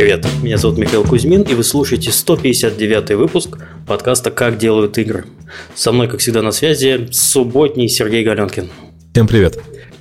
Привет, 0.00 0.26
меня 0.42 0.56
зовут 0.56 0.78
Михаил 0.78 1.04
Кузьмин, 1.04 1.42
и 1.42 1.52
вы 1.52 1.62
слушаете 1.62 2.10
159 2.10 3.10
выпуск 3.18 3.58
подкаста 3.86 4.30
«Как 4.30 4.56
делают 4.56 4.96
игры». 4.96 5.26
Со 5.74 5.92
мной, 5.92 6.08
как 6.08 6.20
всегда, 6.20 6.40
на 6.40 6.52
связи 6.52 7.08
субботний 7.10 7.86
Сергей 7.86 8.24
Галенкин. 8.24 8.70
Всем 9.12 9.26
привет. 9.28 9.58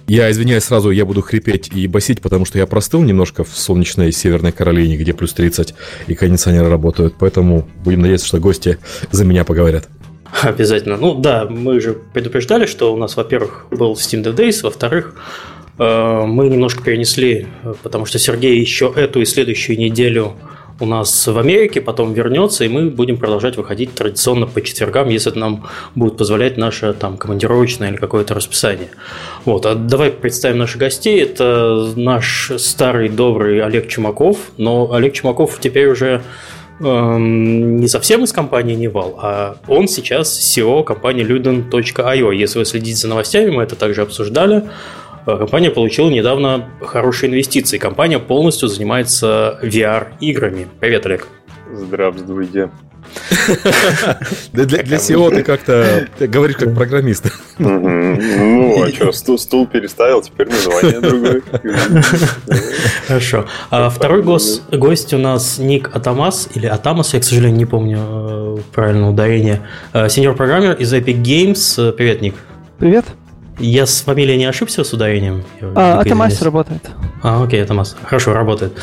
Я 0.07 0.31
извиняюсь 0.31 0.63
сразу, 0.63 0.91
я 0.91 1.03
буду 1.03 1.21
хрипеть 1.21 1.67
и 1.75 1.85
басить, 1.87 2.21
потому 2.21 2.45
что 2.45 2.57
я 2.57 2.65
простыл 2.65 3.01
немножко 3.01 3.43
в 3.43 3.49
солнечной 3.49 4.13
Северной 4.13 4.53
Каролине, 4.53 4.95
где 4.95 5.13
плюс 5.13 5.33
30 5.33 5.73
и 6.07 6.15
кондиционеры 6.15 6.69
работают, 6.69 7.15
поэтому 7.19 7.67
будем 7.83 7.99
надеяться, 7.99 8.27
что 8.27 8.39
гости 8.39 8.77
за 9.11 9.25
меня 9.25 9.43
поговорят. 9.43 9.89
Обязательно. 10.41 10.95
Ну 10.95 11.15
да, 11.15 11.45
мы 11.45 11.81
же 11.81 11.97
предупреждали, 12.13 12.67
что 12.67 12.93
у 12.93 12.97
нас, 12.97 13.17
во-первых, 13.17 13.65
был 13.69 13.95
Steam 13.95 14.23
Dev 14.23 14.35
Days, 14.35 14.61
во-вторых, 14.63 15.15
мы 15.79 16.49
немножко 16.49 16.83
перенесли, 16.83 17.47
потому 17.83 18.05
что 18.05 18.19
Сергей 18.19 18.59
еще 18.59 18.91
эту 18.95 19.21
и 19.21 19.25
следующую 19.25 19.79
неделю 19.79 20.33
у 20.79 20.85
нас 20.85 21.27
в 21.27 21.37
Америке, 21.37 21.81
потом 21.81 22.13
вернется, 22.13 22.63
и 22.63 22.69
мы 22.69 22.89
будем 22.89 23.17
продолжать 23.17 23.57
выходить 23.57 23.93
традиционно 23.93 24.47
по 24.47 24.61
четвергам, 24.61 25.09
если 25.09 25.31
это 25.31 25.39
нам 25.39 25.67
будет 25.95 26.17
позволять 26.17 26.57
наше 26.57 26.93
там 26.93 27.17
командировочное 27.17 27.89
или 27.89 27.97
какое-то 27.97 28.33
расписание. 28.33 28.89
Вот, 29.45 29.65
а 29.65 29.75
давай 29.75 30.11
представим 30.11 30.57
наших 30.57 30.77
гостей. 30.77 31.21
Это 31.21 31.91
наш 31.95 32.51
старый 32.57 33.09
добрый 33.09 33.61
Олег 33.61 33.87
Чумаков, 33.87 34.37
но 34.57 34.93
Олег 34.93 35.13
Чумаков 35.13 35.59
теперь 35.59 35.87
уже 35.87 36.21
Эм, 36.81 37.77
не 37.77 37.89
совсем 37.89 38.23
из 38.23 38.31
компании 38.31 38.73
Nival, 38.73 39.19
а 39.21 39.57
он 39.67 39.89
сейчас 39.89 40.39
CEO 40.39 40.85
компании 40.85 41.25
Luden.io. 41.25 42.33
Если 42.33 42.57
вы 42.57 42.63
следите 42.63 42.95
за 42.95 43.09
новостями, 43.09 43.49
мы 43.49 43.63
это 43.63 43.75
также 43.75 44.01
обсуждали. 44.01 44.63
Э, 45.25 45.37
компания 45.37 45.69
получила 45.69 46.09
недавно 46.09 46.69
хорошие 46.81 47.29
инвестиции. 47.29 47.77
Компания 47.77 48.19
полностью 48.19 48.67
занимается 48.69 49.59
VR-играми. 49.61 50.67
Привет, 50.79 51.05
Олег. 51.05 51.27
Здравствуйте. 51.71 52.69
Для, 54.53 54.65
для 54.65 54.97
SEO 54.97 55.29
ты 55.31 55.43
как-то 55.43 56.07
говоришь 56.19 56.57
как 56.57 56.75
программист. 56.75 57.31
Ну, 57.57 58.83
а 58.83 58.89
что, 58.89 59.11
стул, 59.13 59.39
стул 59.39 59.67
переставил, 59.67 60.21
теперь 60.21 60.47
название 60.47 60.99
другое. 60.99 61.41
Хорошо. 63.07 63.45
А 63.71 63.89
второй 63.89 64.21
гость, 64.21 64.61
гость 64.71 65.13
у 65.13 65.17
нас 65.17 65.57
Ник 65.57 65.95
Атамас, 65.95 66.49
или 66.53 66.67
Атамас, 66.67 67.13
я, 67.13 67.19
к 67.19 67.23
сожалению, 67.23 67.57
не 67.57 67.65
помню 67.65 67.97
э, 67.99 68.57
правильное 68.73 69.09
ударение. 69.09 69.61
Э, 69.93 70.09
сеньор-программер 70.09 70.73
из 70.73 70.93
Epic 70.93 71.21
Games. 71.21 71.91
Привет, 71.93 72.21
Ник. 72.21 72.35
Привет. 72.77 73.05
Я 73.59 73.85
с 73.85 74.01
фамилией 74.01 74.37
не 74.37 74.45
ошибся 74.45 74.83
с 74.83 74.93
ударением? 74.93 75.43
А, 75.61 75.99
Атамас 75.99 76.41
работает. 76.41 76.89
А, 77.21 77.43
окей, 77.43 77.61
Атамас. 77.61 77.95
Хорошо, 78.03 78.33
работает. 78.33 78.73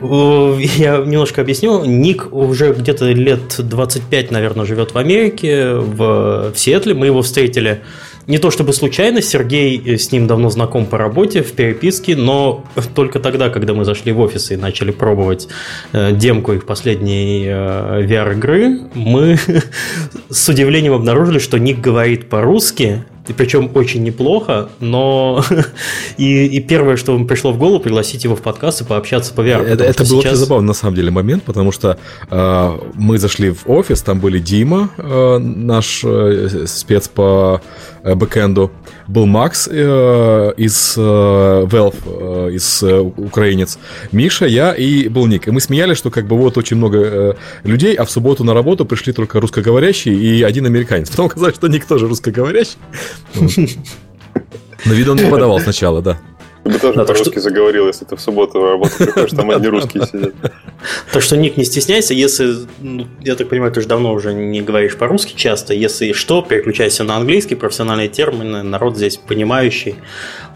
Я 0.00 0.98
немножко 0.98 1.40
объясню. 1.40 1.84
Ник 1.84 2.32
уже 2.32 2.72
где-то 2.72 3.06
лет 3.06 3.56
25, 3.58 4.30
наверное, 4.30 4.66
живет 4.66 4.92
в 4.92 4.98
Америке, 4.98 5.74
в, 5.74 6.52
в 6.52 6.58
Сиэтле. 6.58 6.94
Мы 6.94 7.06
его 7.06 7.22
встретили 7.22 7.82
не 8.28 8.36
то 8.36 8.50
чтобы 8.50 8.74
случайно, 8.74 9.22
Сергей 9.22 9.98
с 9.98 10.12
ним 10.12 10.26
давно 10.26 10.50
знаком 10.50 10.84
по 10.84 10.98
работе, 10.98 11.42
в 11.42 11.52
переписке, 11.52 12.14
но 12.14 12.62
только 12.94 13.20
тогда, 13.20 13.48
когда 13.48 13.72
мы 13.72 13.86
зашли 13.86 14.12
в 14.12 14.20
офис 14.20 14.50
и 14.50 14.56
начали 14.56 14.90
пробовать 14.90 15.48
э, 15.92 16.12
демку 16.12 16.52
их 16.52 16.66
последней 16.66 17.46
э, 17.46 18.06
VR-игры, 18.06 18.80
мы 18.92 19.38
с 20.28 20.46
удивлением 20.46 20.92
обнаружили, 20.92 21.38
что 21.38 21.58
Ник 21.58 21.80
говорит 21.80 22.28
по-русски, 22.28 23.02
и 23.28 23.32
причем 23.32 23.70
очень 23.74 24.02
неплохо, 24.02 24.68
но 24.80 25.44
и, 26.16 26.46
и 26.46 26.60
первое, 26.60 26.96
что 26.96 27.12
вам 27.12 27.26
пришло 27.26 27.52
в 27.52 27.58
голову, 27.58 27.80
пригласить 27.80 28.24
его 28.24 28.36
в 28.36 28.42
подкаст 28.42 28.82
и 28.82 28.84
пообщаться 28.84 29.32
по 29.32 29.42
VR. 29.42 29.62
Это, 29.62 29.84
это 29.84 30.02
был 30.04 30.20
сейчас... 30.20 30.32
очень 30.32 30.36
забавный 30.36 30.68
на 30.68 30.74
самом 30.74 30.94
деле 30.94 31.10
момент, 31.10 31.42
потому 31.44 31.72
что 31.72 31.98
э, 32.30 32.78
мы 32.94 33.18
зашли 33.18 33.50
в 33.50 33.68
офис, 33.68 34.02
там 34.02 34.20
были 34.20 34.38
Дима, 34.38 34.90
э, 34.96 35.38
наш 35.38 36.02
э, 36.04 36.66
спец 36.66 37.08
по 37.08 37.60
бэкэнду, 38.14 38.70
был 39.06 39.26
Макс 39.26 39.68
э, 39.70 40.52
из 40.56 40.94
э, 40.96 41.00
Valve, 41.00 41.96
э, 42.06 42.52
из 42.52 42.82
э, 42.82 42.98
украинец, 42.98 43.78
Миша, 44.12 44.46
я 44.46 44.72
и 44.72 45.08
был 45.08 45.26
Ник. 45.26 45.48
И 45.48 45.50
мы 45.50 45.60
смеялись, 45.60 45.96
что 45.98 46.10
как 46.10 46.26
бы 46.26 46.36
вот 46.36 46.58
очень 46.58 46.76
много 46.76 46.98
э, 46.98 47.34
людей, 47.64 47.94
а 47.94 48.04
в 48.04 48.10
субботу 48.10 48.44
на 48.44 48.54
работу 48.54 48.84
пришли 48.84 49.12
только 49.12 49.40
русскоговорящие 49.40 50.14
и 50.14 50.42
один 50.42 50.66
американец. 50.66 51.10
Потом 51.10 51.26
оказалось, 51.26 51.54
что 51.54 51.68
Ник 51.68 51.84
тоже 51.84 52.06
русскоговорящий. 52.06 52.78
Но 54.84 54.94
вид 54.94 55.08
он 55.08 55.16
не 55.16 55.30
подавал 55.30 55.60
сначала, 55.60 56.02
да. 56.02 56.18
Ты 56.68 56.74
бы 56.74 56.78
тоже 56.80 56.98
да, 56.98 57.04
по-русски 57.04 57.32
что... 57.32 57.40
заговорил, 57.40 57.86
если 57.86 58.04
ты 58.04 58.14
в 58.14 58.20
субботу 58.20 58.60
на 58.60 58.70
работу 58.72 58.92
приходишь, 58.98 59.30
там 59.30 59.50
одни 59.50 59.68
русские 59.68 60.06
сидят. 60.06 60.34
Так 61.12 61.22
что, 61.22 61.36
Ник, 61.36 61.56
не 61.56 61.64
стесняйся, 61.64 62.12
если, 62.12 62.54
ну, 62.78 63.06
я 63.22 63.36
так 63.36 63.48
понимаю, 63.48 63.72
ты 63.72 63.80
же 63.80 63.88
давно 63.88 64.12
уже 64.12 64.34
не 64.34 64.60
говоришь 64.60 64.96
по-русски 64.96 65.34
часто, 65.34 65.72
если 65.72 66.12
что, 66.12 66.42
переключайся 66.42 67.04
на 67.04 67.16
английский, 67.16 67.54
профессиональные 67.54 68.08
термины, 68.08 68.62
народ 68.62 68.96
здесь 68.96 69.16
понимающий, 69.16 69.96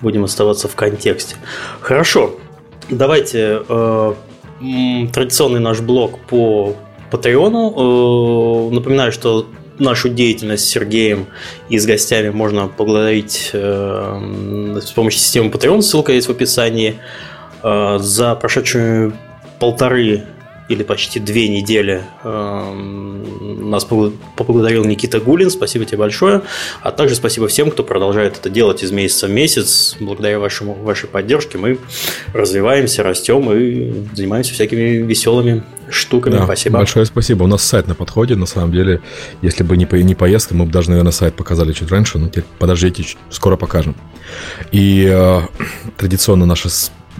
будем 0.03 0.25
оставаться 0.25 0.69
в 0.69 0.75
контексте. 0.75 1.37
Хорошо, 1.81 2.39
давайте 2.91 3.63
э, 3.67 4.15
традиционный 5.13 5.61
наш 5.61 5.81
блог 5.81 6.19
по 6.29 6.77
Патреону. 7.11 8.69
Э, 8.71 8.75
напоминаю, 8.75 9.13
что 9.13 9.47
нашу 9.83 10.09
деятельность 10.09 10.65
с 10.65 10.69
Сергеем 10.69 11.27
и 11.69 11.79
с 11.79 11.87
гостями 11.87 12.31
можно 12.31 12.69
поблагодарить 12.69 13.51
э, 13.53 14.79
с 14.83 14.91
помощью 14.93 15.21
системы 15.21 15.51
Patreon, 15.51 15.83
ссылка 15.83 16.13
есть 16.13 16.29
в 16.29 16.31
описании. 16.31 16.99
Э, 17.63 17.99
за 18.01 18.35
прошедшие 18.35 19.13
полторы 19.59 20.25
или 20.69 20.83
почти 20.83 21.21
две 21.21 21.49
недели 21.49 22.03
эм, 22.25 23.71
нас 23.71 23.85
поблагодарил 23.85 24.85
Никита 24.85 25.21
Гулин. 25.21 25.51
Спасибо 25.51 25.85
тебе 25.85 25.99
большое. 25.99 26.43
А 26.83 26.93
также 26.93 27.15
спасибо 27.15 27.49
всем, 27.49 27.71
кто 27.71 27.83
продолжает 27.83 28.39
это 28.39 28.49
делать 28.51 28.83
из 28.83 28.93
месяца 28.93 29.27
в 29.27 29.31
месяц. 29.31 29.97
Благодаря 30.01 30.39
вашему, 30.39 30.75
вашей 30.75 31.09
поддержке 31.09 31.59
мы 31.59 31.79
развиваемся, 32.33 33.03
растем 33.03 33.51
и 33.53 34.15
занимаемся 34.15 34.55
всякими 34.55 34.99
веселыми 35.03 35.63
штуками. 35.91 36.37
Да, 36.37 36.45
спасибо. 36.45 36.79
Большое 36.79 37.07
спасибо. 37.07 37.45
У 37.45 37.47
нас 37.47 37.63
сайт 37.63 37.87
на 37.89 37.95
подходе. 37.95 38.37
На 38.37 38.47
самом 38.47 38.73
деле, 38.73 39.01
если 39.43 39.63
бы 39.63 39.77
не, 39.77 39.87
не 40.03 40.15
поездка, 40.15 40.55
мы 40.55 40.65
бы 40.65 40.73
даже, 40.73 40.91
наверное, 40.91 41.13
сайт 41.13 41.35
показали 41.35 41.73
чуть 41.73 41.91
раньше. 41.91 42.19
Но 42.19 42.29
теперь 42.29 42.45
подождите, 42.59 43.05
скоро 43.31 43.57
покажем. 43.57 43.95
И 44.71 45.07
э, 45.11 45.41
традиционно 45.97 46.47
наша 46.47 46.69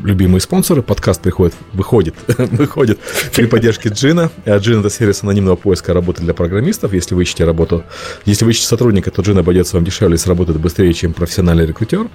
любимые 0.03 0.41
спонсоры. 0.41 0.83
Подкаст 0.83 1.21
приходит, 1.21 1.55
выходит, 1.73 2.15
выходит 2.39 2.99
при 3.35 3.47
поддержке 3.47 3.89
Джина. 3.89 4.31
Джин 4.47 4.81
это 4.81 4.91
сервис 4.91 5.23
анонимного 5.23 5.57
поиска 5.57 5.93
работы 5.93 6.23
для 6.23 6.35
программистов. 6.35 6.93
Если 6.93 7.15
вы 7.15 7.23
ищете 7.23 7.45
работу, 7.45 7.85
если 8.25 8.45
вы 8.45 8.53
ищете 8.53 8.69
сотрудника, 8.69 9.11
то 9.11 9.23
Джин 9.23 9.39
обойдется 9.39 9.77
вам 9.77 9.85
дешевле 9.85 10.17
и 10.17 10.19
сработает 10.19 10.61
быстрее, 10.61 10.93
чем 10.93 11.13
профессиональный 11.13 11.67
рекрутер. 11.67 12.09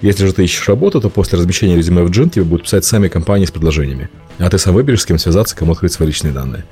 Если 0.00 0.26
же 0.26 0.32
ты 0.32 0.44
ищешь 0.44 0.68
работу, 0.68 1.00
то 1.00 1.10
после 1.10 1.38
размещения 1.38 1.76
резюме 1.76 2.02
в 2.02 2.10
Джин 2.10 2.30
тебе 2.30 2.44
будут 2.44 2.64
писать 2.64 2.84
сами 2.84 3.08
компании 3.08 3.46
с 3.46 3.50
предложениями. 3.50 4.08
А 4.38 4.50
ты 4.50 4.58
сам 4.58 4.74
выберешь, 4.74 5.02
с 5.02 5.06
кем 5.06 5.18
связаться, 5.18 5.56
кому 5.56 5.72
открыть 5.72 5.92
свои 5.92 6.08
личные 6.08 6.32
данные. 6.32 6.64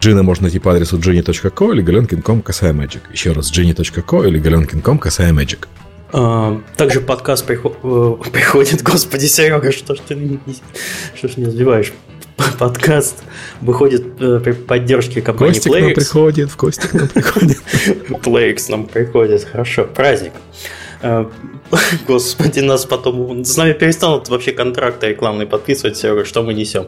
Джина 0.00 0.22
можно 0.22 0.44
найти 0.44 0.58
по 0.58 0.72
адресу 0.72 0.98
jenny.co 0.98 1.72
или 1.72 1.82
galenkin.com 1.82 2.42
касая 2.42 2.72
magic. 2.72 3.00
Еще 3.12 3.32
раз, 3.32 3.52
jenny.co 3.52 4.26
или 4.26 4.40
galenkin.com 4.40 4.98
касая 4.98 5.32
magic. 5.32 5.66
А, 6.12 6.60
также 6.76 7.00
подкаст 7.00 7.48
э, 7.48 7.54
приходит, 8.32 8.82
господи, 8.82 9.26
Серега, 9.26 9.72
что 9.72 9.94
ж 9.94 9.98
ты 10.06 10.38
что 11.14 11.28
ж 11.28 11.36
не 11.36 11.44
сбиваешь? 11.46 11.92
Подкаст 12.58 13.22
выходит 13.60 14.20
э, 14.20 14.40
при 14.40 14.52
поддержке 14.52 15.22
компании 15.22 15.54
Костик 15.54 15.72
Playx. 15.72 15.80
нам 15.82 15.94
приходит, 15.94 16.50
в 16.50 16.56
Костик 16.56 16.94
нам 16.94 17.08
приходит. 17.14 17.58
Playx 18.08 18.64
нам 18.70 18.86
приходит, 18.86 19.44
хорошо, 19.44 19.84
праздник. 19.84 20.32
Господи, 22.06 22.60
нас 22.60 22.84
потом... 22.84 23.44
С 23.44 23.56
нами 23.56 23.72
перестанут 23.72 24.28
вообще 24.28 24.52
контракты 24.52 25.08
рекламные 25.08 25.46
подписывать, 25.46 25.96
Серега, 25.96 26.24
что 26.24 26.42
мы 26.42 26.54
несем. 26.54 26.86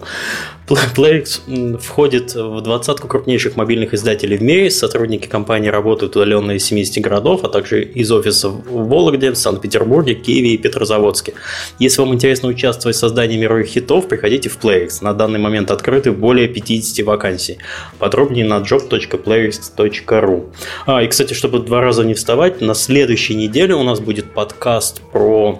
Playx 0.66 1.78
входит 1.78 2.34
в 2.34 2.60
двадцатку 2.62 3.06
крупнейших 3.06 3.56
мобильных 3.56 3.94
издателей 3.94 4.38
в 4.38 4.42
мире. 4.42 4.70
Сотрудники 4.70 5.26
компании 5.26 5.68
работают 5.68 6.16
удаленно 6.16 6.52
из 6.52 6.64
70 6.64 7.02
городов, 7.02 7.44
а 7.44 7.48
также 7.48 7.84
из 7.84 8.10
офисов 8.10 8.54
в 8.66 8.88
Вологде, 8.88 9.34
Санкт-Петербурге, 9.34 10.14
Киеве 10.14 10.54
и 10.54 10.58
Петрозаводске. 10.58 11.34
Если 11.78 12.00
вам 12.00 12.14
интересно 12.14 12.48
участвовать 12.48 12.96
в 12.96 12.98
создании 12.98 13.36
мировых 13.36 13.66
хитов, 13.66 14.08
приходите 14.08 14.48
в 14.48 14.58
Playx. 14.58 14.98
На 15.02 15.12
данный 15.12 15.38
момент 15.38 15.70
открыты 15.70 16.12
более 16.12 16.48
50 16.48 17.04
вакансий. 17.06 17.58
Подробнее 17.98 18.46
на 18.46 18.60
job.playx.ru. 18.60 20.52
А, 20.86 21.02
и, 21.02 21.08
кстати, 21.08 21.34
чтобы 21.34 21.58
два 21.58 21.80
раза 21.80 22.04
не 22.04 22.14
вставать, 22.14 22.60
на 22.60 22.74
следующей 22.74 23.34
неделе 23.34 23.74
у 23.74 23.82
нас 23.82 24.00
будет 24.00 24.32
подкаст 24.32 24.71
про 25.12 25.58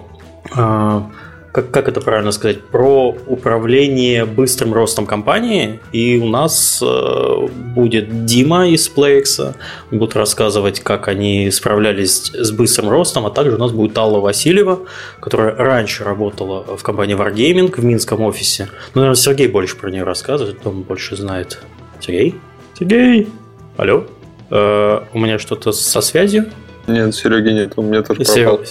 а, 0.55 1.09
как, 1.53 1.69
как 1.69 1.87
это 1.87 2.01
правильно 2.01 2.31
сказать, 2.31 2.61
про 2.61 3.15
управление 3.27 4.25
быстрым 4.25 4.73
ростом 4.73 5.05
компании. 5.05 5.79
И 5.91 6.17
у 6.17 6.25
нас 6.25 6.81
э, 6.81 7.47
будет 7.75 8.25
Дима 8.25 8.69
из 8.69 8.91
PlayX, 8.91 9.55
будут 9.91 10.15
рассказывать, 10.15 10.79
как 10.79 11.07
они 11.07 11.51
справлялись 11.51 12.31
с 12.33 12.51
быстрым 12.51 12.89
ростом, 12.89 13.27
а 13.27 13.29
также 13.29 13.55
у 13.55 13.59
нас 13.59 13.71
будет 13.71 13.95
Алла 13.99 14.19
Васильева, 14.19 14.79
которая 15.19 15.55
раньше 15.55 16.03
работала 16.03 16.75
в 16.75 16.81
компании 16.81 17.15
Wargaming 17.15 17.79
в 17.79 17.85
Минском 17.85 18.21
офисе. 18.21 18.69
Ну, 18.95 19.01
наверное, 19.01 19.15
Сергей 19.15 19.47
больше 19.47 19.77
про 19.77 19.91
нее 19.91 20.03
рассказывает, 20.03 20.65
он 20.65 20.81
больше 20.81 21.15
знает. 21.15 21.59
Сергей? 21.99 22.35
Сергей? 22.79 23.29
Алло? 23.77 24.05
Э, 24.49 25.01
у 25.13 25.19
меня 25.19 25.37
что-то 25.37 25.71
со 25.71 26.01
связью? 26.01 26.47
Нет, 26.87 27.13
Сереги 27.13 27.49
нет, 27.49 27.73
у 27.75 27.83
меня 27.83 28.01
тоже 28.01 28.21
пропал. 28.21 28.61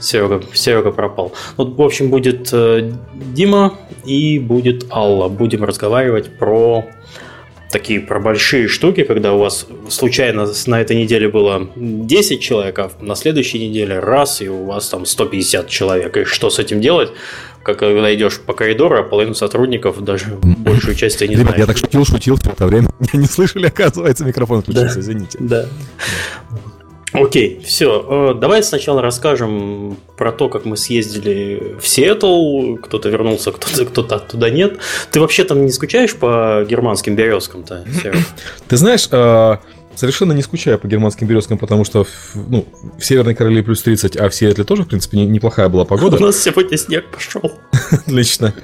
Серега, 0.00 0.42
Серега 0.52 0.92
пропал. 0.92 1.32
Вот, 1.56 1.76
в 1.76 1.82
общем, 1.82 2.10
будет 2.10 2.50
э, 2.52 2.92
Дима 3.14 3.74
и 4.04 4.38
будет 4.38 4.86
Алла. 4.90 5.28
Будем 5.28 5.64
разговаривать 5.64 6.38
про 6.38 6.86
такие 7.70 8.00
про 8.00 8.20
большие 8.20 8.68
штуки, 8.68 9.02
когда 9.02 9.32
у 9.34 9.38
вас 9.38 9.66
случайно 9.88 10.46
на 10.66 10.80
этой 10.80 10.96
неделе 10.96 11.28
было 11.28 11.68
10 11.76 12.40
человек, 12.40 12.78
а 12.78 12.90
на 13.00 13.14
следующей 13.14 13.68
неделе 13.68 13.98
раз, 13.98 14.40
и 14.40 14.48
у 14.48 14.64
вас 14.64 14.88
там 14.88 15.04
150 15.04 15.68
человек. 15.68 16.16
И 16.16 16.24
что 16.24 16.50
с 16.50 16.58
этим 16.58 16.80
делать? 16.80 17.10
Как 17.62 17.80
когда 17.80 18.14
идешь 18.14 18.40
по 18.40 18.52
коридору, 18.52 19.00
а 19.00 19.02
половину 19.02 19.34
сотрудников 19.34 20.02
даже 20.02 20.38
большую 20.40 20.94
часть 20.94 21.18
ты 21.18 21.26
не 21.26 21.34
Ребят, 21.34 21.48
знаешь. 21.48 21.60
я 21.60 21.66
так 21.66 21.76
шутил, 21.76 22.04
шутил 22.04 22.36
все 22.36 22.50
это 22.50 22.66
время. 22.66 22.88
Меня 23.00 23.22
не 23.22 23.26
слышали, 23.26 23.66
оказывается, 23.66 24.24
микрофон 24.24 24.62
включился, 24.62 25.00
извините. 25.00 25.36
Да. 25.40 25.66
Окей, 27.16 27.60
все. 27.64 28.34
Давай 28.34 28.62
сначала 28.62 29.02
расскажем 29.02 29.96
про 30.16 30.32
то, 30.32 30.48
как 30.48 30.64
мы 30.64 30.76
съездили 30.76 31.76
в 31.80 31.86
Сиэтл. 31.88 32.76
Кто-то 32.76 33.08
вернулся, 33.08 33.52
кто-то 33.52 33.84
кто 33.86 34.02
оттуда 34.02 34.50
нет. 34.50 34.78
Ты 35.10 35.20
вообще 35.20 35.44
там 35.44 35.64
не 35.64 35.72
скучаешь 35.72 36.14
по 36.14 36.64
германским 36.68 37.16
березкам-то? 37.16 37.84
Ты 38.68 38.76
знаешь, 38.76 39.08
э, 39.10 39.56
совершенно 39.94 40.32
не 40.32 40.42
скучаю 40.42 40.78
по 40.78 40.86
германским 40.86 41.26
березкам, 41.26 41.58
потому 41.58 41.84
что 41.84 42.04
в, 42.04 42.10
ну, 42.34 42.66
в 42.98 43.04
Северной 43.04 43.34
Королеве 43.34 43.62
плюс 43.62 43.82
30, 43.82 44.16
а 44.16 44.28
в 44.28 44.34
Сиэтле 44.34 44.64
тоже, 44.64 44.82
в 44.82 44.88
принципе, 44.88 45.16
не- 45.18 45.26
неплохая 45.26 45.68
была 45.68 45.84
погода. 45.86 46.16
У 46.16 46.20
нас 46.20 46.40
сегодня 46.40 46.76
снег 46.76 47.06
пошел. 47.10 47.50
Отлично. 47.90 48.54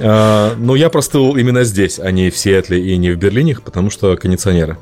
А, 0.00 0.54
Но 0.58 0.74
я 0.74 0.90
простыл 0.90 1.36
именно 1.36 1.64
здесь, 1.64 1.98
а 1.98 2.10
не 2.10 2.30
в 2.30 2.36
Сиэтле 2.36 2.80
и 2.84 2.96
не 2.96 3.10
в 3.10 3.16
Берлине, 3.18 3.56
потому 3.64 3.90
что 3.90 4.16
кондиционеры. 4.16 4.78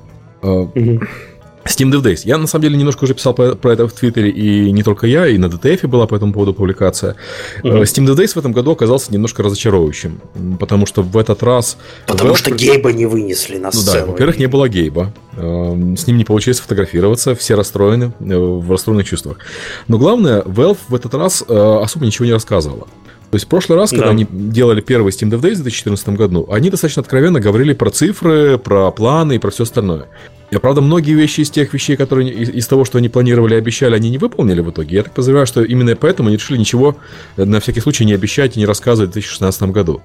Steam 1.65 1.91
Dev 1.93 2.03
Days. 2.03 2.21
Я, 2.25 2.39
на 2.39 2.47
самом 2.47 2.63
деле, 2.63 2.77
немножко 2.79 3.05
уже 3.05 3.15
писал 3.15 3.35
про 3.35 3.55
про 3.55 3.73
это 3.73 3.87
в 3.87 3.93
Твиттере, 3.93 4.31
и 4.31 4.73
не 4.73 4.83
только 4.83 5.07
я, 5.07 5.27
и 5.27 5.37
на 5.39 5.47
DTF 5.47 5.87
была 5.89 6.07
по 6.07 6.15
этому 6.15 6.33
поводу 6.33 6.55
публикация. 6.55 7.17
Э, 7.63 7.69
Steam 7.83 8.07
Dev 8.07 8.17
Days 8.17 8.33
в 8.35 8.37
этом 8.39 8.53
году 8.53 8.73
оказался 8.73 9.13
немножко 9.13 9.43
разочаровывающим, 9.43 10.21
потому 10.59 10.87
что 10.87 11.03
в 11.03 11.17
этот 11.19 11.43
раз... 11.43 11.77
Потому 12.07 12.35
что 12.35 12.51
Гейба 12.51 12.93
не 12.93 13.07
вынесли 13.07 13.57
на 13.57 13.71
Ну 13.73 13.81
да, 13.85 13.93
сцену. 13.93 14.13
во-первых, 14.13 14.39
не 14.39 14.47
было 14.47 14.69
Гейба. 14.69 15.13
Эм, 15.37 15.97
С 15.97 16.07
ним 16.07 16.17
не 16.17 16.25
получилось 16.25 16.59
сфотографироваться, 16.59 17.35
все 17.35 17.55
расстроены, 17.57 18.13
э, 18.21 18.37
в 18.37 18.71
расстроенных 18.71 19.07
чувствах. 19.07 19.39
Но 19.87 19.99
главное, 19.99 20.43
Valve 20.43 20.79
в 20.89 20.95
этот 20.95 21.15
раз 21.15 21.45
э, 21.47 21.79
особо 21.83 22.07
ничего 22.07 22.25
не 22.25 22.33
рассказывала. 22.33 22.87
То 23.31 23.37
есть 23.37 23.45
в 23.47 23.49
прошлый 23.49 23.79
раз, 23.79 23.91
когда 23.91 24.07
Да. 24.07 24.11
они 24.11 24.27
делали 24.29 24.81
первый 24.81 25.13
Steam 25.13 25.31
Dev 25.31 25.41
Days 25.41 25.57
в 25.57 25.63
2014 25.63 26.09
году, 26.17 26.49
они 26.51 26.69
достаточно 26.69 27.03
откровенно 27.03 27.39
говорили 27.39 27.75
про 27.75 27.91
цифры, 27.91 28.59
про 28.59 28.91
планы 28.91 29.37
и 29.37 29.39
про 29.39 29.51
все 29.51 29.63
остальное. 29.63 30.07
Я, 30.51 30.59
правда, 30.59 30.81
многие 30.81 31.13
вещи 31.13 31.41
из 31.43 31.51
тех 31.51 31.73
вещей, 31.73 31.97
которые 31.97 32.31
из, 32.31 32.49
из 32.51 32.67
того, 32.67 32.85
что 32.85 32.99
они 32.99 33.09
планировали 33.09 33.55
и 33.55 33.59
обещали, 33.59 33.95
они 33.95 34.11
не 34.11 34.19
выполнили 34.19 34.61
в 34.61 34.71
итоге. 34.71 34.97
Я 34.97 35.03
так 35.05 35.13
подозреваю, 35.13 35.47
что 35.47 35.63
именно 35.63 35.95
поэтому 35.95 36.29
они 36.29 36.37
решили 36.37 36.59
ничего 36.59 36.97
э, 37.37 37.45
на 37.45 37.61
всякий 37.61 37.81
случай 37.81 38.05
не 38.05 38.15
обещать 38.15 38.57
и 38.57 38.61
не 38.61 38.67
рассказывать 38.67 39.11
в 39.11 39.13
2016 39.15 39.63
году. 39.65 40.03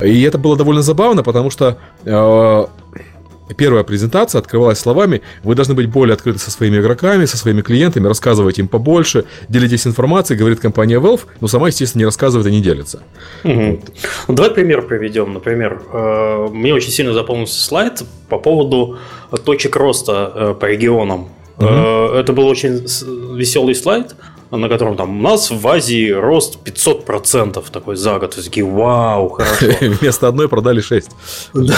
И 0.00 0.22
это 0.22 0.38
было 0.38 0.56
довольно 0.56 0.82
забавно, 0.82 1.22
потому 1.22 1.50
что 1.50 1.78
э, 2.04 2.66
первая 3.54 3.84
презентация 3.84 4.38
открывалась 4.38 4.78
словами 4.78 5.22
«Вы 5.42 5.54
должны 5.54 5.74
быть 5.74 5.86
более 5.86 6.14
открыты 6.14 6.38
со 6.38 6.50
своими 6.50 6.78
игроками, 6.78 7.24
со 7.24 7.36
своими 7.36 7.62
клиентами, 7.62 8.06
рассказывать 8.06 8.58
им 8.58 8.68
побольше, 8.68 9.24
делитесь 9.48 9.86
информацией», 9.86 10.38
говорит 10.38 10.60
компания 10.60 10.98
Valve, 10.98 11.22
но 11.40 11.48
сама, 11.48 11.68
естественно, 11.68 12.00
не 12.00 12.06
рассказывает 12.06 12.48
и 12.48 12.50
не 12.50 12.60
делится. 12.60 13.02
Ну, 13.44 13.80
Давай 14.28 14.50
пример 14.50 14.82
приведем. 14.82 15.32
Например, 15.34 15.80
э, 15.92 16.48
мне 16.52 16.74
очень 16.74 16.90
сильно 16.90 17.12
запомнился 17.12 17.62
слайд 17.62 18.02
по 18.28 18.38
поводу 18.38 18.98
точек 19.44 19.76
роста 19.76 20.32
э, 20.34 20.54
по 20.58 20.66
регионам. 20.66 21.28
Э, 21.58 22.20
Это 22.20 22.32
был 22.32 22.46
очень 22.46 22.86
веселый 23.36 23.74
слайд, 23.74 24.14
на 24.58 24.68
котором 24.68 24.96
там 24.96 25.18
у 25.18 25.22
нас 25.22 25.50
в 25.50 25.66
Азии 25.66 26.10
рост 26.10 26.58
500% 26.64 27.64
такой 27.70 27.96
за 27.96 28.18
год. 28.18 28.36
И 28.36 28.42
такие, 28.42 28.66
вау, 28.66 29.30
хорошо. 29.30 29.66
Вместо 29.80 30.28
одной 30.28 30.48
продали 30.48 30.80
шесть. 30.80 31.10
Да. 31.54 31.74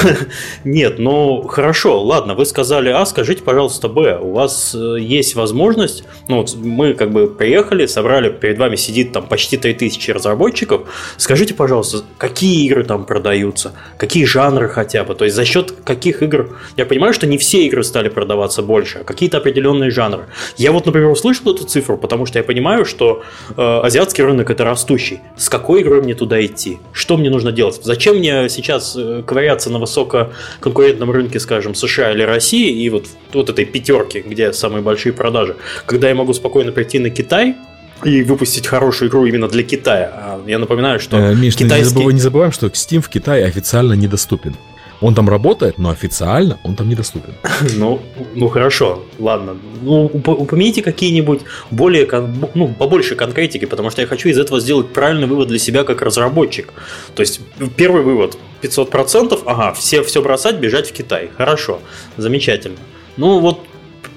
Нет, 0.64 0.98
ну 0.98 1.42
хорошо, 1.42 2.02
ладно, 2.02 2.34
вы 2.34 2.44
сказали 2.44 2.90
А, 2.90 3.06
скажите, 3.06 3.42
пожалуйста, 3.42 3.88
Б. 3.88 4.18
У 4.18 4.32
вас 4.32 4.74
э, 4.74 4.96
есть 5.00 5.36
возможность, 5.36 6.04
ну 6.28 6.38
вот 6.38 6.54
мы 6.56 6.94
как 6.94 7.12
бы 7.12 7.28
приехали, 7.28 7.86
собрали, 7.86 8.28
перед 8.28 8.58
вами 8.58 8.76
сидит 8.76 9.12
там 9.12 9.26
почти 9.26 9.56
3000 9.56 10.10
разработчиков. 10.10 10.88
Скажите, 11.16 11.54
пожалуйста, 11.54 12.02
какие 12.18 12.66
игры 12.66 12.84
там 12.84 13.04
продаются, 13.04 13.72
какие 13.98 14.24
жанры 14.24 14.68
хотя 14.68 15.04
бы, 15.04 15.14
то 15.14 15.24
есть 15.24 15.36
за 15.36 15.44
счет 15.44 15.72
каких 15.84 16.22
игр. 16.22 16.58
Я 16.76 16.86
понимаю, 16.86 17.14
что 17.14 17.26
не 17.26 17.38
все 17.38 17.66
игры 17.66 17.84
стали 17.84 18.08
продаваться 18.08 18.62
больше, 18.62 18.98
а 18.98 19.04
какие-то 19.04 19.38
определенные 19.38 19.90
жанры. 19.90 20.26
Я 20.56 20.72
вот, 20.72 20.86
например, 20.86 21.10
услышал 21.10 21.54
эту 21.54 21.64
цифру, 21.64 21.96
потому 21.96 22.26
что 22.26 22.38
я 22.38 22.44
понимаю, 22.44 22.63
что 22.84 23.22
э, 23.56 23.80
азиатский 23.82 24.24
рынок 24.24 24.50
это 24.50 24.64
растущий. 24.64 25.20
С 25.36 25.48
какой 25.48 25.82
игрой 25.82 26.02
мне 26.02 26.14
туда 26.14 26.44
идти? 26.44 26.78
Что 26.92 27.16
мне 27.16 27.30
нужно 27.30 27.52
делать? 27.52 27.80
Зачем 27.82 28.16
мне 28.18 28.48
сейчас 28.48 28.94
э, 28.96 29.22
ковыряться 29.26 29.70
на 29.70 29.78
высококонкурентном 29.78 31.10
рынке, 31.10 31.40
скажем, 31.40 31.74
США 31.74 32.12
или 32.12 32.22
России 32.22 32.82
и 32.82 32.88
вот, 32.90 33.06
вот 33.32 33.50
этой 33.50 33.64
пятерки, 33.64 34.20
где 34.26 34.52
самые 34.52 34.82
большие 34.82 35.12
продажи, 35.12 35.56
когда 35.86 36.08
я 36.08 36.14
могу 36.14 36.32
спокойно 36.34 36.72
прийти 36.72 36.98
на 36.98 37.10
Китай 37.10 37.56
и 38.04 38.22
выпустить 38.22 38.66
хорошую 38.66 39.08
игру 39.10 39.24
именно 39.26 39.48
для 39.48 39.62
Китая. 39.62 40.10
А 40.14 40.40
я 40.46 40.58
напоминаю, 40.58 41.00
что 41.00 41.16
Э, 41.16 41.34
Миш, 41.34 41.54
ну, 41.58 41.64
не, 41.64 41.68
китайский... 41.70 41.94
забывай- 41.98 42.12
не 42.12 42.20
забываем, 42.20 42.52
что 42.52 42.66
Steam 42.66 43.00
в 43.00 43.08
Китае 43.08 43.44
официально 43.46 43.94
недоступен. 43.94 44.56
Он 45.04 45.14
там 45.14 45.28
работает, 45.28 45.76
но 45.78 45.90
официально 45.90 46.58
он 46.64 46.76
там 46.76 46.88
недоступен. 46.88 47.34
Ну, 47.76 48.00
ну 48.34 48.48
хорошо, 48.48 49.04
ладно. 49.18 49.54
Ну, 49.82 50.06
уп- 50.06 50.34
упомяните 50.34 50.80
какие-нибудь 50.82 51.40
более, 51.70 52.08
ну, 52.54 52.68
побольше 52.68 53.14
конкретики, 53.14 53.66
потому 53.66 53.90
что 53.90 54.00
я 54.00 54.06
хочу 54.06 54.30
из 54.30 54.38
этого 54.38 54.60
сделать 54.60 54.94
правильный 54.94 55.26
вывод 55.26 55.48
для 55.48 55.58
себя 55.58 55.84
как 55.84 56.00
разработчик. 56.00 56.72
То 57.14 57.20
есть, 57.20 57.40
первый 57.76 58.02
вывод, 58.02 58.38
500%, 58.62 59.42
ага, 59.44 59.74
все, 59.74 60.02
все 60.02 60.22
бросать, 60.22 60.56
бежать 60.56 60.88
в 60.88 60.92
Китай. 60.94 61.28
Хорошо, 61.36 61.80
замечательно. 62.16 62.78
Ну, 63.18 63.40
вот 63.40 63.60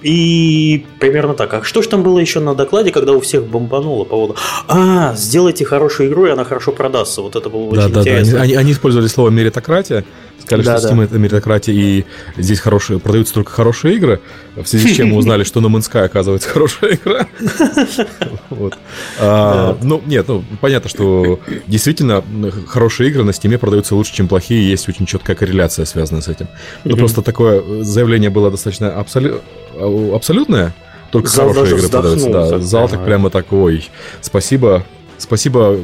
и 0.03 0.85
примерно 0.99 1.33
так. 1.33 1.53
А 1.53 1.63
что 1.63 1.81
ж 1.81 1.87
там 1.87 2.03
было 2.03 2.19
еще 2.19 2.39
на 2.39 2.53
докладе, 2.55 2.91
когда 2.91 3.13
у 3.13 3.19
всех 3.19 3.45
бомбануло 3.45 4.03
по 4.03 4.09
поводу 4.11 4.35
А, 4.67 5.13
сделайте 5.15 5.65
хорошую 5.65 6.09
игру, 6.09 6.25
и 6.27 6.29
она 6.29 6.43
хорошо 6.43 6.71
продастся. 6.71 7.21
Вот 7.21 7.35
это 7.35 7.49
было 7.49 7.73
Да, 7.75 7.85
очень 7.85 7.93
да, 7.93 8.03
да. 8.03 8.11
Они, 8.11 8.19
интересно. 8.29 8.59
они- 8.59 8.71
использовали 8.71 9.07
слово 9.07 9.29
меритократия, 9.29 10.03
сказали, 10.39 10.65
Да, 10.65 10.77
что 10.77 10.87
да. 10.89 10.93
Steam 10.95 11.03
это 11.03 11.17
меритократия, 11.19 11.73
и 11.73 12.05
здесь 12.37 12.59
хорошие, 12.59 12.99
продаются 12.99 13.33
только 13.33 13.51
хорошие 13.51 13.95
игры, 13.95 14.19
в 14.55 14.65
связи 14.65 14.93
с 14.93 14.95
чем 14.95 15.09
мы 15.09 15.17
узнали, 15.17 15.43
что 15.43 15.59
No 15.59 15.67
Man's 15.67 15.89
оказывается 15.99 16.49
хорошая 16.53 16.93
игра. 16.95 17.27
А, 19.19 19.77
Ну, 19.81 20.01
нет, 20.05 20.27
ну, 20.27 20.43
понятно, 20.61 20.89
что 20.89 21.39
действительно 21.67 22.23
хорошие 22.67 23.09
игры 23.09 23.23
на 23.23 23.31
Steam 23.31 23.57
продаются 23.57 23.95
лучше, 23.95 24.13
чем 24.13 24.27
плохие, 24.27 24.69
есть 24.69 24.87
очень 24.89 25.05
четкая 25.05 25.35
корреляция, 25.35 25.85
связанная 25.85 26.21
с 26.21 26.27
этим. 26.27 26.47
Ну, 26.83 26.91
Мгм. 26.91 26.99
просто 26.99 27.21
такое 27.21 27.83
заявление 27.83 28.29
было 28.29 28.51
достаточно 28.51 28.87
абсолю- 28.99 29.41
а, 29.79 30.15
абсолютное, 30.15 30.73
только 31.11 31.29
Зал 31.29 31.51
игры 31.51 31.87
продаются. 31.87 32.15
вздохнул 32.27 32.33
Да, 32.33 32.49
так 32.49 32.61
зал 32.61 32.89
так 32.89 33.05
прямо. 33.05 33.29
такой. 33.29 33.89
Спасибо, 34.21 34.83
спасибо, 35.17 35.77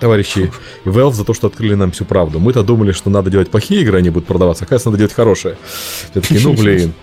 товарищи 0.00 0.50
Valve 0.84 1.12
за 1.12 1.24
то, 1.24 1.34
что 1.34 1.46
открыли 1.48 1.74
нам 1.74 1.90
всю 1.92 2.04
правду. 2.04 2.38
Мы-то 2.38 2.62
думали, 2.62 2.92
что 2.92 3.10
надо 3.10 3.30
делать 3.30 3.50
плохие 3.50 3.82
игры, 3.82 3.98
они 3.98 4.10
будут 4.10 4.26
продаваться. 4.26 4.64
Оказывается, 4.64 4.88
надо 4.88 4.98
делать 4.98 5.12
хорошие. 5.12 5.56
Все 6.10 6.20
таки 6.20 6.38
ну, 6.42 6.52
блин. 6.58 6.94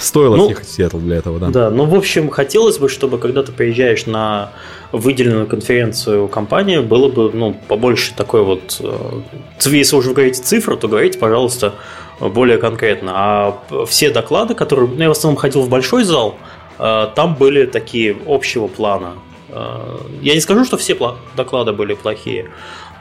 Стоило 0.00 0.36
Ну, 0.36 0.46
съехать 0.46 0.66
в 0.66 0.72
Сиэтл 0.72 0.98
для 0.98 1.16
этого, 1.16 1.38
да. 1.38 1.48
Да, 1.48 1.70
ну, 1.70 1.84
в 1.84 1.94
общем, 1.94 2.28
хотелось 2.30 2.78
бы, 2.78 2.88
чтобы 2.88 3.18
когда 3.18 3.42
ты 3.42 3.52
приезжаешь 3.52 4.06
на 4.06 4.50
выделенную 4.92 5.46
конференцию 5.46 6.28
компании, 6.28 6.78
было 6.78 7.08
бы, 7.08 7.30
ну, 7.32 7.54
побольше 7.68 8.12
такой 8.14 8.42
вот... 8.42 8.78
э, 8.80 9.20
Если 9.64 9.96
уже 9.96 10.12
говорите 10.12 10.42
цифру, 10.42 10.76
то 10.76 10.88
говорите, 10.88 11.18
пожалуйста, 11.18 11.74
более 12.20 12.58
конкретно. 12.58 13.12
А 13.14 13.58
все 13.86 14.10
доклады, 14.10 14.54
которые... 14.54 14.88
Ну, 14.88 15.00
я 15.02 15.08
в 15.08 15.12
основном 15.12 15.36
ходил 15.36 15.62
в 15.62 15.68
большой 15.68 16.04
зал, 16.04 16.36
э, 16.78 17.08
там 17.14 17.34
были 17.34 17.66
такие 17.66 18.16
общего 18.26 18.66
плана. 18.68 19.14
Э, 19.48 19.98
Я 20.22 20.34
не 20.34 20.40
скажу, 20.40 20.64
что 20.64 20.76
все 20.76 20.96
доклады 21.36 21.72
были 21.72 21.94
плохие, 21.94 22.50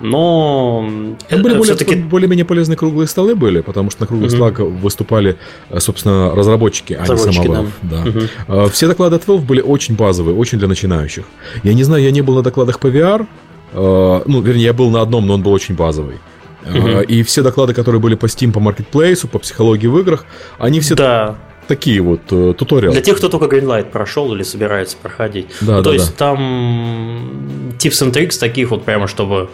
но 0.01 0.85
Там 1.29 1.41
были 1.41 1.57
более, 1.57 2.03
более-менее 2.03 2.45
полезные 2.45 2.75
круглые 2.77 3.07
столы 3.07 3.35
были, 3.35 3.61
потому 3.61 3.89
что 3.91 4.01
на 4.01 4.07
круглых 4.07 4.31
Мгм. 4.31 4.37
столах 4.37 4.59
выступали, 4.59 5.37
э, 5.69 5.79
собственно, 5.79 6.31
разработчики, 6.35 6.93
а 6.93 7.07
не 7.07 7.47
Valve. 7.47 7.67
Да. 7.81 7.97
Мгм. 8.05 8.27
Э, 8.47 8.67
Все 8.69 8.87
доклады 8.87 9.15
от 9.15 9.25
Valve 9.25 9.45
были 9.45 9.61
очень 9.61 9.95
базовые, 9.95 10.35
очень 10.35 10.59
для 10.59 10.67
начинающих. 10.67 11.25
Я 11.63 11.73
не 11.73 11.83
знаю, 11.83 12.03
я 12.03 12.11
не 12.11 12.21
был 12.21 12.35
на 12.35 12.41
докладах 12.41 12.79
по 12.79 12.87
VR, 12.87 13.25
э, 13.73 14.21
ну, 14.25 14.41
вернее, 14.41 14.63
я 14.65 14.73
был 14.73 14.89
на 14.89 15.01
одном, 15.01 15.25
но 15.27 15.33
он 15.35 15.41
был 15.41 15.53
очень 15.53 15.75
базовый. 15.75 16.17
Угу. 16.67 17.01
И 17.01 17.23
все 17.23 17.43
доклады, 17.43 17.73
которые 17.73 18.01
были 18.01 18.15
по 18.15 18.25
Steam, 18.25 18.51
по 18.51 18.59
маркетплейсу, 18.59 19.27
по 19.27 19.39
психологии 19.39 19.87
в 19.87 19.97
играх, 19.99 20.25
они 20.57 20.79
все 20.79 20.95
да. 20.95 21.35
такие 21.67 22.01
вот 22.01 22.21
э, 22.31 22.53
туториалы. 22.57 22.93
Для 22.93 23.03
тех, 23.03 23.17
кто 23.17 23.29
только 23.29 23.55
Greenlight 23.55 23.91
прошел 23.91 24.33
или 24.33 24.43
собирается 24.43 24.97
проходить. 25.01 25.47
Да, 25.61 25.77
ну, 25.77 25.77
да, 25.77 25.83
то 25.83 25.89
да. 25.89 25.93
есть 25.93 26.15
там 26.15 27.75
tips 27.77 28.01
and 28.01 28.11
tricks 28.11 28.39
таких 28.39 28.71
вот 28.71 28.83
прямо, 28.83 29.07
чтобы 29.07 29.49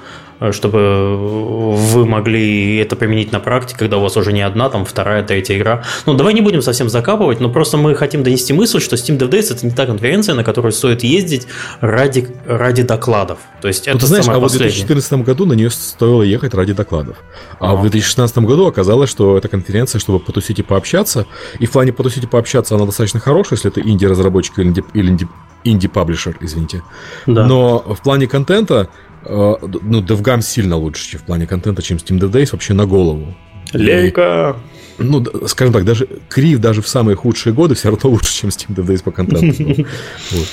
чтобы 0.51 1.17
вы 1.17 2.05
могли 2.05 2.77
это 2.77 2.95
применить 2.95 3.31
на 3.31 3.39
практике, 3.39 3.77
когда 3.77 3.97
у 3.97 4.01
вас 4.01 4.17
уже 4.17 4.33
не 4.33 4.41
одна, 4.41 4.69
там 4.69 4.85
вторая, 4.85 5.21
третья 5.23 5.55
игра. 5.55 5.83
Ну, 6.07 6.15
давай 6.15 6.33
не 6.33 6.41
будем 6.41 6.63
совсем 6.63 6.89
закапывать, 6.89 7.39
но 7.39 7.49
просто 7.49 7.77
мы 7.77 7.93
хотим 7.93 8.23
донести 8.23 8.51
мысль, 8.51 8.79
что 8.79 8.95
Steam 8.95 9.19
Dev 9.19 9.29
Days 9.29 9.53
это 9.53 9.65
не 9.65 9.71
та 9.71 9.85
конференция, 9.85 10.33
на 10.33 10.43
которую 10.43 10.71
стоит 10.71 11.03
ездить 11.03 11.47
ради, 11.79 12.27
ради 12.47 12.81
докладов. 12.81 13.37
То 13.61 13.67
есть 13.67 13.85
ну, 13.85 13.91
это 13.91 14.01
ты 14.01 14.07
знаешь, 14.07 14.27
а 14.27 14.39
в 14.39 14.49
2014 14.49 15.13
году 15.23 15.45
на 15.45 15.53
нее 15.53 15.69
стоило 15.69 16.23
ехать 16.23 16.55
ради 16.55 16.73
докладов. 16.73 17.17
А, 17.59 17.73
а 17.73 17.75
в 17.75 17.81
2016 17.81 18.37
году 18.39 18.65
оказалось, 18.65 19.11
что 19.11 19.37
это 19.37 19.47
конференция, 19.47 19.99
чтобы 19.99 20.19
потусить 20.19 20.57
и 20.57 20.63
пообщаться. 20.63 21.27
И 21.59 21.67
в 21.67 21.71
плане 21.71 21.93
потусить 21.93 22.23
и 22.23 22.27
пообщаться 22.27 22.75
она 22.75 22.85
достаточно 22.85 23.19
хорошая, 23.19 23.57
если 23.57 23.69
это 23.69 23.81
инди-разработчик 23.81 24.57
или 24.57 24.69
инди, 25.09 25.27
инди-паблишер, 25.63 26.37
извините. 26.39 26.81
Да. 27.27 27.45
Но 27.45 27.79
в 27.79 28.01
плане 28.01 28.27
контента 28.27 28.89
Э, 28.91 29.10
ну, 29.23 30.01
DevGam 30.01 30.41
сильно 30.41 30.75
лучше 30.75 31.11
чем 31.11 31.19
в 31.19 31.23
плане 31.23 31.47
контента, 31.47 31.81
чем 31.81 31.97
Steam 31.97 32.19
Dev 32.19 32.31
Days 32.31 32.49
вообще 32.51 32.73
на 32.73 32.85
голову. 32.85 33.33
Лейка! 33.73 34.55
И, 34.99 35.03
ну, 35.03 35.23
скажем 35.47 35.73
так, 35.73 35.85
даже 35.85 36.07
Крив 36.29 36.59
даже 36.59 36.81
в 36.81 36.87
самые 36.87 37.15
худшие 37.15 37.53
годы 37.53 37.75
все 37.75 37.89
равно 37.89 38.09
лучше, 38.09 38.33
чем 38.33 38.49
Steam 38.49 38.75
Dev 38.75 38.85
Days 38.85 39.03
по 39.03 39.11
контенту. 39.11 39.85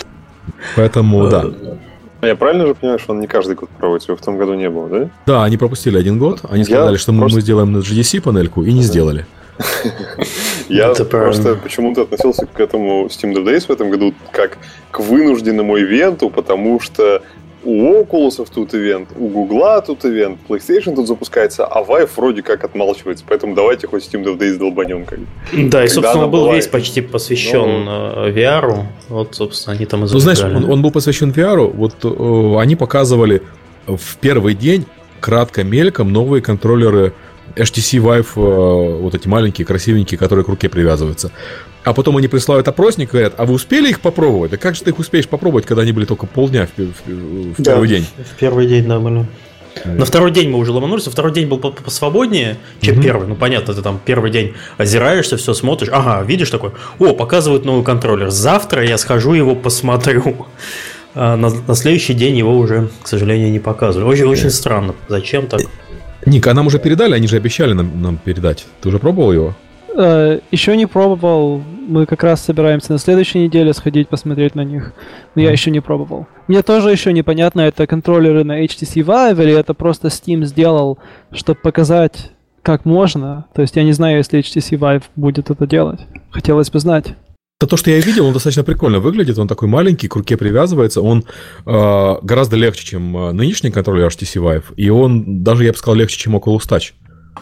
Поэтому, 0.76 1.28
да. 1.28 1.46
А 2.20 2.26
я 2.26 2.34
правильно 2.34 2.66
же 2.66 2.74
понимаю, 2.74 2.98
что 2.98 3.12
он 3.12 3.20
не 3.20 3.28
каждый 3.28 3.54
год 3.54 3.70
проводится? 3.70 4.10
Его 4.10 4.20
в 4.20 4.24
том 4.24 4.38
году 4.38 4.54
не 4.54 4.68
было, 4.68 4.88
да? 4.88 5.10
Да, 5.26 5.44
они 5.44 5.56
пропустили 5.56 5.96
один 5.96 6.18
год. 6.18 6.40
Они 6.50 6.64
сказали, 6.64 6.96
что 6.96 7.12
просто... 7.12 7.36
мы 7.36 7.40
сделаем 7.42 7.72
на 7.72 7.78
GDC 7.78 8.20
панельку, 8.22 8.64
и 8.64 8.72
не 8.72 8.82
сделали. 8.82 9.24
Я 10.68 10.94
просто 10.94 11.54
почему-то 11.54 12.02
относился 12.02 12.46
к 12.46 12.60
этому 12.60 13.06
Steam 13.06 13.34
Dev 13.34 13.44
Days 13.44 13.66
в 13.66 13.70
этом 13.70 13.90
году 13.90 14.14
как 14.32 14.58
к 14.90 15.00
вынужденному 15.00 15.78
ивенту, 15.78 16.30
потому 16.30 16.80
что 16.80 17.22
у 17.64 18.02
Oculus 18.02 18.46
тут 18.52 18.74
ивент, 18.74 19.08
у 19.16 19.28
Google 19.28 19.82
тут 19.86 20.04
ивент, 20.04 20.38
PlayStation 20.48 20.94
тут 20.94 21.06
запускается, 21.06 21.66
а 21.66 21.82
Vive 21.82 22.08
вроде 22.16 22.42
как 22.42 22.64
отмалчивается, 22.64 23.24
поэтому 23.28 23.54
давайте 23.54 23.86
хоть 23.86 24.04
Steam 24.04 24.24
Dev 24.24 24.38
Days 24.38 24.58
долбанем. 24.58 25.04
Как. 25.04 25.18
Да, 25.52 25.84
и, 25.84 25.88
собственно, 25.88 26.28
был 26.28 26.42
бывает. 26.42 26.64
весь 26.64 26.70
почти 26.70 27.00
посвящен 27.00 27.84
Но... 27.84 28.26
Э, 28.26 28.32
VR. 28.32 28.84
Вот, 29.08 29.34
собственно, 29.34 29.76
они 29.76 29.86
там 29.86 30.04
и 30.04 30.08
Ну, 30.10 30.18
знаешь, 30.18 30.40
он, 30.40 30.70
он 30.70 30.82
был 30.82 30.90
посвящен 30.90 31.30
VR, 31.30 31.70
вот 31.72 32.04
э, 32.04 32.60
они 32.60 32.76
показывали 32.76 33.42
в 33.86 34.16
первый 34.18 34.54
день 34.54 34.86
кратко 35.20 35.64
мельком 35.64 36.12
новые 36.12 36.42
контроллеры 36.42 37.12
HTC 37.56 37.98
Vive, 38.00 38.26
э, 38.36 39.00
вот 39.00 39.14
эти 39.14 39.28
маленькие, 39.28 39.66
красивенькие, 39.66 40.18
которые 40.18 40.44
к 40.44 40.48
руке 40.48 40.68
привязываются. 40.68 41.30
А 41.84 41.94
потом 41.94 42.16
они 42.16 42.28
присылают 42.28 42.68
опросник 42.68 43.08
и 43.08 43.12
говорят, 43.12 43.34
а 43.38 43.46
вы 43.46 43.54
успели 43.54 43.90
их 43.90 44.00
попробовать? 44.00 44.50
Да 44.50 44.56
как 44.56 44.74
же 44.74 44.82
ты 44.82 44.90
их 44.90 44.98
успеешь 44.98 45.28
попробовать, 45.28 45.64
когда 45.64 45.82
они 45.82 45.92
были 45.92 46.04
только 46.04 46.26
полдня 46.26 46.68
в, 46.76 46.80
в, 46.80 47.54
в 47.54 47.62
да, 47.62 47.72
первый 47.72 47.88
день? 47.88 48.06
В 48.18 48.38
первый 48.38 48.66
день, 48.66 48.86
да, 48.86 48.98
были. 48.98 49.26
На 49.84 50.04
второй 50.04 50.30
день 50.30 50.50
мы 50.50 50.58
уже 50.58 50.72
ломанулись, 50.72 51.06
на 51.06 51.12
второй 51.12 51.32
день 51.32 51.46
был 51.46 51.58
посвободнее, 51.58 52.56
чем 52.80 52.98
mm 52.98 53.02
первый. 53.02 53.28
Ну, 53.28 53.36
понятно, 53.36 53.74
ты 53.74 53.82
там 53.82 54.00
первый 54.04 54.30
день 54.30 54.54
озираешься, 54.76 55.36
все 55.36 55.54
смотришь. 55.54 55.88
Ага, 55.92 56.24
видишь 56.24 56.50
такой, 56.50 56.72
о, 56.98 57.14
показывают 57.14 57.64
новый 57.64 57.84
контроллер. 57.84 58.30
Завтра 58.30 58.84
я 58.84 58.98
схожу 58.98 59.34
его 59.34 59.54
посмотрю. 59.54 60.46
А 61.14 61.36
на, 61.36 61.50
на 61.50 61.74
следующий 61.74 62.14
день 62.14 62.36
его 62.36 62.56
уже, 62.56 62.90
к 63.02 63.08
сожалению, 63.08 63.50
не 63.50 63.60
показывали. 63.60 64.06
Очень, 64.06 64.24
очень 64.24 64.50
странно. 64.50 64.94
Зачем 65.08 65.46
так? 65.46 65.60
Ник, 66.26 66.46
а 66.46 66.54
нам 66.54 66.66
уже 66.66 66.78
передали, 66.78 67.14
они 67.14 67.26
же 67.26 67.36
обещали 67.36 67.72
нам, 67.72 68.02
нам 68.02 68.18
передать. 68.18 68.66
Ты 68.80 68.88
уже 68.88 68.98
пробовал 68.98 69.32
его? 69.32 69.54
Э, 69.96 70.40
еще 70.52 70.76
не 70.76 70.86
пробовал. 70.86 71.60
Мы 71.88 72.06
как 72.06 72.22
раз 72.22 72.40
собираемся 72.40 72.92
на 72.92 72.98
следующей 72.98 73.40
неделе 73.40 73.72
сходить 73.72 74.08
посмотреть 74.08 74.54
на 74.54 74.62
них. 74.62 74.92
Но 75.34 75.42
я 75.42 75.50
еще 75.50 75.70
не 75.70 75.80
пробовал. 75.80 76.26
Мне 76.46 76.62
тоже 76.62 76.90
еще 76.90 77.12
непонятно, 77.12 77.62
это 77.62 77.86
контроллеры 77.86 78.44
на 78.44 78.64
HTC 78.64 79.04
Vive 79.04 79.42
или 79.42 79.52
это 79.54 79.74
просто 79.74 80.08
Steam 80.08 80.44
сделал, 80.44 80.98
чтобы 81.32 81.58
показать, 81.60 82.30
как 82.62 82.84
можно. 82.84 83.46
То 83.54 83.62
есть 83.62 83.76
я 83.76 83.82
не 83.82 83.92
знаю, 83.92 84.18
если 84.18 84.38
HTC 84.38 84.78
Vive 84.78 85.02
будет 85.16 85.50
это 85.50 85.66
делать. 85.66 86.00
Хотелось 86.30 86.70
бы 86.70 86.78
знать. 86.78 87.14
Это 87.60 87.70
то, 87.70 87.76
что 87.76 87.90
я 87.90 87.98
видел, 87.98 88.24
он 88.24 88.32
достаточно 88.32 88.62
прикольно 88.62 89.00
выглядит. 89.00 89.36
Он 89.36 89.48
такой 89.48 89.66
маленький, 89.66 90.06
к 90.06 90.14
руке 90.14 90.36
привязывается. 90.36 91.02
Он 91.02 91.24
э, 91.66 92.14
гораздо 92.22 92.54
легче, 92.54 92.86
чем 92.86 93.16
э, 93.16 93.32
нынешний 93.32 93.72
контроллер 93.72 94.06
HTC 94.06 94.40
Vive. 94.40 94.62
И 94.76 94.88
он 94.90 95.42
даже, 95.42 95.64
я 95.64 95.72
бы 95.72 95.78
сказал, 95.78 95.96
легче, 95.96 96.16
чем 96.18 96.36
Oculus 96.36 96.68
Touch. 96.68 96.92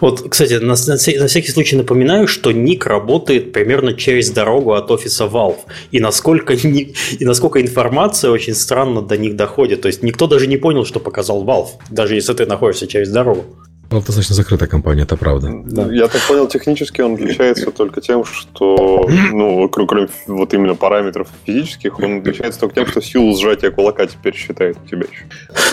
Вот, 0.00 0.26
кстати, 0.30 0.54
на, 0.54 0.74
на, 0.74 0.94
на 0.94 1.26
всякий 1.26 1.50
случай 1.50 1.76
напоминаю, 1.76 2.28
что 2.28 2.50
ник 2.50 2.86
работает 2.86 3.52
примерно 3.52 3.92
через 3.92 4.30
дорогу 4.30 4.72
от 4.72 4.90
офиса 4.90 5.24
Valve. 5.24 5.58
И 5.90 6.00
насколько, 6.00 6.54
и 6.54 6.94
насколько 7.20 7.60
информация 7.60 8.30
очень 8.30 8.54
странно 8.54 9.02
до 9.02 9.18
них 9.18 9.36
доходит. 9.36 9.82
То 9.82 9.88
есть 9.88 10.02
никто 10.02 10.26
даже 10.26 10.46
не 10.46 10.56
понял, 10.56 10.86
что 10.86 10.98
показал 10.98 11.44
Valve, 11.44 11.72
даже 11.90 12.14
если 12.14 12.32
ты 12.32 12.46
находишься 12.46 12.86
через 12.86 13.10
дорогу. 13.10 13.44
Valve 13.90 14.04
достаточно 14.06 14.34
закрытая 14.34 14.68
компания, 14.68 15.02
это 15.02 15.16
правда. 15.16 15.50
Да. 15.64 15.92
Я 15.92 16.08
так 16.08 16.20
понял, 16.22 16.48
технически 16.48 17.02
он 17.02 17.14
отличается 17.14 17.70
только 17.70 18.00
тем, 18.00 18.24
что, 18.24 19.08
ну, 19.32 19.68
кроме 19.68 20.08
вот 20.26 20.52
именно 20.54 20.74
параметров 20.74 21.28
физических, 21.44 21.98
он 22.00 22.18
отличается 22.18 22.60
только 22.60 22.74
тем, 22.76 22.86
что 22.86 23.00
силу 23.00 23.36
сжатия 23.36 23.70
кулака 23.70 24.06
теперь 24.06 24.34
считает 24.34 24.76
у 24.84 24.88
тебя 24.88 25.06
еще. 25.10 25.24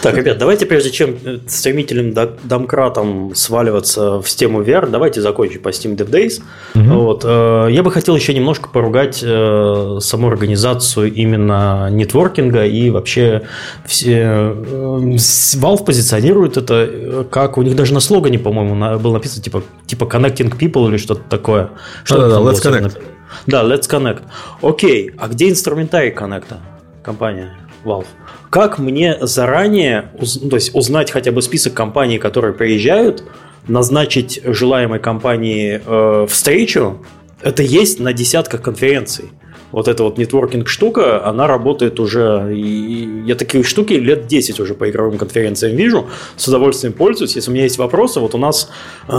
Так, 0.01 0.15
ребят, 0.15 0.37
давайте 0.37 0.65
прежде 0.65 0.91
чем 0.91 1.17
э, 1.23 1.39
стремительным 1.47 2.13
домкратом 2.43 3.33
сваливаться 3.33 4.21
в 4.21 4.27
тему 4.27 4.61
VR, 4.61 4.89
давайте 4.89 5.21
закончим 5.21 5.61
по 5.61 5.69
Steam 5.69 5.95
Dev 5.97 6.09
Days. 6.09 6.41
Угу. 6.75 7.03
Вот, 7.03 7.23
э, 7.25 7.67
я 7.71 7.81
бы 7.81 7.91
хотел 7.91 8.15
еще 8.15 8.33
немножко 8.33 8.69
поругать 8.69 9.21
э, 9.23 9.97
саму 10.01 10.27
организацию 10.27 11.11
именно 11.11 11.89
нетворкинга 11.89 12.65
и 12.65 12.89
вообще 12.91 13.43
все... 13.85 14.53
Valve 14.53 15.85
позиционирует 15.85 16.57
это 16.57 17.25
как 17.29 17.57
у 17.57 17.61
них 17.61 17.75
даже 17.75 17.93
на 17.93 17.99
слогане, 18.03 18.39
по-моему, 18.39 18.75
на, 18.75 18.97
было 18.97 19.13
написано 19.13 19.43
типа, 19.43 19.63
типа 19.85 20.03
Connecting 20.05 20.57
People 20.57 20.87
или 20.89 20.97
что-то 20.97 21.21
такое. 21.29 21.71
Что 22.03 22.17
да, 22.17 22.29
да, 22.29 22.35
Let's 22.37 22.63
Connect. 22.63 23.01
Да, 23.47 23.63
Let's 23.63 23.89
Connect. 23.89 24.21
Окей, 24.61 25.11
а 25.17 25.27
где 25.27 25.49
инструментарий 25.49 26.11
коннекта? 26.11 26.59
Компания 27.03 27.55
Valve. 27.83 28.05
Как 28.49 28.79
мне 28.79 29.17
заранее 29.21 30.11
ну, 30.41 30.49
то 30.49 30.55
есть 30.55 30.73
узнать 30.75 31.11
хотя 31.11 31.31
бы 31.31 31.41
список 31.41 31.73
компаний, 31.73 32.17
которые 32.17 32.53
приезжают, 32.53 33.23
назначить 33.67 34.41
желаемой 34.43 34.99
компании 34.99 35.81
э, 35.85 36.27
встречу? 36.29 37.05
Это 37.41 37.63
есть 37.63 37.99
на 37.99 38.13
десятках 38.13 38.61
конференций 38.61 39.31
вот 39.73 39.87
эта 39.87 40.03
вот 40.03 40.17
нетворкинг 40.19 40.69
штука, 40.69 41.25
она 41.25 41.47
работает 41.47 41.99
уже, 41.99 42.53
и 42.55 43.23
я 43.25 43.35
такие 43.35 43.63
штуки 43.63 43.93
лет 43.93 44.27
10 44.27 44.59
уже 44.59 44.75
по 44.75 44.89
игровым 44.89 45.17
конференциям 45.17 45.75
вижу, 45.75 46.07
с 46.37 46.47
удовольствием 46.47 46.93
пользуюсь. 46.93 47.35
Если 47.35 47.49
у 47.49 47.53
меня 47.53 47.63
есть 47.63 47.79
вопросы, 47.79 48.19
вот 48.19 48.35
у 48.35 48.37
нас 48.37 48.69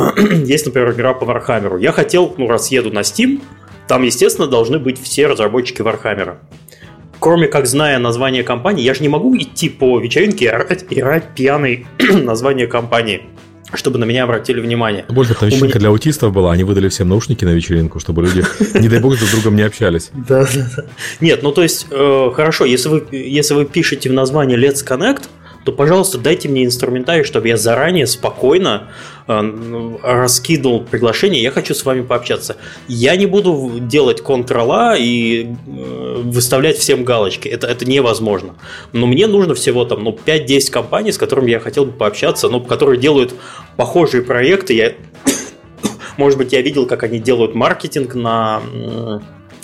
есть, 0.44 0.64
например, 0.64 0.92
игра 0.92 1.12
по 1.12 1.24
Warhammer. 1.24 1.80
Я 1.80 1.90
хотел, 1.90 2.32
ну, 2.38 2.46
раз 2.48 2.70
еду 2.70 2.92
на 2.92 3.00
Steam, 3.00 3.40
там, 3.88 4.04
естественно, 4.04 4.46
должны 4.46 4.78
быть 4.78 5.02
все 5.02 5.26
разработчики 5.26 5.82
Warhammer. 5.82 6.36
Кроме 7.18 7.48
как 7.48 7.66
зная 7.66 7.98
название 7.98 8.44
компании, 8.44 8.84
я 8.84 8.94
же 8.94 9.02
не 9.02 9.08
могу 9.08 9.36
идти 9.36 9.68
по 9.68 9.98
вечеринке 9.98 10.44
и 10.44 10.48
орать, 10.48 10.84
и 10.88 11.00
орать 11.00 11.34
пьяный 11.34 11.86
название 11.98 12.68
компании 12.68 13.24
чтобы 13.76 13.98
на 13.98 14.04
меня 14.04 14.24
обратили 14.24 14.60
внимание. 14.60 15.04
Больше 15.08 15.34
там 15.34 15.48
вечеринка 15.48 15.78
меня... 15.78 15.80
для 15.80 15.88
аутистов 15.90 16.32
была, 16.32 16.52
они 16.52 16.64
выдали 16.64 16.88
всем 16.88 17.08
наушники 17.08 17.44
на 17.44 17.50
вечеринку, 17.50 18.00
чтобы 18.00 18.22
люди, 18.22 18.44
не 18.78 18.88
дай 18.88 19.00
бог, 19.00 19.16
друг 19.16 19.28
с 19.28 19.32
другом 19.32 19.56
не 19.56 19.62
общались. 19.62 20.10
Да, 20.26 20.44
да, 20.54 20.70
да. 20.76 20.84
Нет, 21.20 21.42
ну 21.42 21.52
то 21.52 21.62
есть, 21.62 21.86
э, 21.90 22.30
хорошо, 22.34 22.64
если 22.64 22.88
вы, 22.88 23.06
если 23.12 23.54
вы 23.54 23.66
пишете 23.66 24.08
в 24.08 24.12
названии 24.12 24.56
Let's 24.56 24.86
Connect, 24.86 25.24
то, 25.64 25.72
пожалуйста, 25.72 26.18
дайте 26.18 26.48
мне 26.48 26.64
инструментарий, 26.64 27.24
чтобы 27.24 27.48
я 27.48 27.56
заранее 27.56 28.06
спокойно 28.06 28.90
э, 29.26 29.96
раскидывал 30.02 30.80
приглашение, 30.82 31.42
я 31.42 31.50
хочу 31.50 31.74
с 31.74 31.84
вами 31.84 32.02
пообщаться. 32.02 32.56
Я 32.86 33.16
не 33.16 33.24
буду 33.24 33.78
делать 33.80 34.20
Ctrl-A 34.20 34.96
и 34.98 35.46
э, 35.46 36.22
выставлять 36.22 36.76
всем 36.76 37.04
галочки, 37.04 37.48
это, 37.48 37.66
это 37.66 37.86
невозможно. 37.86 38.56
Но 38.92 39.06
мне 39.06 39.26
нужно 39.26 39.54
всего 39.54 39.86
там 39.86 40.04
ну, 40.04 40.18
5-10 40.24 40.70
компаний, 40.70 41.12
с 41.12 41.18
которыми 41.18 41.50
я 41.50 41.60
хотел 41.60 41.86
бы 41.86 41.92
пообщаться, 41.92 42.50
но 42.50 42.60
которые 42.60 43.00
делают 43.00 43.34
похожие 43.76 44.22
проекты. 44.22 44.74
Я, 44.74 44.92
может 46.18 46.36
быть, 46.36 46.52
я 46.52 46.60
видел, 46.60 46.86
как 46.86 47.04
они 47.04 47.18
делают 47.18 47.54
маркетинг 47.54 48.14
на 48.14 48.60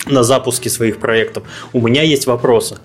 на 0.07 0.23
запуске 0.23 0.69
своих 0.69 0.97
проектов. 0.97 1.43
У 1.73 1.81
меня 1.81 2.01
есть 2.01 2.25
вопросы. 2.25 2.79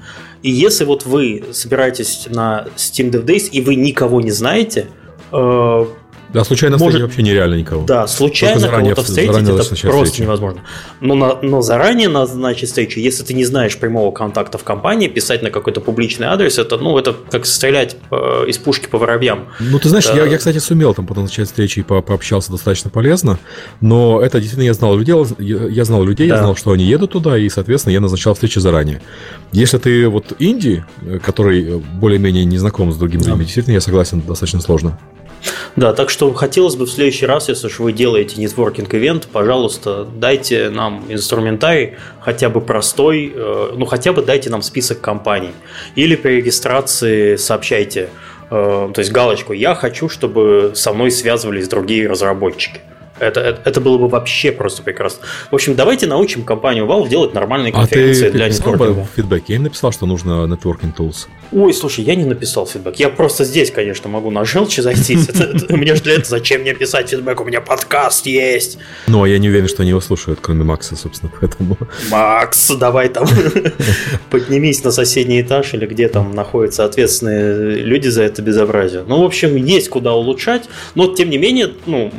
И 0.47 0.51
если 0.51 0.85
вот 0.85 1.05
вы 1.05 1.43
собираетесь 1.51 2.29
на 2.31 2.69
Steam 2.77 3.11
Dev 3.11 3.25
Days 3.25 3.51
и 3.51 3.61
вы 3.61 3.75
никого 3.75 4.21
не 4.21 4.31
знаете, 4.31 4.87
э, 5.33 5.87
Да, 6.33 6.45
случайно 6.45 6.77
может, 6.77 7.01
вообще 7.01 7.23
нереально 7.23 7.55
никого. 7.55 7.85
Да, 7.87 8.07
случайно 8.07 8.69
кого-то 8.69 9.03
встретить 9.03 9.31
это 9.31 9.47
просто 9.55 10.05
встречи. 10.05 10.23
невозможно. 10.23 10.61
Но, 11.01 11.15
на, 11.15 11.41
но 11.41 11.63
заранее 11.63 12.09
назначить 12.09 12.69
встречу, 12.69 13.01
если 13.01 13.23
ты 13.23 13.35
не 13.35 13.45
знаешь 13.45 13.79
прямого 13.79 14.11
контакта 14.13 14.59
в 14.59 14.65
компании, 14.65 15.09
писать 15.09 15.43
на 15.43 15.51
какой-то 15.51 15.81
публичный 15.81 16.27
адрес, 16.27 16.59
это, 16.59 16.77
ну, 16.79 16.99
это 16.99 17.15
как 17.31 17.47
стрелять 17.47 17.97
э, 18.11 18.45
из 18.49 18.59
пушки 18.59 18.89
по 18.89 18.99
воробьям. 18.99 19.47
Ну, 19.61 19.79
ты 19.79 19.89
знаешь, 19.89 20.07
да. 20.07 20.15
я, 20.15 20.25
я, 20.27 20.39
кстати, 20.39 20.59
сумел 20.59 20.95
там 20.95 21.07
потом 21.07 21.25
начать 21.25 21.47
встречи 21.47 21.81
и 21.81 21.83
по 21.83 22.03
пообщался 22.03 22.51
достаточно 22.51 22.91
полезно, 22.91 23.39
но 23.81 24.21
это 24.21 24.39
действительно 24.39 24.67
я 24.67 24.75
знал 24.75 24.97
людей, 24.97 25.15
я 25.39 25.85
знал 25.85 26.05
людей, 26.05 26.29
да. 26.29 26.37
я 26.37 26.41
знал, 26.41 26.57
что 26.57 26.73
они 26.73 26.85
едут 26.85 27.13
туда, 27.13 27.39
и, 27.39 27.49
соответственно, 27.49 27.93
я 27.93 28.01
назначал 28.01 28.35
встречи 28.35 28.59
заранее. 28.59 29.01
Если 29.53 29.79
ты 29.79 30.09
вот 30.09 30.33
инди, 30.39 30.85
э, 31.03 31.19
который 31.19 31.79
более-менее 31.79 32.45
не 32.45 32.59
знаком 32.59 32.93
с 32.93 32.97
другими 32.97 33.23
да. 33.23 33.31
людьми, 33.31 33.45
действительно, 33.45 33.75
я 33.75 33.81
согласен, 33.81 34.21
достаточно 34.21 34.61
сложно. 34.61 34.99
Да, 35.77 35.93
так 35.93 36.11
что 36.11 36.33
хотелось 36.33 36.77
бы 36.77 36.87
в 36.87 36.91
следующий 36.91 37.27
раз, 37.27 37.49
если 37.49 37.67
уж 37.67 37.79
вы 37.79 37.93
делаете 37.93 38.41
нетворкинг 38.41 38.95
ивент, 38.95 39.29
пожалуйста, 39.31 40.05
дайте 40.05 40.71
нам 40.71 41.05
инструментарий, 41.09 41.95
хотя 42.21 42.49
бы 42.49 42.61
простой, 42.61 43.33
э, 43.35 43.73
ну 43.77 43.85
хотя 43.87 44.13
бы 44.13 44.23
дайте 44.23 44.51
нам 44.51 44.63
список 44.63 45.01
компаний. 45.01 45.53
Или 45.95 46.17
при 46.17 46.37
регистрации 46.37 47.37
сообщайте, 47.37 48.09
э, 48.51 48.91
то 48.93 48.99
есть 48.99 49.13
галочку 49.13 49.53
«Я 49.53 49.75
хочу, 49.75 50.09
чтобы 50.09 50.73
со 50.75 50.93
мной 50.93 51.11
связывались 51.11 51.69
другие 51.69 52.09
разработчики». 52.09 52.81
Это, 53.19 53.41
это, 53.41 53.63
это 53.65 53.81
было 53.81 53.99
бы 53.99 54.09
вообще 54.09 54.53
просто 54.53 54.83
прекрасно. 54.83 55.27
В 55.51 55.55
общем, 55.55 55.75
давайте 55.75 56.07
научим 56.07 56.45
компанию 56.45 56.87
Valve 56.87 57.09
делать 57.09 57.35
нормальные 57.35 57.73
конференции 57.73 58.29
а 58.29 58.31
ты 58.31 58.37
для 58.37 58.49
нетворкинга. 58.49 59.01
в 59.01 59.17
фидбэке? 59.17 59.45
Я 59.49 59.57
им 59.57 59.63
написал, 59.63 59.93
что 59.93 60.07
нужно 60.07 60.47
networking 60.47 60.95
tools. 60.95 61.27
Ой, 61.53 61.73
слушай, 61.73 62.05
я 62.05 62.15
не 62.15 62.25
написал 62.25 62.67
фидбэк. 62.67 62.97
Я 62.97 63.09
просто 63.09 63.45
здесь, 63.45 63.71
конечно, 63.71 64.11
могу 64.11 64.31
на 64.31 64.45
желчи 64.45 64.81
зайти. 64.81 65.17
Мне 65.69 65.95
же 65.95 66.03
для 66.03 66.15
этого 66.15 66.29
зачем 66.29 66.63
мне 66.63 66.75
писать 66.75 67.09
фидбэк? 67.09 67.41
У 67.41 67.45
меня 67.45 67.61
подкаст 67.61 68.27
есть. 68.27 68.79
Ну, 69.07 69.23
а 69.23 69.29
я 69.29 69.39
не 69.39 69.49
уверен, 69.49 69.69
что 69.69 69.83
они 69.83 69.91
его 69.91 70.01
слушают, 70.01 70.41
кроме 70.43 70.65
Макса, 70.65 70.97
собственно, 70.97 71.33
поэтому... 71.41 71.79
Макс, 72.11 72.71
давай 72.71 73.09
там 73.09 73.27
поднимись 74.31 74.83
на 74.85 74.91
соседний 74.91 75.41
этаж 75.41 75.73
или 75.75 75.87
где 75.87 76.09
там 76.09 76.35
находятся 76.35 76.85
ответственные 76.85 77.77
люди 77.77 78.09
за 78.09 78.25
это 78.25 78.43
безобразие. 78.43 79.05
Ну, 79.07 79.23
в 79.23 79.25
общем, 79.25 79.57
есть 79.57 79.89
куда 79.89 80.15
улучшать, 80.15 80.65
но, 80.95 81.15
тем 81.15 81.31
не 81.31 81.39
менее, 81.39 81.73
ну, 81.87 82.13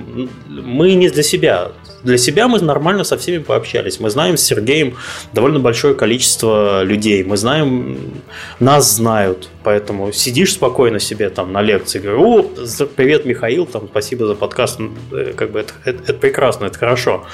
мы 0.48 0.87
не 0.96 1.10
для 1.10 1.24
себя 1.24 1.72
для 2.04 2.18
себя 2.18 2.48
мы 2.48 2.60
нормально 2.60 3.04
со 3.04 3.18
всеми 3.18 3.40
пообщались. 3.40 4.00
Мы 4.00 4.10
знаем 4.10 4.38
с 4.38 4.42
Сергеем 4.42 4.96
довольно 5.34 5.60
большое 5.60 5.94
количество 5.94 6.84
людей. 6.84 7.24
Мы 7.24 7.38
знаем, 7.38 8.22
нас 8.60 8.96
знают. 8.96 9.50
Поэтому 9.64 10.14
сидишь 10.14 10.54
спокойно 10.54 11.00
себе 11.00 11.30
там 11.30 11.52
на 11.52 11.62
лекции, 11.62 12.00
говорю, 12.00 12.22
о, 12.22 12.52
привет, 12.96 13.26
Михаил, 13.26 13.66
там, 13.66 13.88
спасибо 13.92 14.26
за 14.26 14.36
подкаст. 14.36 14.80
Э, 15.12 15.34
как 15.36 15.52
бы 15.52 15.60
это, 15.60 15.74
это, 15.84 16.04
это 16.04 16.14
прекрасно, 16.14 16.66
это 16.66 16.80
хорошо. 16.80 17.26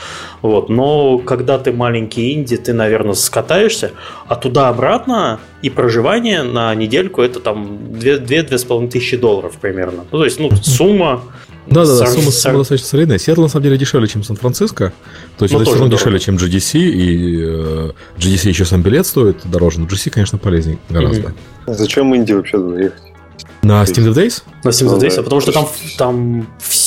Вот. 0.42 0.70
Но 0.70 1.20
когда 1.20 1.60
ты 1.60 1.72
маленький 1.72 2.34
инди, 2.34 2.58
ты, 2.58 2.74
наверное, 2.74 3.14
скатаешься, 3.14 3.92
а 4.28 4.36
туда-обратно 4.36 5.40
и 5.62 5.70
проживание 5.70 6.42
на 6.42 6.74
недельку 6.74 7.22
это 7.22 7.40
там 7.40 7.78
2-2,5 7.94 8.90
тысячи 8.90 9.18
долларов 9.18 9.58
примерно. 9.62 10.06
Ну, 10.12 10.18
то 10.18 10.26
есть, 10.26 10.40
ну, 10.40 10.50
сумма 10.56 11.22
да, 11.68 11.86
да, 11.86 12.00
да, 12.00 12.08
сумма, 12.08 12.32
сумма 12.32 12.58
достаточно 12.60 12.88
солидная. 12.88 13.18
Сиэтл 13.18 13.42
на 13.42 13.48
самом 13.48 13.64
деле 13.64 13.78
дешевле, 13.78 14.08
чем 14.08 14.24
Сан-Франциско. 14.24 14.94
То 15.38 15.46
есть 15.46 15.54
ну, 15.54 15.62
это 15.62 15.70
все 15.70 15.80
равно 15.80 15.96
дешевле, 15.96 16.20
чем 16.20 16.36
GDC, 16.36 16.80
и 16.80 17.42
э, 17.42 17.92
GDC 18.18 18.50
еще 18.50 18.66
сам 18.66 18.82
билет 18.82 19.06
стоит 19.06 19.38
дороже, 19.46 19.80
но 19.80 19.86
GDC, 19.86 20.10
конечно, 20.10 20.38
полезнее 20.38 20.78
гораздо. 20.90 21.30
Mm-hmm. 21.66 21.74
Зачем 21.74 22.14
Индии 22.14 22.34
вообще 22.34 22.58
туда 22.58 22.82
ехать? 22.82 23.02
На 23.62 23.84
Steam 23.84 24.06
Dev 24.06 24.14
Days? 24.14 24.44
На 24.64 24.70
Steam 24.70 24.88
Dev 24.90 25.00
Days, 25.00 25.20
а 25.20 25.24
потому 25.24 25.42
что 25.42 25.52
там, 25.52 25.68
там 25.98 26.48
все 26.60 26.83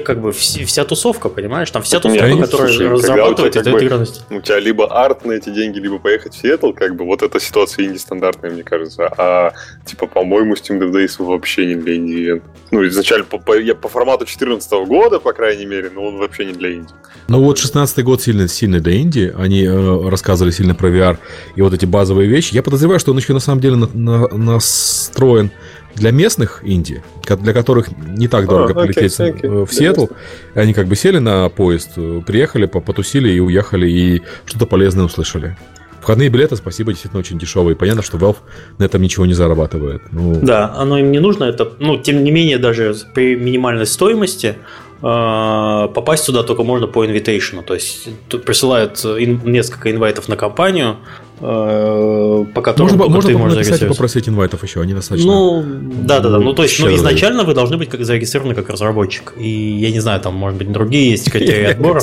как 0.00 0.20
бы 0.20 0.32
вся, 0.32 0.64
вся 0.64 0.84
тусовка, 0.84 1.28
понимаешь? 1.28 1.70
Там 1.70 1.82
вся 1.82 2.00
тусовка, 2.00 2.24
Конечно, 2.24 2.46
которая 2.46 2.68
слушай, 2.68 2.88
разрабатывает 2.88 3.56
и 3.56 3.62
дает 3.62 3.82
игральность. 3.82 4.22
У 4.30 4.40
тебя 4.40 4.58
либо 4.58 4.86
арт 5.04 5.24
на 5.24 5.32
эти 5.32 5.50
деньги, 5.50 5.78
либо 5.78 5.98
поехать 5.98 6.34
в 6.34 6.40
Сиэтл, 6.40 6.72
как 6.72 6.96
бы 6.96 7.04
вот 7.04 7.22
эта 7.22 7.40
ситуация 7.40 7.86
инди 7.86 7.98
стандартная, 7.98 8.50
мне 8.50 8.62
кажется. 8.62 9.06
А 9.16 9.52
типа, 9.84 10.06
по-моему, 10.06 10.54
Steam 10.54 10.78
Dev 10.78 10.90
Days 10.92 11.16
вообще 11.18 11.66
не 11.66 11.74
для 11.74 11.96
инди 11.96 12.42
Ну, 12.70 12.86
изначально 12.86 13.24
по, 13.24 13.38
по, 13.38 13.58
я 13.58 13.74
по 13.74 13.88
формату 13.88 14.20
2014 14.20 14.72
года, 14.86 15.20
по 15.20 15.32
крайней 15.32 15.66
мере, 15.66 15.90
но 15.94 16.04
он 16.04 16.18
вообще 16.18 16.44
не 16.44 16.52
для 16.52 16.74
инди. 16.74 16.88
Ну 17.28 17.42
вот 17.42 17.58
16 17.58 18.04
год 18.04 18.22
сильно, 18.22 18.48
сильно 18.48 18.80
для 18.80 19.00
инди. 19.00 19.34
Они 19.36 19.64
э, 19.64 20.08
рассказывали 20.08 20.52
сильно 20.52 20.74
про 20.74 20.88
VR 20.88 21.18
и 21.56 21.62
вот 21.62 21.72
эти 21.72 21.86
базовые 21.86 22.28
вещи. 22.28 22.54
Я 22.54 22.62
подозреваю, 22.62 23.00
что 23.00 23.12
он 23.12 23.18
еще 23.18 23.32
на 23.32 23.40
самом 23.40 23.60
деле 23.60 23.76
на, 23.76 23.88
на, 23.94 24.28
настроен 24.28 25.50
для 25.94 26.10
местных 26.10 26.60
инди, 26.64 27.02
для 27.26 27.52
которых 27.52 27.88
не 27.96 28.28
так 28.28 28.46
дорого 28.46 28.72
oh, 28.72 28.74
полететь 28.74 29.18
okay, 29.18 29.64
в 29.64 29.72
Сиэтл, 29.72 30.06
они 30.54 30.72
как 30.74 30.86
бы 30.86 30.96
сели 30.96 31.18
на 31.18 31.48
поезд, 31.48 31.94
приехали, 32.26 32.66
потусили 32.66 33.30
и 33.30 33.40
уехали, 33.40 33.88
и 33.88 34.22
что-то 34.44 34.66
полезное 34.66 35.04
услышали. 35.04 35.56
Входные 36.00 36.28
билеты, 36.28 36.56
спасибо, 36.56 36.92
действительно 36.92 37.20
очень 37.20 37.38
дешевые. 37.38 37.76
Понятно, 37.76 38.02
что 38.02 38.18
Valve 38.18 38.36
на 38.76 38.84
этом 38.84 39.00
ничего 39.00 39.24
не 39.24 39.32
зарабатывает. 39.32 40.02
Ну... 40.12 40.38
Да, 40.42 40.74
оно 40.76 40.98
им 40.98 41.10
не 41.10 41.18
нужно. 41.18 41.44
Это, 41.44 41.72
ну, 41.78 41.96
тем 41.96 42.24
не 42.24 42.30
менее, 42.30 42.58
даже 42.58 42.94
при 43.14 43.36
минимальной 43.36 43.86
стоимости 43.86 44.56
э, 45.00 45.88
попасть 45.94 46.24
сюда 46.24 46.42
только 46.42 46.62
можно 46.62 46.88
по 46.88 47.06
инвитейшну. 47.06 47.62
То 47.62 47.72
есть 47.72 48.10
тут 48.28 48.44
присылают 48.44 49.02
несколько 49.02 49.90
инвайтов 49.90 50.28
на 50.28 50.36
компанию, 50.36 50.98
Э, 50.98 51.23
по 51.40 52.62
которым 52.62 52.96
можно, 52.96 53.08
можно 53.08 53.30
ты 53.30 53.38
можешь 53.38 53.66
написать 53.66 53.88
попросить 53.88 54.28
инвайтов 54.28 54.62
еще, 54.62 54.80
они 54.80 54.94
достаточно. 54.94 55.30
Ну, 55.30 55.64
да, 56.04 56.20
да, 56.20 56.30
да. 56.30 56.38
Ну, 56.38 56.52
то 56.52 56.62
есть, 56.62 56.78
ну, 56.80 56.94
изначально 56.94 57.44
вы 57.44 57.54
должны 57.54 57.76
быть 57.76 57.88
как 57.88 58.04
зарегистрированы 58.04 58.54
как 58.54 58.68
разработчик. 58.70 59.34
И 59.36 59.48
я 59.48 59.90
не 59.90 60.00
знаю, 60.00 60.20
там, 60.20 60.34
может 60.34 60.58
быть, 60.58 60.70
другие 60.70 61.10
есть 61.10 61.30
критерии 61.30 61.72
отбора. 61.72 62.00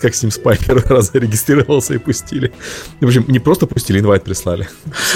Как 0.00 0.14
с 0.14 0.22
ним 0.22 0.30
Spy 0.30 0.58
первый 0.64 0.84
раз 0.88 1.10
зарегистрировался 1.12 1.94
и 1.94 1.98
пустили. 1.98 2.52
В 3.00 3.06
общем, 3.06 3.24
не 3.28 3.38
просто 3.38 3.66
пустили, 3.66 3.98
инвайт 3.98 4.24
прислали. 4.24 4.68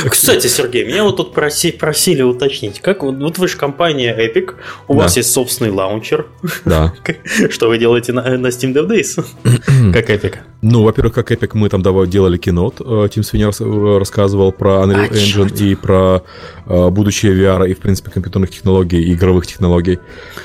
Кстати, 0.08 0.46
Сергей, 0.46 0.84
меня 0.84 1.04
вот 1.04 1.16
тут 1.16 1.32
просили 1.32 2.22
уточнить, 2.22 2.80
как 2.80 3.02
вот 3.02 3.38
вы 3.38 3.48
же 3.48 3.56
компания 3.56 4.14
Epic, 4.16 4.54
у 4.88 4.94
вас 4.94 5.16
есть 5.16 5.32
собственный 5.32 5.70
лаунчер. 5.70 6.26
Да. 6.64 6.92
Что 7.50 7.68
вы 7.68 7.78
делаете 7.78 8.12
на 8.12 8.46
Steam 8.48 8.74
Dev 8.74 8.88
Days? 8.88 9.24
Как 9.92 10.10
Epic? 10.10 10.38
Ну, 10.62 10.82
во-первых, 10.82 11.14
как 11.14 11.30
Epic 11.30 11.50
мы 11.52 11.68
там 11.68 11.82
делали 12.08 12.38
кинот, 12.38 12.80
Team 12.80 13.20
Sweeney 13.20 13.43
сегодня 13.52 13.98
рассказывал 13.98 14.52
про 14.52 14.84
Unreal 14.84 15.08
а, 15.10 15.14
Engine 15.14 15.48
черт. 15.48 15.60
и 15.60 15.74
про 15.74 16.22
э, 16.66 16.88
будущее 16.90 17.34
VR 17.34 17.68
и, 17.68 17.74
в 17.74 17.78
принципе, 17.78 18.10
компьютерных 18.10 18.50
технологий 18.50 19.02
и 19.02 19.14
игровых 19.14 19.46
технологий. 19.46 19.98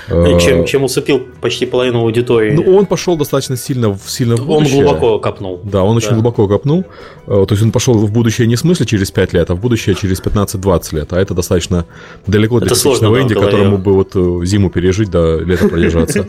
Э, 0.07 0.39
чем, 0.39 0.65
чем 0.65 0.83
усыпил 0.83 1.21
почти 1.41 1.65
половину 1.65 1.99
аудитории. 2.01 2.51
Ну, 2.51 2.75
он 2.75 2.85
пошел 2.85 3.17
достаточно 3.17 3.57
сильно, 3.57 3.97
сильно 4.05 4.35
в 4.35 4.45
будущее. 4.45 4.79
Он 4.79 4.83
глубоко 4.85 5.19
копнул. 5.19 5.61
Да, 5.63 5.83
он 5.83 5.95
да. 5.95 5.97
очень 5.97 6.13
глубоко 6.13 6.47
копнул. 6.47 6.85
Э, 7.27 7.45
то 7.47 7.53
есть 7.53 7.63
он 7.63 7.71
пошел 7.71 7.93
в 7.93 8.11
будущее 8.11 8.47
не 8.47 8.55
в 8.55 8.59
смысле 8.59 8.85
через 8.85 9.11
5 9.11 9.33
лет, 9.33 9.49
а 9.49 9.55
в 9.55 9.59
будущее 9.59 9.95
через 9.95 10.21
15-20 10.21 10.95
лет. 10.95 11.13
А 11.13 11.19
это 11.19 11.33
достаточно 11.33 11.85
далеко 12.27 12.59
для 12.59 12.69
типичного 12.69 13.21
инди, 13.21 13.33
которому 13.33 13.77
бы 13.77 13.93
вот 13.93 14.11
э, 14.15 14.45
зиму 14.45 14.69
пережить, 14.69 15.09
да, 15.09 15.37
лето 15.37 15.67
продержаться. 15.67 16.25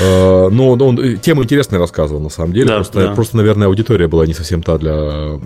Э, 0.00 0.48
но 0.50 0.72
он 0.72 1.00
э, 1.00 1.16
тему 1.16 1.44
интересно 1.44 1.78
рассказывал, 1.78 2.20
на 2.20 2.28
самом 2.28 2.52
деле. 2.52 2.66
Да, 2.66 2.74
просто, 2.76 3.00
да. 3.00 3.14
просто, 3.14 3.36
наверное, 3.36 3.68
аудитория 3.68 4.06
была 4.06 4.26
не 4.26 4.34
совсем 4.34 4.62
та 4.62 4.78
для 4.78 5.40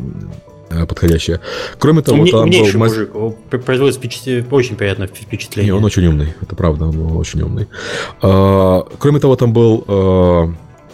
подходящая. 0.89 1.41
Кроме 1.79 2.03
того, 2.03 2.19
Умне, 2.19 2.31
там 2.31 2.51
был... 2.51 2.79
мужик, 2.79 3.11
производит 3.65 3.97
впечатление, 3.97 4.45
очень 4.51 4.77
приятное 4.77 5.07
впечатление. 5.07 5.73
Не, 5.73 5.77
он 5.77 5.85
очень 5.85 6.07
умный, 6.07 6.35
это 6.41 6.55
правда, 6.57 6.87
он 6.87 7.17
очень 7.17 7.43
умный. 7.43 7.69
Кроме 8.21 9.21
того, 9.21 9.37
там 9.37 9.53
был 9.53 9.85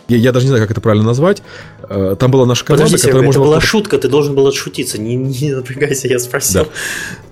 я, 0.09 0.17
я 0.17 0.33
даже 0.33 0.47
не 0.47 0.49
знаю, 0.49 0.63
как 0.63 0.71
это 0.71 0.81
правильно 0.81 1.07
назвать. 1.07 1.43
Э, 1.91 2.17
там 2.19 2.31
была 2.31 2.45
наша 2.47 2.65
команда, 2.65 2.85
Подожди, 2.85 3.07
которая 3.07 3.27
можно... 3.27 3.41
Это 3.41 3.49
была 3.49 3.61
шутка, 3.61 3.99
ты 3.99 4.09
должен 4.09 4.35
был 4.35 4.47
отшутиться. 4.47 5.01
Не, 5.01 5.17
не 5.17 5.55
напрягайся, 5.55 6.09
я 6.09 6.19
спросил. 6.19 6.67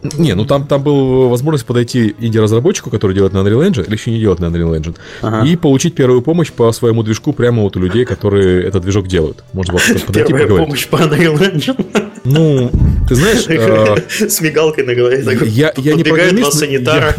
Да. 0.03 0.09
Не, 0.19 0.35
ну 0.35 0.45
там, 0.45 0.67
там 0.67 0.83
была 0.83 1.29
возможность 1.29 1.67
подойти 1.67 2.15
инди-разработчику, 2.19 2.91
который 2.91 3.15
делает 3.15 3.33
на 3.33 3.39
Unreal 3.39 3.69
Engine, 3.69 3.87
или 3.87 3.95
еще 3.95 4.11
не 4.11 4.21
делает 4.21 4.41
на 4.41 4.47
Unreal 4.47 4.79
Engine, 4.79 4.97
ага. 5.21 5.47
и 5.47 5.57
получить 5.57 5.95
первую 5.95 6.23
помощь 6.23 6.53
по 6.53 6.71
своему 6.73 7.03
движку 7.03 7.33
прямо 7.33 7.63
вот 7.63 7.77
у 7.77 7.81
людей, 7.81 8.05
которые 8.05 8.65
этот 8.65 8.83
движок 8.83 9.09
делают. 9.09 9.45
Можно 9.53 9.75
было 9.75 9.83
подойти 10.07 10.29
Первая 10.29 10.43
поговорить. 10.45 10.67
помощь 10.67 10.89
по 10.89 10.97
Unreal 10.97 11.39
Engine? 11.39 12.11
Ну, 12.25 12.71
ты 13.09 13.15
знаешь... 13.15 13.47
Э, 13.57 13.97
С 14.29 14.41
мигалкой 14.41 14.85
на 14.85 14.95
голове. 14.95 15.25
Я, 15.47 15.73
я 15.77 15.95
не 15.95 16.05
программист. 16.05 16.53
санитара. 16.55 17.15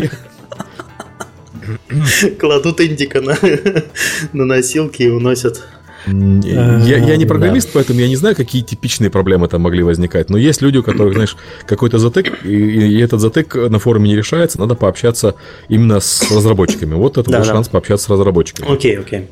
Кладут 2.39 2.81
индика 2.81 3.21
на, 3.21 3.37
на 4.33 4.45
носилки 4.45 5.03
и 5.03 5.09
уносят. 5.09 5.63
Я, 6.07 6.97
я 6.97 7.17
не 7.17 7.25
программист, 7.25 7.67
да. 7.67 7.71
поэтому 7.75 7.99
я 7.99 8.07
не 8.07 8.15
знаю, 8.15 8.35
какие 8.35 8.61
типичные 8.61 9.09
проблемы 9.09 9.47
там 9.47 9.61
могли 9.61 9.83
возникать. 9.83 10.29
Но 10.29 10.37
есть 10.37 10.61
люди, 10.61 10.77
у 10.77 10.83
которых, 10.83 11.13
знаешь, 11.13 11.35
какой-то 11.65 11.97
затык, 11.97 12.45
и, 12.45 12.49
и 12.49 12.99
этот 12.99 13.19
затык 13.19 13.55
на 13.55 13.79
форуме 13.79 14.09
не 14.09 14.15
решается, 14.15 14.59
надо 14.59 14.75
пообщаться 14.75 15.35
именно 15.69 15.99
с 15.99 16.31
разработчиками. 16.31 16.93
Вот 16.93 17.17
это 17.17 17.29
да, 17.29 17.39
был 17.39 17.45
да. 17.45 17.51
шанс 17.51 17.67
пообщаться 17.67 18.05
с 18.05 18.09
разработчиками. 18.09 18.73
Окей, 18.73 18.97
окей. 18.97 19.27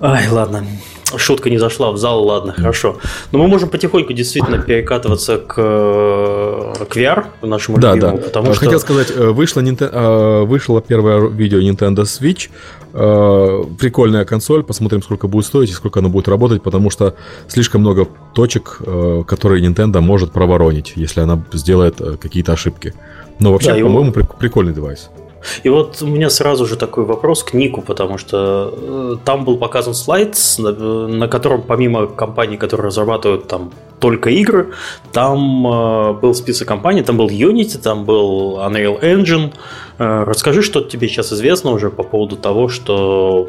Ай, 0.00 0.28
ладно. 0.28 0.66
Шутка 1.16 1.50
не 1.50 1.58
зашла 1.58 1.92
в 1.92 1.96
зал, 1.96 2.24
ладно, 2.24 2.52
хорошо. 2.52 2.96
Но 3.32 3.38
мы 3.38 3.48
можем 3.48 3.68
потихоньку 3.68 4.12
действительно 4.12 4.58
перекатываться 4.58 5.38
к, 5.38 5.54
к 5.54 6.96
VR, 6.96 7.26
нашему 7.42 7.78
да, 7.78 7.94
любимому, 7.94 8.18
да. 8.18 8.24
потому 8.24 8.52
что... 8.52 8.64
Хотел 8.64 8.80
сказать, 8.80 9.10
э, 9.10 9.30
вышло, 9.30 9.60
Nintendo, 9.60 10.44
вышло 10.44 10.80
первое 10.80 11.28
видео 11.28 11.60
Nintendo 11.60 12.02
Switch, 12.02 12.50
прикольная 12.92 14.24
консоль, 14.24 14.62
посмотрим, 14.62 15.02
сколько 15.02 15.26
будет 15.26 15.46
стоить 15.46 15.70
и 15.70 15.72
сколько 15.72 16.00
она 16.00 16.08
будет 16.08 16.28
работать, 16.28 16.62
потому 16.62 16.90
что 16.90 17.14
слишком 17.48 17.80
много 17.80 18.06
точек, 18.34 18.80
которые 19.26 19.62
Nintendo 19.66 20.00
может 20.00 20.32
проворонить, 20.32 20.92
если 20.96 21.20
она 21.20 21.42
сделает 21.52 21.96
какие-то 22.20 22.52
ошибки. 22.52 22.92
Но 23.38 23.52
вообще, 23.52 23.74
да, 23.74 23.80
по-моему, 23.80 24.12
его... 24.12 24.26
прикольный 24.38 24.74
девайс. 24.74 25.10
И 25.62 25.68
вот 25.68 26.02
у 26.02 26.06
меня 26.06 26.30
сразу 26.30 26.66
же 26.66 26.76
такой 26.76 27.04
вопрос 27.04 27.42
к 27.42 27.54
Нику, 27.54 27.82
потому 27.82 28.18
что 28.18 28.72
э, 28.76 29.16
там 29.24 29.44
был 29.44 29.56
показан 29.56 29.94
слайд, 29.94 30.36
на 30.58 31.28
котором 31.28 31.62
помимо 31.62 32.06
компаний, 32.06 32.56
которые 32.56 32.86
разрабатывают 32.86 33.48
там 33.48 33.72
только 34.02 34.30
игры, 34.30 34.72
там 35.12 35.66
э, 35.66 36.12
был 36.14 36.34
список 36.34 36.66
компаний, 36.66 37.02
там 37.02 37.16
был 37.16 37.28
Unity, 37.28 37.78
там 37.80 38.04
был 38.04 38.58
Unreal 38.58 39.00
Engine. 39.00 39.52
Э, 39.98 40.24
расскажи, 40.24 40.62
что 40.62 40.80
тебе 40.80 41.08
сейчас 41.08 41.32
известно 41.32 41.70
уже 41.70 41.88
по 41.88 42.02
поводу 42.02 42.36
того, 42.36 42.68
что, 42.68 43.48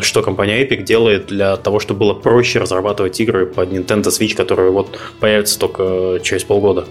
что 0.00 0.22
компания 0.22 0.64
Epic 0.64 0.82
делает 0.82 1.26
для 1.26 1.56
того, 1.56 1.80
чтобы 1.80 2.00
было 2.00 2.14
проще 2.14 2.60
разрабатывать 2.60 3.18
игры 3.20 3.46
под 3.46 3.72
Nintendo 3.72 4.04
Switch, 4.04 4.36
которые 4.36 4.70
вот 4.70 4.96
появятся 5.18 5.58
только 5.58 6.20
через 6.22 6.44
полгода. 6.44 6.84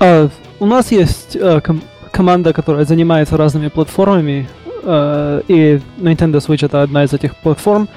А, 0.00 0.28
у 0.58 0.66
нас 0.66 0.90
есть 0.90 1.38
ком- 1.64 1.82
команда, 2.16 2.54
которая 2.54 2.86
занимается 2.86 3.36
разными 3.36 3.68
платформами, 3.68 4.48
а, 4.82 5.40
и 5.48 5.80
Nintendo 5.98 6.38
Switch 6.38 6.64
это 6.64 6.82
одна 6.82 7.04
из 7.04 7.12
этих 7.12 7.36
платформ. 7.36 7.88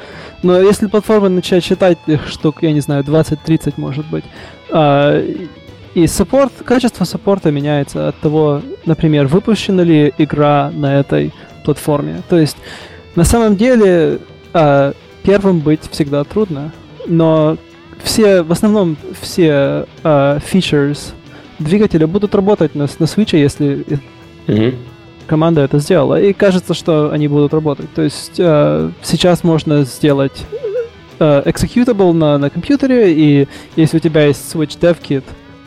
Но 0.43 0.59
если 0.59 0.87
платформы 0.87 1.29
начать 1.29 1.63
считать 1.63 1.97
их 2.05 2.27
штук, 2.27 2.61
я 2.61 2.73
не 2.73 2.81
знаю, 2.81 3.03
20-30 3.03 3.75
может 3.77 4.05
быть, 4.07 4.25
а, 4.71 5.23
и 5.95 6.07
саппорт, 6.07 6.51
качество 6.65 7.05
саппорта 7.05 7.49
меняется 7.51 8.09
от 8.09 8.19
того, 8.19 8.61
например, 8.85 9.27
выпущена 9.27 9.83
ли 9.83 10.13
игра 10.17 10.69
на 10.73 10.99
этой 10.99 11.33
платформе. 11.63 12.21
То 12.29 12.37
есть, 12.37 12.57
на 13.15 13.23
самом 13.23 13.55
деле, 13.55 14.19
а, 14.53 14.93
первым 15.23 15.59
быть 15.59 15.81
всегда 15.89 16.25
трудно, 16.25 16.73
но 17.07 17.57
все, 18.03 18.43
в 18.43 18.51
основном 18.51 18.97
все 19.21 19.85
features 20.03 21.13
двигателя 21.59 22.07
будут 22.07 22.35
работать 22.35 22.75
на, 22.75 22.83
на 22.83 23.05
Switch, 23.05 23.37
если 23.37 23.85
mm-hmm. 24.47 24.75
команда 25.27 25.61
это 25.61 25.79
сделала. 25.79 26.19
И 26.21 26.33
кажется, 26.33 26.73
что 26.73 27.11
они 27.11 27.27
будут 27.27 27.53
работать. 27.53 27.91
То 27.93 28.01
есть 28.01 28.35
э, 28.37 28.89
сейчас 29.03 29.43
можно 29.43 29.83
сделать 29.83 30.45
э, 31.19 31.43
executable 31.45 32.13
на, 32.13 32.37
на 32.37 32.49
компьютере, 32.49 33.13
и 33.13 33.47
если 33.75 33.97
у 33.97 33.99
тебя 33.99 34.25
есть 34.25 34.53
Switch 34.53 34.79
Dev 34.79 34.97
Kit, 35.01 35.23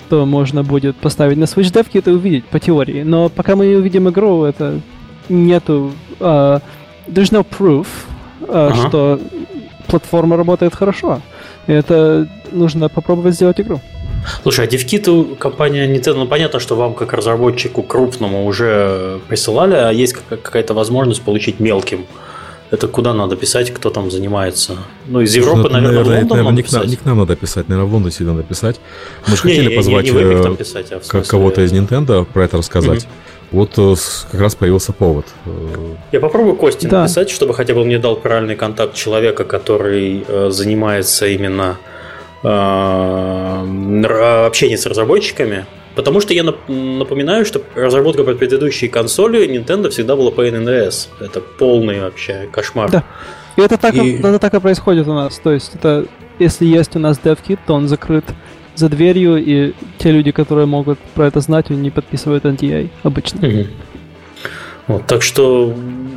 то 0.08 0.26
можно 0.26 0.62
будет 0.62 0.96
поставить 0.96 1.38
на 1.38 1.44
Switch 1.44 1.72
Dev 1.72 1.86
Kit 1.90 2.10
и 2.10 2.14
увидеть 2.14 2.44
по 2.46 2.58
теории. 2.58 3.02
Но 3.02 3.28
пока 3.28 3.56
мы 3.56 3.66
не 3.66 3.76
увидим 3.76 4.08
игру, 4.08 4.44
это 4.44 4.80
нету... 5.28 5.92
Э, 6.20 6.60
there's 7.08 7.32
no 7.32 7.46
proof, 7.48 7.86
э, 8.40 8.44
uh-huh. 8.44 8.88
что 8.88 9.20
платформа 9.86 10.36
работает 10.36 10.74
хорошо. 10.74 11.20
И 11.66 11.72
это 11.72 12.28
нужно 12.50 12.88
попробовать 12.88 13.34
сделать 13.34 13.60
игру. 13.60 13.80
Слушай, 14.42 14.66
а 14.66 14.68
DevKit 14.68 15.36
компания 15.36 15.86
Nintendo, 15.86 16.14
ну 16.14 16.26
понятно, 16.26 16.60
что 16.60 16.76
вам 16.76 16.94
как 16.94 17.12
разработчику 17.12 17.82
крупному 17.82 18.46
уже 18.46 19.20
присылали, 19.28 19.74
а 19.74 19.90
есть 19.90 20.14
какая-то 20.28 20.74
возможность 20.74 21.22
получить 21.22 21.60
мелким. 21.60 22.06
Это 22.70 22.88
куда 22.88 23.12
надо 23.12 23.36
писать, 23.36 23.70
кто 23.70 23.90
там 23.90 24.10
занимается? 24.10 24.78
Ну, 25.06 25.20
из 25.20 25.34
Европы, 25.34 25.68
наверное, 25.68 25.90
наверное, 25.90 26.04
в 26.04 26.06
Лондон 26.06 26.28
наверное, 26.28 26.44
надо 26.44 26.56
не, 26.56 26.62
писать. 26.62 26.80
К 26.80 26.82
нам, 26.82 26.90
не 26.90 26.96
к 26.96 27.04
нам 27.04 27.18
надо 27.18 27.36
писать, 27.36 27.68
наверное, 27.68 27.90
в 27.90 27.92
Лондоне 27.92 28.14
надо 28.20 28.42
писать. 28.42 28.80
Мы 29.26 29.36
же 29.36 29.42
хотели 29.42 29.68
не, 29.68 29.76
позвать 29.76 30.04
не, 30.06 30.10
э, 30.10 30.56
писать, 30.56 30.92
а 30.92 31.00
смысле... 31.02 31.30
кого-то 31.30 31.60
из 31.60 31.72
Nintendo 31.72 32.24
про 32.24 32.44
это 32.44 32.56
рассказать. 32.56 33.00
Mm-hmm. 33.00 33.50
Вот 33.50 33.72
э, 33.76 33.94
как 34.30 34.40
раз 34.40 34.54
появился 34.54 34.94
повод. 34.94 35.26
Я 36.12 36.20
попробую 36.20 36.56
Кости 36.56 36.86
да. 36.86 37.02
написать, 37.02 37.28
чтобы 37.28 37.52
хотя 37.52 37.74
бы 37.74 37.84
мне 37.84 37.98
дал 37.98 38.16
правильный 38.16 38.56
контакт 38.56 38.94
человека, 38.94 39.44
который 39.44 40.24
э, 40.26 40.48
занимается 40.50 41.26
именно 41.26 41.76
Э, 41.76 41.92
общение 44.46 44.76
с 44.76 44.86
разработчиками. 44.86 45.66
Потому 45.94 46.20
что 46.20 46.32
я 46.32 46.42
напоминаю, 46.42 47.44
что 47.44 47.60
разработка 47.74 48.24
под 48.24 48.38
предыдущие 48.38 48.88
консоли 48.88 49.46
Nintendo 49.46 49.90
всегда 49.90 50.16
была 50.16 50.30
по 50.30 50.46
NNS. 50.46 51.08
Это 51.20 51.40
полный 51.40 52.00
вообще 52.00 52.48
кошмар. 52.50 52.90
Да. 52.90 53.04
И 53.56 53.60
это 53.60 53.76
так, 53.76 53.94
и... 53.94 54.14
это 54.14 54.38
так 54.38 54.54
и 54.54 54.60
происходит 54.60 55.06
у 55.06 55.12
нас. 55.12 55.38
То 55.38 55.52
есть, 55.52 55.74
это 55.74 56.06
если 56.38 56.64
есть 56.64 56.96
у 56.96 56.98
нас 56.98 57.20
DevKit, 57.22 57.58
то 57.66 57.74
он 57.74 57.88
закрыт 57.88 58.24
за 58.74 58.88
дверью, 58.88 59.36
и 59.36 59.74
те 59.98 60.10
люди, 60.10 60.32
которые 60.32 60.66
могут 60.66 60.98
про 61.14 61.26
это 61.26 61.40
знать, 61.40 61.70
они 61.70 61.90
подписывают 61.90 62.44
NDA 62.44 62.88
обычно. 63.02 63.46
Угу. 63.46 63.66
Вот, 64.88 65.06
так 65.06 65.22
что 65.22 65.74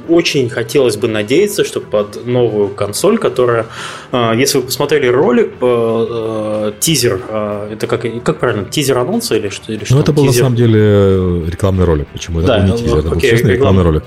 очень 0.08 0.49
хотелось 0.49 0.97
бы 0.97 1.08
надеяться, 1.08 1.63
что 1.63 1.82
под 1.82 2.25
новую 2.25 2.69
консоль, 2.69 3.17
которая, 3.17 3.67
а, 4.12 4.34
если 4.34 4.58
вы 4.58 4.65
посмотрели 4.65 5.08
ролик, 5.08 5.54
э, 5.62 6.73
тизер, 6.80 7.21
а, 7.30 7.71
это 7.71 7.88
как, 7.88 8.06
как 8.23 8.39
правильно, 8.39 8.65
тизер 8.65 8.97
анонса 8.97 9.36
или 9.36 9.49
что? 9.49 9.71
Или 9.71 9.84
что? 9.84 9.95
Ну, 9.95 10.01
это 10.01 10.13
был 10.13 10.23
тизер? 10.28 10.43
на 10.43 10.45
самом 10.45 10.56
деле 10.56 11.45
рекламный 11.47 11.86
ролик. 11.86 12.08
Почему? 12.08 12.39
Это 12.39 12.47
да, 12.47 12.58
был 12.60 12.65
не 12.65 12.78
тизер, 12.78 12.97
это 12.97 13.08
окей, 13.10 13.32
был 13.32 13.38
честный 13.38 13.54
рекламный 13.54 13.84
ролик. 13.84 14.04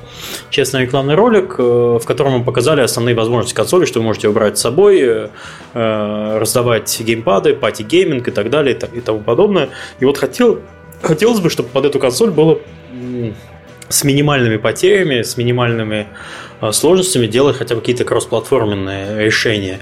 Честный 0.50 0.82
рекламный 0.82 1.14
ролик, 1.14 1.54
э, 1.58 1.62
в 1.62 2.04
котором 2.04 2.32
мы 2.38 2.44
показали 2.44 2.80
основные 2.80 3.14
возможности 3.14 3.54
консоли, 3.54 3.84
что 3.84 4.00
вы 4.00 4.06
можете 4.06 4.28
убрать 4.28 4.58
с 4.58 4.60
собой, 4.60 5.00
э, 5.00 6.38
раздавать 6.38 7.00
геймпады, 7.00 7.54
party 7.54 7.88
gaming 7.88 8.28
и 8.28 8.30
так 8.30 8.50
далее 8.50 8.78
и 8.92 9.00
тому 9.00 9.20
подобное. 9.20 9.68
И 10.00 10.04
вот 10.04 10.18
хотел, 10.18 10.60
хотелось 11.02 11.40
бы, 11.40 11.50
чтобы 11.50 11.68
под 11.68 11.86
эту 11.86 11.98
консоль 11.98 12.30
было 12.30 12.58
с 13.88 14.04
минимальными 14.04 14.56
потерями, 14.56 15.22
с 15.22 15.36
минимальными 15.36 16.08
э, 16.60 16.72
сложностями 16.72 17.26
делать 17.26 17.56
хотя 17.56 17.74
бы 17.74 17.80
какие-то 17.80 18.04
кроссплатформенные 18.04 19.24
решения. 19.24 19.80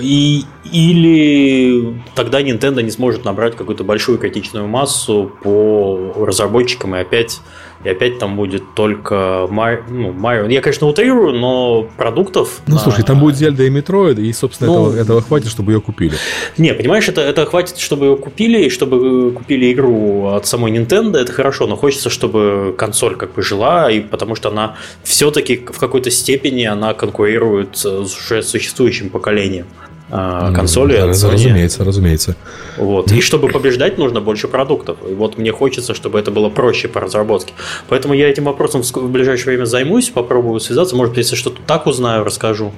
И, 0.00 0.44
или 0.72 2.02
тогда 2.14 2.40
Nintendo 2.40 2.82
не 2.82 2.90
сможет 2.90 3.24
набрать 3.24 3.56
какую-то 3.56 3.84
большую 3.84 4.18
критичную 4.18 4.66
массу 4.66 5.32
по 5.42 6.14
разработчикам 6.26 6.96
и 6.96 7.00
опять 7.00 7.40
и 7.84 7.88
опять 7.88 8.18
там 8.18 8.36
будет 8.36 8.74
только 8.74 9.46
Марио. 9.50 9.82
Ну, 9.88 10.12
Марио. 10.12 10.46
Я, 10.46 10.60
конечно, 10.60 10.86
утрирую, 10.86 11.34
но 11.34 11.88
продуктов... 11.96 12.60
Ну, 12.66 12.74
на... 12.74 12.80
слушай, 12.80 13.02
там 13.04 13.18
будет 13.18 13.36
Зельда 13.36 13.64
и 13.64 13.70
Метроид, 13.70 14.18
и, 14.18 14.32
собственно, 14.32 14.72
ну, 14.72 14.88
этого, 14.88 15.00
этого 15.00 15.22
хватит, 15.22 15.48
чтобы 15.48 15.72
ее 15.72 15.80
купили. 15.80 16.14
Не, 16.58 16.74
понимаешь, 16.74 17.08
это, 17.08 17.20
это 17.20 17.44
хватит, 17.46 17.78
чтобы 17.78 18.06
ее 18.06 18.16
купили, 18.16 18.64
и 18.64 18.70
чтобы 18.70 19.32
купили 19.32 19.72
игру 19.72 20.28
от 20.28 20.46
самой 20.46 20.72
Nintendo, 20.72 21.18
это 21.18 21.32
хорошо, 21.32 21.66
но 21.66 21.76
хочется, 21.76 22.10
чтобы 22.10 22.74
консоль 22.78 23.16
как 23.16 23.34
бы 23.34 23.42
жила, 23.42 23.90
и 23.90 24.00
потому 24.00 24.34
что 24.34 24.50
она 24.50 24.76
все-таки 25.02 25.56
в 25.56 25.78
какой-то 25.78 26.10
степени 26.10 26.64
она 26.64 26.94
конкурирует 26.94 27.76
с 27.76 27.86
уже 27.86 28.42
существующим 28.42 29.10
поколением. 29.10 29.66
А, 30.14 30.52
консоли. 30.52 30.94
Да, 30.94 31.06
разумеется, 31.06 31.84
разумеется. 31.84 32.36
Вот. 32.76 33.10
И 33.10 33.22
чтобы 33.22 33.48
побеждать, 33.48 33.96
нужно 33.96 34.20
больше 34.20 34.46
продуктов. 34.46 34.98
И 35.08 35.14
вот 35.14 35.38
мне 35.38 35.52
хочется, 35.52 35.94
чтобы 35.94 36.18
это 36.18 36.30
было 36.30 36.50
проще 36.50 36.86
по 36.86 37.00
разработке. 37.00 37.54
Поэтому 37.88 38.12
я 38.12 38.28
этим 38.28 38.44
вопросом 38.44 38.82
в 38.82 39.10
ближайшее 39.10 39.54
время 39.54 39.64
займусь, 39.64 40.10
попробую 40.10 40.60
связаться. 40.60 40.94
Может 40.96 41.14
быть, 41.14 41.24
если 41.24 41.34
что-то 41.34 41.62
так 41.66 41.86
узнаю, 41.86 42.24
расскажу. 42.24 42.72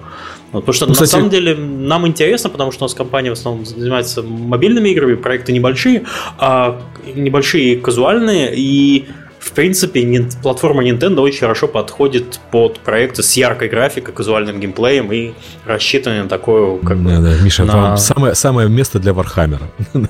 Вот, 0.53 0.61
потому 0.61 0.75
что 0.75 0.87
ну, 0.87 0.93
Кстати, 0.93 1.11
на 1.11 1.17
самом 1.19 1.31
деле 1.31 1.57
нам 1.57 2.07
интересно, 2.07 2.51
потому 2.51 2.71
что 2.71 2.85
у 2.85 2.87
нас 2.87 2.95
компания 2.95 3.31
в 3.31 3.33
основном 3.33 3.67
занимается 3.67 4.23
мобильными 4.23 4.91
играми, 4.91 5.17
проекты 5.17 5.53
небольшие, 5.53 6.05
а 6.39 6.81
небольшие 7.13 7.75
и 7.75 7.77
казуальные, 7.77 8.55
и 8.55 9.09
в 9.45 9.53
принципе, 9.53 10.29
платформа 10.43 10.83
Nintendo 10.83 11.21
очень 11.21 11.41
хорошо 11.41 11.69
подходит 11.69 12.41
под 12.51 12.79
проекты 12.81 13.23
с 13.23 13.35
яркой 13.35 13.69
графикой, 13.69 14.15
казуальным 14.15 14.59
геймплеем 14.59 15.13
и 15.13 15.33
рассчитанной 15.67 16.23
на 16.23 16.29
такую, 16.29 16.79
как 16.79 16.97
бы... 16.97 17.11
Да, 17.11 17.21
да, 17.21 17.37
Миша, 17.43 17.65
на... 17.65 17.97
самое, 17.99 18.35
самое 18.35 18.71
место 18.71 18.99
для 18.99 19.13
Вархаммера. 19.13 19.71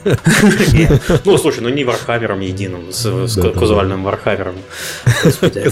Ну, 1.24 1.38
слушай, 1.38 1.60
ну 1.60 1.68
не 1.68 1.84
Вархаммером 1.84 2.40
единым, 2.40 2.92
с 2.92 3.06
казуальным 3.58 4.04
Вархаммером. 4.04 4.54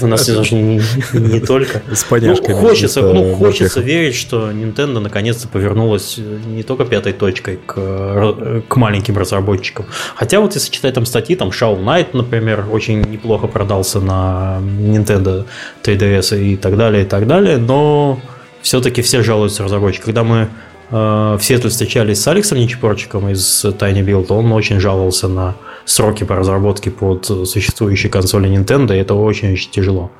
У 0.01 0.07
нас 0.07 0.29
не 0.29 1.41
только. 1.41 1.83
С 1.93 2.05
поняшками. 2.05 2.55
Хочется, 2.55 3.03
ну, 3.03 3.35
хочется 3.35 3.81
верить, 3.81 4.15
что 4.15 4.51
Nintendo 4.51 4.99
наконец-то 4.99 5.47
повернулась 5.49 6.19
не 6.47 6.63
только 6.63 6.85
пятой 6.85 7.13
точкой 7.13 7.61
к 7.67 8.77
маленьким 8.77 9.17
разработчикам. 9.17 9.87
Хотя 10.17 10.41
вот 10.41 10.55
если 10.55 10.71
читать 10.73 10.95
там 10.95 11.07
статьи, 11.07 11.37
там 11.37 11.49
Shovel 11.51 11.83
Knight, 11.85 12.09
например, 12.13 12.67
очень 12.71 13.01
неплохо 13.03 13.47
продался 13.53 14.01
на 14.01 14.59
Nintendo 14.61 15.45
3DS 15.85 16.43
и 16.43 16.57
так 16.57 16.77
далее, 16.77 17.05
и 17.05 17.07
так 17.07 17.27
далее, 17.27 17.59
но 17.59 18.21
все-таки 18.63 19.03
все 19.03 19.23
жалуются 19.23 19.65
разработчики. 19.65 20.05
Когда 20.05 20.25
мы 20.25 20.49
э, 20.91 21.37
все 21.41 21.59
тут 21.59 21.73
встречались 21.73 22.21
с 22.21 22.29
Алексом 22.29 22.59
Нечепорчиком 22.59 23.29
из 23.29 23.65
Tiny 23.65 24.05
Build, 24.05 24.27
он 24.31 24.53
очень 24.53 24.81
жаловался 24.81 25.29
на 25.29 25.57
сроки 25.85 26.25
по 26.25 26.37
разработке 26.37 26.91
под 26.91 27.27
существующие 27.27 28.11
консоли 28.11 28.49
Nintendo, 28.49 28.95
и 28.95 28.99
это 28.99 29.15
очень-очень 29.15 29.71
тяжело. 29.71 30.11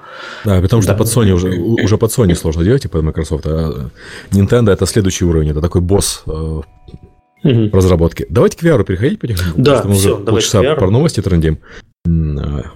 Да, 0.45 0.61
потому 0.61 0.83
что 0.83 0.93
да. 0.93 0.99
под 0.99 1.07
Sony 1.07 1.31
уже, 1.31 1.51
уже 1.51 1.99
под 1.99 2.11
Sony 2.11 2.35
сложно 2.35 2.65
делать, 2.65 2.85
и 2.85 2.89
под 2.89 3.03
Microsoft. 3.03 3.47
А 3.47 3.91
Nintendo 4.31 4.73
это 4.73 4.87
следующий 4.87 5.25
уровень, 5.25 5.51
это 5.51 5.61
такой 5.61 5.81
босс 5.81 6.23
э, 6.27 6.31
угу. 6.31 7.71
разработки. 7.73 8.27
Давайте 8.29 8.59
к 8.59 8.63
VR 8.63 8.85
переходить 8.85 9.21
потихоньку. 9.21 9.61
Да, 9.61 9.83
мы 9.85 9.95
все, 9.95 10.17
уже 10.17 10.25
полчаса 10.25 10.75
про 10.75 10.91
новости 10.91 11.21
трендим. 11.21 11.59
Э, 12.05 12.09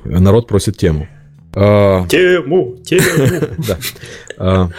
народ 0.05 0.47
просит 0.47 0.77
тему. 0.77 1.09
А, 1.55 2.07
тему, 2.07 2.77
тему. 2.85 3.57
Да. 4.39 4.71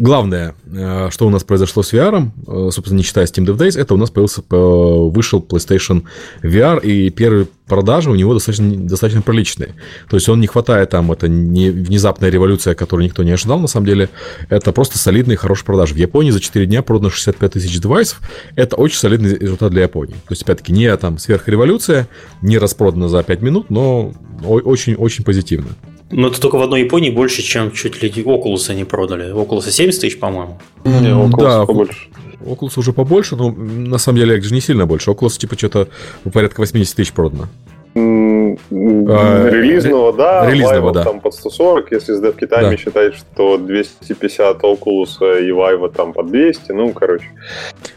Главное, 0.00 0.54
э, 0.64 1.08
что 1.10 1.26
у 1.26 1.30
нас 1.30 1.44
произошло 1.44 1.82
с 1.82 1.92
VR, 1.92 2.30
э, 2.46 2.70
собственно, 2.72 2.96
не 2.96 3.02
считая 3.02 3.26
Steam 3.26 3.44
Dev 3.44 3.58
Days, 3.58 3.78
это 3.78 3.92
у 3.92 3.98
нас 3.98 4.08
появился, 4.08 4.40
э, 4.40 4.56
вышел 4.56 5.46
PlayStation 5.46 6.04
VR, 6.42 6.82
и 6.82 7.10
первые 7.10 7.48
продажи 7.66 8.10
у 8.10 8.14
него 8.14 8.32
достаточно, 8.32 8.74
достаточно 8.78 9.20
приличные. 9.20 9.74
То 10.08 10.16
есть 10.16 10.26
он 10.30 10.40
не 10.40 10.46
хватает 10.46 10.88
там, 10.88 11.12
это 11.12 11.28
не 11.28 11.68
внезапная 11.68 12.30
революция, 12.30 12.74
которую 12.74 13.04
никто 13.04 13.22
не 13.22 13.32
ожидал, 13.32 13.58
на 13.58 13.66
самом 13.66 13.84
деле. 13.84 14.08
Это 14.48 14.72
просто 14.72 14.96
солидные, 14.96 15.36
хорошие 15.36 15.66
продажи. 15.66 15.92
В 15.92 15.98
Японии 15.98 16.30
за 16.30 16.40
4 16.40 16.64
дня 16.64 16.80
продано 16.80 17.10
65 17.10 17.52
тысяч 17.52 17.78
девайсов. 17.78 18.22
Это 18.56 18.76
очень 18.76 18.96
солидный 18.96 19.36
результат 19.36 19.70
для 19.70 19.82
Японии. 19.82 20.14
То 20.14 20.30
есть, 20.30 20.44
опять-таки, 20.44 20.72
не 20.72 20.96
там 20.96 21.18
сверхреволюция, 21.18 22.08
не 22.40 22.56
распродано 22.56 23.10
за 23.10 23.22
5 23.22 23.42
минут, 23.42 23.68
но 23.68 24.14
очень-очень 24.42 25.24
позитивно. 25.24 25.68
Но 26.10 26.28
это 26.28 26.40
только 26.40 26.56
в 26.56 26.62
одной 26.62 26.82
Японии 26.82 27.10
больше, 27.10 27.42
чем 27.42 27.70
чуть 27.72 28.02
ли 28.02 28.10
Oculus 28.10 28.70
они 28.70 28.84
продали. 28.84 29.32
Oculus 29.32 29.70
70 29.70 30.00
тысяч, 30.00 30.18
по-моему. 30.18 30.58
Не, 30.84 31.08
Oculus 31.08 31.40
да, 31.40 31.66
побольше. 31.66 32.08
Oculus 32.40 32.72
уже 32.76 32.92
побольше, 32.92 33.36
но 33.36 33.50
на 33.52 33.98
самом 33.98 34.18
деле 34.18 34.40
же 34.40 34.52
не 34.52 34.60
сильно 34.60 34.86
больше. 34.86 35.10
Oculus 35.10 35.38
типа 35.38 35.56
что-то 35.56 35.88
порядка 36.32 36.60
80 36.60 36.96
тысяч 36.96 37.12
продано. 37.12 37.48
А, 37.92 39.50
релизного, 39.50 40.12
да, 40.12 40.48
релизного, 40.48 40.92
да. 40.92 41.02
там 41.02 41.20
под 41.20 41.34
140, 41.34 41.90
если 41.90 42.14
с 42.14 42.20
девкитами 42.20 42.70
да. 42.70 42.76
считать, 42.76 43.14
что 43.14 43.56
250 43.56 44.62
Oculus 44.62 45.18
и 45.40 45.50
Vive 45.50 45.92
там 45.92 46.12
по 46.12 46.22
200, 46.22 46.70
ну, 46.70 46.92
короче. 46.92 47.26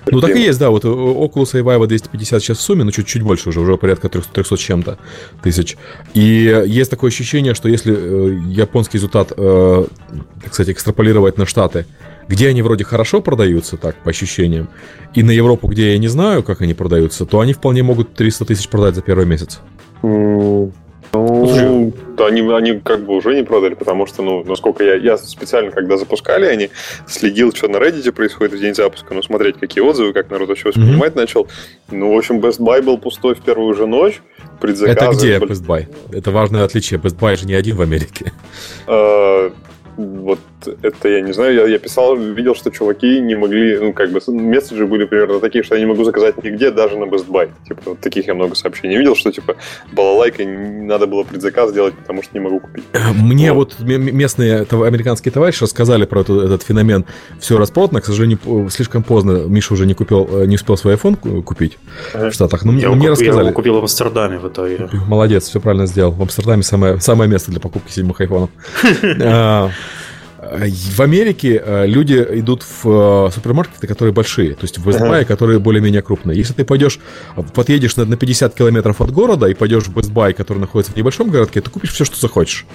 Ну, 0.08 0.20
так 0.20 0.36
и 0.36 0.42
есть, 0.42 0.60
да, 0.60 0.72
вот 0.72 0.84
Oculus 0.84 1.60
и 1.60 1.62
Vive 1.62 1.86
250 1.86 2.42
сейчас 2.42 2.58
в 2.58 2.62
сумме, 2.62 2.84
но 2.84 2.92
чуть-чуть 2.92 3.22
больше 3.22 3.50
уже, 3.50 3.60
уже 3.60 3.78
порядка 3.78 4.10
300, 4.10 4.34
300 4.34 4.58
чем-то 4.58 4.98
тысяч. 5.44 5.78
И 6.16 6.64
есть 6.66 6.90
такое 6.90 7.10
ощущение, 7.10 7.54
что 7.54 7.70
если 7.70 7.94
э, 7.94 8.40
японский 8.48 8.98
результат, 8.98 9.32
э, 9.38 9.86
кстати, 10.50 10.72
экстраполировать 10.72 11.38
на 11.38 11.46
Штаты, 11.46 11.86
где 12.28 12.50
они 12.50 12.62
вроде 12.64 12.84
хорошо 12.84 13.22
продаются, 13.22 13.78
так, 13.78 13.96
по 13.98 14.10
ощущениям, 14.10 14.70
и 15.14 15.22
на 15.22 15.32
Европу, 15.32 15.68
где 15.68 15.92
я 15.92 15.98
не 16.00 16.08
знаю, 16.08 16.42
как 16.42 16.62
они 16.62 16.74
продаются, 16.74 17.26
то 17.26 17.40
они 17.42 17.54
вполне 17.54 17.84
могут 17.84 18.16
300 18.16 18.46
тысяч 18.46 18.68
продать 18.70 18.96
за 18.96 19.02
первый 19.02 19.26
месяц. 19.26 19.60
Ну, 20.04 20.72
да, 22.18 22.26
они, 22.26 22.42
они 22.52 22.80
как 22.80 23.06
бы 23.06 23.16
уже 23.16 23.36
не 23.36 23.44
продали, 23.44 23.76
потому 23.76 24.08
что, 24.08 24.24
ну, 24.24 24.44
насколько 24.44 24.84
я, 24.84 24.96
я 24.96 25.16
специально, 25.18 25.70
когда 25.70 25.98
запускали, 25.98 26.46
они 26.46 26.70
следил, 27.08 27.54
что 27.54 27.68
на 27.68 27.78
Reddit 27.78 28.12
происходит 28.12 28.54
в 28.54 28.60
день 28.60 28.74
запуска, 28.74 29.14
ну, 29.14 29.22
смотреть, 29.22 29.60
какие 29.60 29.84
отзывы, 29.84 30.12
как 30.14 30.32
народ 30.32 30.50
вообще 30.50 30.70
воспринимать 30.70 31.14
mm-hmm. 31.14 31.20
начал. 31.20 31.48
Ну, 31.92 32.14
в 32.14 32.18
общем, 32.18 32.40
Best 32.40 32.60
Buy 32.60 32.82
был 32.82 32.98
пустой 32.98 33.36
в 33.36 33.42
первую 33.42 33.76
же 33.76 33.86
ночь. 33.86 34.22
Предзаказы... 34.60 35.28
Это 35.28 35.46
где 35.46 35.54
Best 35.54 35.66
Buy? 35.68 35.86
Это 36.12 36.32
важное 36.32 36.64
отличие. 36.64 37.00
Best 37.00 37.20
Buy 37.20 37.36
же 37.36 37.46
не 37.46 37.54
один 37.54 37.76
в 37.76 37.82
Америке. 37.82 38.32
А, 39.98 40.02
вот 40.02 40.40
это 40.82 41.10
я 41.10 41.22
не 41.22 41.34
знаю, 41.34 41.56
я, 41.56 41.68
я 41.68 41.80
писал, 41.80 42.16
видел, 42.16 42.56
что 42.56 42.72
чуваки 42.72 43.20
не 43.20 43.36
могли, 43.36 43.78
ну, 43.80 43.94
как 43.94 44.12
бы, 44.12 44.22
месседжи 44.28 44.86
были 44.86 45.06
примерно 45.06 45.40
такие, 45.40 45.64
что 45.64 45.76
я 45.76 45.82
не 45.82 45.88
могу 45.88 46.04
заказать 46.04 46.44
нигде, 46.44 46.72
даже 46.72 46.98
на 46.98 47.06
Best 47.06 47.28
Buy. 47.28 47.50
Типа, 47.68 47.82
вот 47.86 48.00
таких 48.00 48.28
я 48.28 48.34
много 48.34 48.56
сообщений 48.56 48.98
видел, 48.98 49.16
что, 49.16 49.32
типа, 49.32 49.56
балалайка 49.92 50.46
надо 50.46 51.08
было 51.08 51.24
предзаказ 51.24 51.74
делать, 51.74 51.94
потому 51.96 52.24
что 52.24 52.34
не 52.34 52.40
могу 52.40 52.60
купить. 52.60 52.84
Мне 53.16 53.54
вот, 53.54 53.76
вот 53.80 53.88
местные 53.88 54.62
американские 54.62 55.32
товарищи 55.32 55.64
рассказали 55.64 56.06
про 56.06 56.22
этот, 56.22 56.44
этот 56.44 56.64
феномен 56.64 57.06
все 57.40 57.58
распродано, 57.58 58.02
к 58.02 58.06
сожалению, 58.06 58.40
слишком 58.70 59.04
поздно 59.04 59.46
Миша 59.48 59.74
уже 59.74 59.86
не 59.86 59.94
купил, 59.94 60.28
э, 60.32 60.46
не 60.46 60.56
успел 60.56 60.78
свой 60.78 60.96
iPhone 60.96 61.42
купить 61.44 61.78
ага. 62.14 62.30
в 62.30 62.34
Штатах, 62.34 62.66
но 62.66 62.74
я 62.74 62.90
мне, 62.90 62.98
мне 62.98 63.10
рассказали. 63.10 63.36
Я 63.36 63.42
его 63.42 63.52
купил 63.54 63.76
в 63.76 63.80
Амстердаме 63.80 64.38
в 64.38 64.48
итоге. 64.48 64.90
Молодец, 65.08 65.48
все 65.48 65.60
правильно 65.60 65.86
сделал. 65.86 66.12
В 66.12 66.22
Амстердаме 66.22 66.64
самое, 66.64 67.00
самое 67.00 67.30
место 67.30 67.52
для 67.52 67.60
покупки 67.60 67.92
седьмых 67.92 68.20
айфонов. 68.22 68.50
А, 70.54 70.68
в 70.68 71.00
Америке 71.00 71.62
э, 71.64 71.88
люди 71.88 72.14
идут 72.14 72.64
в 72.64 72.86
э, 73.28 73.32
супермаркеты, 73.34 73.88
которые 73.88 74.14
большие, 74.14 74.54
то 74.54 74.64
есть 74.64 74.78
в 74.78 74.88
Best 74.88 75.00
Buy, 75.02 75.22
uh-huh. 75.22 75.26
которые 75.26 75.60
более-менее 75.60 76.04
крупные. 76.04 76.38
Если 76.38 76.54
ты 76.54 76.64
пойдешь, 76.64 77.00
подъедешь 77.56 77.96
на, 77.96 78.06
на 78.06 78.18
50 78.18 78.54
километров 78.54 79.02
от 79.02 79.12
города 79.12 79.48
и 79.48 79.56
пойдешь 79.56 79.86
в 79.86 79.98
Best 79.98 80.14
Buy, 80.14 80.34
который 80.34 80.60
находится 80.60 80.94
в 80.94 80.96
небольшом 80.96 81.30
городке, 81.30 81.62
ты 81.62 81.72
купишь 81.72 81.92
все, 81.94 82.06
что 82.06 82.20
захочешь. 82.20 82.68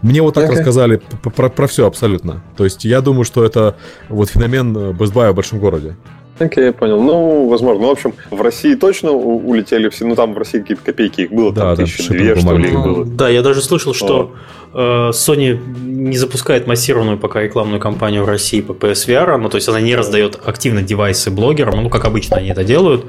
Мне 0.00 0.22
вот 0.22 0.34
так 0.34 0.48
okay. 0.48 0.56
рассказали 0.56 1.02
про, 1.22 1.50
про 1.50 1.66
все 1.66 1.86
абсолютно. 1.86 2.42
То 2.56 2.64
есть 2.64 2.84
я 2.84 3.02
думаю, 3.02 3.24
что 3.24 3.44
это 3.44 3.76
вот 4.08 4.30
феномен 4.30 4.74
э, 4.74 4.80
Best 4.92 5.12
Buy 5.12 5.30
в 5.30 5.34
большом 5.34 5.58
городе. 5.58 5.96
Окей, 6.38 6.64
okay, 6.64 6.66
я 6.66 6.72
понял. 6.72 7.02
Ну, 7.02 7.48
возможно. 7.48 7.82
Ну, 7.82 7.88
в 7.88 7.92
общем, 7.92 8.14
в 8.30 8.40
России 8.40 8.74
точно 8.74 9.12
улетели 9.12 9.88
все. 9.88 10.06
Ну, 10.06 10.14
там 10.14 10.34
в 10.34 10.38
России 10.38 10.60
какие-то 10.60 10.84
копейки 10.84 11.22
их 11.22 11.32
было, 11.32 11.52
да, 11.52 11.74
там 11.74 11.84
тысячи 11.84 12.08
две, 12.08 12.36
что 12.36 12.56
ли, 12.56 12.68
их 12.68 12.74
было. 12.74 13.04
Да, 13.04 13.28
я 13.28 13.42
даже 13.42 13.62
слышал, 13.62 13.94
что 13.94 14.32
Э, 14.74 15.10
Sony 15.12 15.58
не 15.84 16.16
запускает 16.16 16.66
массированную 16.66 17.18
пока 17.18 17.42
рекламную 17.42 17.80
кампанию 17.80 18.24
в 18.24 18.28
России 18.28 18.60
по 18.60 18.72
PSVR, 18.72 19.36
ну 19.38 19.48
то 19.48 19.56
есть 19.56 19.68
она 19.68 19.80
не 19.80 19.96
раздает 19.96 20.38
активно 20.44 20.82
девайсы 20.82 21.30
блогерам, 21.30 21.82
ну 21.82 21.90
как 21.90 22.04
обычно 22.04 22.36
они 22.36 22.50
это 22.50 22.64
делают, 22.64 23.06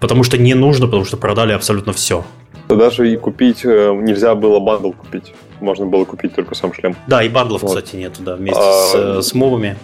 потому 0.00 0.24
что 0.24 0.38
не 0.38 0.54
нужно, 0.54 0.86
потому 0.86 1.04
что 1.04 1.16
продали 1.16 1.52
абсолютно 1.52 1.92
все. 1.92 2.24
Даже 2.68 3.12
и 3.12 3.16
купить 3.16 3.64
э, 3.64 3.92
нельзя 3.94 4.34
было 4.34 4.58
бандл 4.58 4.92
купить. 4.92 5.34
Можно 5.60 5.86
было 5.86 6.04
купить 6.04 6.34
только 6.34 6.54
сам 6.54 6.72
шлем. 6.72 6.96
Да, 7.06 7.22
и 7.22 7.28
бандлов, 7.28 7.62
вот. 7.62 7.68
кстати, 7.68 7.96
нету, 7.96 8.22
да, 8.22 8.36
вместе 8.36 8.60
а, 8.60 8.72
с, 8.72 8.94
э, 8.94 9.22
с 9.22 9.34
мовами. 9.34 9.76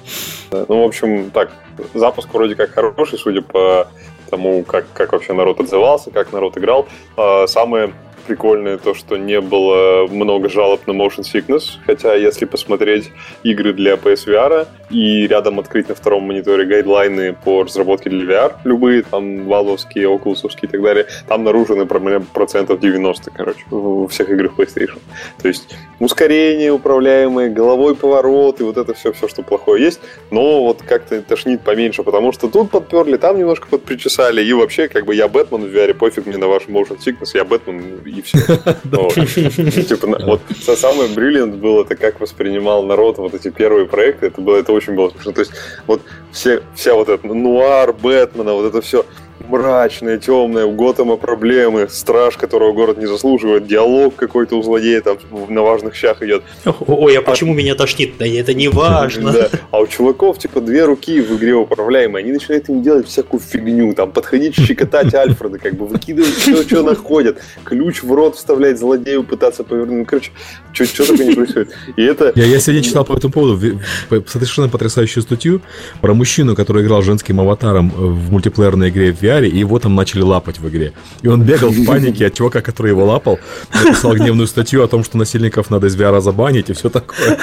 Ну, 0.51 0.83
в 0.83 0.87
общем, 0.87 1.31
так, 1.31 1.51
запуск 1.95 2.33
вроде 2.33 2.55
как 2.55 2.71
хороший, 2.71 3.19
судя 3.19 3.43
по 3.43 3.89
тому, 4.31 4.63
как, 4.65 4.87
как 4.93 5.13
вообще 5.13 5.33
народ 5.33 5.61
отзывался, 5.61 6.11
как 6.11 6.33
народ 6.33 6.57
играл. 6.59 6.87
А, 7.17 7.47
самое 7.47 7.93
прикольное 8.29 8.77
то, 8.77 8.95
что 8.95 9.17
не 9.17 9.41
было 9.41 10.07
много 10.07 10.51
жалоб 10.51 10.87
на 10.87 10.93
motion 10.93 11.23
sickness, 11.23 11.79
хотя 11.87 12.15
если 12.15 12.45
посмотреть 12.45 13.11
игры 13.43 13.73
для 13.73 13.95
PSVR 13.95 14.67
и 14.91 15.27
рядом 15.27 15.59
открыть 15.59 15.89
на 15.89 15.95
втором 15.95 16.25
мониторе 16.25 16.67
гайдлайны 16.67 17.35
по 17.45 17.63
разработке 17.63 18.11
для 18.11 18.25
VR, 18.25 18.53
любые, 18.65 19.03
там, 19.03 19.47
валовские, 19.47 20.15
окулусовские 20.15 20.69
и 20.69 20.73
так 20.73 20.83
далее, 20.83 21.07
там 21.27 21.43
наружены 21.43 21.87
процентов 21.87 22.81
90, 22.81 23.31
короче, 23.31 23.61
в 23.71 24.09
всех 24.09 24.29
играх 24.29 24.53
PlayStation. 24.59 24.99
То 25.41 25.49
есть 25.49 25.75
ускорение 25.99 26.71
управляемое, 26.71 27.49
головой 27.49 27.95
поворот 27.95 28.61
и 28.61 28.63
вот 28.63 28.77
это 28.77 28.93
все, 28.93 29.13
все, 29.13 29.27
что 29.27 29.43
плохое 29.43 29.83
есть, 29.83 30.01
но 30.31 30.65
вот 30.65 30.83
как-то 30.83 31.23
тошнит 31.23 31.63
поменьше, 31.63 32.03
потому 32.03 32.33
что 32.33 32.49
тут 32.49 32.71
подперли, 32.71 33.17
там 33.17 33.39
немножко 33.39 33.69
подпричесали, 33.69 34.45
и 34.45 34.53
вообще, 34.53 34.89
как 34.89 35.07
бы 35.07 35.15
я 35.15 35.29
Бэтмен 35.29 35.63
в 35.63 35.75
VR, 35.75 35.95
пофиг 35.95 36.27
мне 36.27 36.37
на 36.37 36.47
ваш 36.47 36.65
motion 36.65 36.99
sickness, 36.99 37.31
я 37.33 37.45
Бэтмен 37.45 38.03
и 38.19 38.23
все. 38.23 38.39
Типа, 39.83 40.19
вот 40.25 40.41
самое 40.77 41.09
бриллиант 41.09 41.57
было, 41.57 41.83
это 41.83 41.97
как 41.97 42.21
воспринимал 42.21 42.85
народ 42.85 43.19
вот 43.19 43.35
эти 43.35 43.51
первые 43.51 43.87
проекты, 43.87 44.27
это 44.27 44.41
было, 44.41 44.57
это 44.57 44.73
очень 44.73 44.95
было 44.95 45.11
смешно. 45.11 45.33
То 45.33 45.41
есть, 45.41 45.53
вот 45.87 46.03
все, 46.33 46.63
вся 46.75 46.95
вот 46.95 47.09
эта 47.09 47.27
нуар 47.27 47.93
Бэтмена, 47.93 48.53
вот 48.53 48.67
это 48.67 48.81
все, 48.81 49.05
мрачное, 49.41 50.19
темное, 50.19 50.65
у 50.65 50.73
Готэма 50.73 51.17
проблемы, 51.17 51.89
страж, 51.89 52.37
которого 52.37 52.73
город 52.73 52.99
не 52.99 53.07
заслуживает, 53.07 53.67
диалог 53.67 54.15
какой-то 54.17 54.57
у 54.57 54.63
злодея 54.63 55.01
там 55.01 55.19
на 55.49 55.63
важных 55.63 55.95
щах 55.95 56.23
идет. 56.23 56.43
Ой, 56.87 57.17
а 57.17 57.23
почему 57.23 57.53
а... 57.53 57.57
меня 57.57 57.75
тошнит? 57.75 58.15
Да 58.19 58.27
это 58.27 58.55
не 58.55 58.69
важно. 58.69 59.33
Да. 59.33 59.49
А 59.71 59.81
у 59.81 59.87
чуваков, 59.87 60.39
типа, 60.39 60.61
две 60.61 60.85
руки 60.85 61.21
в 61.21 61.37
игре 61.37 61.55
управляемые, 61.55 62.23
они 62.23 62.33
начинают 62.33 62.69
им 62.69 62.83
делать 62.83 63.07
всякую 63.07 63.41
фигню, 63.41 63.93
там, 63.95 64.13
подходить, 64.13 64.55
щекотать 64.55 65.15
Альфреда, 65.15 65.59
как 65.59 65.75
бы 65.75 65.87
выкидывать 65.87 66.35
все, 66.35 66.63
что 66.63 66.83
находят, 66.83 67.39
ключ 67.65 68.03
в 68.03 68.13
рот 68.13 68.37
вставлять 68.37 68.79
злодею, 68.79 69.25
пытаться 69.25 69.65
повернуть. 69.65 69.99
Ну, 69.99 70.05
короче, 70.05 70.31
что 70.73 71.07
такое 71.07 71.27
не 71.27 71.35
происходит. 71.35 71.75
И 71.97 72.03
это... 72.03 72.33
Я, 72.35 72.45
я 72.45 72.61
сегодня 72.61 72.83
читал 72.83 73.05
по 73.05 73.15
этому 73.15 73.33
поводу 73.33 73.81
совершенно 74.27 74.69
потрясающую 74.69 75.23
статью 75.23 75.61
про 76.01 76.15
мужчину, 76.15 76.55
который 76.55 76.85
играл 76.85 77.03
женским 77.03 77.41
аватаром 77.41 77.91
в 77.91 78.31
мультиплеерной 78.31 78.91
игре 78.91 79.13
в 79.13 79.23
VR, 79.29 79.47
и 79.47 79.59
его 79.59 79.79
там 79.79 79.95
начали 79.95 80.23
лапать 80.23 80.59
в 80.59 80.69
игре. 80.69 80.93
И 81.23 81.29
он 81.29 81.43
бегал 81.43 81.71
в 81.71 81.85
панике 81.87 82.27
от 82.27 82.35
чувака, 82.35 82.61
который 82.61 82.91
его 82.91 83.05
лапал, 83.05 83.39
написал 83.73 84.15
гневную 84.15 84.47
статью 84.47 84.83
о 84.83 84.89
том, 84.89 85.05
что 85.05 85.19
насильников 85.19 85.71
надо 85.71 85.87
из 85.87 85.97
VR 85.97 86.21
забанить 86.21 86.71
и 86.71 86.73
все 86.73 86.91
такое. 86.91 87.39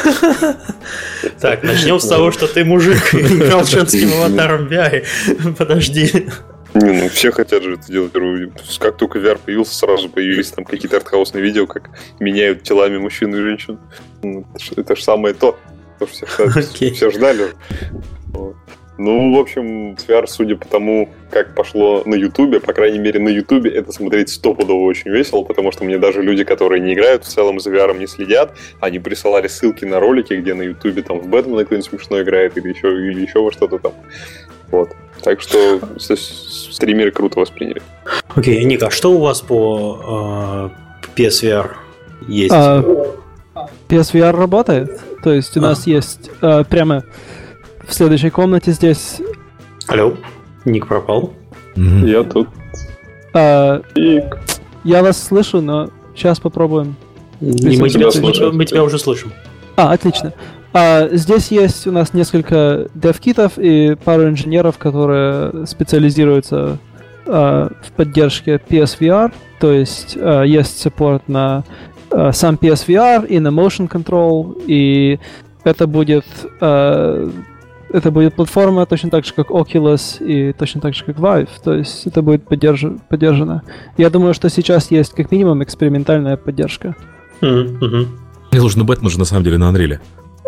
Так, 1.39 1.63
начнем 1.63 1.99
с 1.99 2.07
того, 2.07 2.31
что 2.31 2.47
ты 2.47 2.63
мужик, 2.63 3.13
играл 3.13 3.65
женским 3.65 4.13
аватаром 4.13 4.67
в 4.67 4.71
VR. 4.71 5.05
Подожди. 5.57 6.27
Не, 6.75 7.03
ну 7.03 7.09
все 7.09 7.31
хотят 7.31 7.63
же 7.63 7.73
это 7.75 7.87
делать. 7.87 8.11
Как 8.79 8.97
только 8.97 9.19
VR 9.19 9.39
появился, 9.43 9.73
сразу 9.75 10.09
появились 10.09 10.51
там 10.51 10.65
какие-то 10.65 10.97
артхаусные 10.97 11.41
видео, 11.41 11.67
как 11.67 11.89
меняют 12.19 12.63
телами 12.63 12.97
мужчин 12.97 13.33
и 13.33 13.39
женщин. 13.39 13.79
Ну, 14.21 14.45
это 14.75 14.95
же 14.95 15.01
самое 15.01 15.33
то. 15.33 15.57
То, 15.99 16.07
что 16.07 16.25
все, 16.25 16.45
okay. 16.45 16.91
все 16.91 17.09
ждали. 17.11 17.53
Вот. 18.27 18.57
Ну, 18.97 19.35
в 19.35 19.39
общем, 19.39 19.95
VR, 19.95 20.25
судя 20.25 20.55
по 20.55 20.65
тому, 20.65 21.09
как 21.29 21.53
пошло 21.53 22.03
на 22.05 22.15
Ютубе, 22.15 22.61
по 22.61 22.71
крайней 22.71 22.99
мере, 22.99 23.19
на 23.19 23.27
Ютубе 23.27 23.69
это 23.71 23.91
смотреть 23.91 24.29
стопудово 24.29 24.83
очень 24.83 25.11
весело, 25.11 25.43
потому 25.43 25.73
что 25.73 25.83
мне 25.83 25.97
даже 25.97 26.21
люди, 26.21 26.45
которые 26.45 26.79
не 26.79 26.93
играют 26.93 27.25
в 27.25 27.27
целом 27.27 27.59
за 27.59 27.71
VR, 27.71 27.97
не 27.97 28.07
следят, 28.07 28.55
они 28.79 28.99
присылали 28.99 29.47
ссылки 29.47 29.83
на 29.83 29.99
ролики, 29.99 30.33
где 30.33 30.53
на 30.53 30.61
Ютубе 30.61 31.01
там 31.01 31.19
в 31.19 31.27
Бэтмена 31.27 31.65
кто-нибудь 31.65 31.89
смешно 31.89 32.21
играет 32.21 32.57
или 32.57 32.69
еще, 32.69 32.87
или 32.87 33.21
еще 33.21 33.39
во 33.39 33.51
что-то 33.51 33.79
там. 33.79 33.93
Вот. 34.71 34.91
Так 35.21 35.41
что 35.41 35.81
стримеры 35.97 37.11
круто 37.11 37.39
восприняли. 37.39 37.81
Окей, 38.35 38.61
okay, 38.61 38.63
Ника, 38.63 38.89
что 38.91 39.11
у 39.11 39.19
вас 39.19 39.41
по 39.41 40.71
э, 40.71 41.19
PSVR 41.19 41.71
есть? 42.27 42.53
А, 42.53 42.83
PSVR 43.89 44.31
работает. 44.31 45.01
То 45.23 45.33
есть 45.33 45.57
у 45.57 45.59
а. 45.59 45.63
нас 45.63 45.87
есть 45.87 46.29
э, 46.41 46.63
прямо 46.69 47.03
в 47.87 47.93
следующей 47.93 48.29
комнате 48.29 48.71
здесь... 48.71 49.21
Алло, 49.87 50.13
Ник 50.65 50.87
пропал. 50.87 51.33
Mm-hmm. 51.75 52.09
Я 52.09 52.23
тут. 52.23 52.47
А, 53.33 53.81
Ник. 53.95 54.37
Я 54.83 55.03
вас 55.03 55.21
слышу, 55.21 55.61
но 55.61 55.89
сейчас 56.15 56.39
попробуем. 56.39 56.95
Не, 57.41 57.77
мы, 57.77 57.89
тебя, 57.89 58.11
слышим. 58.11 58.55
мы 58.55 58.65
тебя 58.65 58.83
уже 58.83 58.97
слышим. 58.97 59.31
А, 59.75 59.91
отлично. 59.91 60.33
А, 60.73 61.09
здесь 61.11 61.51
есть 61.51 61.85
у 61.87 61.91
нас 61.91 62.13
несколько 62.13 62.87
девкитов 62.93 63.53
и 63.57 63.95
пару 64.03 64.29
инженеров, 64.29 64.77
которые 64.77 65.65
специализируются 65.67 66.77
а, 67.25 67.71
в 67.81 67.91
поддержке 67.91 68.61
PSVR. 68.69 69.33
То 69.59 69.71
есть 69.71 70.17
а, 70.19 70.43
есть 70.43 70.85
support 70.85 71.23
на 71.27 71.63
а, 72.11 72.31
сам 72.31 72.55
PSVR 72.55 73.27
и 73.27 73.39
на 73.39 73.49
motion 73.49 73.89
control, 73.89 74.63
и 74.67 75.19
это 75.63 75.87
будет 75.87 76.25
а, 76.61 77.29
это 77.95 78.11
будет 78.11 78.35
платформа 78.35 78.85
точно 78.85 79.09
так 79.09 79.25
же, 79.25 79.33
как 79.33 79.49
Oculus 79.49 80.23
и 80.23 80.51
точно 80.53 80.81
так 80.81 80.93
же, 80.93 81.03
как 81.05 81.17
Vive. 81.17 81.49
То 81.63 81.73
есть 81.73 82.05
это 82.05 82.21
будет 82.21 82.45
поддерж... 82.45 82.85
поддержано. 83.09 83.63
Я 83.97 84.09
думаю, 84.09 84.33
что 84.33 84.49
сейчас 84.49 84.91
есть 84.91 85.13
как 85.13 85.31
минимум 85.31 85.63
экспериментальная 85.63 86.35
поддержка. 86.35 86.95
Mm-hmm. 87.41 88.07
Не 88.51 88.59
слушай, 88.59 88.77
ну 88.77 88.83
Бэтмен 88.85 89.09
же 89.09 89.17
на 89.17 89.25
самом 89.25 89.43
деле 89.43 89.57
на 89.57 89.71
Unreal. 89.71 89.99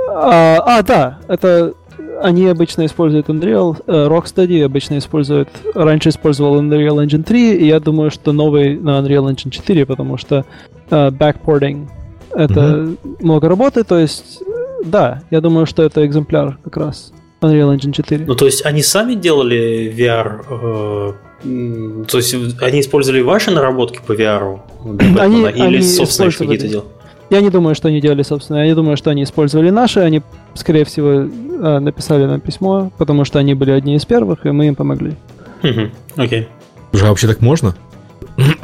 А, 0.09 0.57
а, 0.65 0.83
да, 0.83 1.19
это 1.27 1.73
они 2.21 2.47
обычно 2.47 2.85
используют 2.85 3.29
Unreal, 3.29 3.81
э, 3.87 4.07
Rocksteady 4.07 4.63
обычно 4.63 4.97
использует, 4.97 5.49
раньше 5.73 6.09
использовал 6.09 6.61
Unreal 6.61 7.05
Engine 7.05 7.23
3, 7.23 7.57
и 7.57 7.67
я 7.67 7.79
думаю, 7.79 8.11
что 8.11 8.33
новый 8.33 8.77
на 8.77 8.99
Unreal 8.99 9.31
Engine 9.31 9.51
4, 9.51 9.85
потому 9.85 10.17
что 10.17 10.45
uh, 10.89 11.11
backporting 11.11 11.87
это 12.31 12.59
mm-hmm. 12.59 13.17
много 13.21 13.47
работы, 13.47 13.83
то 13.83 13.97
есть 13.97 14.41
да, 14.83 15.21
я 15.31 15.41
думаю, 15.41 15.65
что 15.65 15.83
это 15.83 16.05
экземпляр 16.05 16.57
как 16.63 16.77
раз. 16.77 17.13
Unreal 17.41 17.75
Engine 17.75 17.91
4. 17.91 18.25
Ну, 18.25 18.35
то 18.35 18.45
есть 18.45 18.65
они 18.65 18.81
сами 18.81 19.13
делали 19.13 19.93
VR, 19.95 21.13
э, 21.43 22.05
то 22.07 22.17
есть 22.17 22.35
они 22.61 22.81
использовали 22.81 23.21
ваши 23.21 23.51
наработки 23.51 23.99
по 24.05 24.13
VR 24.13 24.59
они, 25.19 25.41
или 25.41 25.61
они 25.61 25.81
собственно 25.81 26.31
какие-то 26.31 26.67
делали? 26.67 26.87
Я 27.29 27.41
не 27.41 27.49
думаю, 27.49 27.75
что 27.75 27.89
они 27.89 27.99
делали 27.99 28.23
собственно. 28.23 28.57
Я 28.57 28.67
не 28.67 28.75
думаю, 28.75 28.95
что 28.97 29.09
они 29.09 29.23
использовали 29.23 29.69
наши. 29.69 29.99
Они, 29.99 30.21
скорее 30.53 30.85
всего, 30.85 31.09
э, 31.09 31.79
написали 31.79 32.25
нам 32.25 32.39
письмо, 32.39 32.91
потому 32.97 33.25
что 33.25 33.37
они 33.39 33.53
были 33.53 33.71
одни 33.71 33.95
из 33.95 34.05
первых, 34.05 34.45
и 34.45 34.51
мы 34.51 34.67
им 34.67 34.75
помогли. 34.75 35.15
Окей. 35.61 35.91
Okay. 36.15 36.47
Уже 36.93 37.05
вообще 37.05 37.27
так 37.27 37.41
можно? 37.41 37.75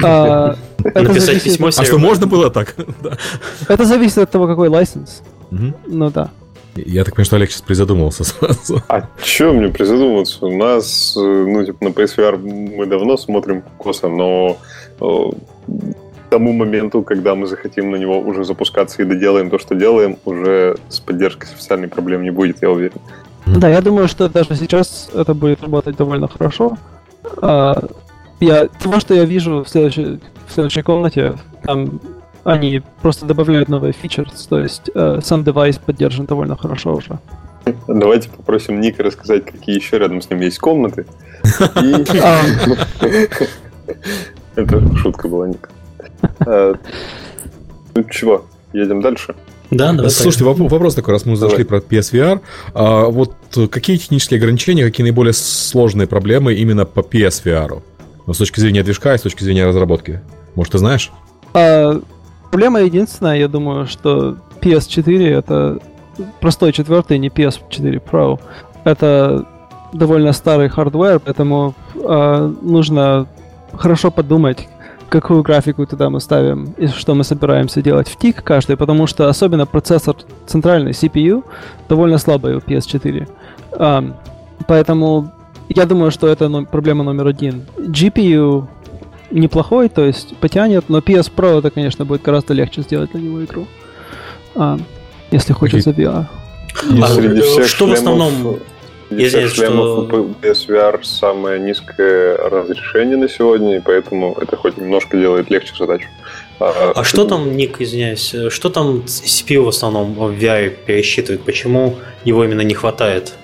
А, 0.02 0.56
Написать 0.84 1.42
письмо 1.42 1.68
А 1.68 1.72
что, 1.84 1.98
можно 1.98 2.26
было 2.26 2.50
так? 2.50 2.74
Это 3.68 3.84
зависит 3.84 4.18
от 4.18 4.30
того, 4.30 4.46
какой 4.46 4.68
лайсенс. 4.68 5.22
Ну 5.50 6.10
да. 6.10 6.30
Я 6.76 7.04
так 7.04 7.14
понимаю, 7.14 7.26
что 7.26 7.36
Олег 7.36 7.50
сейчас 7.50 7.62
призадумался 7.62 8.24
сразу. 8.24 8.82
А 8.88 9.08
что 9.22 9.52
мне 9.52 9.68
призадумываться? 9.68 10.44
У 10.46 10.56
нас, 10.56 11.14
э, 11.16 11.20
ну, 11.20 11.64
типа, 11.64 11.84
на 11.84 11.88
PSVR 11.88 12.38
мы 12.76 12.86
давно 12.86 13.16
смотрим 13.16 13.62
косо, 13.78 14.08
но 14.08 14.58
э, 15.00 15.04
к 15.66 16.30
тому 16.30 16.52
моменту, 16.52 17.02
когда 17.02 17.34
мы 17.34 17.46
захотим 17.46 17.90
на 17.90 17.96
него 17.96 18.18
уже 18.18 18.44
запускаться 18.44 19.02
и 19.02 19.04
доделаем 19.04 19.50
то, 19.50 19.58
что 19.58 19.74
делаем, 19.74 20.18
уже 20.24 20.76
с 20.88 20.98
поддержкой 20.98 21.44
официальной 21.44 21.88
проблем 21.88 22.22
не 22.22 22.30
будет, 22.30 22.62
я 22.62 22.70
уверен. 22.70 22.98
Да, 23.46 23.68
я 23.68 23.80
думаю, 23.80 24.08
что 24.08 24.28
даже 24.28 24.56
сейчас 24.56 25.10
это 25.14 25.34
будет 25.34 25.62
работать 25.62 25.96
довольно 25.96 26.28
хорошо. 26.28 26.76
А, 27.36 27.88
я, 28.40 28.66
того, 28.66 29.00
что 29.00 29.14
я 29.14 29.24
вижу 29.24 29.62
в 29.64 29.68
следующей, 29.68 30.18
в 30.46 30.52
следующей 30.52 30.82
комнате, 30.82 31.34
там 31.62 32.00
они 32.44 32.82
просто 33.02 33.26
добавляют 33.26 33.68
новые 33.68 33.92
фичерс, 33.92 34.46
то 34.46 34.58
есть 34.58 34.90
э, 34.94 35.20
сам 35.22 35.44
девайс 35.44 35.78
поддержан 35.78 36.26
довольно 36.26 36.56
хорошо 36.56 36.94
уже. 36.94 37.18
Давайте 37.88 38.28
попросим 38.28 38.80
Ника 38.80 39.02
рассказать, 39.02 39.46
какие 39.46 39.76
еще 39.76 39.98
рядом 39.98 40.20
с 40.20 40.28
ним 40.28 40.40
есть 40.40 40.58
комнаты. 40.58 41.06
А. 42.22 42.42
Это 44.56 44.96
шутка 44.96 45.28
была, 45.28 45.48
Ник. 45.48 45.68
Э, 46.46 46.74
ну 47.94 48.04
чего, 48.04 48.44
едем 48.72 49.00
дальше? 49.00 49.34
Да, 49.70 49.92
да. 49.92 50.08
Слушайте, 50.10 50.44
вопрос, 50.44 50.70
вопрос 50.70 50.94
такой, 50.94 51.14
раз 51.14 51.24
мы 51.24 51.36
зашли 51.36 51.64
про 51.64 51.78
PSVR. 51.78 52.40
А, 52.74 53.06
вот 53.06 53.34
какие 53.70 53.96
технические 53.96 54.38
ограничения, 54.38 54.84
какие 54.84 55.04
наиболее 55.04 55.32
сложные 55.32 56.06
проблемы 56.06 56.54
именно 56.54 56.84
по 56.84 57.00
PSVR? 57.00 57.82
Ну, 58.26 58.32
с 58.32 58.38
точки 58.38 58.60
зрения 58.60 58.82
движка 58.82 59.14
и 59.14 59.18
с 59.18 59.22
точки 59.22 59.42
зрения 59.42 59.66
разработки. 59.66 60.20
Может, 60.54 60.72
ты 60.72 60.78
знаешь? 60.78 61.10
А, 61.54 62.00
Проблема 62.54 62.82
единственная, 62.82 63.36
я 63.36 63.48
думаю, 63.48 63.88
что 63.88 64.36
PS4 64.60 65.28
это 65.28 65.80
простой 66.40 66.72
четвертый, 66.72 67.18
не 67.18 67.28
PS4 67.28 68.00
Pro. 68.00 68.38
Это 68.84 69.44
довольно 69.92 70.32
старый 70.32 70.68
hardware, 70.68 71.18
поэтому 71.18 71.74
э, 71.96 72.54
нужно 72.62 73.26
хорошо 73.72 74.12
подумать, 74.12 74.68
какую 75.08 75.42
графику 75.42 75.84
туда 75.84 76.10
мы 76.10 76.20
ставим 76.20 76.74
и 76.76 76.86
что 76.86 77.16
мы 77.16 77.24
собираемся 77.24 77.82
делать 77.82 78.08
в 78.08 78.16
тик 78.16 78.44
каждый, 78.44 78.76
потому 78.76 79.08
что 79.08 79.28
особенно 79.28 79.66
процессор 79.66 80.14
центральный 80.46 80.92
CPU 80.92 81.42
довольно 81.88 82.18
слабый 82.18 82.54
у 82.54 82.58
PS4. 82.58 83.28
Um, 83.72 84.14
поэтому 84.68 85.32
я 85.70 85.86
думаю, 85.86 86.12
что 86.12 86.28
это 86.28 86.48
ну, 86.48 86.64
проблема 86.66 87.02
номер 87.02 87.26
один. 87.26 87.64
GPU 87.78 88.68
неплохой, 89.34 89.88
то 89.88 90.04
есть 90.04 90.36
потянет, 90.36 90.88
но 90.88 90.98
PS 90.98 91.30
Pro 91.34 91.58
это, 91.58 91.70
конечно, 91.70 92.04
будет 92.04 92.22
гораздо 92.22 92.54
легче 92.54 92.82
сделать 92.82 93.12
для 93.12 93.20
него 93.20 93.44
игру, 93.44 93.66
а, 94.54 94.78
если 95.30 95.52
хочется 95.52 95.90
VR. 95.90 96.26
А, 97.02 97.08
среди 97.08 97.40
всех 97.40 97.66
что 97.66 97.86
шлемов, 97.86 97.98
в 97.98 98.00
основном... 98.00 98.58
Всех 99.10 99.54
шлемов 99.54 100.08
что... 100.08 100.34
PSVR 100.42 101.02
самое 101.04 101.60
низкое 101.60 102.36
разрешение 102.36 103.16
на 103.16 103.28
сегодня, 103.28 103.76
и 103.76 103.80
поэтому 103.80 104.36
это 104.40 104.56
хоть 104.56 104.76
немножко 104.76 105.16
делает 105.16 105.50
легче 105.50 105.74
задачу. 105.78 106.08
А, 106.60 106.92
а 106.94 107.04
что 107.04 107.24
там, 107.24 107.56
Ник, 107.56 107.80
извиняюсь, 107.80 108.34
что 108.48 108.70
там 108.70 109.02
CPU 109.06 109.62
в 109.62 109.68
основном 109.68 110.14
в 110.14 110.32
VR 110.32 110.70
пересчитывает? 110.86 111.42
Почему 111.42 111.96
его 112.24 112.44
именно 112.44 112.62
не 112.62 112.74
хватает? 112.74 113.34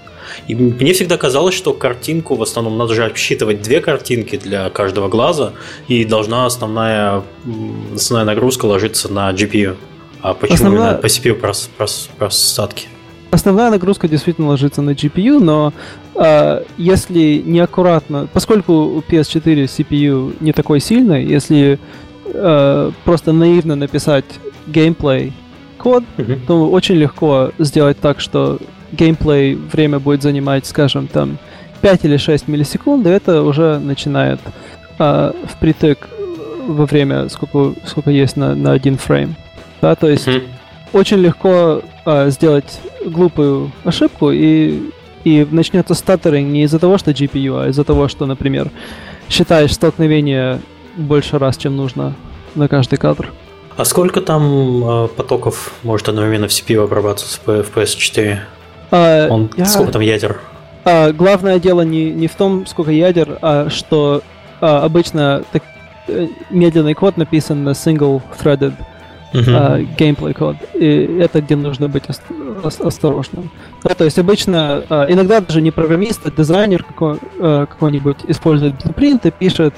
И 0.48 0.54
мне 0.54 0.92
всегда 0.92 1.16
казалось, 1.16 1.54
что 1.54 1.72
картинку 1.72 2.34
в 2.34 2.42
основном 2.42 2.78
надо 2.78 2.94
же 2.94 3.04
обсчитывать 3.04 3.62
две 3.62 3.80
картинки 3.80 4.36
для 4.36 4.68
каждого 4.70 5.08
глаза, 5.08 5.52
и 5.88 6.04
должна 6.04 6.46
основная, 6.46 7.22
основная 7.94 8.26
нагрузка 8.26 8.66
ложиться 8.66 9.12
на 9.12 9.30
GPU. 9.32 9.76
А 10.22 10.34
почему 10.34 10.54
основная... 10.54 10.88
именно 10.88 10.98
по 10.98 11.06
CPU 11.06 11.34
прос, 11.34 11.70
прос, 11.76 12.10
просадки? 12.18 12.88
Основная 13.30 13.70
нагрузка 13.70 14.08
действительно 14.08 14.48
ложится 14.48 14.82
на 14.82 14.90
GPU, 14.90 15.38
но 15.38 15.72
э, 16.16 16.64
если 16.76 17.42
неаккуратно, 17.44 18.28
поскольку 18.32 18.72
у 18.72 19.00
PS4 19.00 19.64
CPU 19.64 20.34
не 20.40 20.52
такой 20.52 20.80
сильный, 20.80 21.24
если 21.24 21.78
э, 22.24 22.90
просто 23.04 23.32
наивно 23.32 23.76
написать 23.76 24.24
геймплей 24.66 25.32
код, 25.78 26.02
mm-hmm. 26.16 26.40
то 26.46 26.68
очень 26.70 26.96
легко 26.96 27.52
сделать 27.58 27.98
так, 28.00 28.20
что 28.20 28.58
геймплей 28.92 29.54
время 29.54 29.98
будет 29.98 30.22
занимать, 30.22 30.66
скажем, 30.66 31.06
там 31.06 31.38
5 31.80 32.04
или 32.04 32.16
6 32.16 32.48
миллисекунд, 32.48 33.06
и 33.06 33.10
это 33.10 33.42
уже 33.42 33.78
начинает 33.78 34.40
а, 34.98 35.34
впритык 35.44 36.08
во 36.66 36.86
время, 36.86 37.28
сколько, 37.28 37.74
сколько 37.86 38.10
есть 38.10 38.36
на, 38.36 38.54
на 38.54 38.72
один 38.72 38.96
фрейм. 38.98 39.34
Да, 39.80 39.94
то 39.94 40.08
есть 40.08 40.28
mm-hmm. 40.28 40.48
очень 40.92 41.18
легко 41.18 41.82
а, 42.04 42.28
сделать 42.30 42.80
глупую 43.04 43.72
ошибку, 43.84 44.30
и, 44.30 44.90
и 45.24 45.46
начнется 45.50 45.94
статтеринг 45.94 46.50
не 46.50 46.64
из-за 46.64 46.78
того, 46.78 46.98
что 46.98 47.12
GPU, 47.12 47.64
а 47.64 47.68
из-за 47.68 47.84
того, 47.84 48.08
что, 48.08 48.26
например, 48.26 48.70
считаешь 49.28 49.72
столкновение 49.72 50.60
больше 50.96 51.38
раз, 51.38 51.56
чем 51.56 51.76
нужно 51.76 52.14
на 52.54 52.68
каждый 52.68 52.98
кадр. 52.98 53.30
А 53.76 53.84
сколько 53.84 54.20
там 54.20 55.04
э, 55.04 55.08
потоков 55.08 55.72
может 55.82 56.08
одновременно 56.08 56.48
в 56.48 56.50
CPU 56.50 56.84
обрабатываться 56.84 57.40
в 57.46 57.48
PS4? 57.48 58.40
А, 58.90 59.28
Он, 59.28 59.50
я... 59.56 59.64
Сколько 59.66 59.92
там 59.92 60.02
ядер? 60.02 60.40
А, 60.84 61.12
главное 61.12 61.58
дело 61.58 61.82
не, 61.82 62.10
не 62.10 62.26
в 62.26 62.34
том, 62.34 62.66
сколько 62.66 62.90
ядер, 62.90 63.38
а 63.42 63.68
что 63.70 64.22
а, 64.60 64.84
обычно 64.84 65.42
так, 65.52 65.62
э, 66.08 66.28
медленный 66.50 66.94
код 66.94 67.16
написан 67.16 67.64
на 67.64 67.70
single-threaded 67.70 68.74
uh-huh. 69.32 69.44
а, 69.48 69.78
gameplay 69.98 70.34
код. 70.34 70.56
И 70.74 71.18
это 71.20 71.40
где 71.40 71.56
нужно 71.56 71.88
быть 71.88 72.04
осторожным. 72.62 73.50
Да, 73.82 73.94
то 73.94 74.04
есть 74.04 74.18
обычно, 74.18 74.82
а, 74.88 75.06
иногда 75.08 75.40
даже 75.40 75.60
не 75.60 75.70
программист, 75.70 76.20
а 76.26 76.30
дизайнер 76.30 76.82
какой, 76.82 77.18
а, 77.38 77.66
какой-нибудь 77.66 78.18
использует 78.28 78.74
blueprint 78.74 79.28
и 79.28 79.30
пишет 79.30 79.74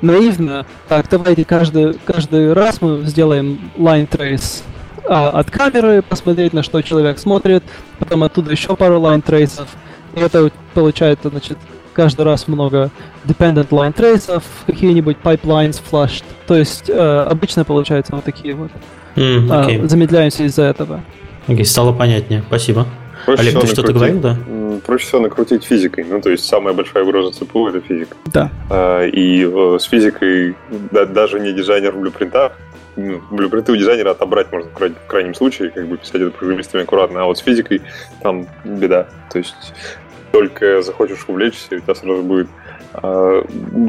наивно, 0.00 0.64
так, 0.88 1.06
давайте 1.10 1.44
каждый, 1.44 1.98
каждый 2.06 2.54
раз 2.54 2.80
мы 2.80 3.02
сделаем 3.04 3.70
line 3.76 4.08
trace 4.08 4.62
а, 5.08 5.30
от 5.30 5.50
камеры, 5.50 6.02
посмотреть, 6.02 6.52
на 6.52 6.62
что 6.62 6.82
человек 6.82 7.18
смотрит, 7.18 7.64
потом 7.98 8.22
оттуда 8.22 8.52
еще 8.52 8.76
пару 8.76 9.00
line 9.00 9.24
traces, 9.24 9.66
и 10.14 10.20
это 10.20 10.50
получается, 10.74 11.30
значит, 11.30 11.58
каждый 11.98 12.24
раз 12.24 12.46
много 12.46 12.90
dependent 13.24 13.70
line 13.70 13.94
traces, 13.94 14.42
какие-нибудь 14.66 15.16
pipelines 15.22 15.80
flushed. 15.90 16.22
То 16.46 16.54
есть 16.54 16.88
э, 16.88 17.26
обычно 17.28 17.64
получается 17.64 18.14
вот 18.14 18.24
такие 18.24 18.54
вот. 18.54 18.70
Mm, 19.16 19.48
okay. 19.48 19.84
э, 19.84 19.88
замедляемся 19.88 20.44
из-за 20.44 20.62
этого. 20.64 21.00
Окей, 21.46 21.62
okay, 21.62 21.64
стало 21.64 21.92
понятнее. 21.92 22.44
Спасибо. 22.46 22.86
Проще 23.26 23.42
Олег, 23.42 23.60
ты 23.60 23.66
что-то 23.66 23.92
говорил, 23.92 24.20
да? 24.20 24.36
Проще 24.86 25.06
всего 25.06 25.22
накрутить 25.22 25.64
физикой. 25.64 26.04
Ну, 26.04 26.20
то 26.20 26.30
есть 26.30 26.44
самая 26.44 26.72
большая 26.72 27.02
угроза 27.02 27.36
ЦПУ— 27.36 27.66
это 27.68 27.80
физика. 27.80 28.16
Да. 28.26 28.50
А, 28.70 29.04
и 29.04 29.44
с 29.78 29.82
физикой 29.82 30.54
да, 30.92 31.04
даже 31.04 31.40
не 31.40 31.52
дизайнер 31.52 31.92
в 31.92 32.00
ну, 32.98 33.22
блюпринты 33.30 33.70
у 33.70 33.76
дизайнера 33.76 34.10
отобрать 34.10 34.50
можно 34.50 34.68
в 34.70 35.06
крайнем 35.06 35.32
случае, 35.32 35.70
как 35.70 35.86
бы 35.86 35.96
писать 35.96 36.16
это 36.16 36.30
программистами 36.32 36.82
аккуратно, 36.82 37.22
а 37.22 37.24
вот 37.26 37.38
с 37.38 37.40
физикой 37.40 37.80
там 38.22 38.46
беда. 38.64 39.08
То 39.30 39.38
есть 39.38 39.72
только 40.32 40.82
захочешь 40.82 41.24
увлечься, 41.28 41.76
у 41.76 41.78
тебя 41.78 41.94
сразу 41.94 42.22
будет 42.22 42.48
э, 42.94 43.42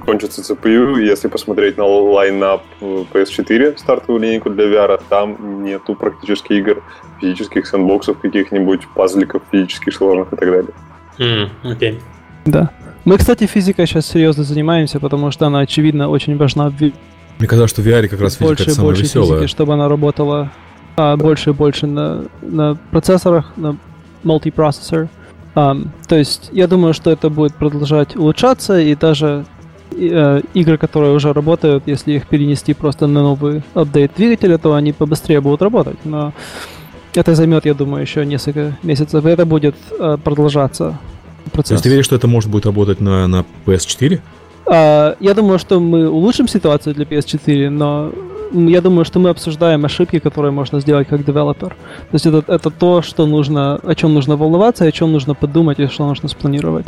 кончится 0.05 0.41
CPU. 0.41 1.01
Если 1.01 1.27
посмотреть 1.27 1.77
на 1.77 1.85
лайнап 1.85 2.61
PS4, 2.81 3.79
стартовую 3.79 4.21
линейку 4.21 4.51
для 4.51 4.65
VR, 4.65 5.01
там 5.09 5.63
нету 5.63 5.95
практически 5.95 6.53
игр, 6.53 6.83
физических 7.19 7.65
сэндбоксов, 7.65 8.19
каких-нибудь 8.19 8.87
пазликов 8.89 9.41
физических 9.51 9.95
сложных 9.95 10.31
и 10.33 10.35
так 10.35 10.51
далее. 10.51 10.73
Mm, 11.17 11.49
okay. 11.63 11.99
Да. 12.45 12.69
Мы, 13.05 13.17
кстати, 13.17 13.47
физикой 13.47 13.87
сейчас 13.87 14.05
серьезно 14.05 14.43
занимаемся, 14.43 14.99
потому 14.99 15.31
что 15.31 15.47
она, 15.47 15.61
очевидно, 15.61 16.09
очень 16.09 16.37
важна 16.37 16.69
в 16.69 16.91
Мне 17.39 17.47
казалось, 17.47 17.71
что 17.71 17.81
в 17.81 17.87
VR 17.87 18.07
как 18.09 18.19
раз 18.19 18.37
больше 18.37 18.63
это 18.63 18.73
самое 18.73 18.91
больше 18.91 19.03
веселое. 19.03 19.39
Физики, 19.39 19.51
чтобы 19.51 19.73
она 19.73 19.87
работала 19.87 20.51
а, 20.97 21.15
больше 21.15 21.51
и 21.51 21.53
больше 21.53 21.87
на, 21.87 22.25
на 22.41 22.75
процессорах, 22.91 23.53
на 23.55 23.77
мультипроцессор. 24.23 25.07
Um, 25.55 25.87
то 26.07 26.15
есть 26.15 26.49
я 26.51 26.67
думаю, 26.67 26.93
что 26.93 27.09
это 27.09 27.29
будет 27.29 27.55
продолжать 27.55 28.15
улучшаться, 28.15 28.79
и 28.79 28.93
даже 28.93 29.45
э, 29.91 30.41
игры, 30.53 30.77
которые 30.77 31.13
уже 31.13 31.33
работают, 31.33 31.83
если 31.87 32.13
их 32.13 32.27
перенести 32.27 32.73
просто 32.73 33.07
на 33.07 33.21
новый 33.21 33.63
апдейт 33.73 34.11
двигателя, 34.15 34.57
то 34.57 34.75
они 34.75 34.91
побыстрее 34.91 35.41
будут 35.41 35.61
работать. 35.61 35.97
Но 36.03 36.33
это 37.15 37.35
займет, 37.35 37.65
я 37.65 37.73
думаю, 37.73 38.01
еще 38.01 38.25
несколько 38.25 38.77
месяцев, 38.83 39.25
и 39.25 39.29
это 39.29 39.45
будет 39.45 39.75
э, 39.97 40.17
продолжаться 40.23 40.99
процесс. 41.51 41.69
То 41.69 41.73
есть 41.75 41.83
ты 41.83 41.89
веришь, 41.89 42.05
что 42.05 42.15
это 42.15 42.27
может 42.27 42.49
будет 42.49 42.65
работать 42.65 42.99
на, 42.99 43.27
на 43.27 43.45
PS4? 43.65 44.19
Uh, 44.69 45.17
я 45.19 45.33
думаю, 45.33 45.57
что 45.57 45.79
мы 45.79 46.07
улучшим 46.07 46.47
ситуацию 46.47 46.93
для 46.93 47.03
PS4, 47.05 47.69
но 47.71 48.11
я 48.51 48.81
думаю, 48.81 49.03
что 49.03 49.17
мы 49.17 49.29
обсуждаем 49.29 49.83
ошибки, 49.83 50.19
которые 50.19 50.51
можно 50.51 50.79
сделать 50.79 51.07
как 51.07 51.25
девелопер. 51.25 51.69
То 51.69 52.13
есть 52.13 52.27
это, 52.27 52.43
это 52.47 52.69
то, 52.69 53.01
что 53.01 53.25
нужно, 53.25 53.79
о 53.83 53.95
чем 53.95 54.13
нужно 54.13 54.35
волноваться, 54.35 54.85
о 54.85 54.91
чем 54.91 55.11
нужно 55.11 55.33
подумать 55.33 55.79
и 55.79 55.87
что 55.87 56.07
нужно 56.07 56.29
спланировать. 56.29 56.85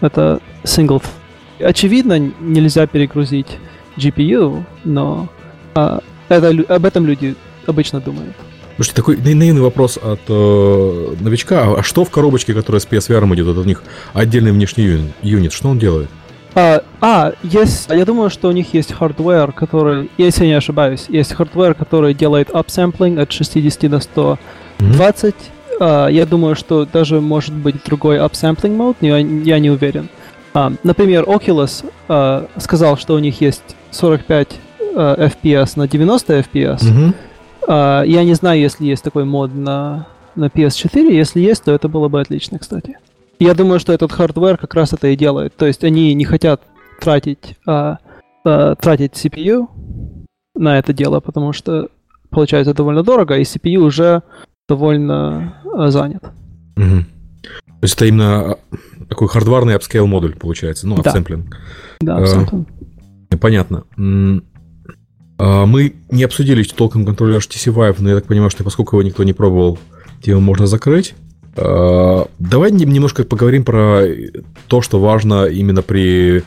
Это 0.00 0.40
single. 0.64 1.02
Очевидно, 1.60 2.18
нельзя 2.40 2.86
перегрузить 2.86 3.58
GPU, 3.98 4.64
но 4.84 5.28
а, 5.74 6.00
это, 6.30 6.74
об 6.74 6.84
этом 6.86 7.04
люди 7.04 7.34
обычно 7.66 8.00
думают. 8.00 8.34
Слушайте, 8.76 8.96
такой 8.96 9.16
наивный 9.16 9.60
вопрос 9.60 9.98
от 9.98 10.20
э, 10.28 11.14
новичка. 11.20 11.74
А 11.78 11.82
что 11.82 12.04
в 12.04 12.10
коробочке, 12.10 12.54
которая 12.54 12.80
с 12.80 12.86
PSVR 12.86 13.34
идет? 13.34 13.48
Это 13.48 13.60
у 13.60 13.64
них 13.64 13.82
отдельный 14.14 14.52
внешний 14.52 15.12
unit. 15.20 15.52
Что 15.52 15.68
он 15.68 15.78
делает? 15.78 16.08
А, 16.58 16.82
а, 17.00 17.32
есть, 17.44 17.88
я 17.88 18.04
думаю, 18.04 18.30
что 18.30 18.48
у 18.48 18.52
них 18.52 18.74
есть 18.74 18.92
hardware, 18.92 19.52
который, 19.52 20.10
если 20.18 20.42
я 20.42 20.48
не 20.50 20.56
ошибаюсь, 20.56 21.06
есть 21.08 21.32
hardware, 21.32 21.74
который 21.74 22.14
делает 22.14 22.50
upsampling 22.50 23.20
от 23.20 23.30
60 23.30 23.88
до 23.88 24.00
120. 24.00 24.40
Mm-hmm. 24.80 25.34
А, 25.80 26.08
я 26.08 26.26
думаю, 26.26 26.56
что 26.56 26.84
даже 26.84 27.20
может 27.20 27.54
быть 27.54 27.84
другой 27.84 28.18
mode, 28.18 28.96
но 29.00 29.06
я, 29.06 29.18
я 29.18 29.58
не 29.60 29.70
уверен. 29.70 30.08
А, 30.52 30.72
например, 30.82 31.24
Oculus 31.24 31.88
а, 32.08 32.48
сказал, 32.56 32.96
что 32.96 33.14
у 33.14 33.20
них 33.20 33.40
есть 33.40 33.76
45 33.92 34.48
а, 34.96 35.28
FPS 35.28 35.72
на 35.76 35.86
90 35.86 36.38
FPS. 36.40 36.80
Mm-hmm. 36.80 37.14
А, 37.68 38.02
я 38.02 38.24
не 38.24 38.34
знаю, 38.34 38.60
если 38.60 38.84
есть 38.84 39.04
такой 39.04 39.24
mode 39.24 39.54
на, 39.54 40.08
на 40.34 40.46
PS4. 40.46 41.12
Если 41.12 41.40
есть, 41.40 41.62
то 41.62 41.70
это 41.70 41.86
было 41.86 42.08
бы 42.08 42.20
отлично, 42.20 42.58
кстати. 42.58 42.98
Я 43.38 43.54
думаю, 43.54 43.78
что 43.78 43.92
этот 43.92 44.12
hardware 44.12 44.56
как 44.56 44.74
раз 44.74 44.92
это 44.92 45.08
и 45.08 45.16
делает. 45.16 45.54
То 45.56 45.66
есть 45.66 45.84
они 45.84 46.14
не 46.14 46.24
хотят 46.24 46.62
тратить, 47.00 47.56
а, 47.66 47.98
а, 48.44 48.74
тратить 48.74 49.12
CPU 49.12 49.68
на 50.54 50.78
это 50.78 50.92
дело, 50.92 51.20
потому 51.20 51.52
что 51.52 51.88
получается 52.30 52.74
довольно 52.74 53.02
дорого, 53.02 53.38
и 53.38 53.42
CPU 53.42 53.78
уже 53.78 54.22
довольно 54.68 55.62
а, 55.64 55.90
занят. 55.90 56.24
Угу. 56.76 57.04
То 57.64 57.82
есть 57.82 57.94
это 57.94 58.06
именно 58.06 58.52
а, 58.52 58.58
такой 59.08 59.28
хардварный 59.28 59.76
upscale 59.76 60.06
модуль 60.06 60.34
получается, 60.34 60.88
ну, 60.88 60.96
upsampling. 60.96 61.56
Да, 62.00 62.16
да 62.16 62.22
upsampling. 62.22 62.68
А, 63.30 63.36
понятно. 63.36 63.84
А, 65.38 65.66
мы 65.66 65.94
не 66.10 66.24
обсудили 66.24 66.64
толком 66.64 67.06
контроллер 67.06 67.38
HTC 67.38 67.72
Vive, 67.72 67.96
но 68.00 68.10
я 68.10 68.16
так 68.16 68.26
понимаю, 68.26 68.50
что 68.50 68.64
поскольку 68.64 68.96
его 68.96 69.06
никто 69.06 69.22
не 69.22 69.32
пробовал, 69.32 69.78
тему 70.22 70.40
можно 70.40 70.66
закрыть. 70.66 71.14
Э, 71.60 72.24
давай 72.38 72.70
немножко 72.70 73.24
поговорим 73.24 73.64
про 73.64 74.04
то, 74.68 74.80
что 74.80 75.00
важно 75.00 75.46
именно 75.46 75.82
при 75.82 76.44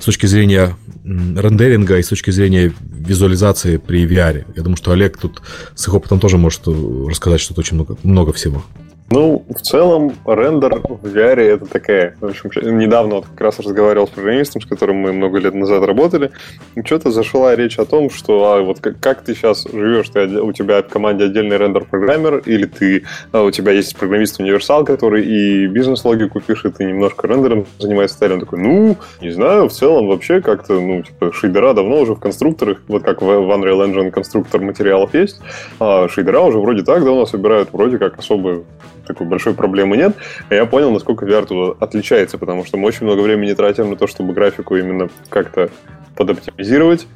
с 0.00 0.04
точки 0.04 0.26
зрения 0.26 0.76
рендеринга 1.04 1.98
и 1.98 2.02
с 2.02 2.08
точки 2.08 2.30
зрения 2.30 2.72
визуализации 2.80 3.76
при 3.76 4.06
VR. 4.06 4.44
Я 4.56 4.62
думаю, 4.62 4.76
что 4.76 4.92
Олег 4.92 5.18
тут 5.18 5.42
с 5.74 5.86
их 5.86 5.94
опытом 5.94 6.20
тоже 6.20 6.38
может 6.38 6.62
рассказать 6.66 7.40
что-то 7.40 7.60
очень 7.60 7.74
много, 7.74 7.96
много 8.02 8.32
всего. 8.32 8.64
Ну, 9.08 9.44
в 9.48 9.60
целом, 9.60 10.14
рендер 10.26 10.80
в 10.80 11.06
VR 11.06 11.40
это 11.40 11.66
такая... 11.66 12.16
В 12.20 12.24
общем, 12.24 12.50
недавно 12.76 13.16
вот 13.16 13.26
как 13.26 13.40
раз 13.40 13.60
разговаривал 13.60 14.08
с 14.08 14.10
программистом, 14.10 14.60
с 14.60 14.66
которым 14.66 14.96
мы 14.96 15.12
много 15.12 15.38
лет 15.38 15.54
назад 15.54 15.84
работали, 15.84 16.32
и 16.74 16.82
что-то 16.82 17.12
зашла 17.12 17.54
речь 17.54 17.78
о 17.78 17.84
том, 17.84 18.10
что 18.10 18.52
а, 18.52 18.62
вот 18.62 18.80
как, 18.80 18.98
как 18.98 19.22
ты 19.22 19.34
сейчас 19.34 19.64
живешь, 19.72 20.08
ты, 20.08 20.26
у 20.40 20.52
тебя 20.52 20.82
в 20.82 20.88
команде 20.88 21.26
отдельный 21.26 21.56
рендер-программер, 21.56 22.38
или 22.46 22.66
ты, 22.66 23.04
а, 23.30 23.44
у 23.44 23.52
тебя 23.52 23.70
есть 23.72 23.96
программист-универсал, 23.96 24.84
который 24.84 25.24
и 25.24 25.68
бизнес-логику 25.68 26.40
пишет, 26.40 26.80
и 26.80 26.84
немножко 26.84 27.28
рендером 27.28 27.66
занимается. 27.78 28.26
И 28.26 28.32
он 28.32 28.40
такой, 28.40 28.58
ну, 28.58 28.96
не 29.20 29.30
знаю, 29.30 29.68
в 29.68 29.72
целом 29.72 30.08
вообще 30.08 30.40
как-то, 30.40 30.80
ну, 30.80 31.02
типа, 31.02 31.32
шейдера 31.32 31.74
давно 31.74 32.00
уже 32.00 32.14
в 32.14 32.20
конструкторах, 32.20 32.82
вот 32.88 33.04
как 33.04 33.22
в 33.22 33.26
Unreal 33.26 33.86
Engine 33.86 34.10
конструктор 34.10 34.60
материалов 34.60 35.14
есть, 35.14 35.40
а 35.78 36.08
шейдера 36.08 36.40
уже 36.40 36.58
вроде 36.58 36.82
так 36.82 37.04
давно 37.04 37.24
собирают, 37.24 37.68
вроде 37.72 37.98
как 37.98 38.18
особо 38.18 38.64
такой 39.06 39.26
большой 39.26 39.54
проблемы 39.54 39.96
нет. 39.96 40.16
И 40.50 40.54
я 40.54 40.66
понял, 40.66 40.90
насколько 40.90 41.24
VR 41.24 41.46
тут 41.46 41.82
отличается, 41.82 42.38
потому 42.38 42.64
что 42.64 42.76
мы 42.76 42.86
очень 42.86 43.06
много 43.06 43.20
времени 43.20 43.52
тратим 43.52 43.90
на 43.90 43.96
то, 43.96 44.06
чтобы 44.06 44.32
графику 44.32 44.76
именно 44.76 45.08
как-то 45.28 45.70
подоптимизировать. 46.16 47.06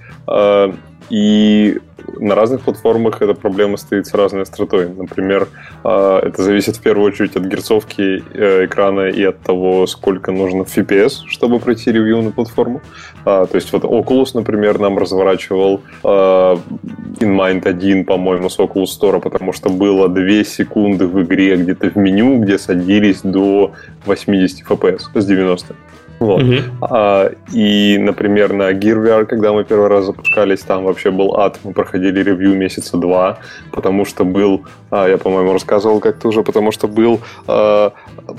А, 1.11 1.15
и 1.15 1.79
на 2.19 2.35
разных 2.35 2.63
платформах 2.63 3.23
эта 3.23 3.35
проблема 3.35 3.77
стоит 3.77 4.07
с 4.07 4.15
разной 4.15 4.43
остротой. 4.43 4.89
Например, 4.89 5.49
а, 5.85 6.21
это 6.21 6.43
зависит 6.43 6.77
в 6.77 6.81
первую 6.81 7.07
очередь 7.07 7.37
от 7.37 7.45
герцовки 7.45 8.23
э, 8.35 8.67
экрана 8.67 9.09
и 9.09 9.25
от 9.25 9.41
того, 9.41 9.87
сколько 9.87 10.33
нужно 10.33 10.63
FPS, 10.63 11.27
чтобы 11.29 11.59
пройти 11.59 11.93
ревью 11.93 12.23
на 12.23 12.31
платформу. 12.31 12.81
А, 13.25 13.47
то 13.47 13.57
есть 13.57 13.73
вот 13.73 13.85
Oculus, 13.85 14.31
например, 14.35 14.79
нам 14.79 14.99
разворачивал 14.99 15.81
InMind 16.03 17.69
1, 17.69 18.05
по-моему, 18.05 18.49
с 18.49 18.59
Oculus 18.59 18.87
Store, 19.01 19.21
потому 19.21 19.53
что 19.53 19.69
было 19.69 20.09
2 20.09 20.45
секунды 20.45 21.07
в 21.07 21.23
игре 21.23 21.57
где-то 21.57 21.91
в 21.91 21.97
меню, 21.97 22.39
где 22.39 22.59
садились 22.59 23.21
до 23.23 23.73
80 24.07 24.67
FPS 24.67 25.01
с 25.15 25.27
90. 25.27 25.75
Вот. 26.21 26.43
Угу. 26.43 26.55
А, 26.83 27.33
и, 27.53 27.97
например, 27.99 28.53
на 28.53 28.73
Gear 28.73 29.03
VR, 29.03 29.25
когда 29.25 29.53
мы 29.53 29.65
первый 29.65 29.89
раз 29.89 30.05
запускались, 30.05 30.61
там 30.61 30.85
вообще 30.85 31.11
был 31.11 31.35
ад. 31.39 31.59
Мы 31.65 31.73
проходили 31.73 32.23
ревью 32.23 32.55
месяца 32.55 32.99
два, 32.99 33.39
потому 33.73 34.05
что 34.05 34.25
был, 34.25 34.65
а, 34.91 35.09
я, 35.09 35.17
по-моему, 35.17 35.55
рассказывал 35.55 35.99
как-то 35.99 36.29
уже, 36.29 36.43
потому 36.43 36.73
что 36.73 36.89
был 36.89 37.21
а, 37.47 37.93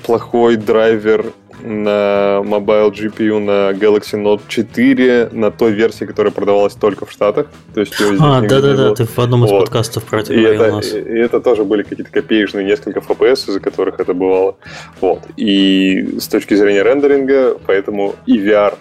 плохой 0.06 0.58
драйвер 0.58 1.34
на 1.64 2.42
Mobile 2.44 2.92
GPU 2.92 3.40
на 3.40 3.72
Galaxy 3.72 4.22
Note 4.22 4.42
4 4.48 5.30
на 5.32 5.52
той 5.52 5.72
версии, 5.72 6.06
которая 6.06 6.32
продавалась 6.32 6.74
только 6.74 7.06
в 7.06 7.12
Штатах. 7.12 7.48
То 7.74 7.82
есть 7.82 7.94
а, 8.20 8.42
да-да-да, 8.42 8.96
ты 8.96 9.06
в 9.06 9.20
одном 9.20 9.46
из 9.46 9.52
вот. 9.52 9.62
подкастов 9.62 10.04
про 10.04 10.22
это 10.22 10.34
и 10.34 10.42
это, 10.42 10.72
нас. 10.72 10.94
И, 10.94 11.00
и 11.00 11.18
это 11.18 11.40
тоже 11.40 11.64
были 11.64 11.84
какие-то 11.84 12.12
копеечные 12.12 12.66
несколько 12.66 13.00
FPS, 13.00 13.50
из-за 13.50 13.60
которых 13.60 14.00
это 14.00 14.14
бывало. 14.14 14.56
Вот. 15.00 15.22
И 15.38 16.20
с 16.20 16.28
точки 16.28 16.56
зрения 16.56 16.84
рендеринга, 16.84 17.58
поэтому 17.72 18.16
и 18.26 18.38
VR 18.38 18.74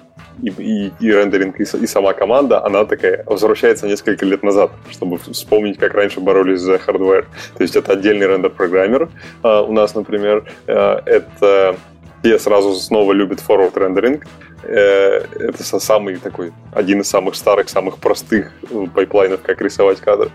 и, 0.42 0.48
и, 0.48 0.92
и 0.98 1.12
рендеринг, 1.12 1.60
и, 1.60 1.62
и 1.62 1.86
сама 1.86 2.12
команда, 2.12 2.64
она 2.64 2.84
такая 2.84 3.22
возвращается 3.24 3.86
несколько 3.86 4.26
лет 4.26 4.42
назад, 4.42 4.72
чтобы 4.90 5.18
вспомнить, 5.18 5.78
как 5.78 5.94
раньше 5.94 6.18
боролись 6.18 6.60
за 6.60 6.78
hardware. 6.78 7.26
То 7.56 7.62
есть 7.62 7.76
это 7.76 7.92
отдельный 7.92 8.26
render 8.26 8.57
programmer 8.57 9.08
uh, 9.44 9.64
у 9.68 9.72
нас, 9.72 9.94
например. 9.94 10.44
Uh, 10.66 11.02
это 11.06 11.76
все 12.22 12.38
сразу 12.38 12.74
снова 12.74 13.12
любят 13.12 13.38
forward 13.38 13.78
рендеринг. 13.78 14.26
Э, 14.62 15.24
это 15.38 15.62
самый 15.62 16.16
такой, 16.16 16.52
один 16.72 17.00
из 17.00 17.08
самых 17.08 17.34
старых, 17.34 17.68
самых 17.68 17.98
простых 17.98 18.52
э, 18.70 18.86
пайплайнов, 18.94 19.40
как 19.42 19.60
рисовать 19.62 20.00
кадр. 20.00 20.30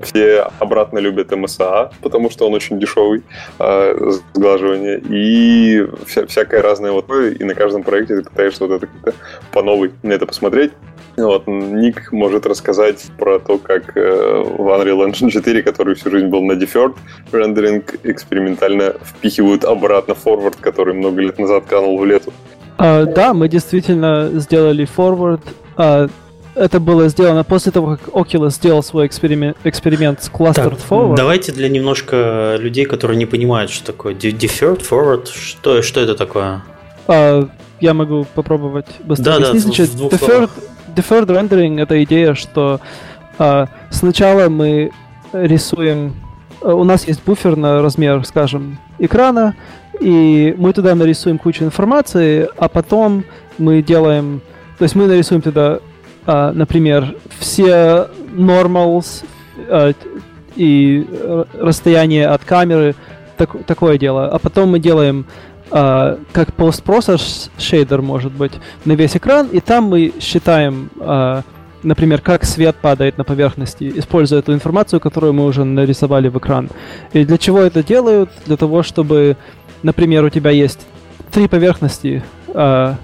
Все 0.00 0.48
обратно 0.58 0.98
любят 0.98 1.32
MSA, 1.32 1.92
потому 2.02 2.30
что 2.30 2.46
он 2.46 2.54
очень 2.54 2.78
дешевый, 2.78 3.22
э, 3.58 4.10
сглаживание. 4.34 5.00
И 5.08 5.86
вся, 6.06 6.26
всякое 6.26 6.62
разное 6.62 6.92
вот. 6.92 7.10
И 7.10 7.44
на 7.44 7.54
каждом 7.54 7.82
проекте 7.82 8.16
ты 8.16 8.22
пытаешься 8.22 8.66
вот 8.66 8.76
это 8.76 8.86
как-то 8.86 9.14
по 9.52 9.62
новой 9.62 9.92
на 10.02 10.12
это 10.12 10.26
посмотреть. 10.26 10.72
Вот, 11.16 11.46
Ник 11.46 12.12
может 12.12 12.46
рассказать 12.46 13.04
про 13.18 13.38
то, 13.38 13.58
как 13.58 13.96
э, 13.96 14.00
в 14.00 14.68
Unreal 14.68 15.10
Engine 15.10 15.30
4, 15.30 15.62
который 15.62 15.94
всю 15.94 16.10
жизнь 16.10 16.28
был 16.28 16.42
на 16.42 16.52
deferred 16.52 16.96
рендеринг, 17.32 17.96
экспериментально 18.04 18.94
впихивают 19.04 19.64
обратно 19.64 20.14
форвард, 20.14 20.56
который 20.56 20.94
много 20.94 21.20
лет 21.20 21.38
назад 21.38 21.64
канул 21.66 21.98
в 21.98 22.04
лету. 22.06 22.32
А, 22.80 23.04
да, 23.04 23.34
мы 23.34 23.48
действительно 23.48 24.30
сделали 24.34 24.88
forward. 24.96 25.42
А, 25.76 26.08
это 26.54 26.80
было 26.80 27.08
сделано 27.08 27.44
после 27.44 27.72
того, 27.72 27.98
как 27.98 28.14
Oculus 28.14 28.52
сделал 28.52 28.82
свой 28.82 29.06
эксперимент, 29.06 29.56
эксперимент 29.64 30.22
с 30.22 30.30
Clustered 30.30 30.70
так, 30.70 30.78
Forward. 30.88 31.14
Давайте 31.14 31.52
для 31.52 31.68
немножко 31.68 32.56
людей, 32.58 32.86
которые 32.86 33.18
не 33.18 33.26
понимают, 33.26 33.70
что 33.70 33.84
такое 33.84 34.14
deferred 34.14 34.80
forward, 34.80 35.28
что, 35.30 35.82
что 35.82 36.00
это 36.00 36.14
такое? 36.14 36.62
А, 37.06 37.46
я 37.80 37.92
могу 37.92 38.26
попробовать 38.34 38.86
быстро 39.04 39.38
да, 39.38 39.48
объяснить. 39.50 39.76
Да, 39.76 39.84
Значит, 39.84 40.22
deferred, 40.22 40.50
deferred 40.96 41.26
rendering— 41.26 41.80
это 41.82 42.02
идея, 42.04 42.34
что 42.34 42.80
а, 43.38 43.68
сначала 43.90 44.48
мы 44.48 44.90
рисуем... 45.34 46.14
А, 46.62 46.72
у 46.74 46.84
нас 46.84 47.06
есть 47.06 47.22
буфер 47.24 47.56
на 47.56 47.82
размер, 47.82 48.24
скажем, 48.24 48.78
экрана, 48.98 49.54
и 50.00 50.54
мы 50.56 50.72
туда 50.72 50.94
нарисуем 50.94 51.38
кучу 51.38 51.64
информации, 51.64 52.48
а 52.56 52.68
потом 52.68 53.24
мы 53.58 53.82
делаем... 53.82 54.40
То 54.78 54.84
есть 54.84 54.94
мы 54.94 55.06
нарисуем 55.06 55.42
туда, 55.42 55.80
а, 56.26 56.52
например, 56.52 57.14
все 57.38 58.08
normals 58.32 59.24
а, 59.68 59.92
и 60.56 61.06
расстояние 61.58 62.28
от 62.28 62.44
камеры, 62.44 62.94
так, 63.36 63.50
такое 63.66 63.98
дело. 63.98 64.28
А 64.28 64.38
потом 64.38 64.70
мы 64.70 64.80
делаем 64.80 65.26
Uh, 65.70 66.18
как 66.32 66.48
post-process 66.48 67.48
shader, 67.56 68.02
может 68.02 68.32
быть, 68.32 68.50
на 68.84 68.94
весь 68.94 69.16
экран, 69.16 69.46
и 69.46 69.60
там 69.60 69.84
мы 69.84 70.12
считаем, 70.20 70.90
uh, 70.96 71.44
например, 71.84 72.20
как 72.22 72.44
свет 72.44 72.74
падает 72.74 73.18
на 73.18 73.22
поверхности, 73.22 73.92
используя 73.94 74.40
эту 74.40 74.52
информацию, 74.52 74.98
которую 74.98 75.32
мы 75.32 75.44
уже 75.44 75.62
нарисовали 75.62 76.26
в 76.26 76.36
экран. 76.38 76.68
И 77.12 77.24
для 77.24 77.38
чего 77.38 77.60
это 77.60 77.84
делают? 77.84 78.30
Для 78.46 78.56
того, 78.56 78.82
чтобы 78.82 79.36
например, 79.82 80.24
у 80.24 80.30
тебя 80.30 80.50
есть 80.50 80.86
три 81.30 81.48
поверхности, 81.48 82.22
э, 82.48 82.94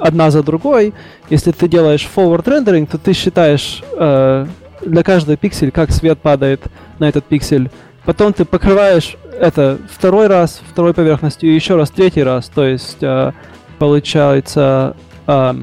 одна 0.00 0.30
за 0.30 0.42
другой, 0.42 0.94
если 1.30 1.52
ты 1.52 1.68
делаешь 1.68 2.08
forward 2.14 2.44
rendering, 2.44 2.86
то 2.90 2.98
ты 2.98 3.12
считаешь 3.12 3.82
э, 3.92 4.46
для 4.84 5.02
каждого 5.02 5.36
пиксель, 5.36 5.70
как 5.70 5.90
свет 5.90 6.18
падает 6.18 6.62
на 6.98 7.08
этот 7.08 7.24
пиксель. 7.24 7.70
Потом 8.04 8.32
ты 8.32 8.44
покрываешь 8.44 9.16
это 9.38 9.78
второй 9.90 10.26
раз, 10.26 10.60
второй 10.70 10.94
поверхностью, 10.94 11.50
и 11.50 11.54
еще 11.54 11.76
раз 11.76 11.90
третий 11.90 12.22
раз. 12.22 12.48
То 12.48 12.64
есть 12.64 12.98
э, 13.02 13.32
получается, 13.78 14.96
э, 15.26 15.54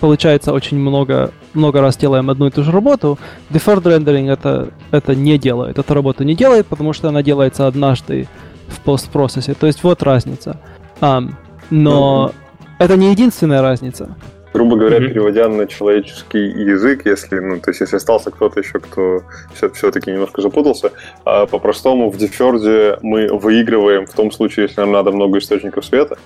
получается 0.00 0.52
очень 0.52 0.78
много, 0.78 1.30
много 1.52 1.80
раз 1.80 1.96
делаем 1.96 2.30
одну 2.30 2.48
и 2.48 2.50
ту 2.50 2.64
же 2.64 2.72
работу. 2.72 3.18
Deferred 3.50 3.82
rendering 3.82 4.30
это, 4.30 4.70
это 4.90 5.14
не 5.14 5.38
делает, 5.38 5.78
эту 5.78 5.94
работу 5.94 6.24
не 6.24 6.34
делает, 6.34 6.66
потому 6.66 6.92
что 6.92 7.08
она 7.08 7.22
делается 7.22 7.66
однажды 7.66 8.28
в 8.68 8.80
постпроцессе. 8.80 9.54
То 9.54 9.66
есть 9.66 9.82
вот 9.82 10.02
разница. 10.02 10.60
Um, 11.00 11.32
но 11.70 12.32
mm-hmm. 12.32 12.66
это 12.78 12.96
не 12.96 13.10
единственная 13.10 13.62
разница. 13.62 14.16
Грубо 14.52 14.76
говоря, 14.76 14.98
mm-hmm. 14.98 15.08
переводя 15.08 15.48
на 15.48 15.66
человеческий 15.66 16.38
язык, 16.38 17.06
если, 17.06 17.40
ну, 17.40 17.58
то 17.58 17.70
есть, 17.70 17.80
если 17.80 17.96
остался 17.96 18.30
кто-то 18.30 18.60
еще, 18.60 18.78
кто 18.78 19.22
все, 19.52 19.68
все-таки 19.70 20.12
немножко 20.12 20.42
запутался, 20.42 20.92
а 21.24 21.46
по-простому 21.46 22.08
в 22.08 22.16
деферде 22.16 22.96
мы 23.02 23.26
выигрываем 23.36 24.06
в 24.06 24.12
том 24.12 24.30
случае, 24.30 24.66
если 24.66 24.80
нам 24.80 24.92
надо 24.92 25.10
много 25.10 25.38
источников 25.38 25.84
света, 25.84 26.18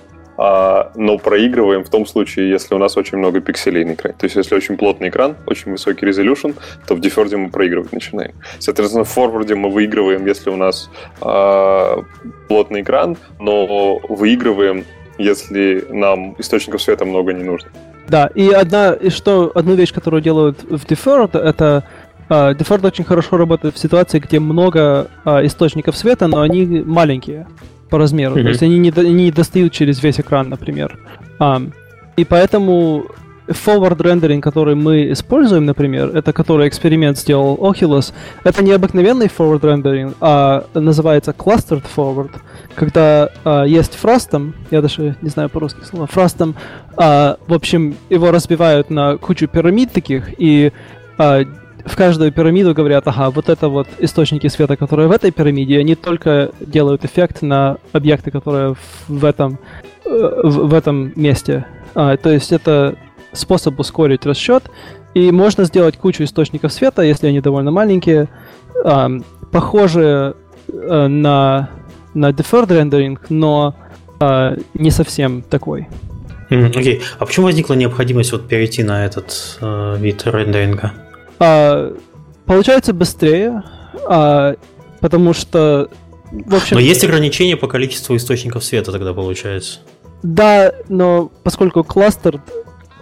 но 0.95 1.17
проигрываем 1.17 1.83
в 1.83 1.89
том 1.89 2.05
случае, 2.05 2.49
если 2.49 2.73
у 2.73 2.77
нас 2.77 2.95
очень 2.95 3.17
много 3.17 3.41
пикселей 3.41 3.83
на 3.83 3.93
экране. 3.93 4.15
То 4.17 4.25
есть, 4.25 4.37
если 4.37 4.55
очень 4.55 4.77
плотный 4.77 5.09
экран, 5.09 5.35
очень 5.45 5.71
высокий 5.71 6.05
резолюшн, 6.05 6.51
то 6.87 6.95
в 6.95 7.01
деферде 7.01 7.35
мы 7.35 7.49
проигрывать 7.49 7.91
начинаем. 7.91 8.31
Соответственно, 8.57 9.03
в 9.03 9.09
форварде 9.09 9.55
мы 9.55 9.69
выигрываем, 9.69 10.25
если 10.25 10.49
у 10.49 10.55
нас 10.55 10.89
а, 11.19 12.03
плотный 12.47 12.81
экран, 12.83 13.17
но 13.37 13.99
выигрываем, 14.07 14.85
если 15.17 15.85
нам 15.89 16.35
источников 16.39 16.81
света 16.81 17.03
много 17.03 17.33
не 17.33 17.43
нужно. 17.43 17.69
Да, 18.07 18.27
и 18.33 18.49
одна, 18.49 18.93
и 18.93 19.09
что, 19.09 19.51
одну 19.53 19.75
вещь, 19.75 19.93
которую 19.93 20.21
делают 20.21 20.63
в 20.63 20.85
Deferred, 20.85 21.37
это 21.37 21.83
Uh, 22.29 22.55
Deferred 22.55 22.85
очень 22.85 23.05
хорошо 23.05 23.37
работает 23.37 23.73
в 23.73 23.79
ситуации, 23.79 24.19
где 24.19 24.39
много 24.39 25.07
uh, 25.25 25.43
источников 25.43 25.97
света, 25.97 26.27
но 26.27 26.41
они 26.41 26.83
маленькие 26.85 27.47
по 27.89 27.97
размеру. 27.97 28.35
Mm-hmm. 28.35 28.43
То 28.43 28.49
есть 28.49 28.63
они 28.63 28.77
не, 28.77 28.91
не 28.91 29.31
достают 29.31 29.73
через 29.73 30.01
весь 30.03 30.19
экран, 30.19 30.49
например. 30.49 30.99
Um, 31.39 31.71
и 32.17 32.25
поэтому 32.25 33.05
forward 33.49 33.97
rendering, 33.97 34.41
который 34.41 34.75
мы 34.75 35.11
используем, 35.11 35.65
например, 35.65 36.15
это 36.15 36.33
который 36.33 36.67
эксперимент 36.67 37.17
сделал 37.17 37.57
Oculus, 37.57 38.13
это 38.43 38.63
не 38.63 38.71
обыкновенный 38.71 39.27
forward 39.27 39.61
rendering, 39.61 40.15
а 40.21 40.65
называется 40.73 41.31
clustered 41.31 41.83
forward, 41.95 42.31
когда 42.75 43.29
а, 43.43 43.63
есть 43.63 43.95
фрастом, 43.95 44.53
я 44.71 44.81
даже 44.81 45.15
не 45.21 45.29
знаю 45.29 45.49
по-русски 45.49 45.83
слова, 45.83 46.07
фрастом, 46.07 46.55
а, 46.95 47.37
в 47.47 47.53
общем, 47.53 47.95
его 48.09 48.31
разбивают 48.31 48.89
на 48.89 49.17
кучу 49.17 49.47
пирамид 49.47 49.91
таких, 49.91 50.39
и 50.39 50.71
а, 51.17 51.43
в 51.85 51.95
каждую 51.95 52.31
пирамиду 52.31 52.73
говорят, 52.73 53.07
ага, 53.07 53.29
вот 53.29 53.49
это 53.49 53.69
вот 53.69 53.87
источники 53.99 54.47
света, 54.47 54.75
которые 54.75 55.07
в 55.07 55.11
этой 55.11 55.31
пирамиде, 55.31 55.79
они 55.79 55.95
только 55.95 56.51
делают 56.59 57.05
эффект 57.05 57.41
на 57.41 57.77
объекты, 57.91 58.31
которые 58.31 58.75
в 59.07 59.25
этом, 59.25 59.59
э, 60.05 60.31
в, 60.43 60.73
этом 60.73 61.13
месте. 61.15 61.65
А, 61.95 62.17
то 62.17 62.29
есть 62.29 62.51
это 62.51 62.95
способ 63.31 63.79
ускорить 63.79 64.25
расчет, 64.25 64.63
и 65.13 65.31
можно 65.31 65.63
сделать 65.63 65.97
кучу 65.97 66.23
источников 66.23 66.73
света, 66.73 67.01
если 67.01 67.27
они 67.27 67.41
довольно 67.41 67.71
маленькие, 67.71 68.27
а, 68.83 69.09
похожие 69.51 70.35
а, 70.71 71.07
на, 71.07 71.69
на 72.13 72.29
deferred 72.29 72.67
rendering, 72.67 73.17
но 73.29 73.75
а, 74.19 74.55
не 74.73 74.91
совсем 74.91 75.41
такой. 75.41 75.87
Окей. 76.49 76.97
Okay. 76.97 77.01
А 77.19 77.25
почему 77.25 77.45
возникла 77.45 77.75
необходимость 77.75 78.31
вот 78.31 78.47
перейти 78.47 78.81
на 78.81 79.05
этот 79.05 79.59
э, 79.61 79.97
вид 79.99 80.23
рендеринга? 80.25 80.93
А, 81.39 81.95
получается 82.45 82.93
быстрее, 82.93 83.63
а, 84.07 84.55
потому 84.99 85.33
что 85.33 85.89
в 86.31 86.55
общем, 86.55 86.75
но 86.75 86.81
есть 86.81 87.03
ограничения 87.03 87.57
по 87.57 87.67
количеству 87.67 88.15
источников 88.15 88.63
света 88.63 88.91
тогда 88.91 89.13
получается. 89.13 89.79
Да, 90.21 90.73
но 90.89 91.31
поскольку 91.43 91.83
кластер 91.83 92.41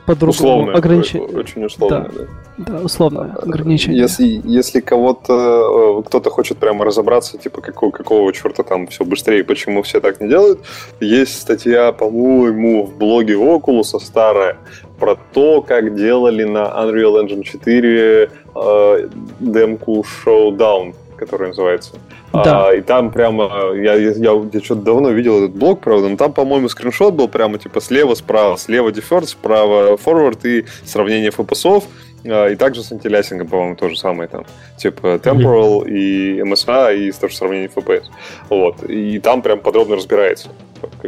по-другому 0.06 0.76
ограничение. 0.76 1.28
Очень 1.28 1.66
условно, 1.66 2.10
да. 2.14 2.24
да. 2.24 2.28
Да, 2.58 2.80
условное 2.80 3.34
ограничение. 3.34 4.02
Если, 4.02 4.42
если 4.44 4.80
кого-то 4.80 6.00
э, 6.00 6.04
кто-то 6.08 6.32
хочет 6.32 6.58
прямо 6.58 6.86
разобраться, 6.86 7.38
типа 7.38 7.62
какого, 7.62 7.92
какого 7.92 8.34
черта 8.34 8.64
там 8.64 8.88
все 8.88 9.06
быстрее, 9.06 9.44
почему 9.44 9.84
все 9.84 10.00
так 10.00 10.20
не 10.22 10.28
делают, 10.28 10.62
есть 11.00 11.40
статья, 11.40 11.92
по-моему, 11.92 12.86
в 12.86 12.98
блоге 12.98 13.36
Oculus 13.36 14.00
старая 14.00 14.58
про 15.00 15.18
то, 15.34 15.62
как 15.62 15.96
делали 15.96 16.44
на 16.44 16.66
Unreal 16.66 17.24
Engine 17.24 17.44
4 17.44 18.30
э, 18.56 19.10
демку 19.40 20.04
Showdown, 20.26 20.96
которая 21.18 21.50
называется. 21.50 21.96
Да. 22.34 22.68
А, 22.68 22.74
и 22.74 22.82
там 22.82 23.12
прямо, 23.12 23.74
я, 23.74 23.94
я, 23.94 24.12
я, 24.12 24.32
я 24.52 24.62
что-то 24.62 24.82
давно 24.82 25.10
видел 25.10 25.38
этот 25.38 25.56
блог, 25.56 25.80
правда, 25.80 26.10
но 26.10 26.18
там, 26.18 26.34
по-моему, 26.34 26.70
скриншот 26.70 27.14
был 27.14 27.28
прямо 27.28 27.58
типа 27.58 27.82
слева, 27.82 28.16
справа, 28.16 28.58
слева 28.58 28.92
деферт, 28.92 29.30
справа 29.30 29.98
форвард 29.98 30.46
и 30.46 30.66
сравнение 30.86 31.32
фпсов. 31.32 31.86
А, 32.26 32.48
и 32.50 32.56
также 32.56 32.84
с 32.84 32.92
антилясингом, 32.92 33.48
по-моему, 33.48 33.76
то 33.76 33.90
же 33.90 33.98
самое 33.98 34.28
там. 34.28 34.46
Типа 34.78 35.20
temporal 35.24 35.84
mm-hmm. 35.84 35.90
и 35.90 36.40
MSA, 36.42 36.98
и 36.98 37.12
тоже 37.12 37.36
сравнение 37.36 37.70
FPS. 37.74 38.06
Вот. 38.50 38.84
И 38.84 39.20
там 39.20 39.42
прям 39.42 39.60
подробно 39.60 39.96
разбирается, 39.96 40.50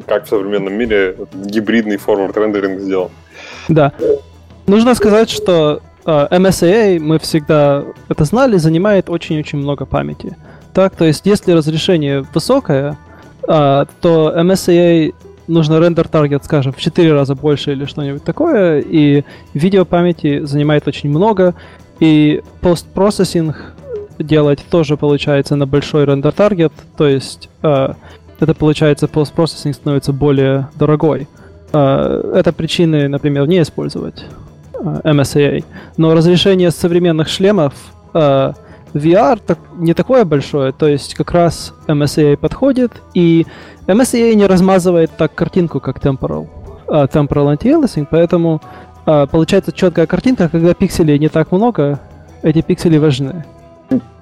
как 0.06 0.26
в 0.26 0.30
современном 0.30 0.74
мире 0.74 1.16
гибридный 1.34 1.98
форвард 1.98 2.38
рендеринг 2.38 2.80
сделан. 2.80 3.10
Да. 3.70 3.94
Нужно 4.68 4.94
сказать, 4.96 5.30
что 5.30 5.82
uh, 6.06 6.28
а, 6.30 6.38
MSA, 6.38 7.00
мы 7.00 7.18
всегда 7.20 7.86
это 8.10 8.26
знали, 8.26 8.58
занимает 8.58 9.10
очень-очень 9.10 9.60
много 9.60 9.86
памяти. 9.86 10.36
Так, 10.74 10.96
то 10.96 11.06
есть 11.06 11.26
если 11.26 11.54
разрешение 11.54 12.26
высокое, 12.34 12.98
uh, 13.44 13.88
то 14.02 14.34
MSA 14.36 15.14
нужно 15.48 15.80
рендер 15.80 16.08
таргет, 16.08 16.46
скажем, 16.46 16.74
в 16.74 16.78
4 16.78 17.14
раза 17.14 17.36
больше 17.36 17.72
или 17.72 17.86
что-нибудь 17.86 18.24
такое, 18.24 18.80
и 18.80 19.24
видеопамяти 19.54 20.46
занимает 20.46 20.88
очень 20.88 21.10
много, 21.10 21.56
и 22.00 22.42
постпроцессинг 22.62 23.74
делать 24.20 24.64
тоже 24.70 24.98
получается 24.98 25.56
на 25.56 25.66
большой 25.66 26.06
рендер 26.06 26.32
таргет, 26.32 26.74
то 26.98 27.08
есть 27.08 27.50
э, 27.64 27.94
это 28.40 28.54
получается 28.54 29.08
постпроцессинг 29.08 29.76
становится 29.76 30.14
более 30.14 30.70
дорогой. 30.76 31.28
Э, 31.74 32.32
это 32.36 32.52
причины, 32.54 33.08
например, 33.08 33.48
не 33.48 33.62
использовать 33.62 34.26
э, 34.74 34.78
MSAA. 35.04 35.64
Но 35.98 36.14
разрешение 36.14 36.72
современных 36.72 37.28
шлемов 37.28 37.74
э, 38.14 38.54
VR 38.94 39.40
так, 39.46 39.60
не 39.78 39.94
такое 39.94 40.26
большое, 40.26 40.72
то 40.72 40.88
есть 40.88 41.14
как 41.14 41.32
раз 41.32 41.74
MSAA 41.88 42.38
подходит, 42.38 42.92
и 43.14 43.46
MSAA 43.88 44.34
не 44.34 44.48
размазывает 44.48 45.12
так 45.16 45.36
картинку, 45.36 45.80
как 45.80 46.00
Temporal, 46.00 46.48
uh, 46.88 47.08
Temporal 47.08 47.56
Anti-Aliasing, 47.56 48.08
поэтому 48.10 48.62
uh, 49.06 49.28
получается 49.28 49.72
четкая 49.72 50.08
картинка, 50.08 50.50
когда 50.50 50.74
пикселей 50.74 51.20
не 51.20 51.30
так 51.30 51.52
много, 51.52 52.00
эти 52.42 52.62
пиксели 52.62 52.98
важны. 52.98 53.46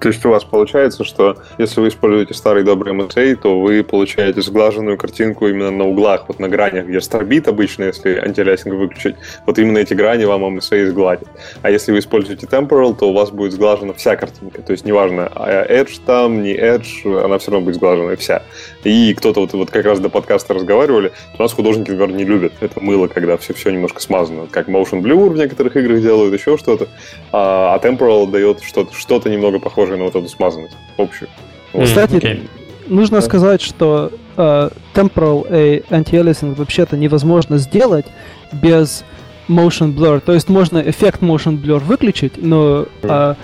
То 0.00 0.08
есть 0.08 0.24
у 0.24 0.30
вас 0.30 0.44
получается, 0.44 1.04
что 1.04 1.38
если 1.58 1.80
вы 1.80 1.88
используете 1.88 2.34
старый 2.34 2.62
добрый 2.62 2.94
MSA, 2.94 3.36
то 3.36 3.60
вы 3.60 3.82
получаете 3.82 4.40
сглаженную 4.42 4.96
картинку 4.96 5.48
именно 5.48 5.70
на 5.70 5.84
углах, 5.84 6.24
вот 6.28 6.38
на 6.38 6.48
гранях, 6.48 6.86
где 6.86 7.00
старбит 7.00 7.48
обычно, 7.48 7.84
если 7.84 8.14
антиалиасинг 8.14 8.74
выключить, 8.74 9.16
вот 9.46 9.58
именно 9.58 9.78
эти 9.78 9.94
грани 9.94 10.24
вам 10.24 10.44
MSA 10.58 10.90
сгладит. 10.90 11.28
А 11.62 11.70
если 11.70 11.92
вы 11.92 11.98
используете 11.98 12.46
Temporal, 12.46 12.96
то 12.96 13.10
у 13.10 13.12
вас 13.12 13.30
будет 13.30 13.52
сглажена 13.52 13.92
вся 13.92 14.16
картинка. 14.16 14.62
То 14.62 14.72
есть 14.72 14.84
неважно, 14.84 15.30
а 15.34 15.66
Edge 15.66 16.00
там, 16.04 16.42
не 16.42 16.54
Edge, 16.54 17.24
она 17.24 17.38
все 17.38 17.50
равно 17.50 17.64
будет 17.64 17.76
сглажена 17.76 18.16
вся. 18.16 18.42
И 18.84 19.14
кто-то 19.14 19.40
вот, 19.40 19.52
вот 19.52 19.70
как 19.70 19.84
раз 19.84 20.00
до 20.00 20.08
подкаста 20.08 20.54
разговаривали, 20.54 21.12
у 21.38 21.42
нас 21.42 21.52
художники, 21.52 21.90
например, 21.90 22.14
не 22.14 22.24
любят 22.24 22.52
это 22.60 22.80
мыло, 22.80 23.08
когда 23.08 23.36
все, 23.36 23.54
все 23.54 23.70
немножко 23.70 24.00
смазано. 24.00 24.46
Как 24.50 24.68
Motion 24.68 25.02
Blur 25.02 25.30
в 25.30 25.36
некоторых 25.36 25.76
играх 25.76 26.00
делают, 26.00 26.34
еще 26.34 26.56
что-то. 26.56 26.88
А, 27.32 27.74
а 27.74 27.78
Temporal 27.84 28.30
дает 28.30 28.62
что-то, 28.62 28.94
что-то 28.94 29.30
немного 29.30 29.58
похожее 29.58 29.87
на 29.96 30.04
вот 30.04 30.14
эту 30.14 30.28
смазанность 30.28 30.76
общую. 30.96 31.28
Вот. 31.72 31.86
Кстати, 31.86 32.14
okay. 32.14 32.48
нужно 32.88 33.18
да. 33.18 33.22
сказать, 33.22 33.60
что 33.60 34.12
uh, 34.36 34.72
temporal 34.94 35.48
anti-aliasing 35.90 36.54
вообще-то 36.54 36.96
невозможно 36.96 37.58
сделать 37.58 38.06
без 38.52 39.04
motion 39.48 39.94
blur. 39.94 40.20
То 40.20 40.34
есть 40.34 40.48
можно 40.48 40.78
эффект 40.78 41.22
motion 41.22 41.60
blur 41.60 41.80
выключить, 41.80 42.34
но 42.36 42.86
uh, 43.02 43.36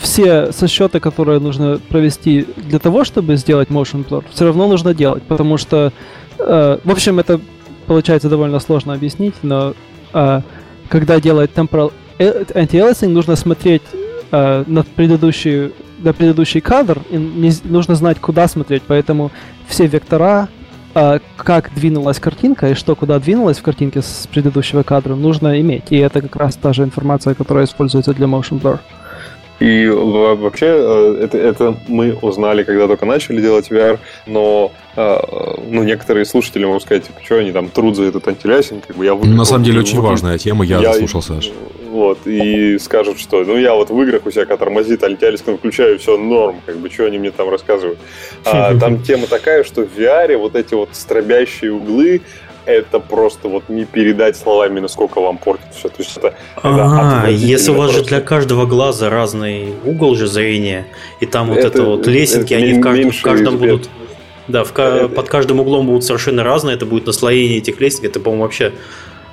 все 0.00 0.52
сосчеты, 0.52 1.00
которые 1.00 1.40
нужно 1.40 1.78
провести 1.88 2.46
для 2.56 2.78
того, 2.78 3.04
чтобы 3.04 3.36
сделать 3.36 3.68
motion 3.68 4.06
blur, 4.06 4.24
все 4.32 4.44
равно 4.44 4.66
нужно 4.68 4.94
делать, 4.94 5.22
потому 5.22 5.56
что, 5.56 5.92
uh, 6.38 6.80
в 6.84 6.90
общем, 6.90 7.18
это 7.18 7.40
получается 7.86 8.28
довольно 8.28 8.58
сложно 8.60 8.94
объяснить, 8.94 9.34
но 9.42 9.74
uh, 10.12 10.42
когда 10.88 11.20
делать 11.20 11.50
temporal 11.54 11.92
anti-aliasing, 12.18 13.08
нужно 13.08 13.36
смотреть 13.36 13.82
uh, 14.30 14.64
на 14.70 14.82
предыдущий 14.82 15.72
на 15.98 16.12
предыдущий 16.12 16.60
кадр, 16.60 17.00
и 17.10 17.16
не, 17.16 17.52
нужно 17.64 17.94
знать, 17.94 18.18
куда 18.20 18.48
смотреть, 18.48 18.82
поэтому 18.86 19.30
все 19.66 19.86
вектора, 19.86 20.48
э, 20.94 21.18
как 21.36 21.72
двинулась 21.74 22.18
картинка 22.18 22.70
и 22.70 22.74
что 22.74 22.94
куда 22.94 23.18
двинулась 23.18 23.58
в 23.58 23.62
картинке 23.62 24.02
с 24.02 24.28
предыдущего 24.30 24.82
кадра, 24.82 25.14
нужно 25.14 25.60
иметь. 25.60 25.84
И 25.90 25.96
это 25.96 26.20
как 26.20 26.36
раз 26.36 26.56
та 26.56 26.72
же 26.72 26.82
информация, 26.82 27.34
которая 27.34 27.64
используется 27.64 28.12
для 28.12 28.26
Motion 28.26 28.60
Blur. 28.60 28.78
И 29.58 29.88
вообще 29.88 30.66
э, 30.66 31.20
это, 31.24 31.38
это 31.38 31.76
мы 31.88 32.14
узнали, 32.14 32.62
когда 32.62 32.86
только 32.86 33.06
начали 33.06 33.40
делать 33.40 33.70
VR, 33.70 33.98
но 34.26 34.72
э, 34.96 35.18
ну, 35.68 35.82
некоторые 35.82 36.26
слушатели 36.26 36.64
могут 36.64 36.82
сказать, 36.82 37.04
типа, 37.04 37.20
что 37.24 37.36
они 37.36 37.52
там 37.52 37.68
труд 37.68 37.96
за 37.96 38.04
этот 38.04 38.28
антилясинг, 38.28 38.86
как 38.86 38.96
бы 38.96 39.04
я 39.04 39.14
выиграл, 39.14 39.34
На 39.34 39.44
самом 39.44 39.64
деле 39.64 39.80
очень 39.80 40.00
важная 40.00 40.36
тема, 40.36 40.64
я, 40.64 40.80
я 40.80 40.92
слушал, 40.94 41.22
Саш. 41.22 41.50
Вот, 41.90 42.26
и 42.26 42.78
скажут, 42.78 43.18
что 43.18 43.42
ну 43.44 43.56
я 43.56 43.74
вот 43.74 43.88
в 43.88 44.02
играх 44.02 44.26
у 44.26 44.30
себя, 44.30 44.44
тормозит 44.58 45.02
антиалиском 45.02 45.56
включаю, 45.56 45.98
все 45.98 46.18
норм, 46.18 46.60
как 46.66 46.76
бы, 46.76 46.90
что 46.90 47.06
они 47.06 47.18
мне 47.18 47.30
там 47.30 47.48
рассказывают. 47.48 47.98
А, 48.44 48.74
там 48.78 49.02
тема 49.02 49.26
такая, 49.26 49.64
что 49.64 49.82
в 49.86 49.98
VR 49.98 50.36
вот 50.36 50.54
эти 50.54 50.74
вот 50.74 50.90
стробящие 50.92 51.72
углы, 51.72 52.20
это 52.66 52.98
просто 52.98 53.48
вот 53.48 53.68
не 53.68 53.84
передать 53.84 54.36
словами, 54.36 54.80
насколько 54.80 55.20
вам 55.20 55.38
портит 55.38 55.66
все. 55.74 55.88
То 55.88 55.94
есть 55.98 56.16
это, 56.16 56.34
а, 56.62 57.22
это 57.22 57.30
если 57.30 57.70
у 57.70 57.74
вас 57.74 57.92
просто. 57.92 58.04
же 58.04 58.08
для 58.08 58.20
каждого 58.20 58.66
глаза 58.66 59.08
разный 59.08 59.72
угол 59.84 60.14
же 60.14 60.26
зрения, 60.26 60.86
и 61.20 61.26
там 61.26 61.48
вот 61.48 61.58
это, 61.58 61.68
это 61.68 61.82
вот 61.84 62.06
лесенки, 62.06 62.52
это 62.52 62.62
они 62.64 62.78
в 62.78 62.82
каждом, 62.82 63.10
в 63.10 63.22
каждом 63.22 63.56
будут... 63.58 63.88
Да, 64.48 64.64
в, 64.64 64.78
это... 64.78 65.08
под 65.08 65.28
каждым 65.28 65.60
углом 65.60 65.86
будут 65.86 66.04
совершенно 66.04 66.44
разные, 66.44 66.76
это 66.76 66.86
будет 66.86 67.06
наслоение 67.06 67.58
этих 67.58 67.80
лесенок, 67.80 68.10
это, 68.10 68.20
по-моему, 68.20 68.44
вообще 68.44 68.72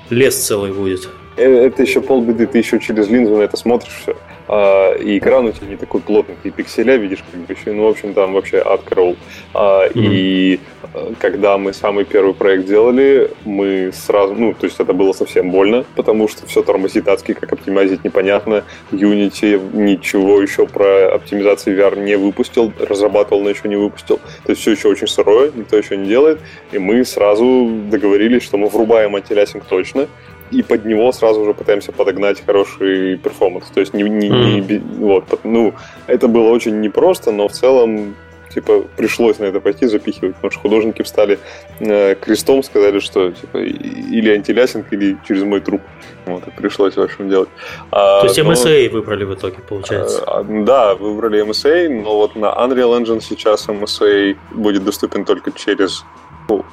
лес 0.10 0.36
целый 0.36 0.72
будет. 0.72 1.10
Э, 1.38 1.66
это 1.66 1.82
еще 1.82 2.02
полбеды, 2.02 2.48
ты 2.48 2.58
еще 2.58 2.80
через 2.80 3.10
линзу 3.10 3.38
на 3.38 3.42
это 3.42 3.58
смотришь 3.58 3.94
все. 4.02 4.16
А, 4.48 4.94
и 4.96 5.18
экран 5.18 5.46
у 5.46 5.52
тебя 5.52 5.68
не 5.68 5.78
такой 5.78 6.02
плотный, 6.02 6.36
ты 6.42 6.52
пикселя 6.52 6.98
видишь, 6.98 7.24
как 7.32 7.40
бы 7.40 7.54
еще, 7.54 7.72
ну, 7.72 7.86
в 7.86 7.88
общем, 7.88 8.14
там 8.14 8.34
вообще 8.34 8.62
ад 8.64 8.82
караул. 8.84 9.16
А, 9.54 9.88
mm-hmm. 9.88 9.92
И 9.96 10.60
э, 10.94 11.14
когда 11.20 11.58
мы 11.58 11.74
самый 11.74 12.04
первый 12.04 12.34
проект 12.34 12.66
делали, 12.66 13.32
мы 13.46 13.92
сразу, 13.94 14.36
ну, 14.36 14.54
то 14.54 14.66
есть 14.66 14.80
это 14.80 14.94
было 14.94 15.14
совсем 15.14 15.50
больно, 15.50 15.86
потому 15.96 16.28
что 16.28 16.46
все 16.46 16.62
тормозит 16.62 17.08
адски, 17.08 17.34
как 17.34 17.54
оптимизить 17.54 18.04
непонятно. 18.04 18.64
Unity 18.92 19.60
ничего 19.74 20.42
еще 20.42 20.68
про 20.68 21.16
оптимизацию 21.16 21.78
VR 21.78 22.00
не 22.00 22.18
выпустил, 22.18 22.74
разрабатывал, 22.80 23.42
но 23.42 23.50
еще 23.50 23.70
не 23.70 23.78
выпустил. 23.78 24.18
То 24.18 24.52
есть 24.52 24.62
все 24.62 24.72
еще 24.72 24.90
очень 24.90 25.08
сырое, 25.08 25.52
никто 25.56 25.78
еще 25.78 25.96
не 25.96 26.08
делает. 26.08 26.40
И 26.74 26.80
мы 26.80 27.06
сразу 27.06 27.70
договорились, 27.90 28.44
что 28.44 28.58
мы 28.58 28.68
врубаем 28.68 29.16
антилясинг 29.16 29.64
точно, 29.66 30.08
и 30.54 30.62
под 30.62 30.86
него 30.86 31.12
сразу 31.12 31.42
уже 31.42 31.54
пытаемся 31.54 31.92
подогнать 31.92 32.44
хороший 32.46 33.18
перформанс. 33.18 33.66
То 33.74 33.80
есть 33.80 33.94
не, 33.94 34.04
не, 34.04 34.30
mm. 34.30 34.72
не 34.72 34.80
вот, 35.00 35.40
ну, 35.44 35.74
это 36.08 36.28
было 36.28 36.50
очень 36.50 36.80
непросто, 36.82 37.32
но 37.32 37.48
в 37.48 37.52
целом 37.52 38.16
типа 38.54 38.84
пришлось 38.96 39.40
на 39.40 39.46
это 39.46 39.60
пойти 39.60 39.88
запихивать, 39.88 40.36
потому 40.36 40.52
что 40.52 40.62
художники 40.62 41.02
встали 41.02 41.40
э, 41.80 42.16
крестом, 42.16 42.64
сказали, 42.64 43.00
что 43.00 43.32
типа 43.32 43.58
или 43.58 44.30
антилясинг, 44.30 44.86
или 44.92 45.18
через 45.28 45.44
мой 45.44 45.60
труп. 45.60 45.82
Вот, 46.26 46.48
и 46.48 46.52
пришлось, 46.52 46.96
в 46.96 47.02
общем, 47.02 47.30
делать. 47.30 47.50
А, 47.92 48.22
То 48.22 48.28
есть 48.28 48.40
MSA 48.40 48.90
но, 48.90 49.00
выбрали 49.00 49.26
в 49.26 49.34
итоге, 49.34 49.58
получается? 49.68 50.24
А, 50.26 50.44
да, 50.44 50.96
выбрали 50.96 51.44
MSA, 51.44 51.90
но 52.02 52.16
вот 52.16 52.36
на 52.36 52.46
Unreal 52.46 53.02
Engine 53.02 53.22
сейчас 53.22 53.68
MSA 53.68 54.38
будет 54.52 54.86
доступен 54.86 55.26
только 55.26 55.52
через 55.52 56.06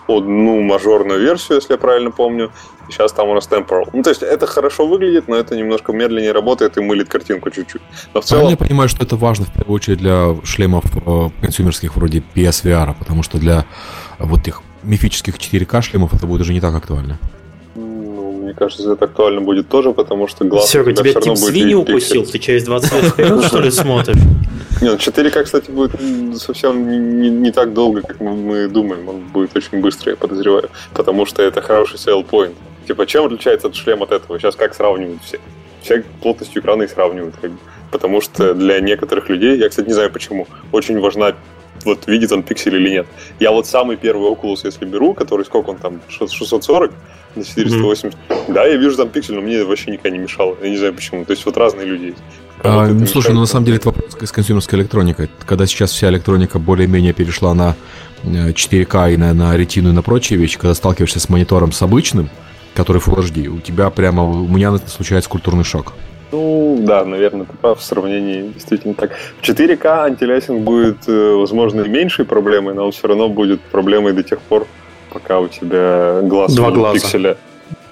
одну 0.08 0.60
мажорную 0.62 1.20
версию, 1.20 1.56
если 1.56 1.74
я 1.74 1.78
правильно 1.78 2.10
помню. 2.10 2.50
Сейчас 2.88 3.12
там 3.12 3.28
у 3.28 3.34
нас 3.34 3.48
Temporal. 3.48 3.88
Ну, 3.92 4.02
то 4.02 4.10
есть 4.10 4.22
это 4.22 4.46
хорошо 4.46 4.86
выглядит, 4.86 5.28
но 5.28 5.36
это 5.36 5.56
немножко 5.56 5.92
медленнее 5.92 6.32
работает 6.32 6.76
и 6.76 6.80
мылит 6.80 7.08
картинку 7.08 7.50
чуть-чуть. 7.50 7.82
Но 8.14 8.20
в 8.20 8.24
целом... 8.24 8.50
Я 8.50 8.56
понимаю, 8.56 8.88
что 8.88 9.04
это 9.04 9.16
важно 9.16 9.46
в 9.46 9.52
первую 9.52 9.76
очередь 9.76 9.98
для 9.98 10.34
шлемов 10.42 10.84
э, 10.96 11.28
консюмерских 11.40 11.94
вроде 11.94 12.22
PSVR, 12.34 12.94
потому 12.98 13.22
что 13.22 13.38
для 13.38 13.64
вот 14.18 14.40
этих 14.40 14.62
мифических 14.82 15.36
4К 15.36 15.82
шлемов 15.82 16.14
это 16.14 16.26
будет 16.26 16.40
уже 16.40 16.52
не 16.52 16.60
так 16.60 16.74
актуально. 16.74 17.18
Мне 18.50 18.56
кажется, 18.56 18.92
это 18.92 19.04
актуально 19.04 19.42
будет 19.42 19.68
тоже, 19.68 19.92
потому 19.92 20.26
что 20.26 20.44
глаз 20.44 20.68
Серега, 20.68 20.92
тебя 20.92 21.14
тип 21.14 21.36
свиньи 21.36 21.74
укусил, 21.74 22.26
ты 22.26 22.40
через 22.40 22.64
20 22.64 22.92
лет 22.92 23.04
вперед, 23.12 23.44
что 23.44 23.60
ли, 23.60 23.70
смотришь? 23.70 24.16
Нет, 24.82 24.98
4К, 24.98 25.44
кстати, 25.44 25.70
будет 25.70 25.92
совсем 26.36 27.20
не, 27.20 27.30
не 27.30 27.52
так 27.52 27.72
долго, 27.72 28.02
как 28.02 28.18
мы, 28.18 28.34
мы 28.34 28.66
думаем. 28.66 29.08
Он 29.08 29.20
будет 29.20 29.56
очень 29.56 29.80
быстро, 29.80 30.10
я 30.10 30.16
подозреваю. 30.16 30.68
Потому 30.92 31.26
что 31.26 31.44
это 31.44 31.62
хороший 31.62 31.94
sell 31.94 32.28
point. 32.28 32.54
Типа, 32.88 33.06
чем 33.06 33.26
отличается 33.26 33.68
этот 33.68 33.78
шлем 33.78 34.02
от 34.02 34.10
этого? 34.10 34.36
Сейчас 34.40 34.56
как 34.56 34.74
сравнивают 34.74 35.22
все? 35.22 35.38
Все 35.82 36.02
плотностью 36.20 36.60
экрана 36.60 36.82
и 36.82 36.88
сравнивают. 36.88 37.36
Как 37.40 37.52
бы. 37.52 37.58
Потому 37.92 38.20
что 38.20 38.52
для 38.52 38.80
некоторых 38.80 39.28
людей, 39.28 39.58
я, 39.58 39.68
кстати, 39.68 39.86
не 39.86 39.94
знаю 39.94 40.10
почему, 40.10 40.48
очень 40.72 40.98
важна 40.98 41.36
вот 41.84 42.06
видит 42.06 42.32
он 42.32 42.42
пиксель 42.42 42.76
или 42.76 42.90
нет. 42.90 43.06
Я 43.38 43.52
вот 43.52 43.66
самый 43.66 43.96
первый 43.96 44.30
Oculus, 44.30 44.60
если 44.64 44.84
беру, 44.84 45.14
который 45.14 45.44
сколько 45.44 45.70
он 45.70 45.76
там, 45.78 46.00
640 46.08 46.92
на 47.36 47.44
480, 47.44 48.04
mm-hmm. 48.04 48.52
да, 48.52 48.64
я 48.64 48.76
вижу 48.76 48.96
там 48.96 49.08
пиксель, 49.08 49.34
но 49.34 49.40
мне 49.40 49.64
вообще 49.64 49.92
никогда 49.92 50.10
не 50.10 50.18
мешало. 50.18 50.56
Я 50.62 50.70
не 50.70 50.76
знаю 50.76 50.94
почему. 50.94 51.24
То 51.24 51.32
есть 51.32 51.44
вот 51.46 51.56
разные 51.56 51.86
люди 51.86 52.04
есть. 52.06 52.18
А, 52.62 52.86
ну, 52.88 53.06
слушай, 53.06 53.32
ну 53.32 53.40
на 53.40 53.46
самом 53.46 53.64
деле 53.64 53.78
это 53.78 53.88
вопрос 53.88 54.16
с 54.20 54.32
консюмерской 54.32 54.78
электроникой. 54.78 55.30
Когда 55.46 55.66
сейчас 55.66 55.92
вся 55.92 56.10
электроника 56.10 56.58
более-менее 56.58 57.14
перешла 57.14 57.54
на 57.54 57.76
4К 58.24 59.08
э, 59.08 59.14
и 59.14 59.16
на, 59.16 59.32
на 59.32 59.56
ретину 59.56 59.90
и 59.90 59.92
на 59.92 60.02
прочие 60.02 60.38
вещи, 60.38 60.58
когда 60.58 60.74
сталкиваешься 60.74 61.20
с 61.20 61.28
монитором 61.28 61.72
с 61.72 61.80
обычным, 61.80 62.28
который 62.74 63.00
Full 63.00 63.24
HD, 63.24 63.46
у 63.46 63.60
тебя 63.60 63.88
прямо, 63.90 64.24
у 64.24 64.46
меня 64.46 64.76
случается 64.78 65.30
культурный 65.30 65.64
шок. 65.64 65.94
Ну, 66.32 66.78
да, 66.80 67.04
наверное, 67.04 67.46
ты 67.46 67.56
прав 67.56 67.78
в 67.78 67.82
сравнении 67.82 68.42
действительно 68.42 68.94
так. 68.94 69.12
В 69.40 69.42
4К 69.42 70.04
антилясинг 70.04 70.60
будет, 70.60 71.08
э, 71.08 71.34
возможно, 71.34 71.82
меньшей 71.82 72.24
проблемой, 72.24 72.74
но 72.74 72.84
он 72.84 72.92
все 72.92 73.08
равно 73.08 73.28
будет 73.28 73.60
проблемой 73.60 74.12
до 74.12 74.22
тех 74.22 74.40
пор, 74.40 74.66
пока 75.12 75.40
у 75.40 75.48
тебя 75.48 76.20
глаз 76.22 76.54
Два 76.54 76.70
глаза. 76.70 76.94
пикселя. 76.94 77.36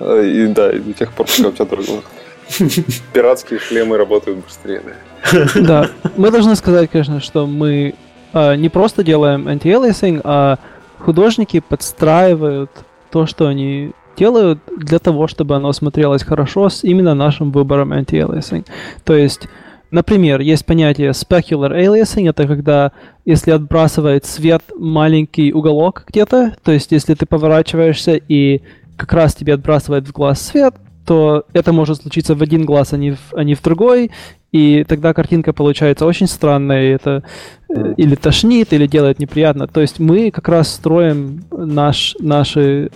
Э, 0.01 0.25
и, 0.25 0.47
да, 0.47 0.71
и 0.71 0.79
до 0.79 0.93
тех 0.93 1.13
пор, 1.13 1.27
пока 1.27 1.49
у 1.49 1.53
тебя 1.53 1.65
глаза. 1.67 2.03
Пиратские 3.13 3.59
шлемы 3.59 3.97
работают 3.97 4.39
быстрее, 4.45 4.83
да. 4.85 5.47
Да, 5.55 5.91
мы 6.17 6.31
должны 6.31 6.55
сказать, 6.57 6.91
конечно, 6.91 7.21
что 7.21 7.47
мы 7.47 7.95
э, 8.33 8.55
не 8.55 8.69
просто 8.69 9.03
делаем 9.03 9.49
anti-aliasing, 9.49 10.21
а 10.25 10.59
художники 10.99 11.61
подстраивают 11.61 12.71
то, 13.11 13.27
что 13.27 13.47
они 13.47 13.93
делают 14.19 14.59
для 14.77 14.99
того, 14.99 15.27
чтобы 15.29 15.57
оно 15.57 15.73
смотрелось 15.73 16.23
хорошо 16.23 16.69
с 16.69 16.85
именно 16.85 17.15
нашим 17.15 17.53
выбором 17.53 17.93
anti-aliasing. 17.93 18.67
То 19.05 19.15
есть, 19.17 19.49
например, 19.91 20.41
есть 20.41 20.67
понятие 20.67 21.11
specular 21.11 21.71
aliasing, 21.71 22.29
это 22.29 22.47
когда, 22.47 22.93
если 23.25 23.53
отбрасывает 23.53 24.25
свет 24.25 24.63
маленький 24.77 25.53
уголок 25.53 26.05
где-то, 26.09 26.57
то 26.63 26.73
есть 26.73 26.93
если 26.93 27.15
ты 27.15 27.27
поворачиваешься 27.27 28.15
и 28.17 28.63
как 28.97 29.13
раз 29.13 29.35
тебе 29.35 29.55
отбрасывает 29.55 30.09
в 30.09 30.13
глаз 30.13 30.41
свет, 30.41 30.75
то 31.07 31.45
это 31.55 31.73
может 31.73 32.03
случиться 32.03 32.35
в 32.35 32.43
один 32.43 32.67
глаз, 32.67 32.93
а 32.93 32.99
не 32.99 33.13
в, 33.13 33.33
а 33.33 33.43
не 33.43 33.55
в 33.55 33.63
другой, 33.63 34.11
и 34.53 34.85
тогда 34.85 35.15
картинка 35.15 35.53
получается 35.53 36.07
очень 36.07 36.27
странная, 36.27 36.83
и 36.83 36.95
это 36.95 37.23
э, 37.69 37.95
или 37.97 38.15
тошнит, 38.15 38.73
или 38.73 38.87
делает 38.87 39.19
неприятно. 39.19 39.67
То 39.67 39.81
есть 39.81 39.99
мы 39.99 40.31
как 40.31 40.49
раз 40.49 40.73
строим 40.73 41.45
наш, 41.51 42.15
наши, 42.19 42.91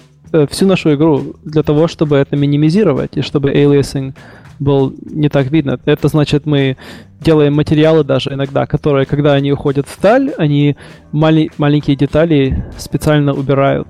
всю 0.50 0.66
нашу 0.66 0.94
игру 0.94 1.34
для 1.44 1.62
того, 1.62 1.88
чтобы 1.88 2.16
это 2.16 2.36
минимизировать, 2.36 3.16
и 3.16 3.22
чтобы 3.22 3.50
aliasing 3.50 4.14
был 4.58 4.94
не 5.02 5.28
так 5.28 5.50
видно. 5.50 5.78
Это 5.84 6.08
значит, 6.08 6.46
мы 6.46 6.76
делаем 7.20 7.54
материалы 7.54 8.04
даже 8.04 8.32
иногда, 8.32 8.66
которые, 8.66 9.06
когда 9.06 9.32
они 9.32 9.52
уходят 9.52 9.86
в 9.88 9.96
таль, 9.96 10.32
они 10.38 10.76
мали- 11.12 11.50
маленькие 11.58 11.96
детали 11.96 12.64
специально 12.78 13.32
убирают 13.32 13.88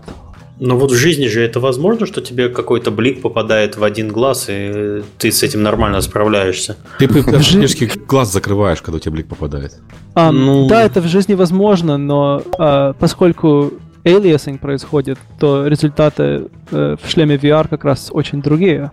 но 0.65 0.77
вот 0.77 0.93
в 0.93 0.95
жизни 0.95 1.27
же 1.27 1.43
это 1.43 1.59
возможно, 1.59 2.07
что 2.07 2.21
тебе 2.21 2.49
какой-то 2.49 2.93
блик 2.93 3.21
попадает 3.21 3.77
в 3.77 3.83
один 3.83 4.09
глаз, 4.09 4.47
и 4.49 5.03
ты 5.19 5.33
с 5.33 5.43
этим 5.43 5.65
нормально 5.65 6.01
справляешься. 6.03 6.77
Ты 7.01 7.09
практически 7.25 7.91
глаз 8.07 8.33
закрываешь, 8.33 8.81
когда 8.81 8.99
у 8.99 9.01
тебя 9.01 9.11
блик 9.11 9.27
попадает. 9.27 9.81
А, 10.15 10.31
ну... 10.31 10.69
Да, 10.69 10.85
это 10.85 11.01
в 11.01 11.09
жизни 11.09 11.35
возможно, 11.35 11.99
но 11.99 12.43
а, 12.59 12.93
поскольку 12.93 13.73
aliasing 14.05 14.59
происходит, 14.59 15.19
то 15.39 15.67
результаты 15.67 16.49
э, 16.71 16.97
в 17.01 17.09
шлеме 17.09 17.37
VR 17.37 17.69
как 17.69 17.85
раз 17.85 18.11
очень 18.13 18.43
другие. 18.43 18.91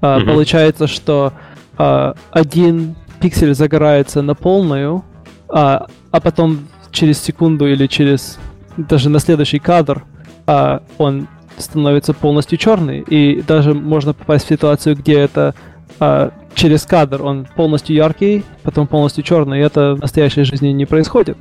А, 0.00 0.18
угу. 0.18 0.26
Получается, 0.26 0.86
что 0.86 1.32
а, 1.76 2.14
один 2.30 2.94
пиксель 3.20 3.54
загорается 3.54 4.22
на 4.22 4.34
полную, 4.34 5.04
а, 5.48 5.86
а 6.10 6.20
потом 6.20 6.68
через 6.90 7.20
секунду 7.20 7.66
или 7.66 7.86
через 7.86 8.38
даже 8.76 9.10
на 9.10 9.18
следующий 9.18 9.58
кадр 9.58 10.04
а 10.46 10.82
он 10.98 11.28
становится 11.58 12.12
полностью 12.12 12.58
черный, 12.58 13.04
и 13.06 13.40
даже 13.42 13.72
можно 13.72 14.14
попасть 14.14 14.46
в 14.46 14.48
ситуацию, 14.48 14.96
где 14.96 15.18
это 15.18 15.54
а, 15.98 16.32
через 16.54 16.84
кадр 16.84 17.22
он 17.22 17.46
полностью 17.56 17.96
яркий, 17.96 18.44
потом 18.62 18.86
полностью 18.86 19.24
черный, 19.24 19.58
и 19.58 19.62
это 19.62 19.94
в 19.94 20.00
настоящей 20.00 20.44
жизни 20.44 20.68
не 20.68 20.86
происходит. 20.86 21.38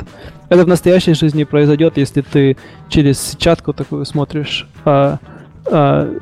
Это 0.50 0.64
в 0.64 0.68
настоящей 0.68 1.14
жизни 1.14 1.44
произойдет, 1.44 1.98
если 1.98 2.22
ты 2.22 2.58
через 2.90 3.20
сетчатку 3.20 3.74
такую 3.74 4.06
смотришь, 4.06 4.68
а, 4.86 5.20
а, 5.66 6.14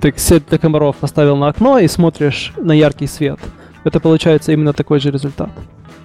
так 0.00 0.18
сеть 0.18 0.48
для 0.48 0.58
комаров 0.58 0.96
поставил 0.96 1.36
на 1.36 1.48
окно 1.48 1.78
и 1.78 1.88
смотришь 1.88 2.52
на 2.56 2.72
яркий 2.72 3.06
свет. 3.06 3.38
Это 3.84 4.00
получается 4.00 4.52
именно 4.52 4.72
такой 4.72 5.00
же 5.00 5.10
результат. 5.10 5.50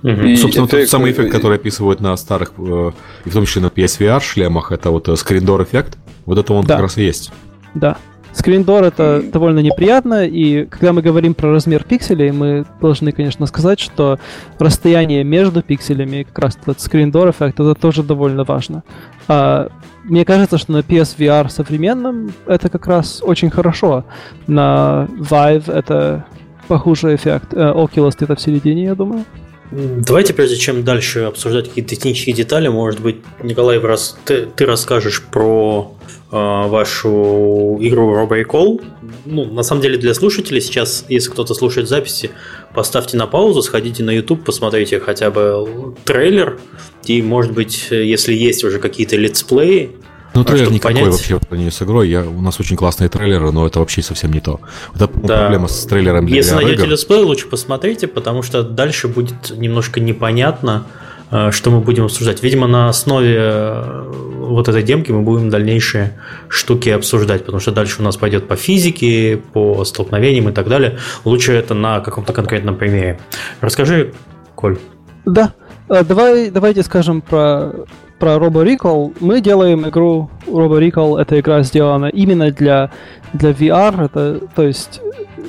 Угу. 0.03 0.21
И 0.21 0.35
Собственно, 0.35 0.67
тот 0.67 0.87
самый 0.87 1.11
эффект, 1.11 1.31
который 1.31 1.57
описывают 1.57 1.99
на 2.01 2.15
старых, 2.17 2.53
э, 2.57 2.91
и 3.25 3.29
в 3.29 3.33
том 3.33 3.45
числе 3.45 3.61
на 3.61 3.67
PSVR 3.67 4.19
шлемах, 4.21 4.71
это 4.71 4.89
вот 4.89 5.07
скриндор 5.17 5.61
эффект. 5.63 5.97
Вот 6.25 6.37
это 6.37 6.53
он 6.53 6.65
да. 6.65 6.75
как 6.75 6.83
раз 6.83 6.97
и 6.97 7.03
есть. 7.03 7.31
Да. 7.73 7.97
Скриндор 8.33 8.83
это 8.83 9.21
довольно 9.21 9.59
неприятно, 9.59 10.25
и 10.25 10.65
когда 10.65 10.93
мы 10.93 11.01
говорим 11.01 11.33
про 11.33 11.51
размер 11.51 11.83
пикселей, 11.83 12.31
мы 12.31 12.65
должны, 12.79 13.11
конечно, 13.11 13.45
сказать, 13.45 13.79
что 13.79 14.19
расстояние 14.57 15.23
между 15.23 15.61
пикселями, 15.61 16.23
как 16.23 16.39
раз 16.39 16.57
этот 16.61 16.79
скриндор 16.79 17.29
эффект, 17.29 17.59
это 17.59 17.75
тоже 17.75 18.03
довольно 18.03 18.43
важно. 18.43 18.83
А, 19.27 19.69
мне 20.03 20.25
кажется, 20.25 20.57
что 20.57 20.71
на 20.71 20.79
PSVR 20.79 21.49
современном 21.49 22.31
это 22.47 22.69
как 22.69 22.87
раз 22.87 23.21
очень 23.23 23.49
хорошо. 23.49 24.05
На 24.47 25.07
Vive 25.19 25.71
это 25.71 26.25
похуже 26.67 27.13
эффект. 27.15 27.53
Э, 27.53 27.73
Oculus 27.73 28.15
где-то 28.15 28.35
в 28.35 28.41
середине, 28.41 28.85
я 28.85 28.95
думаю. 28.95 29.25
Давайте, 29.71 30.33
прежде 30.33 30.57
чем 30.57 30.83
дальше 30.83 31.21
обсуждать 31.21 31.69
какие-то 31.69 31.95
технические 31.95 32.35
детали, 32.35 32.67
может 32.67 32.99
быть, 32.99 33.17
Николай, 33.41 33.79
раз 33.79 34.17
ты, 34.25 34.45
ты 34.45 34.65
расскажешь 34.65 35.21
про 35.21 35.93
вашу 36.31 37.77
игру 37.81 38.25
Recall. 38.25 38.81
Ну, 39.25 39.45
на 39.45 39.63
самом 39.63 39.81
деле, 39.81 39.97
для 39.97 40.13
слушателей 40.13 40.61
сейчас, 40.61 41.05
если 41.09 41.29
кто-то 41.29 41.53
слушает 41.53 41.89
записи, 41.89 42.31
поставьте 42.73 43.17
на 43.17 43.27
паузу, 43.27 43.61
сходите 43.61 44.03
на 44.03 44.11
YouTube, 44.11 44.43
посмотрите 44.43 44.99
хотя 44.99 45.29
бы 45.29 45.95
трейлер, 46.05 46.59
и, 47.05 47.21
может 47.21 47.51
быть, 47.51 47.87
если 47.91 48.33
есть 48.33 48.63
уже 48.63 48.79
какие-то 48.79 49.17
летсплеи, 49.17 49.91
ну, 50.33 50.45
трейлер 50.45 50.71
никакой 50.71 50.95
понять... 50.95 51.11
вообще 51.11 51.39
по 51.39 51.55
нее 51.55 51.71
с 51.71 51.81
игрой. 51.81 52.09
Я, 52.09 52.23
у 52.23 52.41
нас 52.41 52.59
очень 52.59 52.77
классные 52.77 53.09
трейлеры, 53.09 53.51
но 53.51 53.67
это 53.67 53.79
вообще 53.79 54.01
совсем 54.01 54.31
не 54.31 54.39
то. 54.39 54.61
Это 54.95 55.09
да. 55.13 55.39
проблема 55.39 55.67
с 55.67 55.85
трейлером 55.85 56.25
для 56.25 56.37
Если 56.37 56.53
найдете 56.53 56.85
летсплей, 56.85 57.21
лучше 57.21 57.47
посмотрите, 57.47 58.07
потому 58.07 58.41
что 58.41 58.63
дальше 58.63 59.09
будет 59.09 59.51
немножко 59.57 59.99
непонятно, 59.99 60.87
э, 60.87 61.11
что 61.51 61.71
мы 61.71 61.79
будем 61.79 62.05
обсуждать. 62.05 62.43
Видимо, 62.43 62.67
на 62.67 62.89
основе 62.89 63.37
э, 63.39 64.11
вот 64.37 64.67
этой 64.67 64.83
демки 64.83 65.11
мы 65.11 65.21
будем 65.21 65.49
дальнейшие 65.49 66.19
штуки 66.49 66.89
обсуждать, 66.89 67.45
потому 67.45 67.61
что 67.61 67.71
дальше 67.71 68.01
у 68.01 68.03
нас 68.03 68.17
пойдет 68.17 68.47
по 68.47 68.55
физике, 68.57 69.41
по 69.53 69.85
столкновениям 69.85 70.49
и 70.49 70.51
так 70.51 70.67
далее. 70.67 70.97
Лучше 71.23 71.53
это 71.53 71.73
на 71.73 72.01
каком-то 72.01 72.33
конкретном 72.33 72.75
примере. 72.75 73.19
Расскажи, 73.61 74.13
Коль. 74.55 74.77
Да, 75.25 75.53
э, 75.89 76.03
давай, 76.03 76.49
давайте 76.49 76.83
скажем 76.83 77.21
про 77.21 77.85
про 78.21 78.35
Robo 78.35 78.63
Recall, 78.63 79.17
мы 79.19 79.41
делаем 79.41 79.89
игру 79.89 80.29
Robo 80.45 80.79
Recall, 80.79 81.19
эта 81.19 81.39
игра 81.39 81.63
сделана 81.63 82.05
именно 82.05 82.51
для, 82.51 82.91
для 83.33 83.49
VR, 83.49 84.05
это, 84.05 84.39
то 84.55 84.61
есть 84.61 85.01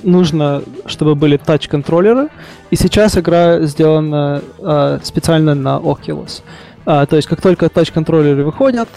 нужно, 0.02 0.62
чтобы 0.86 1.14
были 1.14 1.36
тач-контроллеры, 1.36 2.30
и 2.70 2.76
сейчас 2.76 3.18
игра 3.18 3.60
сделана 3.60 4.40
э, 4.58 5.00
специально 5.02 5.54
на 5.54 5.76
Oculus. 5.76 6.42
Э, 6.86 7.04
то 7.06 7.16
есть 7.16 7.28
как 7.28 7.42
только 7.42 7.68
тач-контроллеры 7.68 8.42
выходят, 8.42 8.88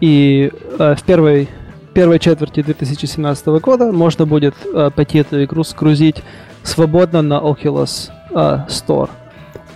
и 0.00 0.52
э, 0.78 0.94
в 0.94 1.02
первой, 1.02 1.48
первой 1.92 2.20
четверти 2.20 2.62
2017 2.62 3.46
года 3.46 3.90
можно 3.90 4.26
будет 4.26 4.54
э, 4.64 4.92
пойти 4.94 5.18
эту 5.18 5.42
игру 5.42 5.64
скрузить 5.64 6.22
свободно 6.62 7.20
на 7.20 7.40
Oculus 7.40 8.10
э, 8.30 8.58
Store. 8.68 9.10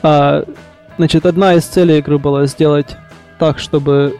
Э, 0.04 0.44
значит, 0.96 1.26
одна 1.26 1.54
из 1.54 1.64
целей 1.64 1.98
игры 1.98 2.20
была 2.20 2.46
сделать 2.46 2.96
так, 3.39 3.59
чтобы 3.59 4.18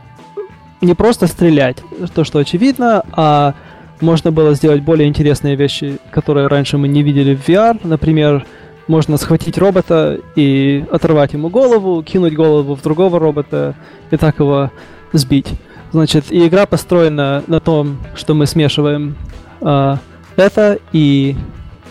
не 0.81 0.95
просто 0.95 1.27
стрелять, 1.27 1.79
то, 2.14 2.25
что 2.25 2.39
очевидно, 2.39 3.05
а 3.12 3.55
можно 4.01 4.31
было 4.31 4.55
сделать 4.55 4.83
более 4.83 5.09
интересные 5.09 5.57
вещи, 5.57 5.99
которые 6.11 6.47
раньше 6.47 6.79
мы 6.79 6.89
не 6.89 7.03
видели 7.03 7.35
в 7.35 7.49
VR. 7.49 7.81
Например, 7.83 8.47
можно 8.87 9.16
схватить 9.16 9.59
робота 9.59 10.21
и 10.37 10.85
оторвать 10.91 11.33
ему 11.33 11.49
голову, 11.49 12.03
кинуть 12.03 12.35
голову 12.35 12.75
в 12.75 12.83
другого 12.83 13.19
робота 13.19 13.75
и 14.11 14.16
так 14.16 14.39
его 14.39 14.71
сбить. 15.12 15.49
Значит, 15.93 16.31
и 16.31 16.47
игра 16.47 16.66
построена 16.66 17.43
на 17.47 17.61
том, 17.61 17.99
что 18.14 18.35
мы 18.35 18.47
смешиваем 18.47 19.16
э, 19.61 19.97
это 20.37 20.79
и, 20.93 21.37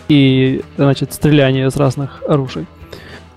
и 0.08 0.62
значит, 0.76 1.12
стреляние 1.12 1.66
из 1.66 1.76
разных 1.76 2.22
оружий. 2.28 2.66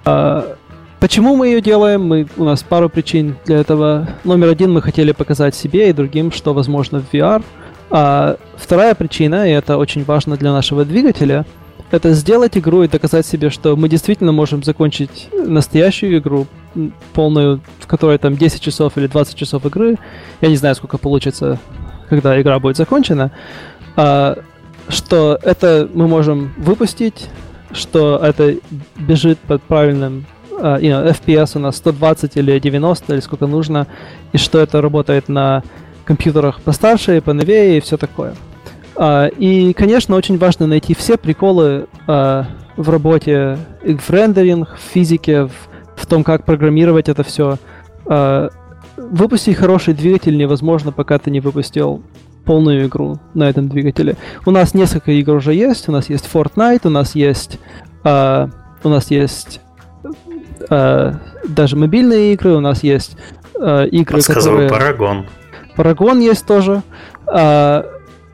Э, 0.06 0.56
Почему 1.02 1.36
мы 1.36 1.47
ее 1.47 1.62
делаем? 1.62 2.08
Мы, 2.08 2.28
у 2.38 2.43
нас 2.43 2.62
пару 2.62 2.88
причин 2.88 3.36
для 3.45 3.58
этого. 3.58 4.08
Номер 4.24 4.49
один, 4.49 4.72
мы 4.72 4.84
хотели 4.84 5.14
показать 5.14 5.56
себе 5.56 5.89
и 5.89 5.93
другим, 5.93 6.32
что 6.32 6.54
возможно 6.54 7.02
в 7.02 7.12
VR. 7.12 7.43
А 7.89 8.38
вторая 8.56 8.93
причина, 8.93 9.49
и 9.49 9.52
это 9.52 9.78
очень 9.78 10.04
важно 10.04 10.38
для 10.38 10.54
нашего 10.54 10.86
двигателя, 10.86 11.47
это 11.89 12.12
сделать 12.14 12.56
игру 12.56 12.84
и 12.84 12.88
доказать 12.88 13.26
себе, 13.26 13.49
что 13.49 13.76
мы 13.76 13.89
действительно 13.89 14.32
можем 14.32 14.62
закончить 14.62 15.28
настоящую 15.34 16.20
игру, 16.20 16.45
полную, 17.14 17.62
в 17.80 17.88
которой 17.88 18.20
там 18.20 18.38
10 18.38 18.62
часов 18.62 18.95
или 18.95 19.08
20 19.08 19.36
часов 19.36 19.66
игры. 19.66 19.97
Я 20.39 20.49
не 20.49 20.56
знаю, 20.56 20.76
сколько 20.76 20.99
получится, 20.99 21.58
когда 22.10 22.39
игра 22.39 22.60
будет 22.60 22.78
закончена. 22.78 23.32
А, 23.95 24.38
что 24.88 25.39
это 25.41 25.89
мы 25.95 26.08
можем 26.08 26.54
выпустить, 26.58 27.28
что 27.72 28.20
это 28.22 28.58
бежит 28.99 29.39
под 29.39 29.64
правильным 29.64 30.28
you 30.62 30.89
know, 30.89 31.09
FPS 31.09 31.51
у 31.55 31.59
нас 31.59 31.78
120 31.78 32.38
или 32.38 32.59
90, 32.59 33.14
или 33.14 33.20
сколько 33.22 33.47
нужно, 33.47 33.88
и 34.34 34.38
что 34.38 34.59
это 34.59 34.82
работает 34.82 35.30
на 35.30 35.64
компьютерах 36.05 36.62
постарше, 36.62 37.22
поновее 37.22 37.78
и 37.78 37.82
все 37.82 37.97
такое. 37.97 38.36
Uh, 38.95 39.34
и, 39.38 39.74
конечно, 39.74 40.16
очень 40.16 40.38
важно 40.38 40.68
найти 40.68 40.93
все 40.93 41.18
приколы 41.18 41.88
uh, 42.07 42.45
в 42.76 42.89
работе, 42.89 43.57
в 43.84 44.09
рендеринг, 44.09 44.76
в 44.76 44.93
физике, 44.93 45.43
в, 45.43 45.51
в 45.95 46.05
том, 46.05 46.24
как 46.24 46.45
программировать 46.45 47.09
это 47.09 47.24
все. 47.24 47.57
Выпустить 48.97 49.55
хороший 49.55 49.93
двигатель 49.93 50.38
невозможно, 50.38 50.91
пока 50.91 51.18
ты 51.18 51.32
не 51.32 51.39
выпустил 51.39 52.03
полную 52.45 52.88
игру 52.88 53.18
на 53.34 53.49
этом 53.49 53.70
двигателе. 53.70 54.18
У 54.45 54.51
нас 54.51 54.74
несколько 54.74 55.12
игр 55.12 55.36
уже 55.36 55.53
есть. 55.53 55.88
У 55.88 55.91
нас 55.91 56.09
есть 56.09 56.28
Fortnite, 56.32 56.82
у 56.84 56.89
нас 56.89 57.16
есть, 57.16 57.59
uh, 58.03 58.51
у 58.84 58.89
нас 58.89 59.12
есть 59.12 59.59
э, 59.59 59.70
даже 60.72 61.76
мобильные 61.76 62.34
игры, 62.34 62.53
у 62.53 62.59
нас 62.61 62.84
есть 62.84 63.17
э, 63.59 63.88
игры, 63.88 64.17
Подсказываю, 64.17 64.69
которые... 64.69 64.69
Парагон. 64.69 65.26
Paragon 65.76 66.22
есть 66.22 66.45
тоже. 66.45 66.82
А, 67.28 67.86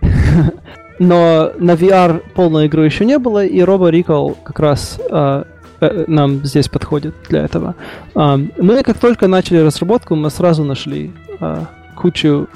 но 1.00 1.52
на 1.58 1.72
VR 1.72 2.22
полной 2.34 2.66
игры 2.66 2.86
еще 2.86 3.06
не 3.06 3.20
было, 3.20 3.46
и 3.46 3.60
Robo 3.60 3.92
Recall 3.92 4.38
как 4.44 4.60
раз 4.60 5.00
а, 5.12 5.46
э, 5.80 6.06
нам 6.08 6.44
здесь 6.44 6.68
подходит 6.68 7.16
для 7.30 7.44
этого. 7.44 7.76
А, 8.16 8.38
мы 8.38 8.84
как 8.84 8.98
только 8.98 9.28
начали 9.28 9.60
разработку, 9.60 10.16
мы 10.16 10.30
сразу 10.30 10.64
нашли 10.64 11.14
а, 11.40 11.66
кучу 11.96 12.48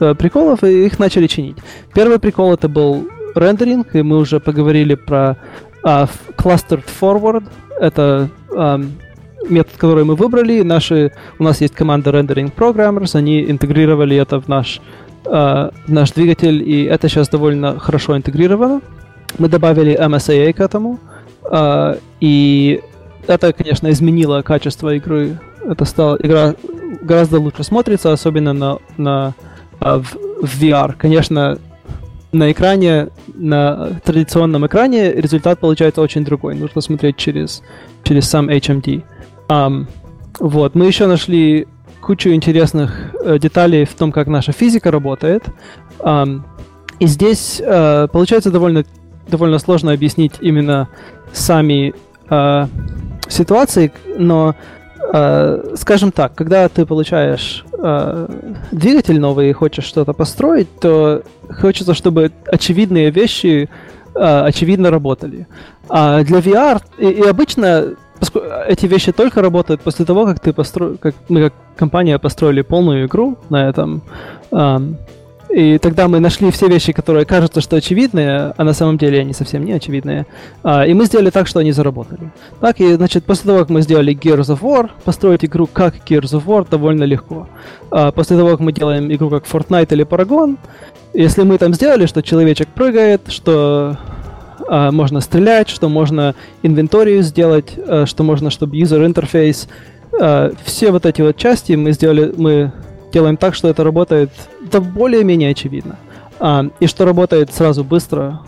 а, 0.00 0.14
приколов 0.14 0.62
и 0.64 0.86
их 0.86 0.98
начали 0.98 1.26
чинить. 1.26 1.56
Первый 1.94 2.18
прикол 2.18 2.54
это 2.54 2.68
был 2.68 3.08
рендеринг, 3.34 3.94
и 3.94 4.02
мы 4.02 4.18
уже 4.18 4.40
поговорили 4.40 4.94
про 4.94 5.36
а, 5.82 6.06
Clustered 6.36 6.84
Forward. 7.00 7.44
Это 7.80 8.28
а, 8.56 8.80
метод, 9.48 9.74
который 9.76 10.04
мы 10.04 10.14
выбрали. 10.14 10.62
Наши, 10.62 11.12
у 11.38 11.44
нас 11.44 11.60
есть 11.60 11.74
команда 11.74 12.10
Rendering 12.10 12.52
Programmers, 12.54 13.16
они 13.16 13.50
интегрировали 13.50 14.16
это 14.16 14.40
в 14.40 14.48
наш, 14.48 14.80
э, 15.26 15.70
наш 15.86 16.12
двигатель, 16.12 16.62
и 16.68 16.84
это 16.84 17.08
сейчас 17.08 17.28
довольно 17.28 17.78
хорошо 17.78 18.16
интегрировано. 18.16 18.80
Мы 19.38 19.48
добавили 19.48 19.98
MSAA 19.98 20.52
к 20.52 20.60
этому, 20.60 20.98
э, 21.50 21.96
и 22.20 22.80
это, 23.26 23.52
конечно, 23.52 23.90
изменило 23.90 24.42
качество 24.42 24.94
игры. 24.94 25.38
Это 25.64 25.84
стало 25.84 26.16
игра 26.20 26.54
гораздо 27.02 27.38
лучше 27.38 27.64
смотрится, 27.64 28.12
особенно 28.12 28.52
на, 28.52 28.78
на 28.96 29.34
э, 29.80 30.02
в, 30.02 30.46
в 30.46 30.62
VR. 30.62 30.94
Конечно, 30.96 31.58
на 32.32 32.50
экране, 32.50 33.08
на 33.34 34.00
традиционном 34.04 34.66
экране 34.66 35.12
результат 35.12 35.60
получается 35.60 36.02
очень 36.02 36.24
другой. 36.24 36.56
Нужно 36.56 36.80
смотреть 36.80 37.16
через, 37.16 37.62
через 38.02 38.28
сам 38.28 38.50
HMD. 38.50 39.04
Um, 39.48 39.86
вот, 40.38 40.74
мы 40.74 40.86
еще 40.86 41.06
нашли 41.06 41.66
кучу 42.00 42.30
интересных 42.30 43.14
э, 43.24 43.38
деталей 43.38 43.84
в 43.84 43.94
том, 43.94 44.12
как 44.12 44.26
наша 44.26 44.52
физика 44.52 44.90
работает. 44.90 45.44
Um, 46.00 46.42
и 46.98 47.06
здесь 47.06 47.60
э, 47.64 48.08
получается 48.12 48.50
довольно, 48.50 48.84
довольно 49.28 49.58
сложно 49.58 49.92
объяснить 49.92 50.34
именно 50.40 50.88
сами 51.32 51.94
э, 52.28 52.66
ситуации, 53.28 53.92
но 54.16 54.54
э, 55.12 55.74
скажем 55.76 56.12
так, 56.12 56.34
когда 56.34 56.68
ты 56.68 56.86
получаешь 56.86 57.64
э, 57.78 58.28
двигатель 58.70 59.18
новый 59.18 59.50
и 59.50 59.52
хочешь 59.52 59.84
что-то 59.84 60.12
построить, 60.12 60.68
то 60.80 61.22
хочется, 61.60 61.94
чтобы 61.94 62.32
очевидные 62.46 63.10
вещи 63.10 63.68
э, 64.14 64.40
очевидно 64.46 64.90
работали. 64.90 65.46
А 65.88 66.22
для 66.22 66.38
VR 66.38 66.82
и, 66.98 67.06
и 67.06 67.22
обычно 67.22 67.96
эти 68.68 68.86
вещи 68.86 69.12
только 69.12 69.42
работают 69.42 69.80
после 69.80 70.04
того, 70.04 70.26
как 70.26 70.40
ты 70.40 70.52
постро... 70.52 70.94
как 71.00 71.14
мы 71.28 71.42
как 71.44 71.54
компания 71.76 72.18
построили 72.18 72.62
полную 72.62 73.06
игру 73.06 73.36
на 73.50 73.68
этом. 73.68 74.02
Um, 74.50 74.96
и 75.50 75.78
тогда 75.78 76.08
мы 76.08 76.20
нашли 76.20 76.50
все 76.50 76.68
вещи, 76.68 76.92
которые 76.92 77.24
кажутся, 77.24 77.60
что 77.60 77.76
очевидные, 77.76 78.54
а 78.56 78.64
на 78.64 78.72
самом 78.72 78.98
деле 78.98 79.20
они 79.20 79.32
совсем 79.32 79.64
не 79.64 79.72
очевидные. 79.72 80.26
Uh, 80.62 80.88
и 80.88 80.94
мы 80.94 81.04
сделали 81.06 81.30
так, 81.30 81.46
что 81.46 81.60
они 81.60 81.72
заработали. 81.72 82.32
Так, 82.60 82.80
и, 82.80 82.94
значит, 82.94 83.24
после 83.24 83.46
того, 83.46 83.60
как 83.60 83.70
мы 83.70 83.82
сделали 83.82 84.14
Gears 84.14 84.56
of 84.56 84.60
War, 84.60 84.90
построить 85.04 85.44
игру 85.44 85.66
как 85.66 85.96
Gears 86.08 86.32
of 86.32 86.44
War 86.46 86.66
довольно 86.68 87.04
легко. 87.04 87.48
Uh, 87.90 88.12
после 88.12 88.36
того, 88.36 88.50
как 88.50 88.60
мы 88.60 88.72
делаем 88.72 89.12
игру 89.12 89.30
как 89.30 89.44
Fortnite 89.44 89.92
или 89.92 90.04
Paragon, 90.04 90.56
если 91.12 91.42
мы 91.44 91.58
там 91.58 91.74
сделали, 91.74 92.06
что 92.06 92.22
человечек 92.22 92.68
прыгает, 92.68 93.22
что 93.28 93.96
а, 94.68 94.90
можно 94.90 95.20
стрелять, 95.20 95.68
что 95.68 95.88
можно 95.88 96.34
инвенторию 96.62 97.22
сделать, 97.22 97.74
а, 97.76 98.06
что 98.06 98.22
можно, 98.22 98.50
чтобы 98.50 98.76
user 98.76 99.06
interface. 99.06 99.68
А, 100.20 100.52
все 100.64 100.90
вот 100.90 101.06
эти 101.06 101.22
вот 101.22 101.36
части 101.36 101.72
мы 101.72 101.92
сделали, 101.92 102.32
мы 102.36 102.72
делаем 103.12 103.36
так, 103.36 103.54
что 103.54 103.68
это 103.68 103.84
работает 103.84 104.30
да 104.70 104.80
более-менее 104.80 105.50
очевидно. 105.50 105.96
И 106.80 106.86
что 106.88 107.04
работает 107.04 107.54
сразу 107.54 107.84
быстро, 107.84 108.40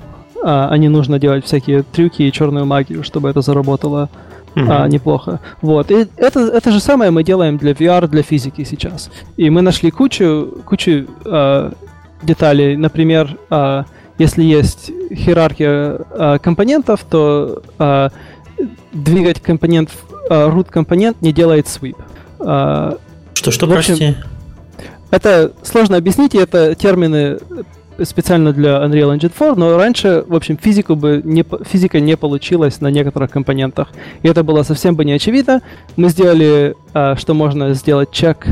а 0.42 0.76
не 0.76 0.88
нужно 0.88 1.20
делать 1.20 1.46
всякие 1.46 1.82
трюки 1.82 2.22
и 2.22 2.32
черную 2.32 2.66
магию, 2.66 3.04
чтобы 3.04 3.30
это 3.30 3.40
заработало 3.42 4.10
mm-hmm. 4.56 4.84
а, 4.84 4.88
неплохо. 4.88 5.40
Вот. 5.62 5.90
И 5.90 6.06
это, 6.16 6.40
это 6.40 6.72
же 6.72 6.80
самое 6.80 7.10
мы 7.10 7.22
делаем 7.22 7.58
для 7.58 7.72
VR, 7.72 8.08
для 8.08 8.22
физики 8.22 8.64
сейчас. 8.64 9.10
И 9.36 9.50
мы 9.50 9.62
нашли 9.62 9.90
кучу, 9.90 10.58
кучу 10.64 11.06
а, 11.24 11.72
деталей. 12.22 12.76
Например, 12.76 13.36
а, 13.50 13.84
если 14.18 14.42
есть 14.42 14.90
иерархия 15.10 16.00
э, 16.10 16.38
компонентов, 16.42 17.04
то 17.08 17.62
э, 17.78 18.08
двигать 18.92 19.40
компонент, 19.40 19.90
э, 20.30 20.48
root 20.48 20.70
компонент 20.70 21.20
не 21.22 21.32
делает 21.32 21.66
sweep. 21.66 21.96
Э, 22.40 22.96
что, 23.34 23.50
что, 23.50 23.66
прости? 23.66 24.14
Это 25.10 25.52
сложно 25.62 25.96
объяснить, 25.96 26.34
и 26.34 26.38
это 26.38 26.74
термины 26.74 27.38
специально 28.04 28.52
для 28.52 28.84
Unreal 28.84 29.16
Engine 29.16 29.30
4, 29.30 29.54
но 29.54 29.76
раньше, 29.76 30.24
в 30.26 30.34
общем, 30.34 30.58
физику 30.58 30.96
бы 30.96 31.22
не, 31.24 31.44
физика 31.64 32.00
не 32.00 32.16
получилась 32.16 32.80
на 32.80 32.88
некоторых 32.88 33.30
компонентах. 33.30 33.88
И 34.22 34.28
это 34.28 34.42
было 34.42 34.62
совсем 34.62 34.96
бы 34.96 35.04
не 35.04 35.12
очевидно. 35.12 35.62
Мы 35.96 36.08
сделали, 36.08 36.74
э, 36.92 37.14
что 37.16 37.34
можно 37.34 37.72
сделать 37.74 38.10
чек 38.10 38.46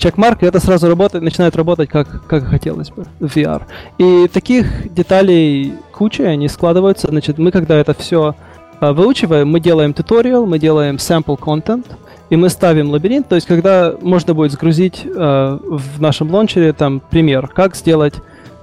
чекмарк, 0.00 0.42
и 0.42 0.46
это 0.46 0.58
сразу 0.60 0.88
работает, 0.88 1.22
начинает 1.22 1.54
работать 1.54 1.88
как, 1.88 2.26
как 2.26 2.44
хотелось 2.46 2.90
бы 2.90 3.04
в 3.20 3.36
VR. 3.36 3.62
И 3.98 4.28
таких 4.28 4.92
деталей 4.92 5.74
куча, 5.92 6.24
они 6.24 6.48
складываются. 6.48 7.08
Значит, 7.08 7.38
мы 7.38 7.52
когда 7.52 7.76
это 7.76 7.94
все 7.94 8.34
а, 8.80 8.92
выучиваем, 8.92 9.48
мы 9.48 9.60
делаем 9.60 9.92
туториал, 9.92 10.46
мы 10.46 10.58
делаем 10.58 10.96
sample 10.96 11.38
content, 11.38 11.84
и 12.30 12.36
мы 12.36 12.48
ставим 12.48 12.90
лабиринт, 12.90 13.28
то 13.28 13.34
есть 13.34 13.46
когда 13.46 13.94
можно 14.00 14.34
будет 14.34 14.52
сгрузить 14.52 15.02
э, 15.04 15.58
в 15.60 16.00
нашем 16.00 16.30
лончере 16.30 16.72
там 16.72 17.00
пример, 17.00 17.48
как 17.48 17.74
сделать 17.74 18.14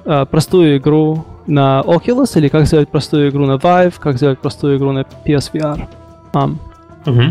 э, 0.05 0.25
простую 0.25 0.77
игру 0.77 1.25
на 1.47 1.83
Oculus 1.85 2.37
или 2.37 2.47
как 2.47 2.65
сделать 2.65 2.87
простую 2.87 3.29
игру 3.29 3.45
на 3.45 3.55
Vive, 3.55 3.95
как 3.99 4.15
сделать 4.15 4.39
простую 4.39 4.77
игру 4.77 4.93
на 4.93 5.05
PSVR. 5.25 5.85
Um, 6.33 6.55
угу. 7.05 7.21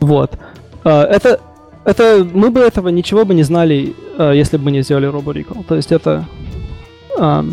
Вот. 0.00 0.32
Uh, 0.84 1.04
это 1.04 1.40
это 1.86 2.26
мы 2.34 2.50
бы 2.50 2.60
этого 2.60 2.88
ничего 2.88 3.24
бы 3.24 3.32
не 3.32 3.44
знали, 3.44 3.94
э, 4.18 4.32
если 4.34 4.56
бы 4.56 4.64
мы 4.64 4.70
не 4.72 4.82
сделали 4.82 5.08
Robo 5.08 5.32
Recall. 5.32 5.64
То 5.64 5.76
есть 5.76 5.92
это, 5.92 6.24
э, 7.16 7.44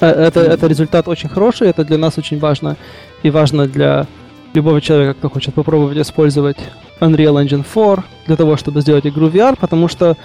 это, 0.00 0.40
это 0.40 0.66
результат 0.66 1.06
очень 1.06 1.28
хороший, 1.28 1.68
это 1.68 1.84
для 1.84 1.98
нас 1.98 2.16
очень 2.16 2.38
важно 2.38 2.76
и 3.22 3.28
важно 3.28 3.66
для 3.66 4.06
любого 4.54 4.80
человека, 4.80 5.12
кто 5.18 5.28
хочет 5.28 5.52
попробовать 5.52 5.98
использовать 5.98 6.56
Unreal 7.00 7.44
Engine 7.44 7.62
4 7.62 8.04
для 8.26 8.36
того, 8.36 8.56
чтобы 8.56 8.80
сделать 8.80 9.06
игру 9.06 9.28
VR, 9.28 9.54
потому 9.60 9.88
что 9.88 10.16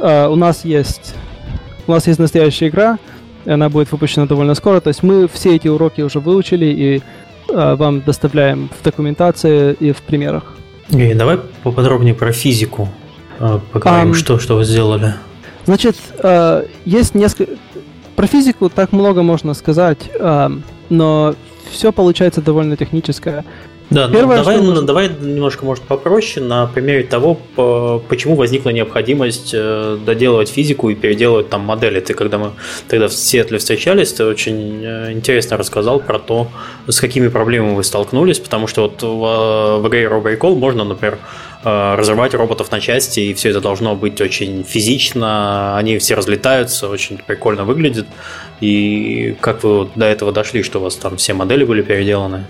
э, 0.00 0.28
у 0.28 0.36
нас 0.36 0.64
есть 0.64 1.16
у 1.88 1.90
нас 1.90 2.06
есть 2.06 2.20
настоящая 2.20 2.68
игра, 2.68 3.00
и 3.44 3.50
она 3.50 3.70
будет 3.70 3.90
выпущена 3.90 4.26
довольно 4.26 4.54
скоро. 4.54 4.78
То 4.78 4.88
есть 4.88 5.02
мы 5.02 5.26
все 5.26 5.56
эти 5.56 5.66
уроки 5.66 6.00
уже 6.00 6.20
выучили 6.20 6.66
и 6.66 7.02
вам 7.48 8.00
доставляем 8.00 8.70
в 8.80 8.84
документации 8.84 9.74
и 9.80 9.90
в 9.90 10.00
примерах. 10.02 10.61
И 10.90 11.14
давай 11.14 11.38
поподробнее 11.62 12.14
про 12.14 12.32
физику 12.32 12.88
э, 13.38 13.58
поговорим, 13.72 14.12
um, 14.12 14.14
что, 14.14 14.38
что 14.38 14.56
вы 14.56 14.64
сделали. 14.64 15.14
Значит, 15.64 15.96
э, 16.18 16.66
есть 16.84 17.14
несколько... 17.14 17.54
Про 18.16 18.26
физику 18.26 18.68
так 18.68 18.92
много 18.92 19.22
можно 19.22 19.54
сказать, 19.54 20.10
но 20.90 21.34
все 21.70 21.92
получается 21.92 22.42
довольно 22.42 22.76
техническое. 22.76 23.42
Да, 23.92 24.08
ну, 24.08 24.14
Первое, 24.14 24.38
ну, 24.38 24.44
давай, 24.44 24.60
нужно... 24.60 24.82
давай 24.82 25.08
немножко, 25.08 25.64
может, 25.64 25.84
попроще 25.84 26.44
на 26.44 26.66
примере 26.66 27.04
того, 27.04 27.34
почему 28.08 28.36
возникла 28.36 28.70
необходимость 28.70 29.50
э, 29.52 29.98
доделывать 30.04 30.48
физику 30.48 30.88
и 30.88 30.94
переделывать 30.94 31.50
там 31.50 31.60
модели. 31.60 32.00
Ты, 32.00 32.14
когда 32.14 32.38
мы 32.38 32.52
тогда 32.88 33.08
в 33.08 33.12
Сиэтле 33.12 33.58
встречались, 33.58 34.12
ты 34.12 34.24
очень 34.24 34.82
э, 34.82 35.12
интересно 35.12 35.58
рассказал 35.58 36.00
про 36.00 36.18
то, 36.18 36.48
с 36.88 37.00
какими 37.00 37.28
проблемами 37.28 37.74
вы 37.74 37.84
столкнулись, 37.84 38.38
потому 38.38 38.66
что 38.66 38.82
вот 38.82 39.02
в 39.02 39.88
игре 39.88 40.04
Robo 40.04 40.54
можно, 40.54 40.84
например, 40.84 41.18
э, 41.62 41.94
разрывать 41.94 42.32
роботов 42.34 42.70
на 42.70 42.80
части, 42.80 43.20
и 43.20 43.34
все 43.34 43.50
это 43.50 43.60
должно 43.60 43.94
быть 43.94 44.20
очень 44.22 44.64
физично, 44.64 45.76
они 45.76 45.98
все 45.98 46.14
разлетаются, 46.14 46.88
очень 46.88 47.18
прикольно 47.18 47.64
выглядит. 47.64 48.06
И 48.60 49.36
как 49.40 49.64
вы 49.64 49.88
до 49.96 50.06
этого 50.06 50.32
дошли, 50.32 50.62
что 50.62 50.78
у 50.78 50.82
вас 50.82 50.96
там 50.96 51.18
все 51.18 51.34
модели 51.34 51.64
были 51.64 51.82
переделаны? 51.82 52.46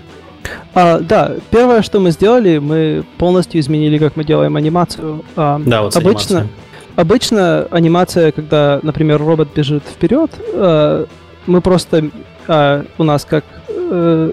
А, 0.73 0.99
да, 0.99 1.33
первое, 1.51 1.81
что 1.81 1.99
мы 1.99 2.11
сделали, 2.11 2.57
мы 2.57 3.03
полностью 3.17 3.59
изменили, 3.61 3.97
как 3.97 4.15
мы 4.15 4.23
делаем 4.23 4.55
анимацию. 4.55 5.23
А, 5.35 5.61
да, 5.65 5.83
вот 5.83 5.95
обычно, 5.95 6.47
обычно 6.95 7.67
анимация, 7.71 8.31
когда, 8.31 8.79
например, 8.83 9.21
робот 9.21 9.49
бежит 9.55 9.83
вперед, 9.83 10.31
а, 10.53 11.05
мы 11.45 11.61
просто 11.61 12.09
а, 12.47 12.85
у 12.97 13.03
нас 13.03 13.25
как 13.25 13.43
а, 13.69 14.31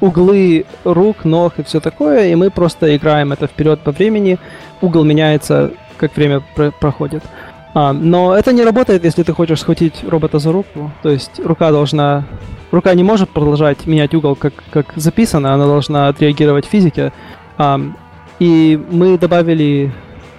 углы 0.00 0.64
рук, 0.84 1.24
ног 1.24 1.54
и 1.58 1.62
все 1.62 1.80
такое, 1.80 2.28
и 2.28 2.34
мы 2.34 2.50
просто 2.50 2.96
играем 2.96 3.32
это 3.32 3.46
вперед 3.46 3.80
по 3.80 3.92
времени. 3.92 4.38
Угол 4.80 5.04
меняется, 5.04 5.72
как 5.96 6.16
время 6.16 6.42
про- 6.54 6.70
проходит. 6.70 7.22
А, 7.24 7.49
но 7.74 8.36
это 8.36 8.52
не 8.52 8.64
работает, 8.64 9.04
если 9.04 9.22
ты 9.22 9.32
хочешь 9.32 9.60
схватить 9.60 10.02
робота 10.02 10.38
за 10.38 10.52
руку. 10.52 10.90
То 11.02 11.10
есть 11.10 11.38
рука 11.38 11.70
должна 11.70 12.24
рука 12.70 12.94
не 12.94 13.02
может 13.02 13.30
продолжать 13.30 13.86
менять 13.86 14.14
угол, 14.14 14.36
как, 14.36 14.54
как 14.70 14.92
записано, 14.96 15.54
она 15.54 15.66
должна 15.66 16.08
отреагировать 16.08 16.66
в 16.66 16.70
физике. 16.70 17.12
Um, 17.58 17.92
и 18.38 18.80
мы 18.90 19.18
добавили 19.18 19.92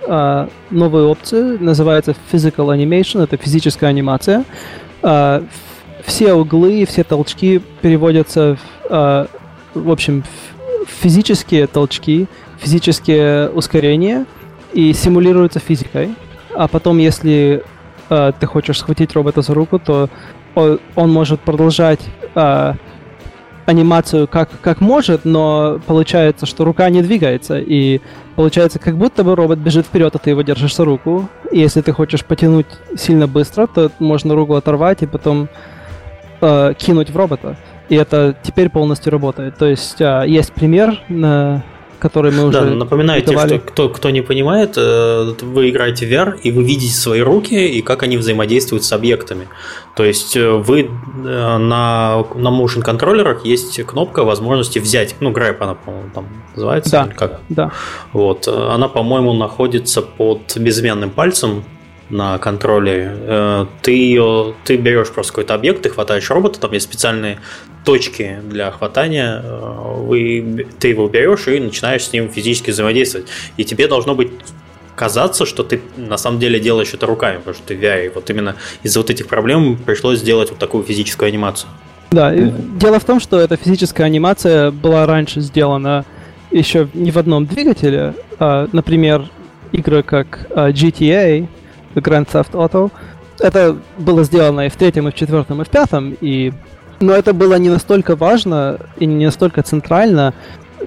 э, 0.08 0.48
новую 0.72 1.10
опцию, 1.10 1.64
называется 1.64 2.16
Physical 2.32 2.76
Animation, 2.76 3.24
это 3.24 3.38
физическая 3.38 3.92
анимация. 3.92 4.44
Э, 5.04 5.44
все 6.04 6.34
углы, 6.34 6.86
все 6.88 7.04
толчки 7.04 7.62
переводятся 7.82 8.56
в, 8.56 8.92
э, 8.92 9.28
в 9.76 9.92
общем, 9.92 10.24
физические 10.88 11.68
толчки, 11.68 12.28
физические 12.58 13.50
ускорения 13.52 14.26
и 14.74 14.94
симулируются 14.94 15.60
физикой. 15.60 16.16
А 16.62 16.68
потом, 16.68 17.00
если 17.00 17.64
э, 18.12 18.32
ты 18.40 18.46
хочешь 18.46 18.78
схватить 18.78 19.14
робота 19.14 19.42
за 19.42 19.56
руку, 19.56 19.80
то 19.80 20.10
он, 20.54 20.80
он 20.96 21.12
может 21.12 21.40
продолжать 21.40 22.02
э, 22.36 22.74
анимацию 23.66 24.28
как, 24.28 24.50
как 24.62 24.80
может, 24.80 25.26
но 25.26 25.82
получается, 25.88 26.46
что 26.46 26.64
рука 26.64 26.88
не 26.92 27.02
двигается, 27.02 27.58
и 27.58 28.00
получается, 28.36 28.78
как 28.78 28.96
будто 28.96 29.24
бы 29.24 29.36
робот 29.36 29.58
бежит 29.58 29.88
вперед, 29.88 30.16
а 30.16 30.20
ты 30.20 30.30
его 30.30 30.44
держишь 30.44 30.76
за 30.76 30.86
руку. 30.86 31.28
И 31.52 31.58
если 31.58 31.82
ты 31.82 31.94
хочешь 31.94 32.24
потянуть 32.24 32.68
сильно 32.96 33.26
быстро, 33.28 33.66
то 33.66 33.90
можно 33.98 34.36
руку 34.36 34.54
оторвать 34.54 35.02
и 35.02 35.08
потом 35.08 35.50
э, 36.42 36.76
кинуть 36.78 37.10
в 37.10 37.18
робота. 37.18 37.58
И 37.90 37.96
это 37.96 38.36
теперь 38.44 38.70
полностью 38.70 39.12
работает. 39.12 39.58
То 39.58 39.66
есть 39.66 40.00
э, 40.00 40.26
есть 40.28 40.54
пример 40.54 41.00
на 41.10 41.64
который 42.02 42.32
мы 42.32 42.46
уже 42.46 42.60
Да, 42.60 42.66
напоминайте, 42.66 43.38
что 43.38 43.60
кто, 43.60 43.90
кто 43.90 44.10
не 44.10 44.22
понимает, 44.22 44.74
э, 44.76 45.34
вы 45.42 45.70
играете 45.70 46.08
в 46.08 46.12
VR, 46.12 46.40
и 46.42 46.52
вы 46.52 46.64
видите 46.64 46.94
свои 46.94 47.22
руки, 47.22 47.54
и 47.54 47.82
как 47.84 48.02
они 48.04 48.18
взаимодействуют 48.18 48.84
с 48.84 48.92
объектами. 48.92 49.48
То 49.96 50.04
есть 50.04 50.36
э, 50.36 50.50
вы 50.50 50.82
э, 50.82 50.88
на, 51.58 52.26
на 52.36 52.50
motion 52.50 52.82
контроллерах 52.82 53.46
есть 53.46 53.84
кнопка 53.84 54.24
возможности 54.24 54.80
взять, 54.80 55.16
ну, 55.20 55.32
grab 55.32 55.58
она, 55.60 55.76
по-моему, 55.76 56.10
там 56.14 56.26
называется, 56.56 56.92
да, 56.92 57.08
как? 57.16 57.40
Да. 57.50 57.72
Вот, 58.14 58.48
она, 58.48 58.88
по-моему, 58.88 59.34
находится 59.34 60.02
под 60.02 60.58
безымянным 60.58 61.12
пальцем, 61.12 61.64
на 62.12 62.38
контроле, 62.38 63.68
ты 63.82 63.92
ее, 63.92 64.54
ты 64.66 64.76
берешь 64.76 65.10
просто 65.10 65.32
какой-то 65.32 65.54
объект, 65.54 65.82
ты 65.82 65.90
хватаешь 65.90 66.30
робота, 66.30 66.60
там 66.60 66.72
есть 66.74 66.86
специальные 66.86 67.40
точки 67.86 68.40
для 68.44 68.72
хватания, 68.72 69.42
э, 69.44 69.96
вы, 69.98 70.68
ты 70.80 70.90
его 70.90 71.08
берешь 71.08 71.48
и 71.48 71.60
начинаешь 71.60 72.06
с 72.06 72.14
ним 72.14 72.30
физически 72.30 72.72
взаимодействовать. 72.72 73.28
И 73.58 73.64
тебе 73.64 73.88
должно 73.88 74.16
быть 74.16 74.32
казаться, 74.96 75.46
что 75.46 75.64
ты 75.64 75.82
на 75.98 76.18
самом 76.18 76.40
деле 76.40 76.60
делаешь 76.60 76.94
это 76.94 77.06
руками, 77.06 77.38
потому 77.38 77.56
что 77.56 77.64
ты 77.66 77.76
VR. 77.76 78.06
И 78.06 78.10
вот 78.10 78.30
именно 78.30 78.56
из-за 78.84 79.00
вот 79.00 79.10
этих 79.10 79.28
проблем 79.28 79.78
пришлось 79.78 80.20
сделать 80.20 80.50
вот 80.50 80.60
такую 80.60 80.84
физическую 80.84 81.28
анимацию. 81.28 81.70
Да, 82.12 82.34
дело 82.34 83.00
в 83.00 83.06
том, 83.06 83.20
что 83.20 83.40
эта 83.40 83.56
физическая 83.56 84.06
анимация 84.06 84.70
была 84.70 85.06
раньше 85.06 85.40
сделана 85.40 86.06
еще 86.52 86.90
не 86.94 87.10
в 87.10 87.18
одном 87.18 87.46
двигателе. 87.46 88.14
А, 88.38 88.68
например, 88.74 89.30
игры 89.72 90.04
как 90.04 90.48
а, 90.50 90.72
GTA, 90.72 91.48
Grand 92.00 92.28
Theft 92.28 92.52
Auto, 92.52 92.92
это 93.40 93.76
было 93.98 94.24
сделано 94.24 94.68
и 94.68 94.70
в 94.70 94.76
третьем, 94.76 95.08
и 95.08 95.12
в 95.12 95.16
четвертом, 95.16 95.62
и 95.62 95.66
в 95.66 95.70
пятом, 95.70 96.16
и 96.22 96.54
но 97.02 97.14
это 97.14 97.34
было 97.34 97.56
не 97.56 97.70
настолько 97.70 98.16
важно 98.16 98.78
и 98.98 99.06
не 99.06 99.26
настолько 99.26 99.64
центрально. 99.64 100.34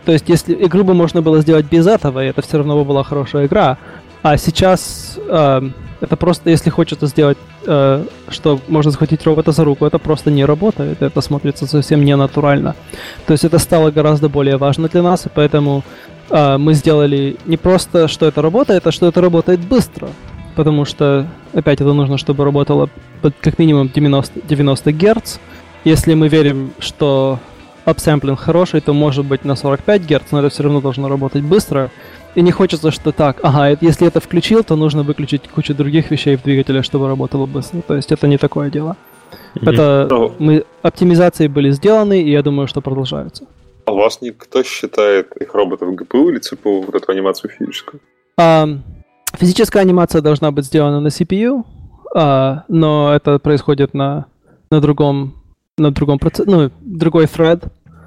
То 0.04 0.12
есть, 0.12 0.28
если 0.28 0.54
игру 0.54 0.84
бы 0.84 0.94
можно 0.94 1.22
было 1.22 1.40
сделать 1.40 1.66
без 1.66 1.86
этого, 1.86 2.24
и 2.24 2.28
это 2.28 2.40
все 2.40 2.58
равно 2.58 2.76
бы 2.76 2.84
была 2.84 3.02
хорошая 3.02 3.46
игра. 3.46 3.78
А 4.22 4.36
сейчас 4.36 5.18
э, 5.28 5.60
это 6.00 6.16
просто, 6.16 6.50
если 6.50 6.70
хочется 6.70 7.06
сделать, 7.06 7.36
э, 7.66 8.04
что 8.28 8.60
можно 8.68 8.92
схватить 8.92 9.24
робота 9.24 9.52
за 9.52 9.64
руку, 9.64 9.84
это 9.84 9.98
просто 9.98 10.30
не 10.30 10.44
работает. 10.44 11.02
Это 11.02 11.20
смотрится 11.20 11.66
совсем 11.66 12.04
не 12.04 12.16
натурально. 12.16 12.74
То 13.26 13.32
есть 13.32 13.44
это 13.44 13.58
стало 13.58 13.90
гораздо 13.90 14.28
более 14.28 14.56
важно 14.56 14.88
для 14.88 15.02
нас, 15.02 15.26
и 15.26 15.30
поэтому 15.34 15.82
э, 16.30 16.58
мы 16.58 16.74
сделали 16.74 17.36
не 17.44 17.56
просто, 17.56 18.08
что 18.08 18.26
это 18.26 18.40
работает, 18.40 18.86
а 18.86 18.92
что 18.92 19.06
это 19.06 19.20
работает 19.20 19.60
быстро. 19.60 20.08
Потому 20.54 20.84
что, 20.84 21.26
опять, 21.52 21.80
это 21.80 21.92
нужно, 21.92 22.18
чтобы 22.18 22.44
работало 22.44 22.88
под 23.22 23.34
как 23.40 23.58
минимум 23.58 23.88
90, 23.88 24.40
90 24.46 24.92
Гц. 24.92 25.38
Если 25.84 26.14
мы 26.14 26.28
верим, 26.28 26.72
что 26.78 27.38
апсэмплинг 27.84 28.38
хороший, 28.38 28.80
то 28.80 28.92
может 28.92 29.24
быть 29.24 29.44
на 29.44 29.56
45 29.56 30.02
Гц, 30.02 30.22
но 30.30 30.38
это 30.40 30.48
все 30.48 30.62
равно 30.62 30.80
должно 30.80 31.08
работать 31.08 31.42
быстро. 31.42 31.90
И 32.34 32.42
не 32.42 32.50
хочется, 32.50 32.90
что 32.90 33.12
так, 33.12 33.38
ага, 33.42 33.76
если 33.80 34.06
это 34.06 34.20
включил, 34.20 34.64
то 34.64 34.76
нужно 34.76 35.02
выключить 35.02 35.48
кучу 35.48 35.74
других 35.74 36.10
вещей 36.10 36.36
в 36.36 36.42
двигателе, 36.42 36.82
чтобы 36.82 37.08
работало 37.08 37.46
быстро. 37.46 37.80
То 37.82 37.94
есть 37.94 38.10
это 38.10 38.26
не 38.26 38.38
такое 38.38 38.70
дело. 38.70 38.96
Mm-hmm. 39.54 39.72
Это 39.72 40.32
мы 40.38 40.64
оптимизации 40.82 41.46
были 41.46 41.70
сделаны, 41.70 42.22
и 42.22 42.30
я 42.30 42.42
думаю, 42.42 42.66
что 42.66 42.80
продолжаются. 42.80 43.46
А 43.84 43.92
у 43.92 43.96
вас 43.96 44.20
никто 44.20 44.62
считает 44.62 45.36
их 45.36 45.54
роботов 45.54 45.88
GPU 45.90 46.30
или 46.30 46.40
CPU, 46.40 46.86
вот 46.86 46.94
эту 46.94 47.12
анимацию 47.12 47.50
физическую? 47.50 48.00
А, 48.36 48.66
физическая 49.36 49.82
анимация 49.82 50.20
должна 50.20 50.50
быть 50.50 50.66
сделана 50.66 51.00
на 51.00 51.08
CPU, 51.08 51.64
а, 52.14 52.64
но 52.68 53.12
это 53.14 53.38
происходит 53.38 53.94
на, 53.94 54.26
на 54.70 54.80
другом 54.80 55.34
на 55.76 55.90
другом 55.90 56.18
процессе, 56.18 56.48
ну, 56.48 56.70
другой 56.80 57.24
thread. 57.24 57.64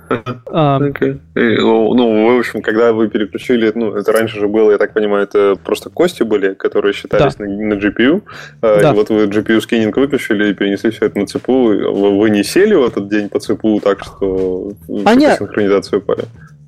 Okay. 0.09 1.19
И, 1.35 1.57
ну, 1.59 2.35
в 2.35 2.39
общем, 2.39 2.61
когда 2.61 2.93
вы 2.93 3.09
переключили, 3.09 3.69
ну, 3.75 3.93
это 3.93 4.13
раньше 4.13 4.39
же 4.39 4.47
было, 4.47 4.71
я 4.71 4.77
так 4.77 4.93
понимаю, 4.93 5.23
это 5.23 5.57
просто 5.61 5.89
кости 5.89 6.23
были, 6.23 6.53
которые 6.53 6.93
считались 6.93 7.35
да. 7.35 7.43
на, 7.43 7.51
на 7.51 7.73
GPU. 7.73 8.23
А, 8.61 8.81
да. 8.81 8.91
И 8.91 8.95
вот 8.95 9.09
вы 9.09 9.25
GPU 9.25 9.59
скининг 9.59 9.97
выключили 9.97 10.51
и 10.51 10.53
перенесли 10.53 10.91
все 10.91 11.07
это 11.07 11.19
на 11.19 11.23
CPU. 11.23 11.91
Вы, 11.91 12.17
вы 12.17 12.29
не 12.29 12.43
сели 12.43 12.73
в 12.73 12.85
этот 12.85 13.09
день 13.09 13.27
по 13.27 13.37
CPU 13.37 13.81
так, 13.81 14.01
что 14.01 14.71
а 15.03 15.15
нет. 15.15 15.39
синхронизацию 15.39 15.99
упали? 15.99 16.23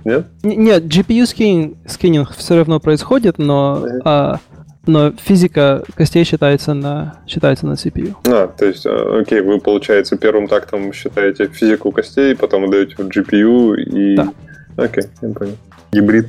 Нет? 0.10 0.28
Нет, 0.44 0.84
GPU 0.86 1.26
скининг, 1.26 1.78
скининг 1.88 2.32
все 2.36 2.58
равно 2.58 2.80
происходит, 2.80 3.38
но 3.38 3.86
а, 4.04 4.40
но 4.88 5.12
физика 5.12 5.84
костей 5.96 6.24
считается 6.24 6.74
на, 6.74 7.22
считается 7.28 7.68
на 7.68 7.74
CPU. 7.74 8.16
А, 8.28 8.48
то 8.48 8.66
есть, 8.66 8.86
а, 8.86 9.20
окей, 9.22 9.42
вы, 9.42 9.60
получается, 9.60 10.18
первым 10.18 10.48
тактом 10.48 10.92
считаете 10.94 11.48
физику 11.48 11.92
костей, 11.92 12.36
потом 12.36 12.66
отдаете 12.66 12.96
в 12.98 13.08
GPU 13.08 13.76
и... 13.76 14.16
Да. 14.16 14.30
Окей, 14.78 15.04
я 15.22 15.30
понял. 15.30 15.58
Гибрид. 15.92 16.28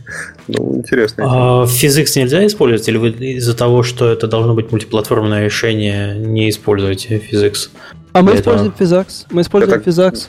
Ну, 0.48 0.76
интересно. 0.76 1.24
А 1.26 1.64
Physics 1.64 2.12
нельзя 2.16 2.46
использовать, 2.46 2.88
или 2.88 2.96
вы 2.96 3.10
из-за 3.10 3.56
того, 3.56 3.82
что 3.82 4.10
это 4.10 4.26
должно 4.26 4.54
быть 4.54 4.72
мультиплатформенное 4.72 5.44
решение, 5.44 6.16
не 6.16 6.48
используете 6.48 7.18
Physics? 7.18 7.70
А 8.12 8.22
мы 8.22 8.34
используем 8.34 8.72
этого? 8.72 9.02
Physics. 9.02 9.26
Мы 9.30 9.42
используем 9.42 9.82
я 9.84 9.90
Physics. 9.90 10.28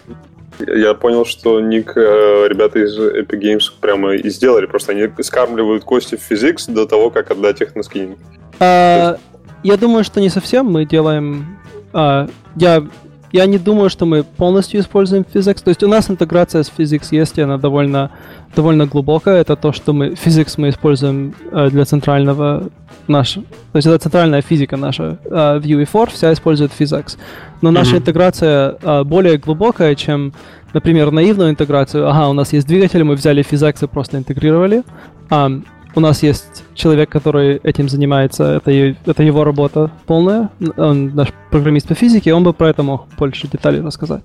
Я 0.68 0.94
понял, 0.94 1.26
что 1.26 1.60
Ник, 1.60 1.94
э, 1.96 2.48
ребята 2.48 2.80
из 2.80 2.98
Epic 2.98 3.40
Games 3.40 3.64
прямо 3.80 4.14
и 4.14 4.30
сделали. 4.30 4.66
Просто 4.66 4.92
они 4.92 5.10
скармливают 5.22 5.84
кости 5.84 6.16
в 6.16 6.22
физикс 6.22 6.68
до 6.68 6.86
того, 6.86 7.10
как 7.10 7.32
отдать 7.32 7.62
их 7.62 7.76
на 7.76 7.84
скининг. 7.84 8.18
А, 8.60 9.18
я 9.64 9.78
думаю, 9.78 10.04
что 10.04 10.22
не 10.22 10.30
совсем. 10.30 10.68
Мы 10.68 10.86
делаем... 10.86 11.58
А, 11.94 12.28
я, 12.56 12.84
я 13.32 13.46
не 13.46 13.58
думаю, 13.58 13.90
что 13.90 14.06
мы 14.06 14.24
полностью 14.24 14.80
используем 14.80 15.26
Physics. 15.34 15.64
То 15.64 15.70
есть 15.70 15.84
у 15.84 15.88
нас 15.88 16.10
интеграция 16.10 16.64
с 16.64 16.72
Physics 16.76 17.08
есть, 17.12 17.38
и 17.38 17.42
она 17.42 17.58
довольно, 17.58 18.12
довольно 18.56 18.86
глубокая. 18.86 19.42
Это 19.42 19.56
то, 19.56 19.72
что 19.72 19.94
мы... 19.94 20.10
Physics 20.10 20.56
мы 20.58 20.70
используем 20.70 21.34
э, 21.52 21.70
для 21.70 21.86
центрального 21.86 22.70
нашего... 23.12 23.46
То 23.72 23.78
есть 23.78 23.88
это 23.88 24.00
центральная 24.00 24.42
физика 24.42 24.78
наша. 24.78 25.20
Э, 25.26 25.60
в 25.60 25.66
UE4 25.66 26.12
вся 26.12 26.34
использует 26.34 26.72
Physics. 26.78 27.18
Но 27.62 27.72
наша 27.72 27.96
mm-hmm. 27.96 28.00
интеграция 28.00 28.78
э, 28.82 29.04
более 29.04 29.38
глубокая, 29.38 29.96
чем, 29.96 30.34
например, 30.74 31.12
наивную 31.12 31.52
интеграцию. 31.52 32.10
Ага, 32.10 32.30
у 32.30 32.34
нас 32.34 32.54
есть 32.54 32.68
двигатель, 32.68 33.04
мы 33.04 33.16
взяли 33.16 33.44
Physics 33.44 33.84
и 33.84 33.88
просто 33.88 34.18
интегрировали. 34.18 34.84
Um, 35.30 35.64
у 35.94 36.00
нас 36.00 36.24
есть 36.24 36.64
человек, 36.74 37.10
который 37.10 37.58
этим 37.64 37.90
занимается, 37.90 38.56
это, 38.56 38.72
это 38.72 39.24
его 39.24 39.44
работа 39.44 39.92
полная, 40.06 40.50
он 40.78 41.14
наш 41.16 41.30
программист 41.50 41.88
по 41.88 41.96
физике, 41.96 42.34
он 42.34 42.44
бы 42.44 42.54
про 42.54 42.70
это 42.70 42.84
мог 42.84 43.08
больше 43.18 43.48
деталей 43.48 43.82
рассказать. 43.82 44.24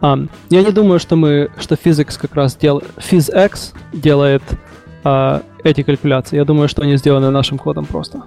Um, 0.00 0.28
я 0.50 0.62
не 0.62 0.72
думаю, 0.72 0.98
что 0.98 1.16
мы, 1.16 1.50
что 1.58 1.74
Physics 1.74 2.18
как 2.20 2.34
раз 2.34 2.56
делает, 2.56 2.86
PhysX 2.96 3.74
делает 3.92 4.42
uh, 5.04 5.42
эти 5.70 5.82
калькуляции. 5.82 6.36
Я 6.36 6.44
думаю, 6.44 6.68
что 6.68 6.82
они 6.82 6.96
сделаны 6.96 7.30
нашим 7.30 7.58
кодом 7.58 7.84
просто. 7.84 8.22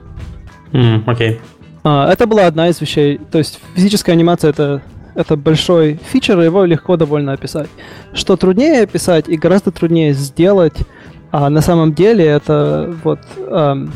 Окей. 0.71 0.81
Mm, 0.81 1.05
okay. 1.05 1.39
А, 1.83 2.11
это 2.11 2.27
была 2.27 2.45
одна 2.45 2.69
из 2.69 2.81
вещей. 2.81 3.19
То 3.31 3.37
есть 3.37 3.59
физическая 3.75 4.15
анимация 4.15 4.49
это, 4.49 4.81
это 5.15 5.35
большой 5.35 5.99
фичер, 6.11 6.39
его 6.39 6.65
легко 6.65 6.97
довольно 6.97 7.33
описать. 7.33 7.69
Что 8.13 8.35
труднее 8.35 8.83
описать 8.83 9.29
и 9.29 9.37
гораздо 9.37 9.71
труднее 9.71 10.13
сделать, 10.13 10.77
а 11.31 11.49
на 11.49 11.61
самом 11.61 11.93
деле 11.93 12.25
это 12.25 12.93
вот 13.03 13.19
эм, 13.37 13.91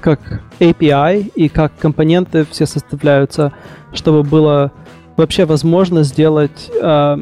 как 0.00 0.42
API 0.60 1.32
и 1.34 1.48
как 1.48 1.72
компоненты 1.78 2.46
все 2.50 2.66
составляются, 2.66 3.52
чтобы 3.92 4.22
было 4.22 4.72
вообще 5.16 5.44
возможно 5.44 6.02
сделать 6.02 6.70
э, 6.82 7.18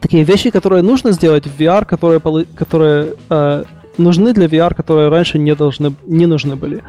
такие 0.00 0.24
вещи, 0.24 0.50
которые 0.50 0.82
нужно 0.82 1.12
сделать 1.12 1.46
в 1.46 1.58
VR, 1.58 1.84
которые, 1.84 2.20
которые 2.54 3.14
э, 3.30 3.64
нужны 4.02 4.32
для 4.32 4.46
VR, 4.46 4.74
которые 4.74 5.08
раньше 5.08 5.38
не, 5.38 5.54
должны, 5.54 5.94
не 6.06 6.26
нужны 6.26 6.56
были. 6.56 6.82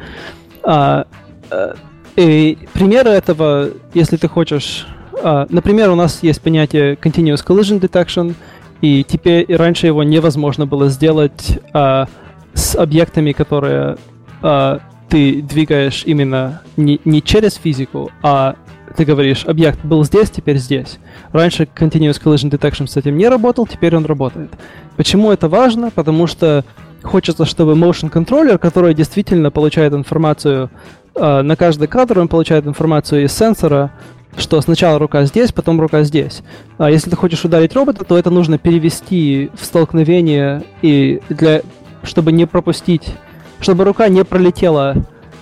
А, 0.62 1.06
э, 1.50 1.74
и 2.16 2.58
примеры 2.72 3.10
этого, 3.10 3.68
если 3.94 4.16
ты 4.16 4.28
хочешь... 4.28 4.86
Uh, 5.12 5.46
например, 5.50 5.90
у 5.90 5.94
нас 5.94 6.22
есть 6.22 6.40
понятие 6.40 6.94
Continuous 6.94 7.46
Collision 7.46 7.78
Detection, 7.80 8.34
и 8.80 9.04
теперь 9.04 9.44
и 9.46 9.54
раньше 9.54 9.86
его 9.86 10.02
невозможно 10.02 10.66
было 10.66 10.88
сделать 10.88 11.60
uh, 11.72 12.08
с 12.54 12.74
объектами, 12.74 13.30
которые 13.30 13.98
uh, 14.42 14.80
ты 15.08 15.40
двигаешь 15.40 16.02
именно 16.06 16.62
не, 16.76 17.00
не 17.04 17.22
через 17.22 17.54
физику, 17.54 18.10
а 18.22 18.56
ты 18.96 19.04
говоришь, 19.04 19.44
объект 19.46 19.84
был 19.84 20.04
здесь, 20.04 20.30
теперь 20.30 20.58
здесь. 20.58 20.98
Раньше 21.30 21.64
Continuous 21.64 22.20
Collision 22.20 22.50
Detection 22.50 22.86
с 22.86 22.96
этим 22.96 23.16
не 23.16 23.28
работал, 23.28 23.66
теперь 23.66 23.96
он 23.96 24.04
работает. 24.04 24.50
Почему 24.96 25.30
это 25.30 25.48
важно? 25.48 25.90
Потому 25.90 26.26
что 26.26 26.64
хочется, 27.02 27.44
чтобы 27.44 27.74
motion 27.74 28.10
controller, 28.10 28.58
который 28.58 28.94
действительно 28.94 29.50
получает 29.50 29.92
информацию 29.92 30.70
э, 31.14 31.42
на 31.42 31.56
каждый 31.56 31.88
кадр, 31.88 32.20
он 32.20 32.28
получает 32.28 32.66
информацию 32.66 33.24
из 33.24 33.32
сенсора, 33.32 33.92
что 34.36 34.60
сначала 34.60 34.98
рука 34.98 35.24
здесь, 35.24 35.52
потом 35.52 35.80
рука 35.80 36.02
здесь. 36.04 36.42
А 36.78 36.90
если 36.90 37.10
ты 37.10 37.16
хочешь 37.16 37.44
ударить 37.44 37.74
робота, 37.74 38.04
то 38.04 38.16
это 38.16 38.30
нужно 38.30 38.58
перевести 38.58 39.50
в 39.54 39.64
столкновение 39.64 40.62
и 40.80 41.20
для, 41.28 41.62
чтобы 42.02 42.32
не 42.32 42.46
пропустить, 42.46 43.14
чтобы 43.60 43.84
рука 43.84 44.08
не 44.08 44.24
пролетела, 44.24 44.96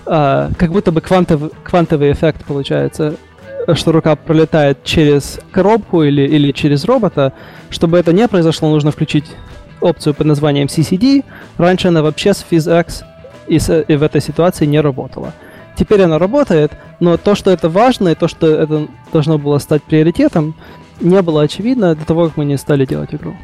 а, 0.07 0.51
как 0.59 0.73
будто 0.73 0.93
бы 0.93 1.01
квантов, 1.01 1.53
квантовый 1.63 2.13
эффект 2.13 2.45
получается, 2.45 3.15
что 3.75 3.93
рука 3.93 4.17
пролетает 4.17 4.83
через 4.83 5.39
коробку 5.53 6.03
или, 6.03 6.23
или 6.23 6.51
через 6.53 6.85
робота. 6.85 7.33
Чтобы 7.69 7.99
это 7.99 8.13
не 8.13 8.27
произошло, 8.27 8.71
нужно 8.71 8.91
включить 8.91 9.27
опцию 9.81 10.15
под 10.15 10.27
названием 10.27 10.67
CCD. 10.67 11.25
Раньше 11.57 11.89
она 11.89 12.03
вообще 12.03 12.35
с 12.35 12.45
PhysX 12.49 13.05
и, 13.47 13.57
и 13.57 13.97
в 13.97 14.03
этой 14.03 14.21
ситуации 14.21 14.67
не 14.67 14.81
работала. 14.81 15.33
Теперь 15.77 16.03
она 16.03 16.19
работает, 16.19 16.73
но 16.99 17.17
то, 17.17 17.35
что 17.35 17.51
это 17.51 17.69
важно, 17.69 18.09
и 18.09 18.15
то, 18.15 18.29
что 18.29 18.47
это 18.47 18.89
должно 19.13 19.39
было 19.39 19.59
стать 19.59 19.83
приоритетом, 19.83 20.55
не 21.01 21.23
было 21.23 21.43
очевидно 21.43 21.95
до 21.95 22.05
того, 22.05 22.27
как 22.27 22.37
мы 22.37 22.45
не 22.45 22.59
стали 22.59 22.85
делать 22.85 23.15
игру. 23.15 23.35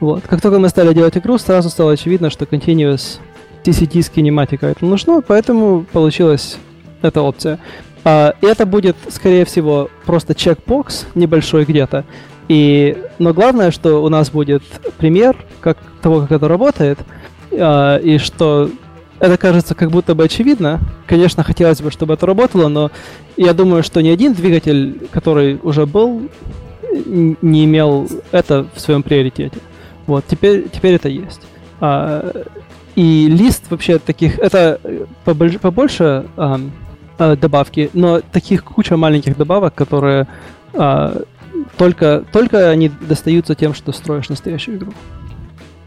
Вот. 0.00 0.24
Как 0.26 0.40
только 0.40 0.58
мы 0.58 0.68
стали 0.68 0.94
делать 0.94 1.16
игру, 1.16 1.38
сразу 1.38 1.70
стало 1.70 1.92
очевидно, 1.92 2.30
что 2.30 2.44
Continuous 2.44 3.18
TCT 3.64 4.02
с 4.02 4.10
кинематика 4.10 4.66
это 4.66 4.84
нужно, 4.84 5.22
поэтому 5.22 5.84
получилась 5.92 6.58
эта 7.02 7.22
опция. 7.22 7.58
А, 8.04 8.34
это 8.40 8.66
будет, 8.66 8.96
скорее 9.08 9.44
всего, 9.44 9.90
просто 10.04 10.34
чекбокс 10.34 11.06
небольшой 11.14 11.64
где-то. 11.64 12.04
И, 12.48 12.96
но 13.18 13.32
главное, 13.32 13.70
что 13.70 14.02
у 14.02 14.08
нас 14.08 14.30
будет 14.30 14.62
пример 14.98 15.36
как 15.60 15.78
того, 16.00 16.20
как 16.20 16.32
это 16.32 16.48
работает, 16.48 16.98
а, 17.52 17.98
и 17.98 18.18
что 18.18 18.70
это 19.20 19.36
кажется 19.36 19.74
как 19.74 19.90
будто 19.90 20.14
бы 20.14 20.24
очевидно. 20.24 20.80
Конечно, 21.06 21.44
хотелось 21.44 21.80
бы, 21.80 21.90
чтобы 21.90 22.14
это 22.14 22.26
работало, 22.26 22.68
но 22.68 22.90
я 23.36 23.54
думаю, 23.54 23.82
что 23.82 24.00
ни 24.02 24.08
один 24.08 24.34
двигатель, 24.34 25.06
который 25.12 25.58
уже 25.62 25.86
был, 25.86 26.22
не 27.06 27.64
имел 27.64 28.08
это 28.32 28.66
в 28.74 28.80
своем 28.80 29.02
приоритете. 29.02 29.58
Вот, 30.06 30.24
теперь, 30.26 30.68
теперь 30.68 30.94
это 30.94 31.08
есть. 31.08 31.40
А, 31.80 32.44
и 32.96 33.26
лист 33.28 33.64
вообще 33.70 33.98
таких, 33.98 34.38
это 34.38 34.80
побольше, 35.24 35.58
побольше 35.58 36.26
а, 36.36 36.60
а, 37.18 37.36
добавки, 37.36 37.90
но 37.94 38.20
таких 38.20 38.64
куча 38.64 38.96
маленьких 38.96 39.36
добавок, 39.36 39.74
которые 39.74 40.26
а, 40.74 41.22
только, 41.76 42.24
только 42.32 42.70
они 42.70 42.90
достаются 43.00 43.54
тем, 43.54 43.74
что 43.74 43.92
строишь 43.92 44.28
настоящую 44.28 44.78
игру. 44.78 44.92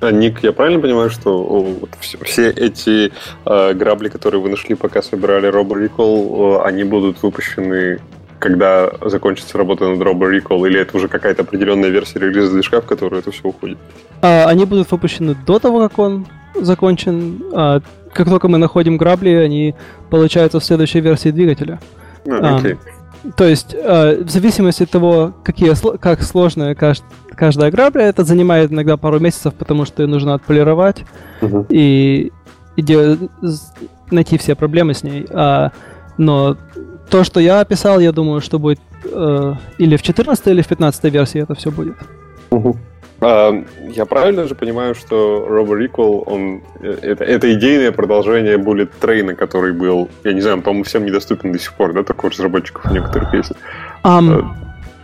А, 0.02 0.12
Ник, 0.12 0.44
я 0.44 0.52
правильно 0.52 0.80
понимаю, 0.80 1.10
что 1.10 1.44
вот, 1.44 1.90
все, 2.00 2.18
все 2.24 2.50
эти 2.50 3.12
э, 3.46 3.74
грабли, 3.74 4.10
которые 4.10 4.42
вы 4.42 4.50
нашли, 4.50 4.76
пока 4.76 5.02
собирали 5.02 5.50
Robo 5.50 5.74
Recall, 5.74 6.60
э, 6.60 6.68
они 6.68 6.84
будут 6.84 7.24
выпущены, 7.24 8.00
когда 8.40 8.92
закончится 9.02 9.58
работа 9.58 9.88
над 9.88 10.00
Robo 10.00 10.30
Recall, 10.30 10.68
или 10.68 10.80
это 10.80 10.98
уже 10.98 11.08
какая-то 11.08 11.44
определенная 11.44 11.90
версия 11.90 12.20
релиза 12.20 12.52
движка, 12.52 12.82
в 12.82 12.86
которую 12.86 13.22
это 13.22 13.32
все 13.32 13.48
уходит? 13.48 13.78
А, 14.22 14.46
они 14.48 14.66
будут 14.66 14.92
выпущены 14.92 15.36
до 15.46 15.60
того, 15.60 15.80
как 15.88 15.98
он 15.98 16.28
закончен. 16.56 17.42
А, 17.54 17.82
как 18.14 18.28
только 18.30 18.48
мы 18.48 18.58
находим 18.58 18.98
грабли, 18.98 19.30
они 19.30 19.76
получаются 20.10 20.60
в 20.60 20.64
следующей 20.64 21.00
версии 21.00 21.30
двигателя. 21.30 21.80
А, 22.28 22.58
окей. 22.58 22.78
То 23.38 23.46
есть, 23.46 23.74
э, 23.74 24.24
в 24.24 24.30
зависимости 24.30 24.84
от 24.84 24.90
того, 24.90 25.34
какие, 25.44 25.74
как 25.98 26.22
сложная 26.22 26.76
кажд, 26.76 27.04
каждая 27.36 27.72
грабля, 27.72 28.04
это 28.04 28.24
занимает 28.24 28.72
иногда 28.72 28.98
пару 28.98 29.20
месяцев, 29.20 29.54
потому 29.54 29.86
что 29.86 30.04
ее 30.04 30.08
нужно 30.08 30.34
отполировать 30.34 31.04
uh-huh. 31.42 31.66
и, 31.70 32.32
и 32.76 32.82
де, 32.82 33.18
найти 34.12 34.38
все 34.38 34.56
проблемы 34.56 34.94
с 34.94 35.04
ней. 35.04 35.26
А, 35.32 35.72
но 36.18 36.58
то, 37.10 37.24
что 37.24 37.40
я 37.40 37.62
описал, 37.62 38.00
я 38.00 38.12
думаю, 38.12 38.42
что 38.42 38.60
будет 38.60 38.80
э, 39.06 39.54
или 39.78 39.98
в 39.98 40.02
14 40.02 40.48
или 40.48 40.62
в 40.62 40.68
15 40.68 41.04
версии 41.06 41.42
это 41.42 41.56
все 41.56 41.72
будет. 41.72 41.96
Uh-huh. 42.52 42.78
А, 43.22 43.54
я 43.88 44.06
правильно 44.06 44.48
же 44.48 44.56
понимаю, 44.56 44.96
что 44.96 45.48
Robo 45.50 45.78
Recall, 45.78 46.24
он, 46.26 46.62
э, 46.82 46.98
это, 47.02 47.24
это 47.24 47.54
идейное 47.54 47.92
продолжение 47.92 48.58
Bullet 48.58 48.90
Train, 49.02 49.36
который 49.36 49.72
был, 49.74 50.10
я 50.24 50.34
не 50.34 50.42
знаю, 50.42 50.62
по-моему, 50.62 50.84
всем 50.84 51.06
недоступен 51.06 51.52
до 51.52 51.60
сих 51.60 51.74
пор, 51.74 51.94
да, 51.94 52.04
такой 52.04 52.30
разработчиков 52.30 52.92
некоторых 52.92 53.34
есть? 53.34 53.52
Um, 54.04 54.30
uh, 54.30 54.46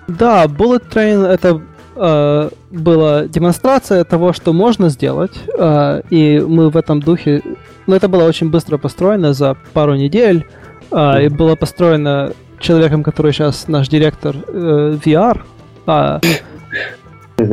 да, 0.07 0.45
Bullet 0.45 0.83
Train 0.89 1.25
это 1.25 1.61
э, 1.95 2.49
была 2.71 3.23
демонстрация 3.25 4.03
того, 4.03 4.33
что 4.33 4.53
можно 4.53 4.89
сделать, 4.89 5.39
э, 5.57 6.01
и 6.09 6.43
мы 6.45 6.69
в 6.69 6.77
этом 6.77 6.99
духе... 6.99 7.41
Ну, 7.87 7.95
это 7.95 8.07
было 8.07 8.23
очень 8.23 8.49
быстро 8.49 8.77
построено 8.77 9.33
за 9.33 9.55
пару 9.73 9.95
недель, 9.95 10.45
э, 10.91 11.25
и 11.25 11.29
было 11.29 11.55
построено 11.55 12.33
человеком, 12.59 13.03
который 13.03 13.31
сейчас 13.31 13.67
наш 13.67 13.87
директор 13.87 14.35
э, 14.35 14.97
VR, 15.03 15.41
э, 15.87 16.19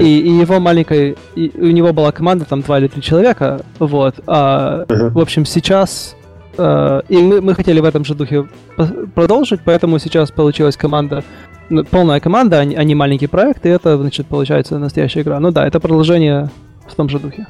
и, 0.01 0.20
и 0.20 0.30
его 0.30 0.61
маленькой... 0.61 1.16
И 1.34 1.53
у 1.57 1.70
него 1.70 1.93
была 1.93 2.12
команда, 2.12 2.45
там, 2.45 2.62
два 2.62 2.78
или 2.78 2.89
три 2.89 3.03
человека, 3.03 3.61
вот. 3.78 4.16
А, 4.26 4.84
В 4.89 5.18
общем, 5.18 5.45
сейчас... 5.45 6.14
Uh, 6.57 7.05
и 7.09 7.16
мы, 7.16 7.41
мы 7.41 7.55
хотели 7.55 7.78
в 7.78 7.84
этом 7.84 8.05
же 8.05 8.16
духе 8.16 8.49
продолжить, 9.14 9.61
поэтому 9.64 10.01
сейчас 10.01 10.32
получилась 10.32 10.76
команда 10.76 11.22
ну, 11.70 11.84
полная 11.84 12.20
команда, 12.20 12.59
а 12.59 12.64
не, 12.64 12.74
а 12.74 12.84
не 12.84 12.95
маленький 12.95 13.26
проект, 13.26 13.66
и 13.66 13.68
это, 13.68 13.97
значит, 13.97 14.26
получается 14.26 14.78
настоящая 14.78 15.20
игра. 15.20 15.39
Ну 15.39 15.51
да, 15.51 15.66
это 15.66 15.80
продолжение 15.80 16.51
в 16.86 16.95
том 16.95 17.09
же 17.09 17.18
духе. 17.18 17.47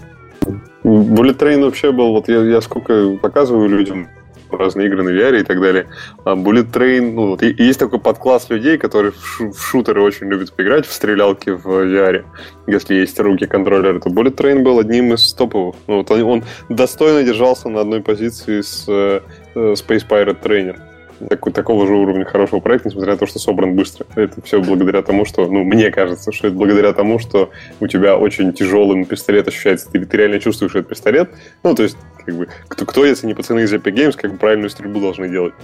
Bullet 0.83 1.39
Train 1.39 1.65
вообще 1.65 1.93
был, 1.93 2.13
вот 2.13 2.29
я, 2.29 2.43
я 2.43 2.61
сколько 2.61 3.17
показываю 3.17 3.69
людям 3.69 4.09
разные 4.51 4.87
игры 4.89 5.03
на 5.03 5.11
VR 5.11 5.41
и 5.41 5.45
так 5.45 5.61
далее. 5.61 5.87
А 6.25 6.35
Bullet 6.35 6.71
Train, 6.71 7.13
ну, 7.13 7.29
вот, 7.29 7.43
есть 7.43 7.79
такой 7.79 7.99
подкласс 7.99 8.51
людей, 8.51 8.79
которые 8.79 9.13
в, 9.13 9.25
шу- 9.25 9.53
в 9.53 9.61
шутеры 9.61 10.03
очень 10.03 10.29
любят 10.29 10.53
поиграть, 10.53 10.87
в 10.87 10.93
стрелялки 10.93 11.51
в 11.51 11.67
VR. 11.67 12.25
Если 12.67 12.95
есть 12.95 13.19
руки 13.21 13.47
контроллера, 13.47 13.99
то 14.01 14.11
Bullet 14.11 14.35
Train 14.35 14.63
был 14.63 14.79
одним 14.79 15.15
из 15.15 15.33
топовых. 15.33 15.77
Ну, 15.87 15.97
вот 15.99 16.11
он, 16.11 16.23
он 16.23 16.45
достойно 16.69 17.23
держался 17.23 17.69
на 17.69 17.81
одной 17.81 18.01
позиции 18.01 18.61
с 18.61 18.85
э, 18.89 19.21
Space 19.55 20.07
Pirate 20.09 20.43
Trainer 20.43 20.77
такой, 21.29 21.53
такого 21.53 21.87
же 21.87 21.95
уровня 21.95 22.25
хорошего 22.25 22.61
проекта, 22.61 22.89
несмотря 22.89 23.13
на 23.13 23.19
то, 23.19 23.27
что 23.27 23.39
собран 23.39 23.75
быстро. 23.75 24.07
Это 24.15 24.41
все 24.43 24.61
благодаря 24.61 25.03
тому, 25.03 25.25
что, 25.25 25.47
ну, 25.47 25.65
мне 25.65 25.91
кажется, 25.91 26.33
что 26.33 26.49
это 26.49 26.57
благодаря 26.57 26.93
тому, 26.93 27.19
что 27.19 27.51
у 27.81 27.87
тебя 27.87 28.17
очень 28.17 28.53
тяжелым 28.53 29.05
пистолет 29.05 29.49
ощущается, 29.49 29.91
ты, 29.91 30.05
ты 30.05 30.17
реально 30.17 30.41
чувствуешь 30.41 30.75
этот 30.75 30.89
пистолет. 30.89 31.31
Ну, 31.63 31.75
то 31.75 31.83
есть, 31.83 31.97
как 32.25 32.37
бы, 32.37 32.49
кто, 32.69 32.85
кто 32.85 33.05
если 33.05 33.27
не 33.27 33.35
пацаны 33.35 33.61
из 33.61 33.73
Epic 33.73 33.95
Games, 33.95 34.17
как 34.17 34.33
бы 34.33 34.39
правильную 34.39 34.71
стрельбу 34.71 35.01
должны 35.01 35.29
делать. 35.29 35.55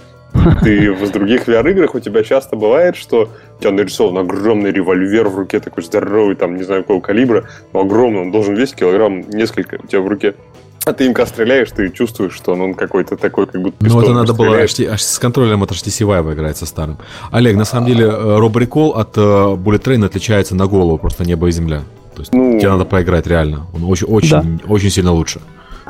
Ты 0.63 0.91
в 0.91 1.11
других 1.11 1.47
VR-играх 1.47 1.95
у 1.95 1.99
тебя 1.99 2.23
часто 2.23 2.55
бывает, 2.55 2.95
что 2.95 3.29
у 3.57 3.61
тебя 3.61 3.71
нарисован 3.71 4.17
огромный 4.17 4.71
револьвер 4.71 5.29
в 5.29 5.37
руке, 5.37 5.59
такой 5.59 5.83
здоровый, 5.83 6.35
там, 6.35 6.57
не 6.57 6.63
знаю, 6.63 6.83
какого 6.83 6.99
калибра, 6.99 7.45
но 7.71 7.81
огромный, 7.81 8.21
он 8.21 8.31
должен 8.31 8.55
весить 8.55 8.75
килограмм 8.75 9.21
несколько 9.29 9.79
у 9.81 9.87
тебя 9.87 10.01
в 10.01 10.07
руке. 10.07 10.35
А 10.85 10.93
ты 10.93 11.07
им 11.07 11.15
стреляешь, 11.25 11.71
ты 11.71 11.89
чувствуешь, 11.89 12.33
что 12.33 12.53
он 12.53 12.75
какой-то 12.75 13.17
такой, 13.17 13.47
как 13.47 13.61
будто 13.61 13.75
Ну, 13.79 14.01
это 14.01 14.13
надо 14.13 14.33
было 14.33 14.63
HT, 14.63 14.93
HT, 14.93 14.97
с 14.97 15.19
контролем 15.19 15.63
от 15.63 15.71
HTC 15.71 16.05
Vive 16.05 16.33
играть 16.33 16.57
со 16.57 16.67
старым. 16.67 16.99
Олег, 17.31 17.55
на 17.55 17.65
самом 17.65 17.87
деле, 17.87 18.05
Rob 18.05 18.55
э, 18.55 18.65
Recall 18.65 18.93
от 18.93 19.17
uh, 19.17 19.57
Bullet 19.57 19.81
Train 19.81 20.05
отличается 20.05 20.55
на 20.55 20.67
голову, 20.67 20.99
просто 20.99 21.25
небо 21.25 21.47
и 21.47 21.51
земля. 21.51 21.81
То 22.13 22.21
есть 22.21 22.33
ну... 22.33 22.59
тебе 22.59 22.69
надо 22.69 22.85
поиграть 22.85 23.25
реально. 23.25 23.65
Он 23.73 23.83
очень, 23.85 24.07
очень, 24.07 24.29
да. 24.29 24.45
очень 24.67 24.91
сильно 24.91 25.11
лучше. 25.11 25.41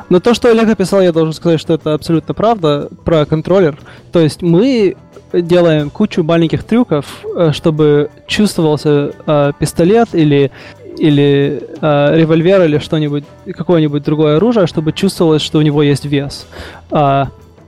Но 0.08 0.20
то, 0.20 0.34
что 0.34 0.48
Олег 0.48 0.68
описал, 0.68 1.02
я 1.02 1.12
должен 1.12 1.34
сказать, 1.34 1.60
что 1.60 1.74
это 1.74 1.92
абсолютно 1.94 2.32
правда 2.32 2.88
про 3.04 3.26
контроллер. 3.26 3.78
То 4.12 4.20
есть 4.20 4.40
мы 4.40 4.96
делаем 5.32 5.90
кучу 5.90 6.22
маленьких 6.22 6.64
трюков, 6.64 7.06
э, 7.36 7.50
чтобы 7.52 8.10
чувствовался 8.26 9.12
э, 9.26 9.52
пистолет 9.58 10.08
или 10.12 10.50
или 10.98 11.62
э, 11.80 12.16
револьвер 12.16 12.62
или 12.62 12.78
что-нибудь, 12.78 13.24
какое-нибудь 13.46 14.02
другое 14.02 14.36
оружие, 14.36 14.66
чтобы 14.66 14.92
чувствовалось, 14.92 15.42
что 15.42 15.58
у 15.58 15.62
него 15.62 15.82
есть 15.82 16.04
вес. 16.04 16.46
Э, 16.90 17.26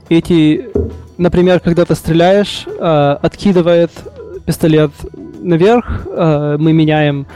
эти, 0.09 0.69
например, 1.17 1.59
когда 1.59 1.85
ты 1.85 1.95
стреляешь, 1.95 2.65
э, 2.67 3.17
откидывает 3.21 3.91
пистолет 4.45 4.91
наверх, 5.41 6.07
э, 6.07 6.57
мы 6.59 6.73
меняем 6.73 7.27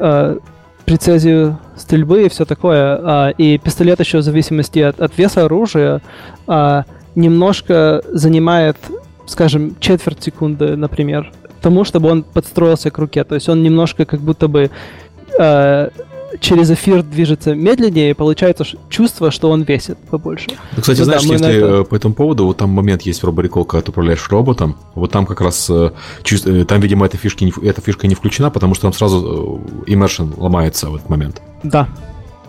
э, 0.00 0.38
прецизию 0.84 1.58
стрельбы 1.76 2.26
и 2.26 2.28
все 2.28 2.44
такое. 2.44 3.30
Э, 3.30 3.32
и 3.38 3.58
пистолет 3.58 4.00
еще 4.00 4.18
в 4.18 4.22
зависимости 4.22 4.80
от, 4.80 5.00
от 5.00 5.16
веса 5.18 5.44
оружия 5.44 6.00
э, 6.46 6.82
немножко 7.14 8.02
занимает, 8.12 8.76
скажем, 9.26 9.76
четверть 9.80 10.22
секунды, 10.22 10.76
например, 10.76 11.32
тому, 11.60 11.84
чтобы 11.84 12.10
он 12.10 12.22
подстроился 12.22 12.90
к 12.90 12.98
руке. 12.98 13.24
То 13.24 13.34
есть 13.34 13.48
он 13.48 13.62
немножко 13.62 14.04
как 14.04 14.20
будто 14.20 14.46
бы 14.46 14.70
э, 15.38 15.90
через 16.40 16.70
эфир 16.70 17.02
движется 17.02 17.54
медленнее, 17.54 18.10
и 18.10 18.14
получается 18.14 18.64
чувство, 18.88 19.30
что 19.30 19.50
он 19.50 19.62
весит 19.62 19.98
побольше. 19.98 20.48
Ну, 20.76 20.80
кстати, 20.80 20.98
ну, 21.00 21.04
знаешь, 21.04 21.22
да, 21.22 21.32
если 21.32 21.56
это... 21.56 21.84
по 21.84 21.94
этому 21.94 22.14
поводу, 22.14 22.46
вот 22.46 22.56
там 22.56 22.70
момент 22.70 23.02
есть 23.02 23.22
в 23.22 23.26
RoboRecall, 23.26 23.64
когда 23.64 23.82
ты 23.82 23.90
управляешь 23.90 24.28
роботом, 24.28 24.76
вот 24.94 25.10
там 25.10 25.26
как 25.26 25.40
раз, 25.40 25.68
э, 25.70 25.90
э, 26.24 26.64
там, 26.64 26.80
видимо, 26.80 27.06
эта 27.06 27.16
фишка, 27.16 27.44
не, 27.44 27.52
эта 27.62 27.80
фишка 27.80 28.06
не 28.06 28.14
включена, 28.14 28.50
потому 28.50 28.74
что 28.74 28.82
там 28.82 28.92
сразу 28.92 29.60
immersion 29.86 30.34
ломается 30.36 30.90
в 30.90 30.96
этот 30.96 31.08
момент. 31.08 31.42
Да. 31.62 31.88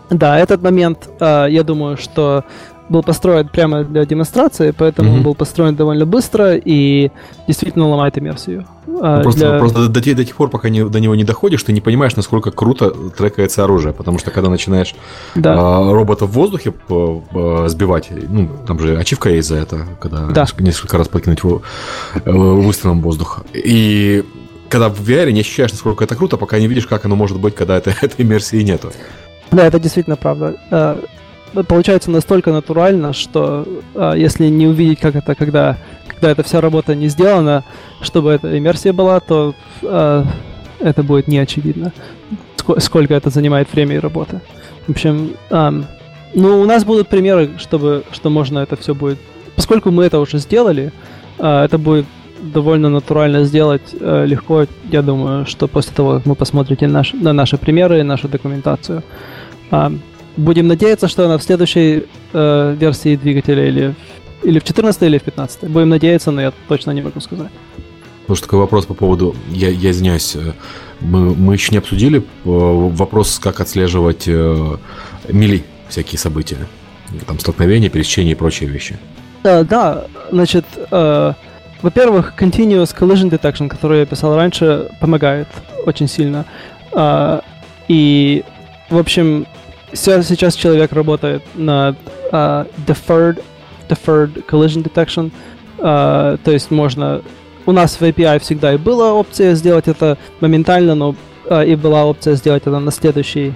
Да, 0.09 0.39
этот 0.39 0.61
момент, 0.61 1.09
я 1.19 1.64
думаю, 1.65 1.97
что 1.97 2.45
был 2.89 3.03
построен 3.03 3.47
прямо 3.47 3.84
для 3.84 4.05
демонстрации, 4.05 4.72
поэтому 4.72 5.09
mm-hmm. 5.09 5.15
он 5.15 5.23
был 5.23 5.35
построен 5.35 5.76
довольно 5.76 6.05
быстро 6.05 6.55
и 6.55 7.11
действительно 7.47 7.88
ломает 7.88 8.18
иммерсию. 8.18 8.65
А, 9.01 9.18
ну, 9.18 9.23
просто, 9.23 9.39
для... 9.39 9.59
просто 9.59 9.88
до, 9.88 10.01
до 10.15 10.26
тех 10.26 10.35
пор, 10.35 10.49
пока 10.49 10.69
не, 10.69 10.85
до 10.85 10.99
него 10.99 11.15
не 11.15 11.23
доходишь, 11.23 11.64
ты 11.64 11.73
не 11.73 11.81
понимаешь, 11.81 12.15
насколько 12.15 12.51
круто 12.51 12.91
трекается 12.91 13.64
оружие. 13.64 13.93
Потому 13.93 14.19
что 14.19 14.31
когда 14.31 14.49
начинаешь 14.49 14.95
да. 15.35 15.55
а, 15.57 15.93
робота 15.93 16.26
в 16.26 16.31
воздухе 16.31 16.73
сбивать, 17.68 18.09
ну, 18.30 18.49
там 18.65 18.80
же 18.80 18.97
ачивка 18.97 19.30
есть 19.30 19.47
за 19.47 19.57
это, 19.57 19.85
когда 19.99 20.27
да. 20.27 20.45
несколько 20.59 20.97
раз 20.97 21.07
покинуть 21.07 21.39
его 21.43 21.61
э, 22.15 22.31
выстрелом 22.31 23.01
в 23.01 23.03
воздух. 23.03 23.43
И 23.53 24.23
когда 24.69 24.89
в 24.89 24.99
VR 25.01 25.31
не 25.31 25.41
ощущаешь, 25.41 25.72
насколько 25.72 26.03
это 26.03 26.15
круто, 26.15 26.38
пока 26.38 26.59
не 26.59 26.68
видишь, 26.68 26.88
как 26.88 27.05
оно 27.05 27.15
может 27.15 27.39
быть, 27.39 27.55
когда 27.55 27.77
это, 27.77 27.91
этой 28.01 28.23
иммерсии 28.26 28.61
нету. 28.61 28.91
Да, 29.51 29.65
это 29.65 29.80
действительно 29.80 30.15
правда. 30.15 30.57
А, 31.53 31.64
получается 31.64 32.11
настолько 32.11 32.52
натурально, 32.52 33.14
что 33.14 33.68
а, 33.95 34.14
если 34.14 34.48
не 34.48 34.68
увидеть, 34.68 34.99
как 34.99 35.15
это, 35.15 35.36
когда, 35.36 35.78
когда 36.07 36.32
эта 36.32 36.44
вся 36.44 36.61
работа 36.61 36.95
не 36.95 37.07
сделана, 37.07 37.64
чтобы 38.02 38.32
эта 38.32 38.57
иммерсия 38.57 38.94
была, 38.94 39.19
то 39.19 39.56
а, 39.84 40.26
это 40.80 41.03
будет 41.03 41.28
не 41.28 41.40
очевидно, 41.40 41.91
ск- 42.57 42.80
сколько 42.80 43.14
это 43.14 43.30
занимает 43.30 43.72
время 43.72 43.95
и 43.95 43.99
работы. 43.99 44.41
В 44.88 44.91
общем, 44.91 45.32
а, 45.49 45.74
ну, 46.34 46.61
у 46.61 46.65
нас 46.65 46.86
будут 46.86 47.07
примеры, 47.07 47.52
чтобы, 47.57 48.03
что 48.11 48.30
можно 48.30 48.60
это 48.60 48.76
все 48.76 48.94
будет... 48.94 49.18
Поскольку 49.56 49.91
мы 49.91 50.06
это 50.06 50.19
уже 50.19 50.38
сделали, 50.38 50.91
а, 51.40 51.65
это 51.65 51.78
будет 51.78 52.06
довольно 52.40 52.90
натурально 52.90 53.45
сделать 53.45 53.95
э, 53.99 54.26
легко. 54.26 54.65
Я 54.91 55.02
думаю, 55.02 55.45
что 55.45 55.68
после 55.68 55.94
того, 55.95 56.18
как 56.18 56.26
мы 56.26 56.36
посмотрите 56.36 56.88
наш, 56.88 57.14
на 57.14 57.34
наши 57.34 57.57
примеры 57.57 57.99
и 57.99 58.03
нашу 58.03 58.28
документацию, 58.28 59.03
э, 59.72 59.91
Будем 60.38 60.68
надеяться, 60.68 61.07
что 61.07 61.26
она 61.26 61.38
в 61.38 61.43
следующей 61.43 62.05
э, 62.34 62.76
версии 62.80 63.15
двигателя 63.15 63.68
или, 63.68 63.95
или 64.43 64.59
в 64.59 64.64
14 64.64 65.01
или 65.01 65.18
в 65.18 65.23
15. 65.23 65.64
Будем 65.64 65.89
надеяться, 65.89 66.31
но 66.31 66.41
я 66.41 66.53
точно 66.68 66.91
не 66.91 67.01
могу 67.01 67.19
сказать. 67.19 67.51
Может, 68.27 68.43
такой 68.43 68.59
вопрос 68.59 68.85
по 68.85 68.93
поводу... 68.93 69.35
Я, 69.49 69.69
я 69.69 69.91
извиняюсь, 69.91 70.35
э, 70.35 70.53
мы, 70.99 71.34
мы 71.34 71.53
еще 71.53 71.72
не 71.72 71.80
обсудили 71.80 72.19
э, 72.19 72.22
вопрос, 72.43 73.39
как 73.39 73.61
отслеживать 73.61 74.27
э, 74.27 74.77
мили 75.30 75.64
всякие 75.89 76.19
события. 76.19 76.57
Там 77.26 77.39
столкновения, 77.39 77.89
пересечения 77.89 78.34
и 78.34 78.35
прочие 78.35 78.69
вещи. 78.69 78.99
Да, 79.43 79.64
да, 79.64 80.05
значит, 80.31 80.65
э, 80.91 81.34
во-первых, 81.81 82.34
Continuous 82.38 82.95
Collision 82.95 83.30
Detection, 83.30 83.69
который 83.69 83.99
я 83.99 84.05
писал 84.05 84.35
раньше, 84.35 84.89
помогает 84.99 85.47
очень 85.85 86.07
сильно. 86.07 86.45
Э, 86.91 87.39
и, 87.88 88.43
в 88.89 88.97
общем, 88.97 89.47
сейчас 89.93 90.55
человек 90.55 90.91
работает 90.91 91.43
над 91.55 91.95
uh, 92.31 92.69
deferred, 92.85 93.41
deferred 93.89 94.45
collision 94.47 94.84
detection, 94.84 95.31
uh, 95.77 96.38
то 96.43 96.51
есть 96.51 96.72
можно... 96.72 97.22
У 97.65 97.72
нас 97.73 97.99
в 97.99 98.01
API 98.01 98.39
всегда 98.39 98.73
и 98.73 98.77
была 98.77 99.14
опция 99.14 99.53
сделать 99.53 99.88
это 99.88 100.18
моментально, 100.39 100.95
но 100.95 101.15
uh, 101.45 101.65
и 101.65 101.76
была 101.76 102.05
опция 102.05 102.35
сделать 102.35 102.64
это 102.64 102.80
на 102.80 102.91
следующий, 102.91 103.53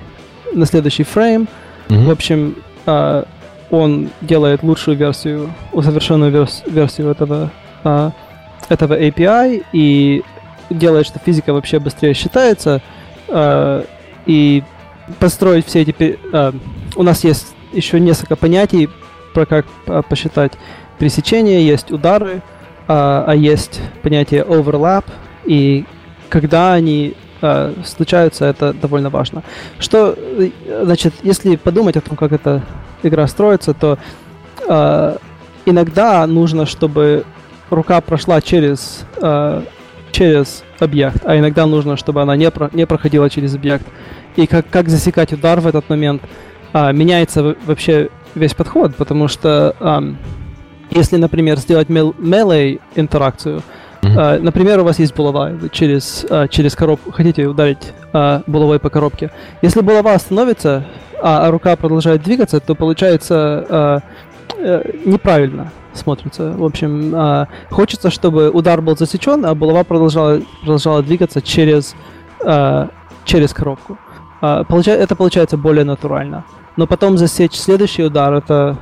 на 0.53 0.65
следующий 0.65 1.03
фрейм. 1.03 1.47
Mm-hmm. 1.87 2.05
В 2.05 2.09
общем, 2.11 2.55
uh, 2.85 3.27
он 3.69 4.09
делает 4.21 4.63
лучшую 4.63 4.97
версию, 4.97 5.53
усовершенную 5.71 6.31
верс- 6.31 6.69
версию 6.69 7.11
этого, 7.11 7.51
uh, 7.83 8.11
этого 8.69 8.99
API 8.99 9.65
и 9.71 10.23
делает, 10.69 11.07
что 11.07 11.19
физика 11.19 11.53
вообще 11.53 11.79
быстрее 11.79 12.13
считается, 12.13 12.81
uh, 13.27 13.87
и 14.25 14.63
построить 15.19 15.65
все 15.65 15.81
эти... 15.81 16.19
Э, 16.33 16.51
у 16.95 17.03
нас 17.03 17.23
есть 17.23 17.53
еще 17.73 17.99
несколько 17.99 18.35
понятий 18.35 18.89
про 19.33 19.45
как 19.45 19.65
э, 19.87 20.01
посчитать 20.07 20.53
пересечения, 20.99 21.59
есть 21.59 21.91
удары, 21.91 22.35
э, 22.35 22.41
а 22.87 23.33
есть 23.33 23.81
понятие 24.01 24.43
overlap, 24.43 25.05
и 25.45 25.85
когда 26.29 26.73
они 26.73 27.15
э, 27.41 27.73
случаются, 27.85 28.45
это 28.45 28.73
довольно 28.73 29.09
важно. 29.09 29.43
Что, 29.79 30.15
э, 30.17 30.51
значит, 30.83 31.13
если 31.23 31.55
подумать 31.55 31.97
о 31.97 32.01
том, 32.01 32.15
как 32.15 32.31
эта 32.31 32.63
игра 33.03 33.27
строится, 33.27 33.73
то 33.73 33.97
э, 34.67 35.17
иногда 35.65 36.25
нужно, 36.27 36.65
чтобы 36.65 37.25
рука 37.69 38.01
прошла 38.01 38.41
через, 38.41 39.05
э, 39.21 39.63
через 40.11 40.63
объект, 40.79 41.21
а 41.25 41.37
иногда 41.37 41.65
нужно, 41.65 41.97
чтобы 41.97 42.21
она 42.21 42.35
не, 42.35 42.49
про, 42.51 42.69
не 42.73 42.85
проходила 42.85 43.29
через 43.29 43.55
объект 43.55 43.85
и 44.35 44.47
как, 44.47 44.69
как 44.69 44.89
засекать 44.89 45.33
удар 45.33 45.59
в 45.59 45.67
этот 45.67 45.89
момент, 45.89 46.21
а, 46.73 46.91
меняется 46.91 47.55
вообще 47.65 48.09
весь 48.35 48.53
подход, 48.53 48.95
потому 48.95 49.27
что 49.27 49.75
а, 49.79 50.03
если, 50.91 51.15
например, 51.17 51.57
сделать 51.57 51.87
melee 51.87 52.79
интеракцию, 52.95 53.63
mm-hmm. 54.01 54.15
а, 54.17 54.39
например, 54.39 54.79
у 54.79 54.83
вас 54.83 54.99
есть 54.99 55.15
булава, 55.15 55.49
вы 55.49 55.69
через, 55.69 56.25
а, 56.29 56.47
через 56.47 56.75
коробку 56.75 57.11
хотите 57.11 57.45
ударить 57.45 57.93
а, 58.13 58.43
булавой 58.45 58.79
по 58.79 58.89
коробке. 58.89 59.31
Если 59.61 59.81
булава 59.81 60.13
остановится, 60.13 60.85
а, 61.21 61.47
а 61.47 61.51
рука 61.51 61.75
продолжает 61.77 62.23
двигаться, 62.23 62.59
то 62.59 62.75
получается 62.75 63.65
а, 63.69 63.99
неправильно 65.05 65.71
смотрится. 65.93 66.51
В 66.51 66.63
общем, 66.63 67.47
хочется, 67.69 68.11
чтобы 68.11 68.49
удар 68.49 68.81
был 68.81 68.95
засечен, 68.95 69.45
а 69.45 69.55
булава 69.55 69.83
продолжала, 69.83 70.39
продолжала 70.61 71.03
двигаться 71.03 71.41
через, 71.41 71.95
через 73.25 73.53
коробку. 73.53 73.97
А, 74.41 74.65
это 74.87 75.15
получается 75.15 75.57
более 75.57 75.85
натурально. 75.85 76.43
Но 76.77 76.87
потом 76.87 77.17
засечь 77.17 77.55
следующий 77.55 78.03
удар, 78.03 78.33
это 78.33 78.77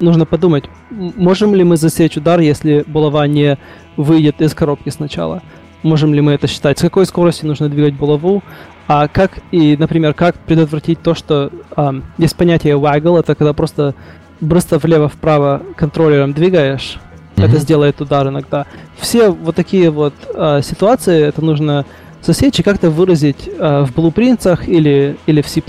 нужно 0.00 0.26
подумать, 0.26 0.64
можем 0.90 1.54
ли 1.54 1.64
мы 1.64 1.76
засечь 1.76 2.16
удар, 2.16 2.40
если 2.40 2.84
булава 2.86 3.26
не 3.26 3.58
выйдет 3.96 4.40
из 4.42 4.54
коробки 4.54 4.90
сначала? 4.90 5.42
Можем 5.82 6.14
ли 6.14 6.20
мы 6.20 6.32
это 6.32 6.46
считать? 6.46 6.78
С 6.78 6.82
какой 6.82 7.06
скоростью 7.06 7.48
нужно 7.48 7.68
двигать 7.68 7.94
булаву? 7.94 8.42
А 8.86 9.08
как 9.08 9.38
и, 9.50 9.76
например, 9.76 10.14
как 10.14 10.36
предотвратить 10.36 11.00
то, 11.00 11.14
что 11.14 11.50
а, 11.74 11.94
есть 12.18 12.36
понятие 12.36 12.74
waggle, 12.74 13.18
это 13.18 13.34
когда 13.34 13.52
просто 13.52 13.94
просто 14.48 14.78
влево-вправо 14.78 15.62
контроллером 15.76 16.32
двигаешь, 16.32 16.98
mm-hmm. 17.36 17.44
это 17.44 17.58
сделает 17.58 18.00
удар 18.00 18.28
иногда. 18.28 18.66
Все 18.96 19.30
вот 19.30 19.54
такие 19.54 19.90
вот 19.90 20.14
а, 20.34 20.60
ситуации, 20.62 21.22
это 21.22 21.44
нужно 21.44 21.84
засечь 22.22 22.62
как-то 22.62 22.90
выразить 22.90 23.48
э, 23.48 23.84
в 23.84 23.94
блупринтах 23.94 24.68
или, 24.68 25.16
или 25.26 25.42
в 25.42 25.48
C++. 25.48 25.62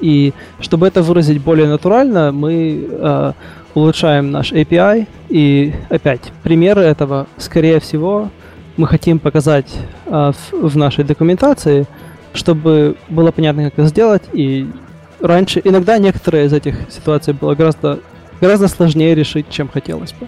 И 0.00 0.32
чтобы 0.60 0.86
это 0.86 1.02
выразить 1.02 1.40
более 1.40 1.68
натурально, 1.68 2.32
мы 2.32 2.88
э, 2.90 3.32
улучшаем 3.74 4.30
наш 4.30 4.52
API. 4.52 5.06
И 5.28 5.72
опять, 5.88 6.32
примеры 6.42 6.82
этого, 6.82 7.26
скорее 7.36 7.80
всего, 7.80 8.30
мы 8.76 8.86
хотим 8.86 9.18
показать 9.18 9.72
э, 10.06 10.32
в, 10.50 10.68
в 10.68 10.76
нашей 10.76 11.04
документации, 11.04 11.86
чтобы 12.34 12.96
было 13.08 13.30
понятно, 13.30 13.64
как 13.64 13.74
это 13.74 13.88
сделать. 13.88 14.22
И 14.32 14.68
раньше, 15.20 15.60
иногда 15.64 15.98
некоторые 15.98 16.46
из 16.46 16.52
этих 16.52 16.74
ситуаций 16.90 17.34
было 17.34 17.54
гораздо 17.54 18.00
гораздо 18.40 18.68
сложнее 18.68 19.14
решить, 19.14 19.46
чем 19.50 19.68
хотелось 19.68 20.12
бы. 20.12 20.26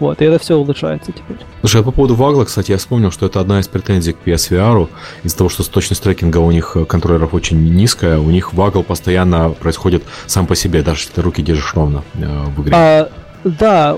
Вот, 0.00 0.20
и 0.20 0.24
это 0.24 0.38
все 0.38 0.56
улучшается 0.56 1.12
теперь. 1.12 1.36
Слушай, 1.60 1.80
а 1.80 1.84
по 1.84 1.90
поводу 1.90 2.14
вагла, 2.14 2.44
кстати, 2.44 2.72
я 2.72 2.78
вспомнил, 2.78 3.10
что 3.10 3.26
это 3.26 3.40
одна 3.40 3.60
из 3.60 3.68
претензий 3.68 4.12
к 4.12 4.16
PSVR. 4.24 4.88
Из-за 5.22 5.36
того, 5.36 5.50
что 5.50 5.68
точность 5.68 6.02
трекинга 6.02 6.38
у 6.38 6.50
них 6.50 6.76
э, 6.76 6.84
контроллеров 6.84 7.34
очень 7.34 7.58
низкая, 7.74 8.18
у 8.18 8.30
них 8.30 8.52
вагл 8.52 8.82
постоянно 8.82 9.50
происходит 9.50 10.02
сам 10.26 10.46
по 10.46 10.54
себе, 10.54 10.82
даже 10.82 11.00
если 11.00 11.14
ты 11.14 11.22
руки 11.22 11.42
держишь 11.42 11.72
ровно 11.74 12.02
э, 12.14 12.44
в 12.56 12.62
игре. 12.62 12.74
А, 12.74 13.10
да, 13.44 13.96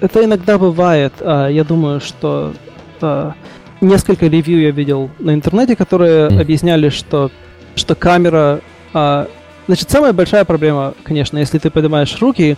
это 0.00 0.24
иногда 0.24 0.58
бывает. 0.58 1.12
А, 1.20 1.48
я 1.48 1.64
думаю, 1.64 2.00
что 2.00 2.54
а, 3.00 3.34
несколько 3.80 4.26
ревью 4.26 4.60
я 4.60 4.70
видел 4.70 5.10
на 5.18 5.34
интернете, 5.34 5.76
которые 5.76 6.28
mm. 6.28 6.40
объясняли, 6.40 6.88
что, 6.88 7.30
что 7.74 7.94
камера... 7.94 8.60
А, 8.92 9.28
значит, 9.66 9.90
самая 9.90 10.12
большая 10.12 10.44
проблема, 10.44 10.94
конечно, 11.02 11.38
если 11.38 11.58
ты 11.58 11.70
поднимаешь 11.70 12.16
руки, 12.20 12.56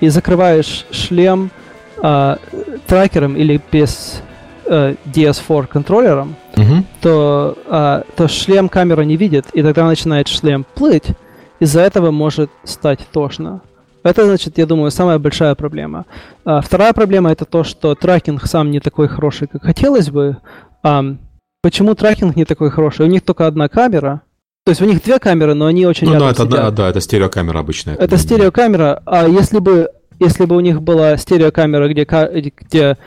и 0.00 0.08
закрываешь 0.08 0.86
шлем 0.90 1.50
э, 2.02 2.36
трекером 2.86 3.36
или 3.36 3.60
без 3.72 4.22
э, 4.66 4.94
DS4 5.06 5.66
контроллером, 5.66 6.36
mm-hmm. 6.54 6.84
то, 7.00 7.58
э, 7.66 8.02
то 8.16 8.28
шлем 8.28 8.68
камера 8.68 9.02
не 9.02 9.16
видит, 9.16 9.46
и 9.52 9.62
тогда 9.62 9.86
начинает 9.86 10.28
шлем 10.28 10.64
плыть. 10.74 11.06
Из-за 11.60 11.80
этого 11.80 12.10
может 12.10 12.50
стать 12.64 13.00
тошно. 13.12 13.62
Это, 14.02 14.24
значит, 14.24 14.58
я 14.58 14.66
думаю, 14.66 14.90
самая 14.90 15.18
большая 15.18 15.54
проблема. 15.54 16.06
А, 16.44 16.60
вторая 16.60 16.92
проблема 16.92 17.30
это 17.32 17.44
то, 17.44 17.64
что 17.64 17.94
трекинг 17.94 18.46
сам 18.46 18.70
не 18.70 18.80
такой 18.80 19.08
хороший, 19.08 19.48
как 19.48 19.64
хотелось 19.64 20.08
бы. 20.08 20.38
А, 20.82 21.04
почему 21.62 21.94
трекинг 21.94 22.36
не 22.36 22.44
такой 22.44 22.70
хороший? 22.70 23.06
У 23.06 23.08
них 23.08 23.22
только 23.22 23.46
одна 23.46 23.68
камера, 23.68 24.22
То 24.68 24.72
есть 24.72 24.82
у 24.82 24.84
них 24.84 25.02
две 25.02 25.18
камеры, 25.18 25.54
но 25.54 25.64
они 25.64 25.86
очень 25.86 26.06
ну, 26.08 26.12
рядом 26.12 26.26
да, 26.26 26.32
это, 26.32 26.42
сидят. 26.42 26.60
да, 26.60 26.70
да, 26.70 26.90
это 26.90 27.00
стереокамера 27.00 27.58
обычная. 27.58 27.94
Это 27.94 28.18
стереокамера, 28.18 29.02
а 29.06 29.26
если 29.26 29.60
бы 29.60 29.88
если 30.20 30.44
бы 30.44 30.56
у 30.56 30.60
них 30.60 30.82
была 30.82 31.16
стереокамера, 31.16 31.88
где, 31.88 32.06
где 32.60 32.98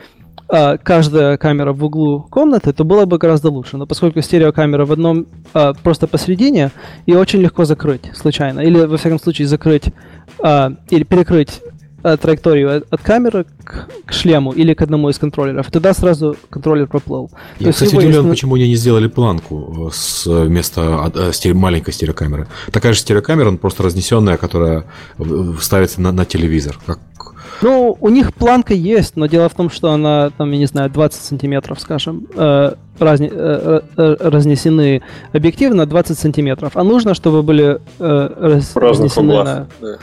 а, 0.48 0.76
каждая 0.76 1.36
камера 1.36 1.72
в 1.72 1.84
углу 1.84 2.26
комнаты, 2.28 2.72
то 2.72 2.82
было 2.82 3.04
бы 3.04 3.16
гораздо 3.18 3.50
лучше. 3.50 3.76
Но 3.76 3.86
поскольку 3.86 4.22
стереокамера 4.22 4.84
в 4.84 4.90
одном 4.90 5.28
а, 5.54 5.72
просто 5.72 6.08
посередине, 6.08 6.72
ее 7.06 7.18
очень 7.20 7.38
легко 7.38 7.64
закрыть 7.64 8.10
случайно. 8.12 8.58
Или, 8.58 8.80
во 8.80 8.96
всяком 8.96 9.20
случае, 9.20 9.46
закрыть 9.46 9.84
а, 10.42 10.72
или 10.90 11.04
перекрыть 11.04 11.62
а, 12.02 12.16
траекторию 12.16 12.76
от, 12.76 12.92
от 12.92 13.02
камеры 13.02 13.46
к, 13.64 13.88
к 14.06 14.12
шлему 14.12 14.52
или 14.52 14.74
к 14.74 14.82
одному 14.82 15.08
из 15.08 15.18
контроллеров. 15.18 15.70
Тогда 15.70 15.94
сразу 15.94 16.36
контроллер 16.50 16.86
проплыл. 16.86 17.30
Я, 17.58 17.66
то 17.66 17.72
кстати, 17.72 17.94
удивлен, 17.94 18.20
есть... 18.20 18.30
почему 18.30 18.54
они 18.54 18.68
не 18.68 18.76
сделали 18.76 19.08
планку 19.08 19.90
с, 19.92 20.26
вместо 20.26 21.10
а, 21.14 21.32
стере, 21.32 21.54
маленькой 21.54 21.92
стереокамеры. 21.92 22.48
Такая 22.70 22.92
же 22.92 23.00
стереокамера, 23.00 23.50
но 23.50 23.56
просто 23.56 23.82
разнесенная, 23.82 24.36
которая 24.36 24.84
ставится 25.60 26.00
на, 26.00 26.12
на 26.12 26.24
телевизор. 26.24 26.78
Как 26.86 26.98
ну, 27.62 27.96
у 28.00 28.08
них 28.08 28.34
планка 28.34 28.74
есть, 28.74 29.16
но 29.16 29.26
дело 29.26 29.48
в 29.48 29.54
том, 29.54 29.70
что 29.70 29.92
она, 29.92 30.30
там, 30.30 30.50
я 30.50 30.58
не 30.58 30.66
знаю, 30.66 30.90
20 30.90 31.22
сантиметров, 31.22 31.80
скажем, 31.80 32.26
э, 32.34 32.72
разне, 32.98 33.30
э, 33.32 33.80
э, 33.96 34.16
разнесены 34.18 35.02
объективы 35.32 35.74
на 35.74 35.86
20 35.86 36.18
сантиметров. 36.18 36.72
А 36.74 36.82
нужно, 36.82 37.14
чтобы 37.14 37.42
были 37.42 37.80
э, 38.00 38.30
раз, 38.36 38.74
разнесены 38.74 39.44
на... 39.44 39.68
Да. 39.80 39.98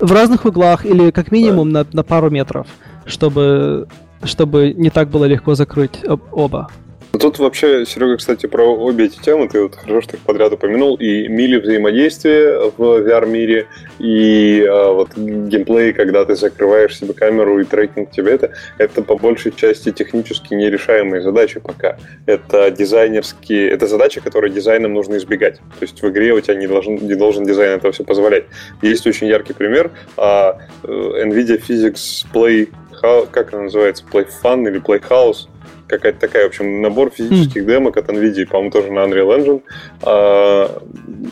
В 0.00 0.12
разных 0.12 0.46
углах 0.46 0.86
или 0.86 1.10
как 1.10 1.30
минимум 1.30 1.70
на, 1.70 1.86
на 1.92 2.02
пару 2.02 2.30
метров, 2.30 2.66
чтобы, 3.04 3.86
чтобы 4.22 4.72
не 4.72 4.90
так 4.90 5.10
было 5.10 5.26
легко 5.26 5.54
закрыть 5.54 6.02
об, 6.04 6.22
оба. 6.32 6.70
Тут 7.18 7.40
вообще, 7.40 7.84
Серега, 7.86 8.18
кстати, 8.18 8.46
про 8.46 8.64
обе 8.64 9.06
эти 9.06 9.18
темы, 9.18 9.48
ты 9.48 9.62
вот 9.62 9.74
хорошо, 9.74 10.00
что 10.00 10.16
их 10.16 10.22
подряд 10.22 10.52
упомянул, 10.52 10.94
и 10.94 11.26
мили 11.26 11.58
взаимодействия 11.58 12.70
в 12.76 12.80
VR-мире, 12.80 13.66
и 13.98 14.64
а, 14.64 14.92
вот 14.92 15.16
геймплей, 15.16 15.92
когда 15.92 16.24
ты 16.24 16.36
закрываешь 16.36 16.96
себе 16.96 17.12
камеру 17.12 17.58
и 17.58 17.64
трекинг 17.64 18.12
тебе 18.12 18.32
это, 18.34 18.52
это 18.78 19.02
по 19.02 19.16
большей 19.16 19.52
части 19.52 19.90
технически 19.90 20.54
нерешаемые 20.54 21.20
задачи 21.20 21.58
пока. 21.58 21.96
Это 22.26 22.70
дизайнерские, 22.70 23.70
это 23.70 23.88
задачи, 23.88 24.20
которые 24.20 24.52
дизайном 24.52 24.94
нужно 24.94 25.16
избегать. 25.16 25.56
То 25.56 25.82
есть 25.82 26.00
в 26.00 26.08
игре 26.08 26.32
у 26.32 26.40
тебя 26.40 26.54
не 26.54 26.68
должен, 26.68 26.94
не 26.94 27.14
должен 27.14 27.44
дизайн 27.44 27.78
это 27.78 27.90
все 27.90 28.04
позволять. 28.04 28.44
Есть 28.82 29.06
очень 29.08 29.26
яркий 29.26 29.52
пример, 29.52 29.90
а, 30.16 30.58
э, 30.84 30.86
NVIDIA 30.86 31.60
Physics 31.60 32.24
Play, 32.32 32.68
как 33.00 33.52
она 33.52 33.64
называется, 33.64 34.04
Play 34.10 34.28
Fun 34.42 34.68
или 34.68 34.80
Play 34.80 35.02
House, 35.08 35.48
какая-то 35.90 36.20
такая, 36.20 36.44
в 36.44 36.48
общем, 36.48 36.80
набор 36.80 37.10
физических 37.10 37.62
mm. 37.62 37.66
демок 37.66 37.96
от 37.96 38.08
NVIDIA, 38.08 38.46
по-моему, 38.46 38.70
тоже 38.70 38.92
на 38.92 39.00
Unreal 39.00 39.36
Engine. 39.36 39.62
А, 40.02 40.82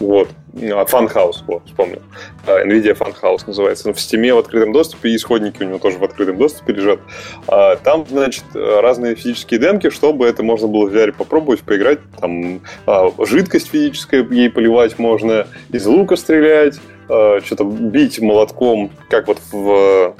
вот. 0.00 0.28
А, 0.54 0.84
Funhouse, 0.84 1.44
вот, 1.46 1.62
вспомнил. 1.66 2.02
А, 2.46 2.64
NVIDIA 2.64 2.96
Funhouse 2.96 3.44
называется. 3.46 3.92
В 3.92 3.96
Steam 3.96 4.34
в 4.34 4.38
открытом 4.38 4.72
доступе, 4.72 5.10
и 5.10 5.16
исходники 5.16 5.62
у 5.62 5.66
него 5.66 5.78
тоже 5.78 5.98
в 5.98 6.04
открытом 6.04 6.36
доступе 6.38 6.72
лежат. 6.72 6.98
А, 7.46 7.76
там, 7.76 8.04
значит, 8.08 8.44
разные 8.54 9.14
физические 9.14 9.60
демки, 9.60 9.90
чтобы 9.90 10.26
это 10.26 10.42
можно 10.42 10.66
было 10.66 10.88
в 10.88 10.94
VR 10.94 11.12
попробовать, 11.12 11.60
поиграть. 11.60 12.00
Там 12.20 12.60
а, 12.86 13.10
жидкость 13.24 13.70
физическая 13.70 14.26
ей 14.28 14.50
поливать 14.50 14.98
можно, 14.98 15.46
из 15.70 15.86
лука 15.86 16.16
стрелять, 16.16 16.80
а, 17.08 17.40
что-то 17.44 17.64
бить 17.64 18.20
молотком, 18.20 18.90
как 19.08 19.28
вот 19.28 19.38
в 19.52 20.14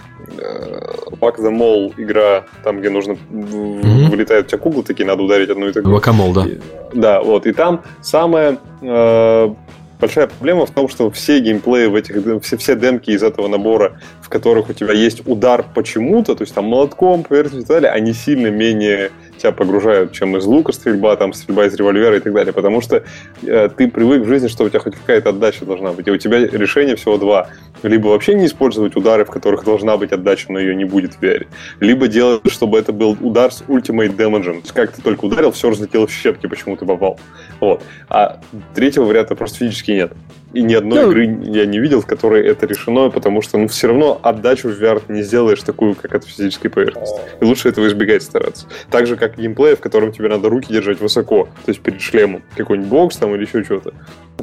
Pack 1.20 1.38
the 1.38 1.50
Mall 1.50 1.92
игра, 1.96 2.44
там, 2.64 2.80
где 2.80 2.90
нужно 2.90 3.12
mm-hmm. 3.12 4.10
вылетают 4.10 4.46
у 4.46 4.50
тебя 4.50 4.58
куклы 4.58 4.82
такие, 4.82 5.06
надо 5.06 5.22
ударить 5.22 5.50
одну 5.50 5.68
и 5.68 5.72
такую. 5.72 5.94
Вакамол, 5.94 6.32
да. 6.32 6.46
да, 6.92 7.22
вот. 7.22 7.46
И 7.46 7.52
там 7.52 7.82
самая 8.02 8.58
э, 8.82 9.54
большая 10.00 10.26
проблема 10.28 10.66
в 10.66 10.70
том, 10.70 10.88
что 10.88 11.10
все 11.10 11.40
геймплеи 11.40 11.86
в 11.86 11.94
этих, 11.94 12.42
все, 12.42 12.56
все 12.56 12.76
демки 12.76 13.10
из 13.10 13.22
этого 13.22 13.48
набора, 13.48 14.00
в 14.20 14.28
которых 14.28 14.70
у 14.70 14.72
тебя 14.72 14.92
есть 14.92 15.26
удар 15.26 15.64
почему-то, 15.74 16.34
то 16.34 16.42
есть 16.42 16.54
там 16.54 16.66
молотком, 16.66 17.24
поверхностью 17.24 17.60
и 17.60 17.66
так 17.66 17.76
далее, 17.82 17.90
они 17.90 18.12
сильно 18.12 18.48
менее 18.48 19.10
тебя 19.38 19.52
погружают, 19.52 20.12
чем 20.12 20.36
из 20.36 20.44
лука 20.44 20.72
стрельба, 20.72 21.16
там 21.16 21.32
стрельба 21.32 21.66
из 21.66 21.74
револьвера 21.74 22.16
и 22.16 22.20
так 22.20 22.32
далее. 22.32 22.52
Потому 22.52 22.80
что 22.80 23.02
э, 23.42 23.68
ты 23.76 23.88
привык 23.88 24.22
в 24.22 24.28
жизни, 24.28 24.48
что 24.48 24.64
у 24.64 24.68
тебя 24.68 24.80
хоть 24.80 24.96
какая-то 24.96 25.30
отдача 25.30 25.64
должна 25.64 25.92
быть. 25.92 26.06
И 26.08 26.10
у 26.10 26.16
тебя 26.16 26.38
решение 26.38 26.96
всего 26.96 27.16
два. 27.16 27.48
Либо 27.82 28.08
вообще 28.08 28.34
не 28.34 28.46
использовать 28.46 28.96
удары, 28.96 29.24
в 29.24 29.30
которых 29.30 29.64
должна 29.64 29.96
быть 29.96 30.12
отдача, 30.12 30.52
но 30.52 30.58
ее 30.58 30.74
не 30.74 30.84
будет 30.84 31.14
в 31.14 31.22
VR. 31.22 31.46
Либо 31.80 32.08
делать, 32.08 32.50
чтобы 32.50 32.78
это 32.78 32.92
был 32.92 33.16
удар 33.20 33.52
с 33.52 33.62
ultimate 33.62 34.16
damage. 34.16 34.70
Как 34.74 34.92
ты 34.92 35.02
только 35.02 35.24
ударил, 35.24 35.52
все 35.52 35.70
разлетело 35.70 36.06
в 36.06 36.12
щепки, 36.12 36.46
почему 36.46 36.76
ты 36.76 36.84
попал. 36.84 37.18
Вот. 37.60 37.82
А 38.08 38.40
третьего 38.74 39.04
варианта 39.04 39.34
просто 39.34 39.58
физически 39.58 39.92
нет. 39.92 40.12
И 40.54 40.62
ни 40.62 40.72
одной 40.72 41.02
ну, 41.02 41.10
игры 41.10 41.40
я 41.44 41.66
не 41.66 41.78
видел, 41.78 42.00
в 42.00 42.06
которой 42.06 42.46
это 42.46 42.66
решено, 42.66 43.10
потому 43.10 43.42
что 43.42 43.58
ну, 43.58 43.68
все 43.68 43.88
равно 43.88 44.18
отдачу 44.22 44.68
в 44.68 44.80
VR 44.80 45.02
не 45.08 45.22
сделаешь 45.22 45.62
такую, 45.62 45.94
как 45.94 46.14
от 46.14 46.24
физической 46.24 46.70
поверхности. 46.70 47.20
И 47.40 47.44
лучше 47.44 47.68
этого 47.68 47.86
избегать 47.86 48.22
стараться. 48.22 48.66
Так 48.90 49.06
же, 49.06 49.16
как 49.16 49.36
геймплей, 49.36 49.76
в 49.76 49.80
котором 49.80 50.10
тебе 50.10 50.28
надо 50.28 50.48
руки 50.48 50.72
держать 50.72 51.00
высоко, 51.00 51.44
то 51.64 51.70
есть 51.70 51.80
перед 51.80 52.00
шлемом. 52.00 52.42
Какой-нибудь 52.56 52.88
бокс 52.88 53.16
там 53.16 53.34
или 53.34 53.44
еще 53.44 53.62
что-то. 53.62 53.92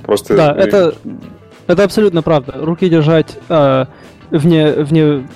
Просто... 0.03 0.36
Да, 0.36 0.56
это, 0.56 0.94
это 1.65 1.84
абсолютно 1.84 2.22
правда. 2.22 2.53
Руки 2.56 2.88
держать 2.88 3.38
э, 3.49 3.86
вне, 4.30 4.72
вне... 4.73 5.27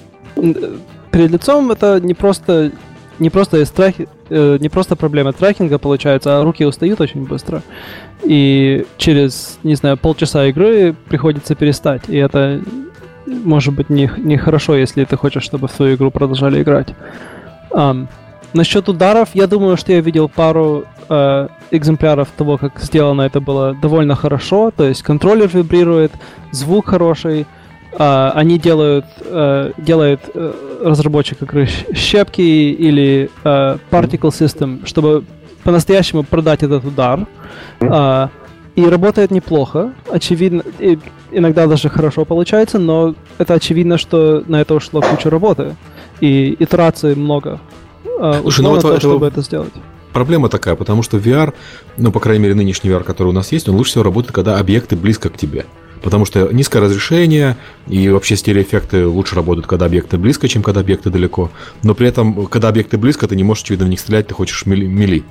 Перед 1.12 1.32
лицом 1.32 1.72
это 1.72 2.00
не 2.00 2.14
просто 2.14 2.72
не 3.20 3.30
просто 3.30 3.58
из 3.58 3.70
трахи, 3.70 4.08
э, 4.30 4.58
не 4.60 4.70
просто 4.70 4.96
проблема 4.96 5.34
трекинга 5.34 5.78
получается, 5.78 6.40
а 6.40 6.44
руки 6.44 6.66
устают 6.66 7.02
очень 7.02 7.26
быстро. 7.26 7.62
И 8.24 8.86
через, 8.98 9.60
не 9.64 9.76
знаю, 9.76 9.98
полчаса 9.98 10.46
игры 10.48 10.96
приходится 11.08 11.56
перестать. 11.56 12.04
И 12.08 12.18
это 12.18 12.62
может 13.26 13.74
быть 13.74 13.90
не, 13.90 14.10
не 14.18 14.38
хорошо, 14.38 14.76
если 14.76 15.06
ты 15.06 15.16
хочешь, 15.18 15.44
чтобы 15.44 15.68
в 15.68 15.72
твою 15.72 15.96
игру 15.96 16.12
продолжали 16.12 16.62
играть. 16.62 16.90
Um, 17.72 18.08
насчет 18.54 18.90
ударов, 18.90 19.30
я 19.34 19.48
думаю, 19.48 19.78
что 19.78 19.92
я 19.92 20.02
видел 20.02 20.28
пару 20.28 20.86
э, 21.08 21.48
экземпляров 21.72 22.30
того, 22.36 22.58
как 22.58 22.80
сделано 22.80 23.22
это 23.24 23.40
было 23.40 23.76
довольно 23.82 24.16
хорошо. 24.16 24.72
То 24.76 24.86
есть 24.86 25.04
контроллер 25.04 25.50
вибрирует, 25.52 26.12
звук 26.52 26.88
хороший, 26.88 27.46
Uh, 27.92 28.32
они 28.36 28.60
делают, 28.60 29.06
uh, 29.22 29.74
делает 29.78 30.20
uh, 30.36 30.88
разработчик 30.88 31.42
игры 31.42 31.68
щепки 31.94 32.42
или 32.42 33.32
uh, 33.44 33.80
particle 33.90 34.30
system, 34.30 34.86
чтобы 34.86 35.24
по-настоящему 35.64 36.24
продать 36.24 36.64
этот 36.64 36.86
удар. 36.86 37.26
Uh, 37.80 38.30
и 38.76 38.86
работает 38.86 39.32
неплохо, 39.32 39.94
очевидно, 40.10 40.64
и 40.80 40.98
иногда 41.32 41.68
даже 41.68 41.90
хорошо 41.90 42.24
получается, 42.24 42.80
но 42.80 43.16
это 43.38 43.56
очевидно, 43.56 43.98
что 43.98 44.44
на 44.48 44.62
это 44.62 44.76
ушло 44.76 45.02
куча 45.02 45.30
работы. 45.30 45.76
И 46.22 46.56
итераций 46.60 47.16
много. 47.16 47.60
Uh, 48.06 48.42
Слушай, 48.42 48.62
ну 48.62 48.70
вот 48.70 48.82
то, 48.82 49.00
чтобы 49.00 49.28
это 49.28 49.42
сделать. 49.42 49.74
Проблема 50.14 50.50
такая, 50.50 50.76
потому 50.76 51.04
что 51.04 51.18
VR, 51.18 51.54
ну, 51.98 52.12
по 52.12 52.20
крайней 52.20 52.44
мере, 52.44 52.56
нынешний 52.56 52.90
VR, 52.90 53.04
который 53.04 53.30
у 53.30 53.34
нас 53.34 53.52
есть, 53.52 53.70
он 53.70 53.76
лучше 53.76 53.92
всего 53.92 54.04
работает, 54.04 54.34
когда 54.34 54.58
объекты 54.58 54.96
близко 54.96 55.30
к 55.30 55.38
тебе 55.38 55.66
потому 56.02 56.26
что 56.26 56.52
низкое 56.52 56.82
разрешение 56.82 57.58
и 57.88 58.10
вообще 58.10 58.36
стереоэффекты 58.36 59.06
лучше 59.06 59.36
работают, 59.36 59.68
когда 59.68 59.86
объекты 59.86 60.18
близко, 60.18 60.48
чем 60.48 60.64
когда 60.64 60.82
объекты 60.82 61.10
далеко. 61.10 61.52
Но 61.84 61.94
при 61.96 62.08
этом, 62.08 62.46
когда 62.48 62.70
объекты 62.70 62.98
близко, 62.98 63.28
ты 63.28 63.36
не 63.36 63.44
можешь, 63.44 63.64
очевидно, 63.64 63.86
в 63.86 63.90
них 63.90 64.00
стрелять, 64.00 64.28
ты 64.28 64.34
хочешь 64.34 64.66
мили. 64.66 64.86
мили. 64.86 65.24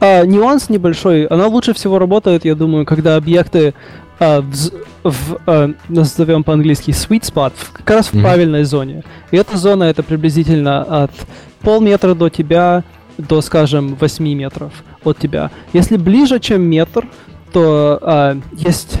А, 0.00 0.24
нюанс 0.24 0.68
небольшой. 0.68 1.24
Она 1.26 1.46
лучше 1.46 1.74
всего 1.74 1.98
работает, 1.98 2.44
я 2.44 2.54
думаю, 2.54 2.84
когда 2.84 3.16
объекты 3.16 3.74
а, 4.18 4.42
в, 4.42 5.10
в 5.10 5.40
а, 5.46 5.72
назовем 5.88 6.44
по-английски 6.44 6.90
sweet 6.90 7.22
spot, 7.22 7.52
как 7.72 7.90
раз 7.90 8.06
в 8.06 8.14
mm-hmm. 8.14 8.20
правильной 8.22 8.64
зоне. 8.64 9.04
И 9.30 9.36
эта 9.36 9.56
зона 9.56 9.84
это 9.84 10.02
приблизительно 10.02 10.82
от 10.82 11.12
полметра 11.60 12.14
до 12.14 12.28
тебя 12.28 12.84
до, 13.16 13.40
скажем, 13.40 13.94
8 13.94 14.24
метров 14.34 14.72
от 15.04 15.18
тебя. 15.18 15.50
Если 15.72 15.96
ближе, 15.96 16.40
чем 16.40 16.62
метр, 16.62 17.06
то 17.52 17.98
а, 18.02 18.36
есть 18.52 19.00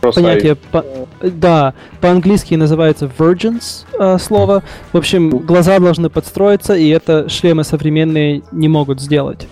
понятие, 0.00 0.56
по, 0.56 0.84
да, 1.22 1.74
по-английски 2.00 2.54
называется 2.54 3.10
virgins 3.18 3.84
э, 3.98 4.18
слово. 4.18 4.62
В 4.92 4.96
общем, 4.96 5.30
глаза 5.30 5.78
должны 5.78 6.10
подстроиться, 6.10 6.74
и 6.74 6.88
это 6.88 7.28
шлемы 7.28 7.64
современные 7.64 8.42
не 8.52 8.68
могут 8.68 9.00
сделать. 9.00 9.46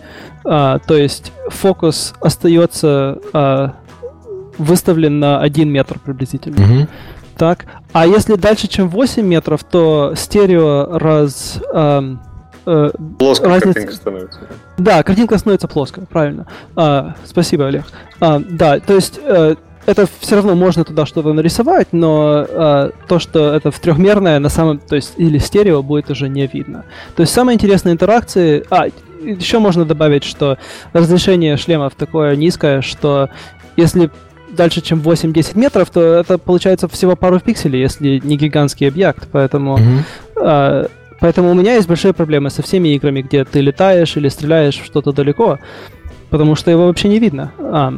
А, 0.44 0.78
то 0.78 0.96
есть 0.96 1.32
фокус 1.48 2.14
остается 2.20 3.18
а, 3.32 3.74
выставлен 4.58 5.18
на 5.18 5.40
1 5.40 5.68
метр 5.68 5.98
приблизительно. 5.98 6.56
Mm-hmm. 6.56 6.88
Так. 7.36 7.66
А 7.92 8.06
если 8.06 8.36
дальше, 8.36 8.66
чем 8.68 8.88
8 8.88 9.26
метров, 9.26 9.64
то 9.64 10.14
стерео 10.16 10.98
раз... 10.98 11.60
А, 11.72 12.16
э, 12.64 12.90
Плоская 13.18 13.50
разница... 13.50 13.72
картинка 13.74 13.94
становится. 13.94 14.40
Да, 14.78 15.02
картинка 15.02 15.38
становится 15.38 15.68
плоской, 15.68 16.06
правильно. 16.06 16.46
А, 16.74 17.14
спасибо, 17.24 17.66
Олег. 17.66 17.84
А, 18.20 18.40
да, 18.40 18.80
то 18.80 18.94
есть 18.94 19.20
э, 19.22 19.56
это 19.86 20.06
все 20.20 20.36
равно 20.36 20.54
можно 20.54 20.84
туда 20.84 21.06
что-то 21.06 21.32
нарисовать, 21.32 21.88
но 21.92 22.44
э, 22.48 22.90
то, 23.08 23.18
что 23.18 23.54
это 23.54 23.70
в 23.70 23.78
трехмерное, 23.78 24.38
на 24.40 24.48
самом, 24.48 24.78
то 24.78 24.96
есть 24.96 25.14
или 25.16 25.38
стерео 25.38 25.82
будет 25.82 26.10
уже 26.10 26.28
не 26.28 26.46
видно. 26.46 26.84
То 27.14 27.22
есть 27.22 27.32
самые 27.32 27.54
интересные 27.54 27.92
интеракции. 27.92 28.64
А, 28.68 28.86
еще 29.22 29.58
можно 29.58 29.84
добавить, 29.84 30.24
что 30.24 30.58
разрешение 30.92 31.56
шлемов 31.56 31.94
такое 31.94 32.36
низкое, 32.36 32.82
что 32.82 33.30
если 33.76 34.10
дальше, 34.50 34.80
чем 34.80 35.00
8-10 35.00 35.58
метров, 35.58 35.90
то 35.90 36.00
это 36.00 36.38
получается 36.38 36.88
всего 36.88 37.14
пару 37.14 37.40
пикселей, 37.40 37.80
если 37.80 38.20
не 38.22 38.36
гигантский 38.36 38.88
объект. 38.88 39.28
Поэтому, 39.30 39.78
mm-hmm. 39.78 40.42
э, 40.42 40.88
поэтому 41.20 41.50
у 41.50 41.54
меня 41.54 41.74
есть 41.74 41.88
большие 41.88 42.12
проблемы 42.12 42.50
со 42.50 42.62
всеми 42.62 42.88
играми, 42.90 43.22
где 43.22 43.44
ты 43.44 43.60
летаешь 43.60 44.16
или 44.16 44.28
стреляешь 44.28 44.80
в 44.80 44.84
что-то 44.84 45.12
далеко, 45.12 45.58
потому 46.30 46.56
что 46.56 46.70
его 46.70 46.86
вообще 46.86 47.08
не 47.08 47.18
видно. 47.18 47.52
А, 47.58 47.94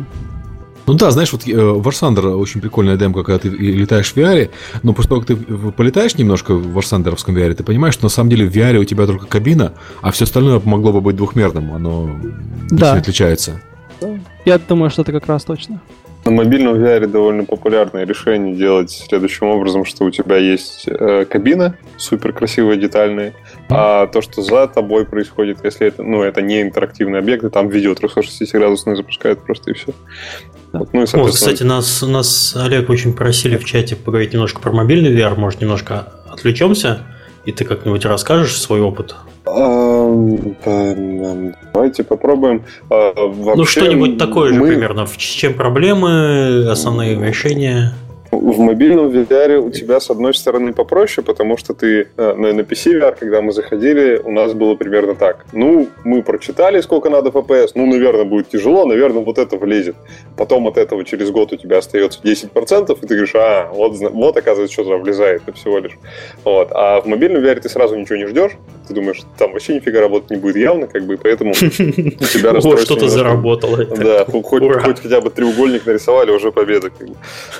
ну 0.88 0.94
да, 0.94 1.10
знаешь, 1.10 1.32
вот 1.32 1.46
War 1.46 1.78
э, 1.78 1.90
Thunder 1.90 2.34
очень 2.34 2.60
прикольная 2.60 2.96
демка, 2.96 3.22
когда 3.22 3.38
ты 3.38 3.48
летаешь 3.48 4.12
в 4.12 4.16
VR, 4.16 4.50
но 4.82 4.92
после 4.92 5.08
того, 5.10 5.20
как 5.20 5.28
ты 5.28 5.36
полетаешь 5.36 6.16
немножко 6.16 6.54
в 6.54 6.78
Thunder 6.78 7.14
VR, 7.14 7.54
ты 7.54 7.62
понимаешь, 7.62 7.94
что 7.94 8.04
на 8.04 8.10
самом 8.10 8.30
деле 8.30 8.46
в 8.46 8.56
VR 8.56 8.78
у 8.78 8.84
тебя 8.84 9.06
только 9.06 9.26
кабина, 9.26 9.74
а 10.00 10.10
все 10.10 10.24
остальное 10.24 10.60
могло 10.64 10.92
бы 10.92 11.00
быть 11.00 11.16
двухмерным, 11.16 11.74
оно 11.74 12.18
да. 12.70 12.94
не 12.94 12.98
отличается. 13.00 13.60
Я 14.44 14.58
думаю, 14.58 14.90
что 14.90 15.02
это 15.02 15.12
как 15.12 15.26
раз 15.26 15.44
точно. 15.44 15.80
На 16.24 16.32
мобильном 16.32 16.74
VR 16.74 17.06
довольно 17.06 17.44
популярное 17.44 18.04
решение 18.04 18.54
делать 18.54 18.90
следующим 18.90 19.46
образом, 19.46 19.84
что 19.84 20.04
у 20.04 20.10
тебя 20.10 20.36
есть 20.36 20.84
э, 20.86 21.24
кабина, 21.24 21.76
супер 21.96 22.32
красивая, 22.32 22.76
детальная, 22.76 23.34
а 23.70 24.06
то, 24.06 24.20
что 24.20 24.42
за 24.42 24.66
тобой 24.66 25.06
происходит, 25.06 25.58
если 25.64 25.86
это, 25.86 26.02
ну, 26.02 26.22
это 26.22 26.42
не 26.42 26.60
интерактивный 26.60 27.18
объект, 27.18 27.44
и 27.44 27.50
там 27.50 27.68
видео 27.68 27.94
360 27.94 28.60
градусное 28.60 28.96
запускает 28.96 29.42
просто 29.42 29.70
и 29.70 29.74
все. 29.74 29.92
Вот, 30.72 30.92
ну, 30.92 31.02
и, 31.02 31.06
вот, 31.14 31.32
кстати, 31.32 31.62
нас, 31.62 32.02
нас 32.02 32.54
Олег 32.56 32.90
очень 32.90 33.14
просили 33.14 33.56
в 33.56 33.64
чате 33.64 33.96
поговорить 33.96 34.34
немножко 34.34 34.60
про 34.60 34.72
мобильный 34.72 35.14
VR, 35.14 35.38
может, 35.38 35.60
немножко 35.62 36.12
отвлечемся, 36.28 37.06
и 37.48 37.52
ты 37.52 37.64
как-нибудь 37.64 38.04
расскажешь 38.04 38.60
свой 38.60 38.82
опыт? 38.82 39.16
Давайте 41.72 42.04
попробуем. 42.04 42.62
А, 42.90 43.12
вообще, 43.14 43.56
ну, 43.56 43.64
что-нибудь 43.64 44.18
такое 44.18 44.52
же 44.52 44.60
мы... 44.60 44.68
примерно. 44.68 45.06
С 45.06 45.16
чем 45.16 45.54
проблемы, 45.54 46.68
основные 46.70 47.18
решения? 47.18 47.94
В 48.40 48.58
мобильном 48.60 49.08
VR 49.08 49.58
у 49.58 49.70
тебя, 49.70 50.00
с 50.00 50.10
одной 50.10 50.34
стороны, 50.34 50.72
попроще, 50.72 51.24
потому 51.24 51.56
что 51.56 51.74
ты 51.74 52.08
э, 52.16 52.34
на, 52.34 52.52
на 52.52 52.60
PC 52.60 53.00
VR, 53.00 53.16
когда 53.18 53.42
мы 53.42 53.52
заходили, 53.52 54.20
у 54.24 54.30
нас 54.30 54.52
было 54.52 54.74
примерно 54.74 55.14
так. 55.14 55.44
Ну, 55.52 55.88
мы 56.04 56.22
прочитали, 56.22 56.80
сколько 56.80 57.10
надо 57.10 57.30
FPS, 57.30 57.72
ну, 57.74 57.86
наверное, 57.86 58.24
будет 58.24 58.48
тяжело, 58.48 58.84
наверное, 58.84 59.22
вот 59.24 59.38
это 59.38 59.56
влезет. 59.56 59.96
Потом 60.36 60.66
от 60.68 60.78
этого 60.78 61.04
через 61.04 61.30
год 61.30 61.52
у 61.52 61.56
тебя 61.56 61.78
остается 61.78 62.20
10%, 62.22 62.96
и 62.96 63.06
ты 63.06 63.06
говоришь, 63.06 63.34
а, 63.34 63.70
вот, 63.72 63.96
вот 63.98 64.36
оказывается, 64.36 64.72
что 64.72 64.84
туда 64.84 64.96
влезает, 64.96 65.42
это 65.46 65.56
всего 65.56 65.78
лишь. 65.78 65.98
Вот. 66.44 66.68
А 66.72 67.00
в 67.00 67.06
мобильном 67.06 67.42
VR 67.42 67.60
ты 67.60 67.68
сразу 67.68 67.96
ничего 67.96 68.16
не 68.16 68.26
ждешь, 68.26 68.52
ты 68.86 68.94
думаешь, 68.94 69.20
там 69.36 69.52
вообще 69.52 69.74
нифига 69.74 70.00
работать 70.00 70.30
не 70.30 70.36
будет 70.36 70.56
явно, 70.56 70.86
как 70.86 71.04
бы, 71.04 71.18
поэтому 71.18 71.50
у 71.52 71.54
тебя 71.54 72.52
расстройство... 72.52 72.78
что-то 72.78 73.08
заработало. 73.08 73.84
Да, 73.84 74.24
хоть 74.24 75.00
хотя 75.00 75.20
бы 75.20 75.30
треугольник 75.30 75.86
нарисовали, 75.86 76.30
уже 76.30 76.52
победа. 76.52 76.90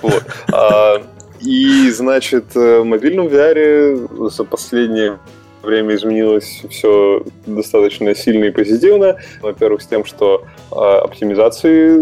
Вот. 0.03 0.25
А, 0.69 1.03
и, 1.41 1.91
значит, 1.91 2.55
в 2.55 2.85
мобильном 2.85 3.29
VR 3.29 4.29
за 4.31 4.45
последние 4.45 5.19
время 5.69 5.95
изменилось 5.95 6.63
все 6.71 7.23
достаточно 7.47 8.15
сильно 8.15 8.45
и 8.45 8.51
позитивно. 8.51 9.17
Во-первых, 9.41 9.83
с 9.83 9.87
тем, 9.87 10.05
что 10.05 10.45
э, 10.73 10.75
оптимизации 10.75 11.95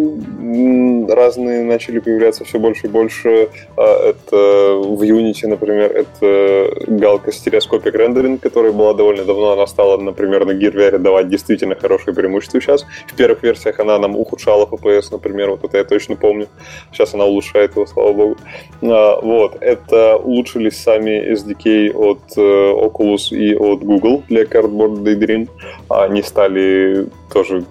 разные 1.13 1.65
начали 1.65 1.99
появляться 1.99 2.45
все 2.45 2.59
больше 2.59 2.87
и 2.87 2.91
больше. 2.91 3.49
Э, 3.77 4.11
это 4.11 4.37
в 4.77 5.03
Unity, 5.03 5.47
например, 5.47 5.93
это 5.93 6.71
галка 6.87 7.33
стереоскопик 7.33 7.95
рендеринг, 7.95 8.41
которая 8.41 8.73
была 8.73 8.95
довольно 8.95 9.25
давно. 9.25 9.53
Она 9.53 9.67
стала, 9.67 9.97
например, 9.99 10.47
на 10.47 10.53
Gear 10.53 10.75
VR 10.75 10.99
давать 10.99 11.29
действительно 11.29 11.75
хорошее 11.75 12.15
преимущество 12.15 12.61
сейчас. 12.61 12.87
В 13.09 13.17
первых 13.17 13.43
версиях 13.43 13.81
она 13.81 13.99
нам 13.99 14.17
ухудшала 14.17 14.67
FPS, 14.67 15.09
например, 15.11 15.51
вот 15.51 15.65
это 15.65 15.79
я 15.79 15.85
точно 15.85 16.17
помню. 16.17 16.47
Сейчас 16.93 17.15
она 17.15 17.25
улучшает 17.25 17.75
его, 17.75 17.87
слава 17.87 18.13
богу. 18.13 18.37
А, 18.83 19.21
вот. 19.21 19.57
Это 19.61 20.17
улучшились 20.17 20.77
сами 20.77 21.33
SDK 21.33 21.93
от 21.93 22.21
э, 22.37 22.41
Oculus 22.41 23.31
и 23.31 23.56
от 23.59 23.83
Google 23.83 24.23
для 24.29 24.45
Cardboard 24.45 25.03
Daydream. 25.03 25.49
Они 25.89 26.23
стали 26.23 27.07
тоже 27.33 27.65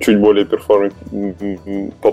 чуть, 0.00 0.18
более 0.18 0.44
перформить, 0.44 0.92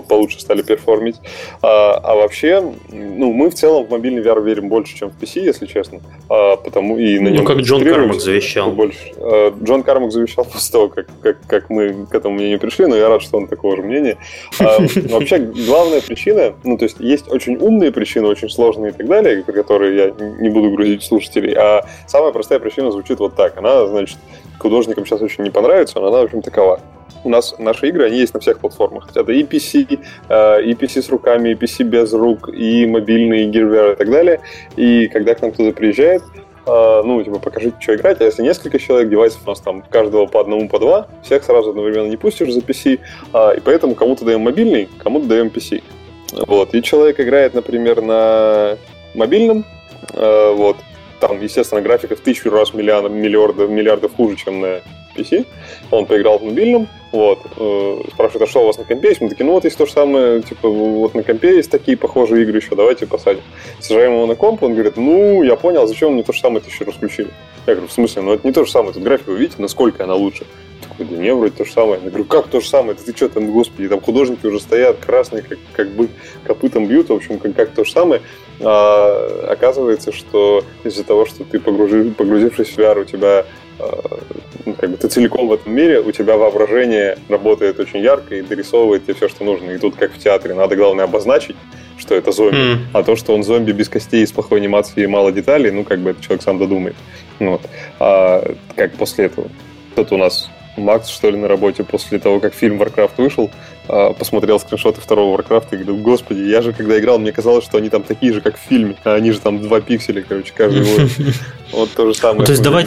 получше 0.08 0.40
стали 0.40 0.62
перформить. 0.62 1.16
А, 1.62 1.94
а 2.02 2.14
вообще, 2.14 2.62
ну, 2.90 3.32
мы 3.32 3.50
в 3.50 3.54
целом 3.54 3.86
в 3.86 3.90
мобильный 3.90 4.22
VR 4.22 4.42
верим 4.42 4.68
больше, 4.68 4.96
чем 4.96 5.10
в 5.10 5.22
PC, 5.22 5.40
если 5.40 5.66
честно. 5.66 6.00
А, 6.28 6.56
потому 6.56 6.98
и 6.98 7.18
на 7.18 7.30
ну, 7.30 7.44
как 7.44 7.58
Джон 7.58 7.84
Кармак 7.84 8.20
завещал. 8.20 8.72
Больше. 8.72 9.12
А, 9.16 9.54
Джон 9.62 9.82
Кармак 9.82 10.12
завещал 10.12 10.44
после 10.52 10.72
того, 10.72 10.88
как, 10.88 11.06
как, 11.22 11.38
как 11.46 11.70
мы 11.70 12.06
к 12.06 12.14
этому 12.14 12.36
мнению 12.36 12.58
пришли, 12.58 12.86
но 12.86 12.96
я 12.96 13.08
рад, 13.08 13.22
что 13.22 13.38
он 13.38 13.46
такого 13.46 13.76
же 13.76 13.82
мнения. 13.82 14.16
А, 14.60 14.78
вообще, 15.10 15.38
главная 15.38 16.00
причина, 16.00 16.54
ну, 16.64 16.78
то 16.78 16.84
есть 16.84 16.96
есть 17.00 17.28
очень 17.30 17.56
умные 17.56 17.92
причины, 17.92 18.28
очень 18.28 18.48
сложные 18.48 18.90
и 18.92 18.94
так 18.94 19.06
далее, 19.06 19.42
про 19.42 19.52
которые 19.52 19.96
я 19.96 20.12
не 20.40 20.48
буду 20.48 20.70
грузить 20.70 21.02
слушателей, 21.02 21.54
а 21.54 21.86
самая 22.06 22.32
простая 22.32 22.58
причина 22.58 22.90
звучит 22.90 23.18
вот 23.18 23.34
так. 23.34 23.56
Она, 23.56 23.86
значит, 23.86 24.18
художникам 24.58 25.06
сейчас 25.06 25.20
очень 25.22 25.44
не 25.44 25.50
понравится, 25.50 26.00
но 26.00 26.08
она, 26.08 26.20
в 26.20 26.24
общем, 26.24 26.42
такова 26.42 26.80
у 27.24 27.28
нас 27.28 27.54
наши 27.58 27.88
игры, 27.88 28.06
они 28.06 28.18
есть 28.18 28.34
на 28.34 28.40
всех 28.40 28.58
платформах. 28.60 29.08
Это 29.14 29.32
и 29.32 29.42
PC, 29.42 29.98
э, 30.28 30.62
и 30.62 30.72
PC 30.72 31.02
с 31.02 31.08
руками, 31.08 31.50
и 31.50 31.54
PC 31.54 31.84
без 31.84 32.12
рук, 32.12 32.48
и 32.48 32.86
мобильный, 32.86 33.44
и 33.44 33.48
и 33.48 33.96
так 33.96 34.10
далее. 34.10 34.40
И 34.76 35.08
когда 35.08 35.34
к 35.34 35.42
нам 35.42 35.52
кто-то 35.52 35.72
приезжает, 35.72 36.22
э, 36.66 37.02
ну, 37.04 37.22
типа, 37.22 37.38
покажите, 37.38 37.76
что 37.80 37.94
играть, 37.94 38.20
а 38.20 38.24
если 38.24 38.42
несколько 38.42 38.78
человек, 38.78 39.10
девайсов 39.10 39.42
у 39.46 39.50
нас 39.50 39.60
там 39.60 39.82
каждого 39.82 40.26
по 40.26 40.40
одному, 40.40 40.68
по 40.68 40.78
два, 40.78 41.08
всех 41.22 41.44
сразу 41.44 41.70
одновременно 41.70 42.08
не 42.08 42.16
пустишь 42.16 42.52
за 42.52 42.60
PC, 42.60 43.00
а, 43.32 43.52
и 43.52 43.60
поэтому 43.60 43.94
кому-то 43.94 44.24
даем 44.24 44.42
мобильный, 44.42 44.88
кому-то 45.02 45.26
даем 45.26 45.48
PC. 45.48 45.82
Вот, 46.46 46.74
и 46.74 46.82
человек 46.82 47.20
играет, 47.20 47.54
например, 47.54 48.02
на 48.02 48.76
мобильном, 49.14 49.64
э, 50.12 50.52
вот, 50.54 50.76
там, 51.20 51.40
естественно, 51.40 51.80
графика 51.80 52.16
в 52.16 52.20
тысячу 52.20 52.50
раз 52.50 52.74
миллиардов, 52.74 53.12
миллиардов, 53.12 53.70
миллиардов 53.70 54.14
хуже, 54.14 54.36
чем 54.36 54.60
на 54.60 54.80
PC. 55.18 55.46
Он 55.90 56.06
поиграл 56.06 56.38
в 56.38 56.44
мобильном, 56.44 56.88
вот, 57.10 57.40
э, 57.56 58.02
спрашивает, 58.12 58.42
а 58.42 58.50
что 58.50 58.62
у 58.62 58.66
вас 58.66 58.76
на 58.76 58.84
компе 58.84 59.08
есть? 59.08 59.20
Мы 59.20 59.30
такие, 59.30 59.46
ну 59.46 59.52
вот 59.52 59.64
есть 59.64 59.78
то 59.78 59.86
же 59.86 59.92
самое, 59.92 60.42
типа, 60.42 60.68
вот 60.68 61.14
на 61.14 61.22
компе 61.22 61.56
есть 61.56 61.70
такие 61.70 61.96
похожие 61.96 62.42
игры 62.42 62.58
еще, 62.58 62.74
давайте 62.74 63.06
посадим. 63.06 63.42
Сажаем 63.80 64.12
его 64.12 64.26
на 64.26 64.34
комп, 64.34 64.62
он 64.62 64.74
говорит, 64.74 64.96
ну, 64.96 65.42
я 65.42 65.56
понял, 65.56 65.86
зачем 65.86 66.12
мне 66.12 66.22
то 66.22 66.32
же 66.32 66.40
самое 66.40 66.62
еще 66.66 66.84
раз 66.84 66.96
включили? 66.96 67.30
Я 67.66 67.74
говорю, 67.74 67.88
в 67.88 67.92
смысле, 67.92 68.22
ну 68.22 68.32
это 68.34 68.46
не 68.46 68.52
то 68.52 68.64
же 68.64 68.70
самое, 68.70 68.92
тут 68.92 69.02
графика, 69.02 69.30
вы 69.30 69.38
видите, 69.38 69.60
насколько 69.60 70.04
она 70.04 70.14
лучше? 70.14 70.44
Такой, 70.86 71.06
да 71.06 71.16
не, 71.16 71.34
вроде 71.34 71.54
то 71.54 71.64
же 71.64 71.72
самое. 71.72 72.00
Я 72.02 72.10
говорю, 72.10 72.24
как 72.24 72.48
то 72.48 72.60
же 72.60 72.68
самое? 72.68 72.94
ты 72.94 73.16
что 73.16 73.28
там, 73.28 73.50
господи, 73.50 73.88
там 73.88 74.00
художники 74.00 74.46
уже 74.46 74.60
стоят, 74.60 74.98
красные, 74.98 75.42
как, 75.42 75.58
как 75.72 75.88
бы 75.90 76.08
копытом 76.44 76.86
бьют, 76.86 77.08
в 77.08 77.14
общем, 77.14 77.38
как, 77.38 77.54
как 77.54 77.70
то 77.70 77.84
же 77.84 77.90
самое. 77.90 78.20
А, 78.60 79.48
оказывается, 79.50 80.12
что 80.12 80.64
из-за 80.84 81.04
того, 81.04 81.26
что 81.26 81.44
ты 81.44 81.58
погружи, 81.58 82.12
погрузившись 82.16 82.68
в 82.68 82.78
VR, 82.78 83.00
у 83.00 83.04
тебя 83.04 83.46
а, 83.78 84.20
ну, 84.68 84.74
как 84.74 84.90
бы 84.90 84.96
ты 84.96 85.08
целиком 85.08 85.48
в 85.48 85.52
этом 85.52 85.74
мире, 85.74 86.00
у 86.00 86.12
тебя 86.12 86.36
воображение 86.36 87.18
работает 87.28 87.80
очень 87.80 88.00
ярко 88.00 88.34
и 88.34 88.42
дорисовывает 88.42 89.04
тебе 89.04 89.14
все, 89.14 89.28
что 89.28 89.44
нужно. 89.44 89.70
И 89.70 89.78
тут, 89.78 89.96
как 89.96 90.12
в 90.12 90.18
театре, 90.18 90.54
надо, 90.54 90.76
главное, 90.76 91.04
обозначить, 91.04 91.56
что 91.96 92.14
это 92.14 92.32
зомби. 92.32 92.56
Mm. 92.56 92.78
А 92.92 93.02
то, 93.02 93.16
что 93.16 93.34
он 93.34 93.42
зомби 93.42 93.72
без 93.72 93.88
костей, 93.88 94.26
с 94.26 94.32
плохой 94.32 94.58
анимацией 94.58 95.04
и 95.04 95.06
мало 95.06 95.32
деталей, 95.32 95.70
ну, 95.70 95.84
как 95.84 96.00
бы 96.00 96.10
этот 96.10 96.22
человек 96.22 96.42
сам 96.42 96.58
додумает. 96.58 96.96
Вот. 97.38 97.62
А 97.98 98.44
как 98.76 98.92
после 98.94 99.26
этого? 99.26 99.48
Кто-то 99.92 100.14
у 100.16 100.18
нас 100.18 100.50
Макс, 100.78 101.08
что 101.08 101.30
ли, 101.30 101.36
на 101.36 101.48
работе 101.48 101.84
после 101.84 102.18
того, 102.18 102.40
как 102.40 102.54
фильм 102.54 102.80
Warcraft 102.80 103.12
вышел, 103.16 103.50
а, 103.88 104.12
посмотрел 104.12 104.58
скриншоты 104.60 105.00
второго 105.00 105.40
Warcraft 105.40 105.66
и 105.72 105.76
говорил, 105.76 105.96
господи, 105.96 106.40
я 106.40 106.62
же 106.62 106.72
когда 106.72 106.98
играл, 106.98 107.18
мне 107.18 107.32
казалось, 107.32 107.64
что 107.64 107.78
они 107.78 107.88
там 107.88 108.02
такие 108.02 108.32
же, 108.32 108.40
как 108.40 108.56
в 108.56 108.60
фильме, 108.60 108.96
а 109.04 109.14
они 109.14 109.32
же 109.32 109.40
там 109.40 109.60
два 109.60 109.80
пикселя, 109.80 110.24
короче, 110.26 110.52
каждый 110.54 110.84
Вот 111.72 111.90
то 111.90 112.06
же 112.06 112.14
самое. 112.14 112.46
То 112.46 112.52
есть 112.52 112.62
давать, 112.62 112.86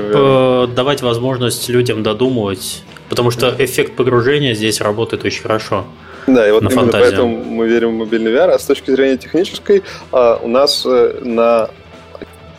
давать 0.73 1.01
возможность 1.01 1.69
людям 1.69 2.03
додумывать, 2.03 2.83
потому 3.09 3.31
что 3.31 3.55
эффект 3.57 3.95
погружения 3.95 4.53
здесь 4.53 4.81
работает 4.81 5.23
очень 5.23 5.43
хорошо. 5.43 5.85
Да, 6.27 6.47
и 6.47 6.51
вот 6.51 6.63
именно 6.71 6.91
поэтому 6.91 7.43
мы 7.43 7.67
верим 7.67 7.95
в 7.95 7.99
мобильный 7.99 8.31
VR. 8.31 8.51
А 8.51 8.59
с 8.59 8.65
точки 8.65 8.91
зрения 8.91 9.17
технической, 9.17 9.83
а, 10.11 10.39
у 10.41 10.47
нас 10.47 10.83
э, 10.85 11.19
на 11.23 11.69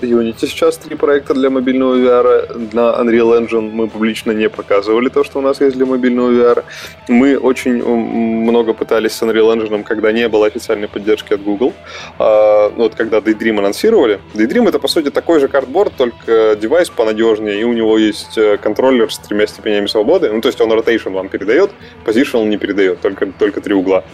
Unity 0.06 0.46
сейчас 0.46 0.76
три 0.76 0.96
проекта 0.96 1.34
для 1.34 1.50
мобильного 1.50 1.96
VR. 1.96 2.70
На 2.72 3.00
Unreal 3.00 3.38
Engine 3.38 3.70
мы 3.70 3.88
публично 3.88 4.32
не 4.32 4.48
показывали 4.48 5.08
то, 5.08 5.24
что 5.24 5.38
у 5.38 5.42
нас 5.42 5.60
есть 5.60 5.76
для 5.76 5.86
мобильного 5.86 6.30
VR. 6.30 6.64
Мы 7.08 7.36
очень 7.38 7.84
много 7.84 8.74
пытались 8.74 9.12
с 9.12 9.22
Unreal 9.22 9.54
Engine, 9.54 9.82
когда 9.84 10.12
не 10.12 10.28
было 10.28 10.46
официальной 10.46 10.88
поддержки 10.88 11.34
от 11.34 11.42
Google. 11.42 11.72
А, 12.18 12.70
ну, 12.70 12.84
вот 12.84 12.94
когда 12.94 13.18
Daydream 13.18 13.58
анонсировали. 13.58 14.20
Daydream 14.34 14.68
это, 14.68 14.78
по 14.78 14.88
сути, 14.88 15.10
такой 15.10 15.40
же 15.40 15.48
картборд, 15.48 15.94
только 15.96 16.56
девайс 16.60 16.90
понадежнее, 16.90 17.60
и 17.60 17.64
у 17.64 17.72
него 17.72 17.98
есть 17.98 18.36
э, 18.38 18.56
контроллер 18.56 19.12
с 19.12 19.18
тремя 19.18 19.46
степенями 19.46 19.86
свободы. 19.86 20.32
Ну, 20.32 20.40
то 20.40 20.48
есть 20.48 20.60
он 20.60 20.72
rotation 20.72 21.12
вам 21.12 21.28
передает, 21.28 21.70
positional 22.04 22.46
не 22.46 22.56
передает, 22.56 23.00
только, 23.00 23.26
только 23.26 23.60
три 23.60 23.74
угла. 23.74 24.04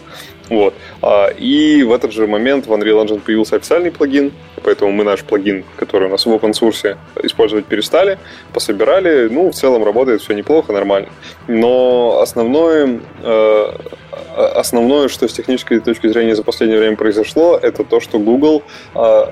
Вот. 0.48 0.74
А, 1.02 1.28
и 1.28 1.82
в 1.82 1.92
этот 1.92 2.12
же 2.12 2.26
момент 2.26 2.66
в 2.66 2.72
Unreal 2.72 3.04
Engine 3.04 3.20
появился 3.20 3.56
официальный 3.56 3.90
плагин, 3.90 4.32
поэтому 4.64 4.92
мы 4.92 5.04
наш 5.04 5.22
плагин, 5.22 5.64
который 5.76 6.08
у 6.08 6.10
нас 6.10 6.26
в 6.26 6.30
open 6.30 6.52
source, 6.52 6.96
использовать 7.22 7.66
перестали, 7.66 8.18
пособирали. 8.52 9.28
Ну, 9.28 9.50
в 9.50 9.54
целом 9.54 9.84
работает 9.84 10.22
все 10.22 10.34
неплохо, 10.34 10.72
нормально. 10.72 11.08
Но 11.46 12.20
основное, 12.22 13.00
э, 13.22 13.72
основное, 14.36 15.08
что 15.08 15.28
с 15.28 15.32
технической 15.32 15.80
точки 15.80 16.06
зрения 16.08 16.34
за 16.34 16.42
последнее 16.42 16.78
время 16.78 16.96
произошло, 16.96 17.58
это 17.60 17.84
то, 17.84 18.00
что 18.00 18.18
Google 18.18 18.62
э, 18.94 19.24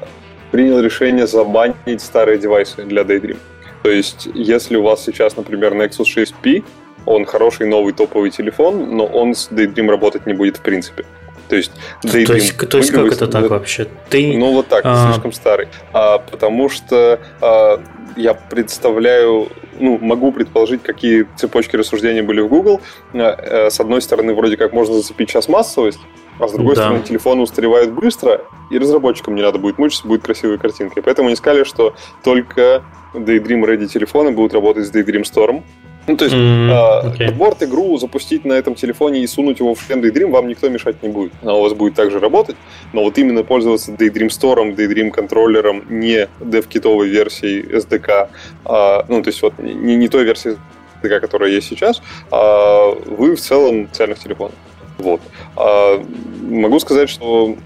принял 0.50 0.80
решение 0.80 1.26
забанить 1.26 2.00
старые 2.00 2.38
девайсы 2.38 2.82
для 2.84 3.02
Daydream. 3.02 3.38
То 3.82 3.90
есть, 3.90 4.28
если 4.34 4.76
у 4.76 4.82
вас 4.82 5.04
сейчас, 5.04 5.36
например, 5.36 5.74
Nexus 5.74 6.06
6P, 6.06 6.64
он 7.06 7.24
хороший 7.24 7.66
новый 7.66 7.92
топовый 7.92 8.30
телефон, 8.30 8.96
но 8.96 9.06
он 9.06 9.34
с 9.34 9.48
Daydream 9.50 9.88
работать 9.88 10.26
не 10.26 10.34
будет 10.34 10.58
в 10.58 10.60
принципе. 10.60 11.04
То 11.48 11.56
есть, 11.56 11.72
Daydream, 12.02 12.26
то 12.26 12.34
есть, 12.34 12.68
то 12.68 12.78
есть 12.78 12.90
как 12.90 13.12
это 13.12 13.28
так 13.28 13.48
вообще? 13.48 13.86
Ты... 14.10 14.36
Ну 14.36 14.52
вот 14.52 14.66
так, 14.66 14.82
а... 14.84 15.10
слишком 15.10 15.32
старый. 15.32 15.68
А, 15.92 16.18
потому 16.18 16.68
что 16.68 17.20
а, 17.40 17.80
я 18.16 18.34
представляю, 18.34 19.48
ну, 19.78 19.98
могу 19.98 20.32
предположить, 20.32 20.82
какие 20.82 21.26
цепочки 21.36 21.76
рассуждений 21.76 22.22
были 22.22 22.40
в 22.40 22.48
Google. 22.48 22.80
А, 23.14 23.68
с 23.70 23.78
одной 23.78 24.02
стороны, 24.02 24.34
вроде 24.34 24.56
как 24.56 24.72
можно 24.72 24.94
зацепить 24.96 25.30
сейчас 25.30 25.48
массовость, 25.48 26.00
а 26.38 26.48
с 26.48 26.52
другой 26.52 26.74
да. 26.74 26.82
стороны, 26.82 27.02
телефон 27.02 27.40
устаревает 27.40 27.92
быстро, 27.92 28.42
и 28.70 28.78
разработчикам 28.78 29.34
не 29.34 29.42
надо 29.42 29.58
будет 29.58 29.78
мучиться, 29.78 30.06
будет 30.06 30.22
красивая 30.22 30.58
картинка. 30.58 31.00
И 31.00 31.02
поэтому 31.02 31.28
они 31.28 31.36
сказали, 31.36 31.64
что 31.64 31.94
только 32.24 32.82
Daydream 33.14 33.64
Ready 33.64 33.86
телефоны 33.86 34.32
будут 34.32 34.52
работать 34.52 34.86
с 34.86 34.90
Daydream 34.90 35.22
Storm, 35.22 35.62
ну, 36.06 36.16
то 36.16 36.24
есть, 36.24 36.36
mm-hmm. 36.36 37.16
okay. 37.16 37.32
борт 37.32 37.62
игру 37.62 37.96
запустить 37.98 38.44
на 38.44 38.52
этом 38.52 38.74
телефоне 38.74 39.20
и 39.22 39.26
сунуть 39.26 39.58
его 39.58 39.74
в 39.74 39.90
Daydream 39.90 40.30
вам 40.30 40.48
никто 40.48 40.68
мешать 40.68 41.02
не 41.02 41.08
будет. 41.08 41.32
Она 41.42 41.54
у 41.54 41.62
вас 41.62 41.72
будет 41.72 41.94
также 41.94 42.20
работать, 42.20 42.56
но 42.92 43.02
вот 43.02 43.18
именно 43.18 43.42
пользоваться 43.42 43.92
Daydream 43.92 44.28
Store, 44.28 44.74
Daydream 44.74 45.10
контроллером, 45.10 45.84
не 45.88 46.28
DevKit 46.40 47.06
версией 47.06 47.62
SDK, 47.62 48.28
а, 48.64 49.04
ну, 49.08 49.22
то 49.22 49.28
есть 49.28 49.42
вот 49.42 49.58
не, 49.58 49.96
не 49.96 50.08
той 50.08 50.24
версии 50.24 50.56
SDK, 51.02 51.20
которая 51.20 51.50
есть 51.50 51.68
сейчас, 51.68 52.02
а 52.30 52.90
вы 53.06 53.34
в 53.34 53.40
целом 53.40 53.84
в 53.84 53.88
специальных 53.88 54.18
телефонах. 54.18 54.54
Вот. 54.98 55.20
А, 55.56 56.02
могу 56.42 56.78
сказать, 56.80 57.10
что 57.10 57.56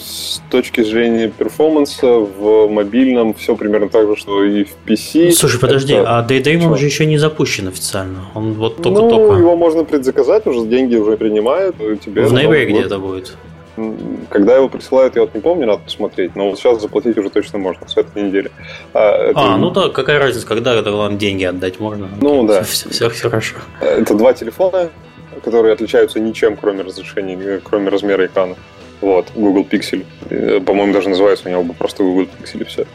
с 0.00 0.42
точки 0.50 0.82
зрения 0.82 1.28
перформанса 1.28 2.06
в 2.06 2.68
мобильном 2.68 3.34
все 3.34 3.56
примерно 3.56 3.88
так 3.88 4.08
же, 4.08 4.16
что 4.16 4.44
и 4.44 4.64
в 4.64 4.76
PC. 4.86 5.32
Слушай, 5.32 5.60
подожди, 5.60 5.94
это... 5.94 6.18
а 6.18 6.26
Daydream 6.26 6.66
он 6.66 6.76
же 6.76 6.86
еще 6.86 7.06
не 7.06 7.18
запущен 7.18 7.68
официально. 7.68 8.20
Он 8.34 8.54
вот 8.54 8.82
только-только. 8.82 9.32
Ну, 9.32 9.38
его 9.38 9.56
можно 9.56 9.84
предзаказать, 9.84 10.46
уже 10.46 10.66
деньги 10.66 10.96
уже 10.96 11.16
принимают. 11.16 11.76
Тебе 12.04 12.22
в 12.24 12.32
ноябре 12.32 12.66
где-то 12.66 12.98
будет. 12.98 13.36
Когда 14.28 14.56
его 14.56 14.68
присылают, 14.68 15.16
я 15.16 15.22
вот 15.22 15.34
не 15.34 15.40
помню, 15.40 15.66
надо 15.66 15.80
посмотреть, 15.84 16.36
но 16.36 16.50
вот 16.50 16.58
сейчас 16.58 16.82
заплатить 16.82 17.16
уже 17.16 17.30
точно 17.30 17.58
можно, 17.58 17.88
с 17.88 17.96
этой 17.96 18.22
недели. 18.22 18.50
А, 18.92 19.30
это... 19.30 19.40
а 19.40 19.56
ну 19.56 19.70
да, 19.70 19.88
какая 19.88 20.18
разница, 20.18 20.46
когда 20.46 20.74
это 20.74 20.90
главное 20.90 21.18
деньги 21.18 21.44
отдать 21.44 21.80
можно? 21.80 22.10
Ну 22.20 22.46
да. 22.46 22.64
Все, 22.64 22.90
все, 22.90 23.08
все 23.08 23.30
хорошо. 23.30 23.56
Это 23.80 24.14
два 24.14 24.34
телефона, 24.34 24.90
которые 25.42 25.72
отличаются 25.72 26.20
ничем, 26.20 26.58
кроме 26.58 26.82
разрешения, 26.82 27.60
кроме 27.64 27.88
размера 27.88 28.26
экрана. 28.26 28.56
Вот, 29.02 29.26
Google 29.34 29.66
Pixel. 29.70 30.06
Э, 30.30 30.60
по-моему, 30.64 30.94
даже 30.94 31.08
называется 31.08 31.48
у 31.48 31.50
него 31.50 31.64
просто 31.74 32.04
Google 32.04 32.28
Pixel 32.40 32.62
и 32.62 32.64
все. 32.64 32.86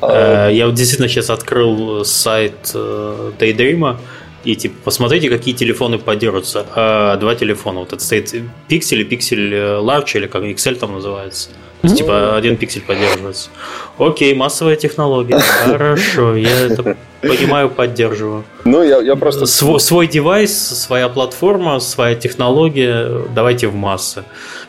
А, 0.00 0.48
э, 0.48 0.54
я 0.54 0.66
вот 0.66 0.76
действительно 0.76 1.08
сейчас 1.08 1.30
открыл 1.30 2.04
сайт 2.04 2.70
э, 2.74 3.32
Daydream, 3.38 3.96
и 4.44 4.54
типа, 4.54 4.76
посмотрите, 4.84 5.28
какие 5.28 5.54
телефоны 5.54 5.98
поддерживаются. 5.98 6.64
А, 6.74 7.16
два 7.16 7.34
телефона. 7.34 7.80
Вот 7.80 7.92
это 7.92 8.02
стоит 8.02 8.32
Pixel 8.68 9.00
и 9.00 9.04
Pixel 9.04 9.82
Large, 9.82 10.16
или 10.16 10.26
как 10.28 10.44
XL 10.44 10.76
там 10.76 10.92
называется. 10.92 11.50
То 11.80 11.86
есть, 11.86 11.98
типа, 11.98 12.36
один 12.36 12.56
пиксель 12.56 12.82
поддерживается. 12.82 13.50
Окей, 13.98 14.34
массовая 14.34 14.74
технология. 14.74 15.38
Хорошо, 15.64 16.34
я 16.34 16.66
это 16.66 16.96
понимаю, 17.20 17.70
поддерживаю. 17.70 18.44
Ну, 18.64 18.82
я, 18.82 18.98
я 18.98 19.14
просто... 19.14 19.46
Свой, 19.46 19.78
свой 19.78 20.08
девайс, 20.08 20.52
своя 20.52 21.08
платформа, 21.08 21.78
своя 21.78 22.16
технология, 22.16 23.22
давайте 23.32 23.68
в 23.68 23.76
массы. 23.76 24.24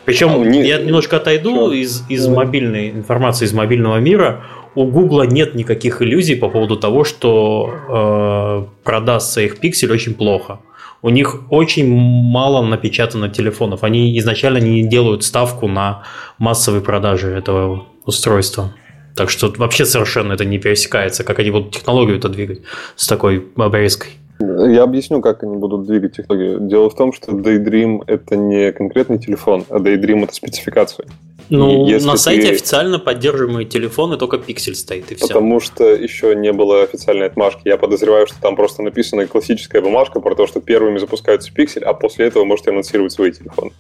Причем 0.10 0.42
а, 0.42 0.46
не... 0.46 0.68
я 0.68 0.80
немножко 0.80 1.18
отойду 1.18 1.72
из, 1.72 2.04
из 2.10 2.28
мобильной 2.28 2.90
информации, 2.90 3.46
из 3.46 3.54
мобильного 3.54 3.98
мира. 3.98 4.44
У 4.76 4.86
Гугла 4.86 5.24
нет 5.24 5.56
никаких 5.56 6.02
иллюзий 6.02 6.36
по 6.36 6.50
поводу 6.50 6.78
того, 6.78 7.04
что 7.04 8.68
э, 8.68 8.84
продастся 8.84 9.42
их 9.42 9.60
пиксель 9.60 9.92
очень 9.92 10.14
плохо 10.14 10.60
у 11.02 11.10
них 11.10 11.42
очень 11.50 11.88
мало 11.88 12.66
напечатано 12.66 13.30
телефонов. 13.30 13.84
Они 13.84 14.18
изначально 14.20 14.58
не 14.58 14.84
делают 14.84 15.24
ставку 15.24 15.68
на 15.68 16.04
массовые 16.38 16.82
продажи 16.82 17.30
этого 17.30 17.86
устройства. 18.06 18.76
Так 19.16 19.30
что 19.30 19.54
вообще 19.58 19.86
совершенно 19.86 20.34
это 20.34 20.46
не 20.46 20.60
пересекается, 20.60 21.24
как 21.24 21.40
они 21.40 21.52
будут 21.52 21.74
технологию 21.74 22.18
это 22.18 22.30
двигать 22.30 22.62
с 22.96 23.08
такой 23.08 23.46
обрезкой. 23.56 24.12
Я 24.40 24.84
объясню, 24.84 25.22
как 25.22 25.44
они 25.44 25.58
будут 25.58 25.86
двигать 25.86 26.16
технологию. 26.16 26.60
Дело 26.62 26.90
в 26.90 26.96
том, 26.96 27.12
что 27.12 27.34
Daydream 27.34 28.04
это 28.08 28.38
не 28.38 28.72
конкретный 28.72 29.20
телефон, 29.20 29.66
а 29.70 29.80
Daydream 29.80 30.24
это 30.24 30.34
спецификация. 30.34 31.08
Ну, 31.50 31.88
на 31.88 32.16
сайте 32.16 32.48
ты... 32.48 32.54
официально 32.54 33.00
поддерживаемые 33.00 33.66
телефоны, 33.66 34.18
только 34.18 34.38
пиксель 34.38 34.76
стоит, 34.76 35.12
и 35.12 35.16
все. 35.16 35.28
Потому 35.28 35.60
что 35.60 35.84
еще 35.84 36.36
не 36.36 36.54
было 36.54 36.84
официальной 36.84 37.26
отмашки. 37.26 37.62
Я 37.66 37.78
подозреваю, 37.78 38.28
что 38.28 38.40
там 38.40 38.56
просто 38.56 38.84
написана 38.84 39.26
классическая 39.26 39.82
бумажка 39.82 40.20
про 40.20 40.36
то, 40.36 40.46
что 40.46 40.62
первыми 40.62 41.00
запускаются 41.00 41.52
пиксель, 41.52 41.84
а 41.84 41.94
после 41.94 42.28
этого 42.28 42.46
можете 42.46 42.70
анонсировать 42.70 43.14
свои 43.14 43.32
телефоны. 43.32 43.72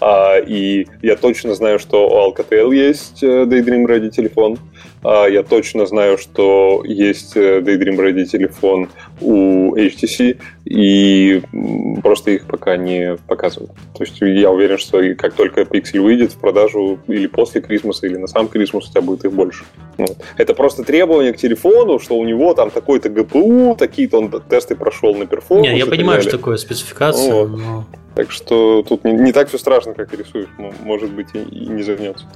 А, 0.00 0.38
и 0.38 0.86
я 1.02 1.16
точно 1.16 1.54
знаю, 1.54 1.78
что 1.78 2.08
у 2.08 2.32
Alcatel 2.32 2.74
есть 2.74 3.22
э, 3.22 3.44
Daydream 3.44 3.86
Ready 3.86 4.08
телефон. 4.10 4.58
А, 5.04 5.26
я 5.26 5.42
точно 5.42 5.86
знаю, 5.86 6.16
что 6.16 6.82
есть 6.84 7.36
э, 7.36 7.60
Daydream 7.60 7.96
Ready 7.96 8.24
телефон 8.24 8.88
у 9.20 9.74
HTC, 9.76 10.38
и 10.64 11.42
просто 12.02 12.32
их 12.32 12.44
пока 12.46 12.76
не 12.76 13.16
показывают. 13.26 13.72
То 13.94 14.04
есть 14.04 14.20
я 14.20 14.50
уверен, 14.50 14.78
что 14.78 15.00
как 15.14 15.34
только 15.34 15.62
Pixel 15.62 16.00
выйдет 16.00 16.32
в 16.32 16.36
продажу 16.36 16.98
или 17.06 17.26
после 17.26 17.60
Крисмаса, 17.60 18.06
или 18.06 18.16
на 18.16 18.26
сам 18.26 18.48
Крисмас, 18.48 18.88
у 18.88 18.90
тебя 18.90 19.02
будет 19.02 19.24
их 19.24 19.32
больше. 19.32 19.64
Вот. 19.96 20.16
Это 20.36 20.54
просто 20.54 20.84
требование 20.84 21.32
к 21.32 21.36
телефону, 21.36 21.98
что 21.98 22.16
у 22.18 22.24
него 22.24 22.54
там 22.54 22.70
такой-то 22.70 23.08
GPU, 23.08 23.76
такие-то 23.76 24.18
он 24.18 24.30
тесты 24.48 24.76
прошел 24.76 25.14
на 25.14 25.26
перформанс. 25.26 25.68
Не, 25.68 25.78
я 25.78 25.86
понимаю, 25.86 26.22
что 26.22 26.32
такое 26.32 26.56
спецификация. 26.56 27.32
Вот. 27.32 27.58
Но... 27.58 27.86
Так 28.18 28.32
что 28.32 28.82
тут 28.82 29.04
не, 29.04 29.12
не 29.12 29.30
так 29.30 29.46
все 29.46 29.58
страшно, 29.58 29.94
как 29.94 30.12
рисуешь. 30.12 30.48
Может 30.82 31.12
быть, 31.12 31.28
и, 31.34 31.38
и 31.38 31.68
не 31.68 31.84
загнется. 31.84 32.26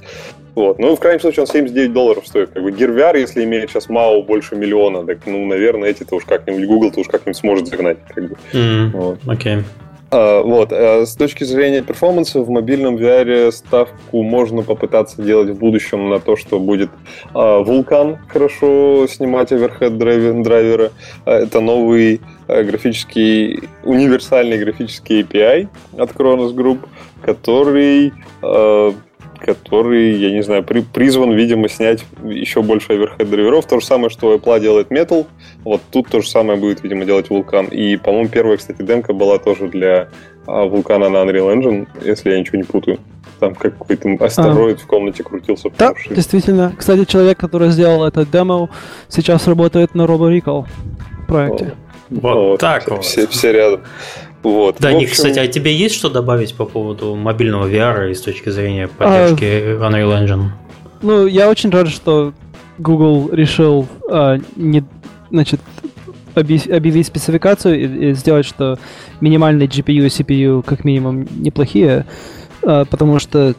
Вот. 0.55 0.79
Ну, 0.79 0.95
в 0.95 0.99
крайнем 1.01 1.19
случае, 1.19 1.41
он 1.41 1.47
79 1.47 1.91
долларов 1.91 2.25
стоит. 2.25 2.51
Как 2.51 2.63
бы 2.63 2.71
Gear 2.71 3.19
если 3.19 3.43
имеет 3.43 3.69
сейчас 3.69 3.89
МАУ 3.89 4.23
больше 4.23 4.55
миллиона, 4.55 5.05
так, 5.05 5.17
ну, 5.25 5.45
наверное, 5.45 5.89
эти-то 5.89 6.15
уж 6.15 6.23
как-нибудь, 6.23 6.65
Google-то 6.67 7.01
уж 7.01 7.07
как-нибудь 7.07 7.35
сможет 7.35 7.67
загнать. 7.67 7.97
Как 8.07 8.29
бы. 8.29 8.37
mm, 8.53 8.91
вот. 8.91 9.19
Okay. 9.25 9.61
А, 10.09 10.41
вот. 10.41 10.69
А 10.71 11.05
с 11.05 11.15
точки 11.15 11.43
зрения 11.43 11.81
перформанса, 11.81 12.39
в 12.39 12.49
мобильном 12.49 12.95
VR 12.95 13.51
ставку 13.51 14.23
можно 14.23 14.61
попытаться 14.61 15.21
делать 15.21 15.49
в 15.49 15.57
будущем 15.57 16.07
на 16.07 16.21
то, 16.21 16.37
что 16.37 16.59
будет 16.59 16.91
а, 17.33 17.59
вулкан 17.59 18.19
хорошо 18.29 19.05
снимать 19.09 19.51
оверхед 19.51 19.97
драйвера. 19.97 20.91
Это 21.25 21.59
новый 21.59 22.21
графический, 22.47 23.69
универсальный 23.83 24.57
графический 24.57 25.21
API 25.21 25.67
от 25.97 26.11
Kronos 26.11 26.53
Group, 26.53 26.79
который 27.21 28.13
который, 29.43 30.15
я 30.15 30.31
не 30.31 30.41
знаю, 30.41 30.63
при, 30.63 30.81
призван, 30.81 31.33
видимо, 31.33 31.67
снять 31.67 32.05
еще 32.23 32.61
больше 32.61 32.93
оверхед 32.93 33.29
драйверов. 33.29 33.65
То 33.65 33.79
же 33.79 33.85
самое, 33.85 34.09
что 34.09 34.33
Apple 34.33 34.59
делает 34.61 34.89
Metal, 34.89 35.27
вот 35.65 35.81
тут 35.91 36.07
то 36.07 36.21
же 36.21 36.29
самое 36.29 36.57
будет, 36.57 36.81
видимо, 36.83 37.05
делать 37.05 37.27
Vulkan. 37.27 37.69
И, 37.69 37.97
по-моему, 37.97 38.29
первая, 38.29 38.57
кстати, 38.57 38.81
демка 38.81 39.13
была 39.13 39.37
тоже 39.39 39.67
для 39.67 40.07
а, 40.47 40.65
Vulkan 40.65 41.09
на 41.09 41.17
Unreal 41.17 41.53
Engine, 41.53 41.87
если 42.03 42.31
я 42.31 42.39
ничего 42.39 42.57
не 42.57 42.63
путаю. 42.63 42.99
Там 43.39 43.55
какой-то 43.55 44.09
астероид 44.23 44.77
а. 44.77 44.83
в 44.83 44.87
комнате 44.87 45.23
крутился. 45.23 45.69
Да, 45.77 45.93
действительно. 46.09 46.73
Кстати, 46.77 47.03
человек, 47.03 47.37
который 47.37 47.69
сделал 47.69 48.05
этот 48.05 48.31
демо, 48.31 48.69
сейчас 49.09 49.47
работает 49.47 49.93
на 49.93 50.03
Robo 50.03 50.31
Recall 50.31 50.65
проекте. 51.27 51.73
Вот, 52.09 52.35
вот 52.35 52.59
так 52.59 52.87
вот. 52.89 53.03
Все, 53.03 53.27
все 53.27 53.51
рядом. 53.51 53.81
Вот. 54.43 54.77
Да, 54.79 54.89
общем... 54.89 55.09
кстати, 55.09 55.39
а 55.39 55.47
тебе 55.47 55.73
есть 55.73 55.95
что 55.95 56.09
добавить 56.09 56.53
по 56.53 56.65
поводу 56.65 57.15
мобильного 57.15 57.67
VR 57.67 58.11
и 58.11 58.13
с 58.13 58.21
точки 58.21 58.49
зрения 58.49 58.87
поддержки 58.87 59.45
а... 59.45 59.89
Unreal 59.89 60.23
Engine? 60.23 60.49
Ну, 61.01 61.25
я 61.25 61.49
очень 61.49 61.69
рад, 61.69 61.89
что 61.89 62.33
Google 62.77 63.29
решил 63.31 63.87
а, 64.09 64.37
не, 64.55 64.83
значит, 65.29 65.59
объявить 66.35 67.07
спецификацию 67.07 67.79
и, 67.79 68.09
и 68.09 68.13
сделать, 68.13 68.45
что 68.45 68.79
минимальные 69.21 69.67
GPU 69.67 70.05
и 70.05 70.07
CPU 70.07 70.63
как 70.63 70.83
минимум 70.83 71.27
неплохие, 71.31 72.05
а, 72.63 72.85
потому 72.85 73.19
что 73.19 73.55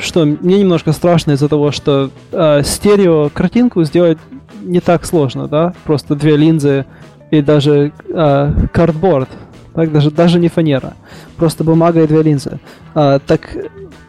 что 0.00 0.24
мне 0.24 0.58
немножко 0.58 0.92
страшно 0.92 1.32
из-за 1.32 1.48
того, 1.48 1.72
что 1.72 2.10
а, 2.32 2.62
стерео 2.62 3.30
картинку 3.30 3.82
сделать 3.84 4.18
не 4.62 4.80
так 4.80 5.04
сложно, 5.04 5.48
да, 5.48 5.74
просто 5.84 6.14
две 6.14 6.36
линзы 6.36 6.86
и 7.30 7.42
даже 7.42 7.92
а, 8.12 8.52
картборд 8.72 9.28
так, 9.74 9.92
даже, 9.92 10.10
даже 10.10 10.38
не 10.38 10.48
фанера, 10.48 10.94
просто 11.36 11.62
бумага 11.62 12.02
и 12.02 12.06
две 12.06 12.22
линзы. 12.22 12.58
А, 12.94 13.18
так 13.18 13.56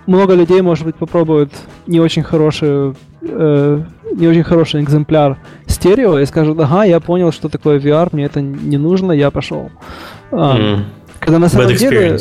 много 0.06 0.34
людей, 0.34 0.62
может 0.62 0.86
быть, 0.86 0.96
попробуют 0.96 1.52
не 1.88 2.00
очень 2.00 2.24
хорошую 2.24 2.96
э, 3.22 3.84
не 4.16 4.28
очень 4.28 4.44
хороший 4.44 4.82
экземпляр 4.82 5.38
стерео 5.68 6.20
и 6.20 6.26
скажут, 6.26 6.60
ага, 6.60 6.84
я 6.86 7.00
понял, 7.00 7.32
что 7.32 7.50
такое 7.50 7.80
VR, 7.80 8.10
мне 8.12 8.26
это 8.26 8.42
не 8.42 8.78
нужно, 8.78 9.12
я 9.12 9.32
пошел. 9.32 9.70
Mm. 10.32 10.84
Когда 11.20 11.40
на 11.40 11.50
самом 11.50 11.68
bad 11.68 11.78
деле... 11.78 12.18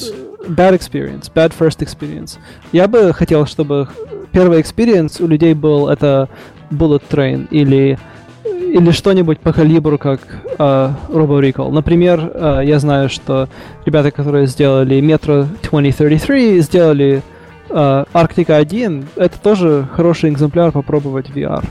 Bad 0.48 0.78
experience, 0.78 1.28
bad 1.34 1.52
first 1.58 1.80
experience. 1.80 2.38
Я 2.70 2.86
бы 2.86 3.12
хотел, 3.12 3.46
чтобы 3.46 3.88
первый 4.30 4.60
experience 4.60 5.20
у 5.20 5.26
людей 5.26 5.54
был 5.54 5.88
это 5.88 6.28
Bullet 6.70 7.02
Train 7.10 7.48
или 7.50 7.98
или 8.46 8.90
что-нибудь 8.90 9.40
по 9.40 9.52
калибру, 9.52 9.98
как 9.98 10.20
uh, 10.58 10.92
Robo 11.08 11.40
Recall. 11.40 11.70
Например, 11.70 12.20
uh, 12.20 12.64
я 12.64 12.78
знаю, 12.78 13.08
что 13.08 13.48
ребята, 13.84 14.10
которые 14.10 14.46
сделали 14.46 14.98
Metro 14.98 15.46
2033, 15.62 16.60
сделали 16.60 17.22
uh, 17.68 18.06
Arctica 18.12 18.56
1, 18.56 19.06
это 19.16 19.40
тоже 19.40 19.88
хороший 19.92 20.30
экземпляр 20.30 20.72
попробовать 20.72 21.30
VR. 21.30 21.64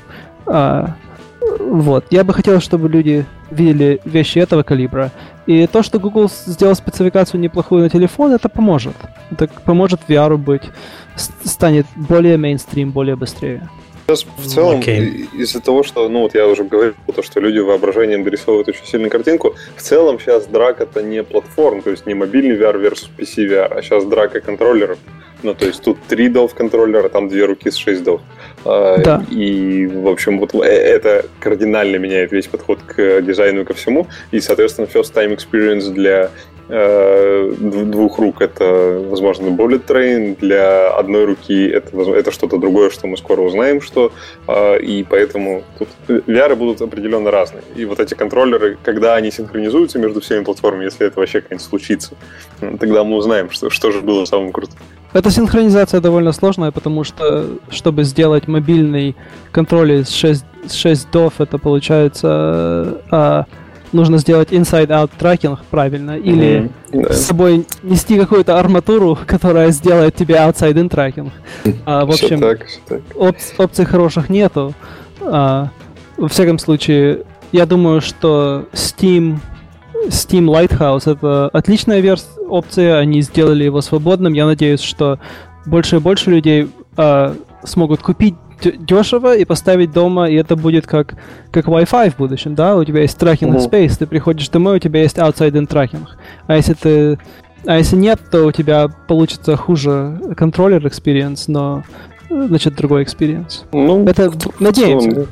Uh, 0.45 0.91
вот. 1.59 2.05
Я 2.09 2.23
бы 2.23 2.33
хотел, 2.33 2.59
чтобы 2.59 2.89
люди 2.89 3.25
видели 3.51 3.99
вещи 4.05 4.39
этого 4.39 4.63
калибра. 4.63 5.11
И 5.45 5.67
то, 5.67 5.83
что 5.83 5.99
Google 5.99 6.29
сделал 6.29 6.75
спецификацию 6.75 7.39
неплохую 7.39 7.83
на 7.83 7.89
телефон, 7.89 8.31
это 8.33 8.49
поможет. 8.49 8.95
Это 9.31 9.47
поможет 9.63 10.01
VR 10.07 10.37
быть, 10.37 10.63
станет 11.43 11.85
более 11.95 12.37
мейнстрим, 12.37 12.91
более 12.91 13.15
быстрее. 13.15 13.69
Сейчас 14.07 14.25
в 14.37 14.47
целом, 14.47 14.81
okay. 14.81 15.27
из-за 15.33 15.61
того, 15.61 15.81
что, 15.81 16.07
ну 16.09 16.19
вот 16.21 16.35
я 16.35 16.47
уже 16.47 16.63
говорил, 16.63 16.93
то, 17.13 17.23
что 17.23 17.39
люди 17.39 17.57
воображением 17.57 18.23
дорисовывают 18.23 18.67
очень 18.67 18.85
сильную 18.85 19.09
картинку, 19.09 19.55
в 19.75 19.81
целом 19.81 20.19
сейчас 20.19 20.45
драк 20.45 20.79
это 20.79 21.01
не 21.01 21.23
платформ, 21.23 21.81
то 21.81 21.89
есть 21.89 22.05
не 22.05 22.13
мобильный 22.13 22.55
VR 22.55 22.79
versus 22.79 23.09
PC 23.17 23.49
VR, 23.49 23.73
а 23.73 23.81
сейчас 23.81 24.05
драка 24.05 24.41
контроллеров. 24.41 24.99
Ну, 25.41 25.53
то 25.53 25.65
есть 25.65 25.83
тут 25.83 25.97
3 26.07 26.29
DOF 26.29 26.55
контроллера, 26.55 27.09
там 27.09 27.27
две 27.27 27.45
руки 27.45 27.69
с 27.69 27.75
6 27.75 28.03
DOF. 28.03 28.21
А, 28.63 28.97
да. 28.97 29.23
И, 29.29 29.85
в 29.85 30.07
общем, 30.07 30.39
вот 30.39 30.55
э, 30.55 30.59
это 30.67 31.25
кардинально 31.39 31.97
меняет 31.97 32.31
весь 32.31 32.47
подход 32.47 32.79
к 32.81 33.21
дизайну 33.21 33.61
и 33.61 33.65
ко 33.65 33.73
всему. 33.73 34.07
И, 34.31 34.39
соответственно, 34.39 34.87
first 34.87 35.13
time 35.13 35.35
experience 35.35 35.91
для 35.91 36.31
двух 36.67 38.17
рук 38.17 38.41
это, 38.41 39.03
возможно, 39.09 39.47
bullet 39.49 39.85
train, 39.85 40.37
для 40.39 40.89
одной 40.89 41.25
руки 41.25 41.67
это, 41.67 41.95
это 42.11 42.31
что-то 42.31 42.57
другое, 42.57 42.89
что 42.89 43.07
мы 43.07 43.17
скоро 43.17 43.41
узнаем, 43.41 43.81
что, 43.81 44.11
э, 44.47 44.79
и 44.79 45.03
поэтому 45.03 45.63
тут 45.77 45.89
VR 46.07 46.55
будут 46.55 46.81
определенно 46.81 47.29
разные. 47.29 47.63
И 47.75 47.85
вот 47.85 47.99
эти 47.99 48.15
контроллеры, 48.15 48.77
когда 48.83 49.15
они 49.15 49.31
синхронизуются 49.31 49.99
между 49.99 50.21
всеми 50.21 50.43
платформами, 50.43 50.85
если 50.85 51.05
это 51.05 51.19
вообще 51.19 51.41
как-нибудь 51.41 51.63
случится, 51.63 52.15
тогда 52.59 53.03
мы 53.03 53.17
узнаем, 53.17 53.51
что, 53.51 53.69
что 53.69 53.91
же 53.91 54.01
было 54.01 54.25
самым 54.25 54.51
крутым. 54.51 54.79
Эта 55.13 55.31
синхронизация 55.31 56.01
довольно 56.01 56.33
сложная, 56.33 56.71
потому 56.71 57.03
что, 57.03 57.45
чтобы 57.69 58.03
сделать 58.03 58.47
мобильный 58.47 59.15
контроль 59.51 60.03
с 60.03 60.09
6, 60.09 60.43
6 60.69 61.07
DOF, 61.11 61.33
это 61.39 61.57
получается... 61.57 63.01
А, 63.11 63.45
нужно 63.95 64.17
сделать 64.17 64.51
inside-out 64.51 65.11
трекинг 65.17 65.59
правильно, 65.71 66.17
или 66.17 66.69
mm-hmm. 66.91 67.13
с 67.13 67.25
собой 67.25 67.65
нести 67.83 68.19
какую-то 68.19 68.59
арматуру, 68.59 69.17
которая 69.25 69.71
сделает 69.71 70.15
тебе 70.15 70.35
outside-in 70.35 70.89
трекинг. 70.89 71.33
А, 71.85 72.05
в 72.05 72.09
общем, 72.09 72.39
так, 72.39 72.59
так. 72.87 73.01
Оп- 73.15 73.35
опций 73.57 73.85
хороших 73.85 74.29
нету. 74.29 74.73
А, 75.21 75.69
во 76.17 76.27
всяком 76.27 76.59
случае, 76.59 77.23
я 77.51 77.65
думаю, 77.65 78.01
что 78.01 78.65
Steam 78.73 79.37
Steam 80.07 80.45
Lighthouse 80.45 81.11
это 81.11 81.49
отличная 81.49 81.99
версия 81.99 82.27
опция, 82.47 82.97
они 82.97 83.21
сделали 83.21 83.63
его 83.63 83.81
свободным. 83.81 84.33
Я 84.33 84.45
надеюсь, 84.45 84.81
что 84.81 85.19
больше 85.65 85.97
и 85.97 85.99
больше 85.99 86.29
людей 86.29 86.69
э, 86.97 87.35
смогут 87.63 88.01
купить 88.01 88.35
дешево 88.63 89.35
и 89.35 89.45
поставить 89.45 89.91
дома, 89.91 90.29
и 90.29 90.35
это 90.35 90.55
будет 90.55 90.87
как, 90.87 91.15
как 91.51 91.65
Wi-Fi 91.65 92.11
в 92.11 92.17
будущем, 92.17 92.55
да? 92.55 92.75
У 92.75 92.83
тебя 92.83 93.01
есть 93.01 93.17
трекинг 93.17 93.55
uh-huh. 93.55 93.69
space, 93.69 93.97
ты 93.99 94.05
приходишь 94.05 94.49
домой, 94.49 94.77
у 94.77 94.79
тебя 94.79 95.01
есть 95.01 95.17
outside-in 95.17 95.67
трекинг. 95.67 96.17
А 96.47 96.55
если 96.55 96.73
ты 96.73 97.17
а 97.67 97.77
если 97.77 97.95
нет, 97.95 98.19
то 98.29 98.45
у 98.45 98.51
тебя 98.51 98.87
получится 99.07 99.55
хуже 99.55 100.19
контроллер 100.37 100.85
experience, 100.85 101.45
но 101.47 101.83
значит 102.29 102.75
другой 102.75 103.03
experience. 103.03 103.63
Ну, 103.71 104.05
это 104.05 104.31
надеемся. 104.59 105.27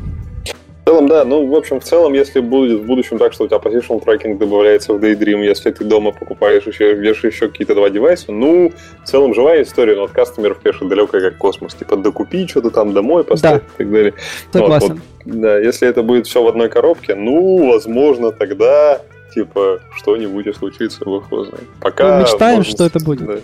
В 0.83 0.89
целом, 0.89 1.07
да. 1.07 1.23
Ну, 1.23 1.47
в 1.47 1.55
общем, 1.55 1.79
в 1.79 1.83
целом, 1.83 2.13
если 2.13 2.41
будет 2.41 2.81
в 2.81 2.85
будущем 2.85 3.17
так, 3.17 3.31
что 3.31 3.45
у 3.45 3.47
тебя 3.47 3.57
positional 3.57 4.03
tracking 4.03 4.37
добавляется 4.37 4.93
в 4.93 4.97
Daydream, 4.97 5.41
если 5.45 5.71
ты 5.71 5.85
дома 5.85 6.11
покупаешь 6.11 6.63
еще, 6.67 6.93
вешаешь 6.93 7.35
еще 7.35 7.47
какие-то 7.47 7.73
два 7.73 7.89
девайса, 7.89 8.33
ну, 8.33 8.73
в 9.01 9.07
целом 9.07 9.33
живая 9.33 9.63
история, 9.63 9.95
но 9.95 10.03
от 10.03 10.11
кастомеров, 10.11 10.59
конечно, 10.61 10.89
далекая 10.89 11.21
как 11.21 11.37
космос. 11.37 11.73
Типа, 11.75 11.95
докупи 11.95 12.47
что-то 12.47 12.69
там 12.69 12.93
домой, 12.93 13.23
поставь 13.23 13.61
да. 13.61 13.67
и 13.67 13.77
так 13.77 13.91
далее. 13.91 14.13
Согласен. 14.51 14.87
Вот, 14.87 14.97
вот, 15.25 15.41
да, 15.41 15.57
если 15.57 15.87
это 15.87 16.03
будет 16.03 16.27
все 16.27 16.43
в 16.43 16.47
одной 16.47 16.67
коробке, 16.67 17.15
ну, 17.15 17.71
возможно, 17.71 18.33
тогда 18.33 18.99
типа, 19.33 19.79
что-нибудь 19.95 20.47
и 20.47 20.53
случится, 20.53 21.03
бог 21.05 21.31
его 21.31 21.45
знает. 21.45 21.65
Пока 21.79 22.17
Мы 22.17 22.21
мечтаем, 22.23 22.57
можно, 22.57 22.71
что 22.71 22.85
это 22.85 22.99
будет. 22.99 23.25
Да, 23.25 23.37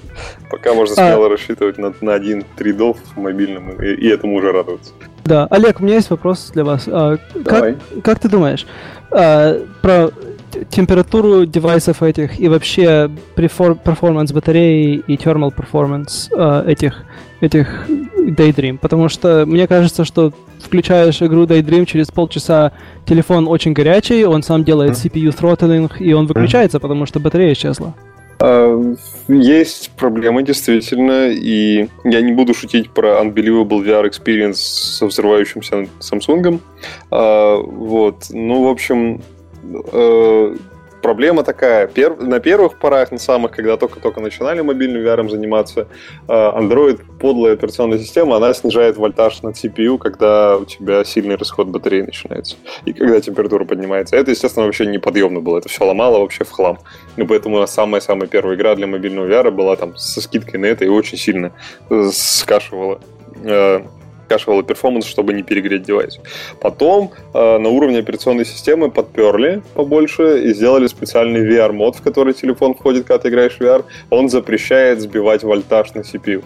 пока 0.51 0.73
можно 0.73 0.93
а. 0.93 1.13
смело 1.13 1.29
рассчитывать 1.29 1.77
на, 1.77 1.93
на 2.01 2.13
один 2.13 2.43
3 2.57 2.73
дов 2.73 2.97
в 3.15 3.17
мобильном, 3.17 3.71
и, 3.81 3.93
и 3.95 4.07
этому 4.09 4.35
уже 4.35 4.51
радоваться. 4.51 4.91
Да, 5.29 5.45
Олег, 5.51 5.79
у 5.79 5.83
меня 5.83 5.95
есть 5.95 6.09
вопрос 6.09 6.49
для 6.55 6.63
вас. 6.63 6.85
А, 6.87 7.17
Давай. 7.35 7.73
Как, 7.73 8.03
как 8.03 8.19
ты 8.19 8.29
думаешь 8.29 8.65
а, 9.11 9.63
про 9.83 10.09
температуру 10.71 11.45
девайсов 11.45 12.01
этих 12.01 12.39
и 12.39 12.47
вообще 12.47 13.11
перформанс 13.35 14.31
батареи 14.31 15.03
и 15.05 15.15
thermal 15.17 15.53
performance 15.55 16.31
а, 16.35 16.65
этих, 16.67 17.03
этих 17.41 17.87
Daydream? 17.87 18.79
Потому 18.79 19.07
что 19.07 19.45
мне 19.45 19.67
кажется, 19.67 20.03
что 20.03 20.33
включаешь 20.59 21.21
игру 21.21 21.43
Daydream, 21.43 21.85
через 21.85 22.07
полчаса 22.07 22.71
телефон 23.05 23.47
очень 23.47 23.73
горячий, 23.73 24.25
он 24.25 24.41
сам 24.41 24.63
делает 24.63 24.93
CPU 24.93 25.29
throttling, 25.29 25.91
и 25.99 26.11
он 26.13 26.25
выключается, 26.25 26.79
потому 26.79 27.05
что 27.05 27.19
батарея 27.19 27.53
исчезла. 27.53 27.93
А, 28.39 28.95
есть 29.27 29.91
проблемы, 29.97 30.43
действительно, 30.43 31.29
и 31.29 31.89
я 32.03 32.21
не 32.21 32.31
буду 32.31 32.53
шутить 32.53 32.89
про 32.91 33.21
Unbelievable 33.21 33.83
VR 33.83 34.09
Experience 34.09 34.53
со 34.53 35.05
взрывающимся 35.05 35.87
Samsung. 35.99 36.59
А, 37.11 37.57
вот. 37.57 38.27
Ну, 38.29 38.63
в 38.63 38.69
общем, 38.69 39.21
э, 39.63 40.55
проблема 41.01 41.43
такая. 41.43 41.87
Пер... 41.87 42.17
На 42.17 42.39
первых 42.39 42.79
порах, 42.79 43.11
на 43.11 43.17
самых, 43.17 43.51
когда 43.51 43.77
только-только 43.77 44.19
начинали 44.19 44.61
мобильным 44.61 45.01
VR 45.01 45.29
заниматься, 45.29 45.87
э, 46.27 46.31
Android, 46.31 47.01
подлая 47.19 47.53
операционная 47.53 47.99
система, 47.99 48.37
она 48.37 48.53
снижает 48.53 48.97
вольтаж 48.97 49.41
на 49.41 49.49
CPU, 49.49 49.97
когда 49.97 50.57
у 50.57 50.65
тебя 50.65 51.03
сильный 51.03 51.35
расход 51.35 51.67
батареи 51.67 52.01
начинается. 52.01 52.55
И 52.85 52.93
когда 52.93 53.19
температура 53.21 53.65
поднимается. 53.65 54.15
Это, 54.15 54.31
естественно, 54.31 54.65
вообще 54.65 54.85
неподъемно 54.85 55.41
было. 55.41 55.59
Это 55.59 55.69
все 55.69 55.85
ломало 55.85 56.19
вообще 56.19 56.43
в 56.43 56.51
хлам. 56.51 56.79
И 57.17 57.23
поэтому 57.23 57.65
самая-самая 57.67 58.27
первая 58.27 58.55
игра 58.55 58.75
для 58.75 58.87
мобильного 58.87 59.27
VR 59.27 59.51
была 59.51 59.75
там 59.75 59.95
со 59.97 60.21
скидкой 60.21 60.59
на 60.59 60.65
это 60.65 60.85
и 60.85 60.87
очень 60.87 61.17
сильно 61.17 61.51
э, 61.89 62.09
скашивала 62.11 62.99
кашевала 64.29 64.63
перформанс, 64.63 65.05
чтобы 65.05 65.33
не 65.33 65.43
перегреть 65.43 65.83
девайс. 65.83 66.19
Потом 66.61 67.11
э, 67.33 67.57
на 67.57 67.69
уровне 67.69 67.99
операционной 67.99 68.45
системы 68.45 68.89
подперли 68.91 69.61
побольше 69.73 70.43
и 70.43 70.53
сделали 70.53 70.87
специальный 70.87 71.41
VR-мод, 71.41 71.97
в 71.97 72.01
который 72.01 72.33
телефон 72.33 72.75
входит, 72.75 73.05
когда 73.07 73.19
ты 73.19 73.29
играешь 73.29 73.57
в 73.57 73.61
VR. 73.61 73.83
Он 74.09 74.29
запрещает 74.29 75.01
сбивать 75.01 75.43
вольтаж 75.43 75.93
на 75.95 76.01
CPU. 76.01 76.43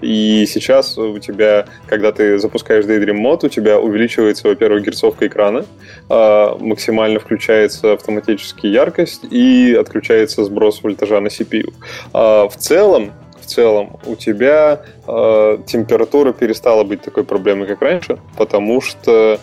И 0.00 0.46
сейчас 0.46 0.98
у 0.98 1.18
тебя, 1.18 1.66
когда 1.86 2.12
ты 2.12 2.38
запускаешь 2.38 2.84
Daydream 2.84 3.14
мод, 3.14 3.44
у 3.44 3.48
тебя 3.48 3.78
увеличивается, 3.78 4.48
во-первых, 4.48 4.84
герцовка 4.84 5.26
экрана, 5.26 5.64
э, 6.10 6.56
максимально 6.60 7.18
включается 7.18 7.94
автоматически 7.94 8.66
яркость 8.66 9.24
и 9.30 9.74
отключается 9.78 10.44
сброс 10.44 10.82
вольтажа 10.82 11.20
на 11.20 11.28
CPU. 11.28 11.72
Э, 12.12 12.48
в 12.48 12.56
целом, 12.58 13.12
целом 13.48 13.98
у 14.06 14.14
тебя 14.14 14.82
э, 15.06 15.58
температура 15.66 16.32
перестала 16.32 16.84
быть 16.84 17.02
такой 17.02 17.24
проблемой, 17.24 17.66
как 17.66 17.82
раньше, 17.82 18.18
потому 18.36 18.80
что 18.80 19.38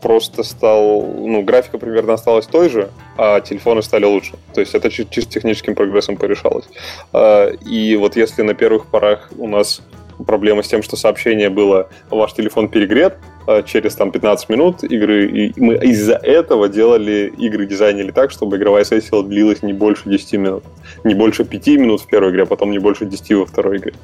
просто 0.00 0.42
стал, 0.42 1.02
ну, 1.02 1.42
графика 1.42 1.78
примерно 1.78 2.14
осталась 2.14 2.46
той 2.46 2.68
же, 2.68 2.90
а 3.16 3.40
телефоны 3.40 3.82
стали 3.82 4.04
лучше. 4.04 4.34
То 4.54 4.60
есть 4.60 4.74
это 4.74 4.90
чисто 4.90 5.32
техническим 5.32 5.74
прогрессом 5.74 6.16
порешалось. 6.16 6.66
Э, 7.12 7.54
и 7.66 7.96
вот 7.96 8.16
если 8.16 8.42
на 8.42 8.54
первых 8.54 8.86
порах 8.86 9.30
у 9.38 9.48
нас 9.48 9.82
проблема 10.26 10.62
с 10.62 10.68
тем, 10.68 10.82
что 10.82 10.96
сообщение 10.96 11.48
было 11.48 11.88
«Ваш 12.10 12.32
телефон 12.34 12.68
перегрет», 12.68 13.16
через 13.66 13.94
там 13.94 14.10
15 14.10 14.48
минут 14.48 14.84
игры, 14.84 15.26
и 15.26 15.52
мы 15.56 15.74
из-за 15.76 16.14
этого 16.14 16.68
делали 16.68 17.32
игры, 17.38 17.66
дизайнили 17.66 18.10
так, 18.10 18.30
чтобы 18.30 18.56
игровая 18.56 18.84
сессия 18.84 19.22
длилась 19.22 19.62
не 19.62 19.72
больше 19.72 20.08
10 20.08 20.32
минут. 20.34 20.64
Не 21.04 21.14
больше 21.14 21.44
5 21.44 21.66
минут 21.78 22.00
в 22.02 22.06
первой 22.06 22.30
игре, 22.30 22.42
а 22.42 22.46
потом 22.46 22.70
не 22.70 22.78
больше 22.78 23.06
10 23.06 23.32
во 23.32 23.46
второй 23.46 23.78
игре. 23.78 23.94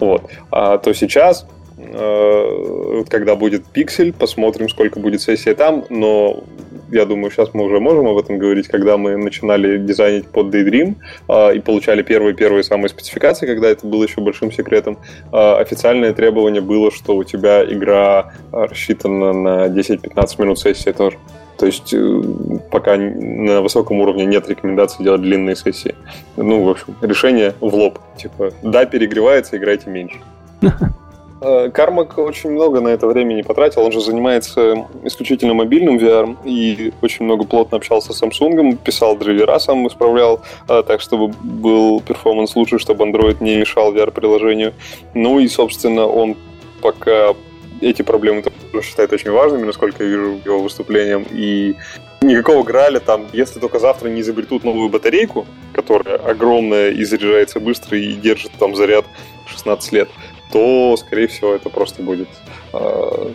Вот. 0.00 0.22
А 0.50 0.78
то 0.78 0.92
сейчас 0.94 1.42
э, 1.42 1.65
когда 1.76 3.36
будет 3.36 3.66
пиксель, 3.66 4.12
посмотрим, 4.12 4.68
сколько 4.68 4.98
будет 4.98 5.20
сессия 5.20 5.54
там, 5.54 5.84
но 5.90 6.42
я 6.90 7.04
думаю, 7.04 7.30
сейчас 7.30 7.52
мы 7.52 7.64
уже 7.64 7.80
можем 7.80 8.06
об 8.06 8.16
этом 8.16 8.38
говорить, 8.38 8.68
когда 8.68 8.96
мы 8.96 9.16
начинали 9.16 9.78
дизайнить 9.78 10.26
под 10.28 10.54
Daydream 10.54 10.96
а, 11.28 11.50
и 11.50 11.60
получали 11.60 12.02
первые-первые 12.02 12.62
самые 12.62 12.88
спецификации, 12.88 13.46
когда 13.46 13.68
это 13.68 13.86
было 13.86 14.04
еще 14.04 14.20
большим 14.20 14.52
секретом, 14.52 14.98
а, 15.32 15.58
официальное 15.58 16.12
требование 16.12 16.62
было, 16.62 16.90
что 16.90 17.16
у 17.16 17.24
тебя 17.24 17.64
игра 17.64 18.32
рассчитана 18.52 19.32
на 19.32 19.66
10-15 19.66 20.40
минут 20.40 20.58
сессии 20.58 20.90
тоже. 20.92 21.18
То 21.58 21.64
есть 21.64 21.94
э, 21.94 22.22
пока 22.70 22.96
на 22.96 23.62
высоком 23.62 24.00
уровне 24.02 24.26
нет 24.26 24.46
рекомендаций 24.46 25.02
делать 25.02 25.22
длинные 25.22 25.56
сессии. 25.56 25.94
Ну, 26.36 26.62
в 26.62 26.68
общем, 26.68 26.94
решение 27.00 27.54
в 27.60 27.74
лоб. 27.74 27.98
Типа, 28.18 28.52
да, 28.62 28.84
перегревается, 28.84 29.56
играйте 29.56 29.88
меньше. 29.88 30.18
Э, 31.40 31.70
Кармак 31.72 32.16
очень 32.18 32.50
много 32.50 32.80
на 32.80 32.88
это 32.88 33.06
времени 33.06 33.42
потратил. 33.42 33.82
Он 33.82 33.92
же 33.92 34.00
занимается 34.00 34.86
исключительно 35.04 35.54
мобильным 35.54 35.98
VR 35.98 36.36
и 36.44 36.92
очень 37.02 37.24
много 37.24 37.44
плотно 37.44 37.76
общался 37.76 38.12
с 38.12 38.22
Samsung, 38.22 38.76
писал 38.76 39.16
драйвера, 39.16 39.58
сам 39.58 39.86
исправлял 39.86 40.40
э, 40.68 40.82
так, 40.86 41.00
чтобы 41.00 41.34
был 41.42 42.00
перформанс 42.00 42.56
лучше, 42.56 42.78
чтобы 42.78 43.04
Android 43.04 43.36
не 43.40 43.56
мешал 43.56 43.92
VR-приложению. 43.92 44.72
Ну 45.14 45.38
и, 45.38 45.48
собственно, 45.48 46.06
он 46.06 46.36
пока 46.80 47.34
эти 47.80 48.02
проблемы 48.02 48.42
считает 48.82 49.12
очень 49.12 49.30
важными, 49.30 49.64
насколько 49.64 50.04
я 50.04 50.10
вижу 50.10 50.40
его 50.44 50.60
выступлением. 50.60 51.26
И 51.30 51.76
никакого 52.22 52.62
граля 52.62 53.00
там, 53.00 53.26
если 53.34 53.60
только 53.60 53.78
завтра 53.78 54.08
не 54.08 54.22
изобретут 54.22 54.64
новую 54.64 54.88
батарейку, 54.88 55.46
которая 55.74 56.16
огромная 56.16 56.90
и 56.90 57.04
заряжается 57.04 57.60
быстро 57.60 57.98
и 57.98 58.14
держит 58.14 58.52
там 58.58 58.74
заряд 58.74 59.04
16 59.46 59.92
лет, 59.92 60.08
то, 60.52 60.96
скорее 60.96 61.26
всего, 61.26 61.54
это 61.54 61.68
просто 61.70 62.02
будет 62.02 62.28
э, 62.72 63.30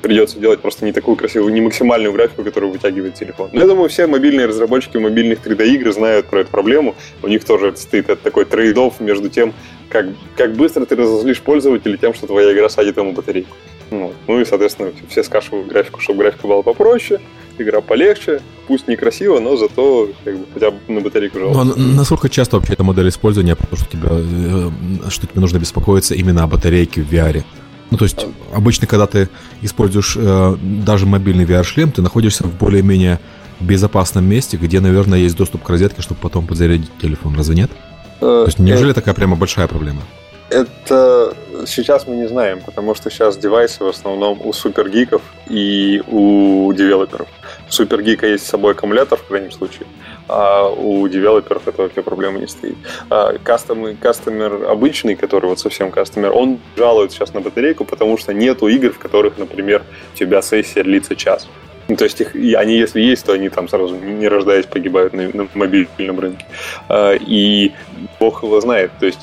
придется 0.00 0.38
делать 0.38 0.60
просто 0.60 0.84
не 0.84 0.92
такую 0.92 1.16
красивую, 1.16 1.52
не 1.52 1.60
максимальную 1.60 2.12
графику, 2.12 2.42
которую 2.42 2.72
вытягивает 2.72 3.14
телефон. 3.14 3.50
Но 3.52 3.60
я 3.60 3.66
думаю, 3.66 3.88
все 3.88 4.06
мобильные 4.06 4.46
разработчики 4.46 4.96
мобильных 4.96 5.44
3D-игр 5.44 5.92
знают 5.92 6.26
про 6.26 6.40
эту 6.40 6.50
проблему. 6.50 6.94
У 7.22 7.28
них 7.28 7.44
тоже 7.44 7.76
стоит 7.76 8.08
это 8.08 8.22
такой 8.22 8.44
трейд 8.44 8.78
между 9.00 9.28
тем, 9.28 9.52
как, 9.88 10.06
как 10.36 10.54
быстро 10.54 10.86
ты 10.86 10.96
разозлишь 10.96 11.40
пользователя 11.40 11.96
тем, 11.96 12.14
что 12.14 12.26
твоя 12.26 12.52
игра 12.52 12.68
садит 12.68 12.96
ему 12.96 13.12
батарейку. 13.12 13.56
Ну, 13.90 14.14
ну 14.28 14.40
и, 14.40 14.44
соответственно, 14.44 14.92
все 15.08 15.22
скашивают 15.22 15.66
графику, 15.66 16.00
чтобы 16.00 16.20
графика 16.20 16.46
была 16.46 16.62
попроще, 16.62 17.20
игра 17.60 17.80
полегче, 17.80 18.40
пусть 18.66 18.88
некрасиво, 18.88 19.40
но 19.40 19.56
зато 19.56 20.10
как 20.24 20.38
бы, 20.38 20.46
хотя 20.54 20.70
бы 20.70 20.78
на 20.88 21.00
батарейку 21.00 21.38
жалуется. 21.38 21.78
Но 21.78 21.94
насколько 21.94 22.28
часто 22.28 22.56
вообще 22.56 22.74
эта 22.74 22.84
модель 22.84 23.08
использования, 23.08 23.56
потому 23.56 23.76
что, 23.76 23.90
тебя, 23.90 24.08
э, 24.10 24.70
что 25.10 25.26
тебе 25.26 25.40
нужно 25.40 25.58
беспокоиться 25.58 26.14
именно 26.14 26.44
о 26.44 26.46
батарейке 26.46 27.02
в 27.02 27.12
VR? 27.12 27.44
Ну, 27.90 27.98
то 27.98 28.04
есть, 28.04 28.24
обычно, 28.54 28.86
когда 28.86 29.06
ты 29.06 29.28
используешь 29.62 30.16
э, 30.16 30.56
даже 30.62 31.06
мобильный 31.06 31.44
VR-шлем, 31.44 31.90
ты 31.90 32.02
находишься 32.02 32.44
в 32.44 32.56
более-менее 32.56 33.18
безопасном 33.58 34.24
месте, 34.24 34.56
где, 34.56 34.80
наверное, 34.80 35.18
есть 35.18 35.36
доступ 35.36 35.62
к 35.62 35.68
розетке, 35.68 36.00
чтобы 36.00 36.20
потом 36.20 36.46
подзарядить 36.46 36.90
телефон. 37.00 37.36
Разве 37.36 37.56
нет? 37.56 37.70
Э, 38.16 38.20
то 38.20 38.44
есть, 38.46 38.58
неужели 38.58 38.92
э, 38.92 38.94
такая 38.94 39.14
прямо 39.14 39.36
большая 39.36 39.66
проблема? 39.66 40.02
Это 40.50 41.34
сейчас 41.66 42.06
мы 42.06 42.16
не 42.16 42.28
знаем, 42.28 42.60
потому 42.64 42.94
что 42.94 43.10
сейчас 43.10 43.36
девайсы 43.36 43.84
в 43.84 43.88
основном 43.88 44.40
у 44.44 44.52
супергиков 44.52 45.22
и 45.48 46.02
у 46.06 46.72
девелоперов. 46.72 47.28
Супергика 47.70 48.26
есть 48.26 48.46
с 48.46 48.50
собой 48.50 48.72
аккумулятор 48.72 49.18
в 49.18 49.24
крайнем 49.24 49.52
случае, 49.52 49.86
а 50.28 50.68
у 50.68 51.08
девелоперов 51.08 51.66
это 51.66 51.82
вообще 51.82 52.02
проблема 52.02 52.38
не 52.38 52.46
стоит. 52.46 52.76
А 53.08 53.38
кастомер, 53.38 53.96
кастомер 53.96 54.68
обычный, 54.68 55.14
который 55.14 55.46
вот 55.46 55.60
совсем 55.60 55.90
кастомер, 55.90 56.32
он 56.32 56.58
жалует 56.76 57.12
сейчас 57.12 57.32
на 57.32 57.40
батарейку, 57.40 57.84
потому 57.84 58.18
что 58.18 58.34
нету 58.34 58.66
игр, 58.68 58.92
в 58.92 58.98
которых, 58.98 59.38
например, 59.38 59.82
у 60.14 60.16
тебя 60.16 60.42
сессия 60.42 60.82
длится 60.82 61.16
час. 61.16 61.48
Ну, 61.88 61.96
то 61.96 62.04
есть 62.04 62.20
их, 62.20 62.34
они, 62.34 62.76
если 62.76 63.00
есть, 63.00 63.24
то 63.24 63.32
они 63.32 63.48
там 63.48 63.68
сразу, 63.68 63.96
не 63.96 64.28
рождаясь, 64.28 64.66
погибают 64.66 65.12
на, 65.12 65.28
на 65.32 65.48
мобильном 65.54 66.20
рынке. 66.20 66.44
А, 66.88 67.14
и 67.14 67.72
бог 68.18 68.42
его 68.42 68.60
знает. 68.60 68.90
То 69.00 69.06
есть 69.06 69.20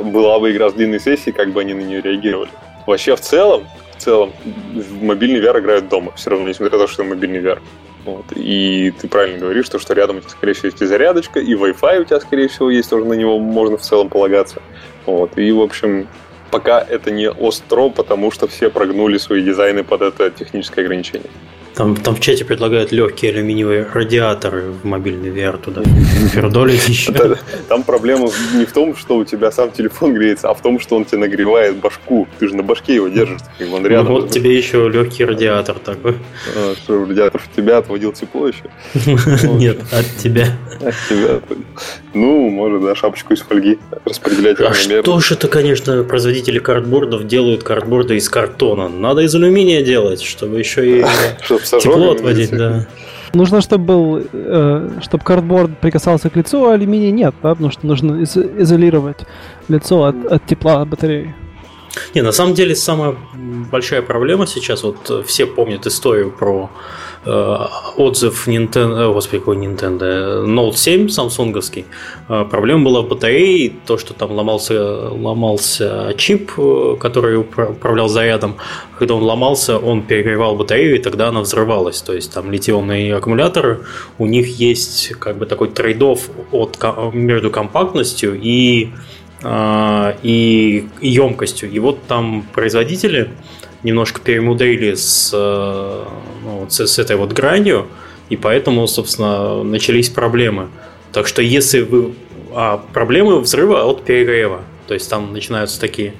была 0.00 0.38
бы 0.38 0.52
игра 0.52 0.70
с 0.70 0.72
длинной 0.72 1.00
сессией, 1.00 1.32
как 1.32 1.52
бы 1.52 1.60
они 1.60 1.74
на 1.74 1.80
нее 1.80 2.00
реагировали. 2.00 2.50
Вообще, 2.86 3.14
в 3.16 3.20
целом, 3.20 3.66
целом, 4.02 4.32
в 4.74 5.02
мобильный 5.02 5.40
VR 5.40 5.60
играют 5.60 5.88
дома, 5.88 6.12
все 6.16 6.30
равно, 6.30 6.48
несмотря 6.48 6.78
на 6.78 6.86
то, 6.86 6.92
что 6.92 7.04
мобильный 7.04 7.40
VR. 7.40 7.60
Вот. 8.04 8.24
И 8.34 8.92
ты 9.00 9.08
правильно 9.08 9.38
говоришь, 9.38 9.66
что, 9.66 9.78
что 9.78 9.94
рядом 9.94 10.16
у 10.16 10.20
тебя, 10.20 10.30
скорее 10.30 10.54
всего, 10.54 10.68
есть 10.68 10.82
и 10.82 10.86
зарядочка, 10.86 11.38
и 11.40 11.54
Wi-Fi 11.54 12.00
у 12.00 12.04
тебя, 12.04 12.20
скорее 12.20 12.48
всего, 12.48 12.70
есть, 12.70 12.90
тоже 12.90 13.04
на 13.04 13.14
него 13.14 13.38
можно 13.38 13.76
в 13.76 13.82
целом 13.82 14.08
полагаться. 14.08 14.60
Вот. 15.06 15.38
И, 15.38 15.52
в 15.52 15.60
общем, 15.60 16.08
пока 16.50 16.80
это 16.80 17.10
не 17.10 17.30
остро, 17.30 17.88
потому 17.88 18.30
что 18.30 18.48
все 18.48 18.70
прогнули 18.70 19.18
свои 19.18 19.42
дизайны 19.42 19.84
под 19.84 20.02
это 20.02 20.30
техническое 20.30 20.82
ограничение. 20.82 21.30
Там, 21.74 21.96
там 21.96 22.14
в 22.16 22.20
чате 22.20 22.44
предлагают 22.44 22.92
легкие 22.92 23.32
алюминиевые 23.32 23.86
радиаторы 23.92 24.72
в 24.82 24.84
мобильный 24.84 25.30
VR 25.30 25.58
туда 25.58 25.82
пердолить 26.34 26.86
еще. 26.88 27.12
Там 27.68 27.82
проблема 27.82 28.28
не 28.54 28.66
в 28.66 28.72
том, 28.72 28.94
что 28.96 29.16
у 29.16 29.24
тебя 29.24 29.50
сам 29.50 29.70
телефон 29.70 30.14
греется, 30.14 30.50
а 30.50 30.54
в 30.54 30.60
том, 30.60 30.78
что 30.78 30.96
он 30.96 31.04
тебе 31.04 31.18
нагревает 31.18 31.76
башку. 31.76 32.28
Ты 32.38 32.48
же 32.48 32.56
на 32.56 32.62
башке 32.62 32.96
его 32.96 33.08
держишь, 33.08 33.40
он 33.72 33.86
рядом. 33.86 34.06
Ну 34.06 34.20
вот 34.20 34.30
тебе 34.30 34.56
еще 34.56 34.88
легкий 34.88 35.24
радиатор 35.24 35.78
такой. 35.78 36.16
А, 36.54 36.74
что, 36.76 37.04
радиатор 37.04 37.40
в 37.40 37.56
тебя 37.56 37.78
отводил 37.78 38.12
тепло 38.12 38.48
еще? 38.48 38.64
Нет, 39.48 39.78
от 39.92 40.06
тебя. 40.22 40.48
От 40.80 40.94
тебя. 41.08 41.40
Ну, 42.12 42.50
может, 42.50 42.82
да, 42.82 42.94
шапочку 42.94 43.32
из 43.32 43.40
фольги 43.40 43.78
распределять 44.04 44.60
А 44.60 44.74
что 44.74 45.20
же 45.20 45.34
это, 45.34 45.48
конечно, 45.48 46.04
производители 46.04 46.58
картбордов 46.58 47.26
делают 47.26 47.62
картборды 47.62 48.16
из 48.16 48.28
картона? 48.28 48.88
Надо 48.88 49.22
из 49.22 49.34
алюминия 49.34 49.82
делать, 49.82 50.22
чтобы 50.22 50.58
еще 50.58 51.00
и 51.00 51.04
Тепло 51.64 52.12
отводить, 52.12 52.50
да. 52.50 52.86
Нужно, 53.34 53.62
чтобы 53.62 53.84
был, 53.84 54.22
э, 54.32 54.90
чтобы 55.00 55.24
картборд 55.24 55.78
прикасался 55.78 56.28
к 56.28 56.36
лицу, 56.36 56.66
а 56.66 56.74
алюминий 56.74 57.10
нет, 57.10 57.34
да, 57.42 57.50
потому 57.50 57.70
что 57.70 57.86
нужно 57.86 58.20
из- 58.22 58.36
изолировать 58.36 59.20
лицо 59.68 60.04
от, 60.04 60.26
от 60.26 60.46
тепла 60.46 60.84
батареи. 60.84 61.34
Не, 62.14 62.22
на 62.22 62.32
самом 62.32 62.54
деле 62.54 62.74
самая 62.74 63.14
большая 63.70 64.02
проблема 64.02 64.46
сейчас, 64.46 64.82
вот 64.82 65.24
все 65.26 65.46
помнят 65.46 65.86
историю 65.86 66.30
про 66.30 66.68
э, 66.68 67.11
отзыв 67.24 68.48
Nintendo, 68.48 69.10
э, 69.10 69.12
господи, 69.12 69.38
какой 69.38 69.56
Nintendo, 69.56 70.44
Note 70.44 70.74
7 70.76 71.08
самсунговский. 71.08 71.84
Э, 72.28 72.44
проблема 72.50 72.84
была 72.84 73.02
в 73.02 73.08
батарее, 73.08 73.72
то, 73.86 73.96
что 73.96 74.12
там 74.12 74.32
ломался, 74.32 75.08
ломался 75.10 76.14
чип, 76.16 76.52
э, 76.56 76.96
который 76.98 77.36
управлял 77.36 78.08
зарядом. 78.08 78.56
Когда 78.98 79.14
он 79.14 79.22
ломался, 79.22 79.78
он 79.78 80.02
перегревал 80.02 80.56
батарею, 80.56 80.96
и 80.96 80.98
тогда 80.98 81.28
она 81.28 81.40
взрывалась. 81.40 82.02
То 82.02 82.12
есть 82.12 82.32
там 82.32 82.50
литионные 82.50 83.14
аккумуляторы, 83.14 83.80
у 84.18 84.26
них 84.26 84.58
есть 84.60 85.14
как 85.20 85.38
бы 85.38 85.46
такой 85.46 85.68
трейдов 85.68 86.28
от, 86.50 86.78
между 87.12 87.50
компактностью 87.50 88.38
и 88.40 88.90
и 90.22 90.86
емкостью. 91.00 91.68
И 91.68 91.80
вот 91.80 91.98
там 92.06 92.46
производители 92.54 93.28
немножко 93.82 94.20
перемудрили 94.20 94.94
с, 94.94 95.30
э, 95.32 96.04
ну, 96.44 96.66
с, 96.68 96.86
с 96.86 96.98
этой 96.98 97.16
вот 97.16 97.32
гранью, 97.32 97.88
и 98.28 98.36
поэтому, 98.36 98.86
собственно, 98.86 99.62
начались 99.62 100.08
проблемы. 100.08 100.68
Так 101.12 101.26
что 101.26 101.42
если 101.42 101.80
вы... 101.80 102.14
А 102.54 102.78
проблемы 102.92 103.40
взрыва 103.40 103.84
от 103.84 104.04
перегрева. 104.04 104.62
То 104.86 104.94
есть 104.94 105.08
там 105.08 105.32
начинаются 105.32 105.80
такие 105.80 106.14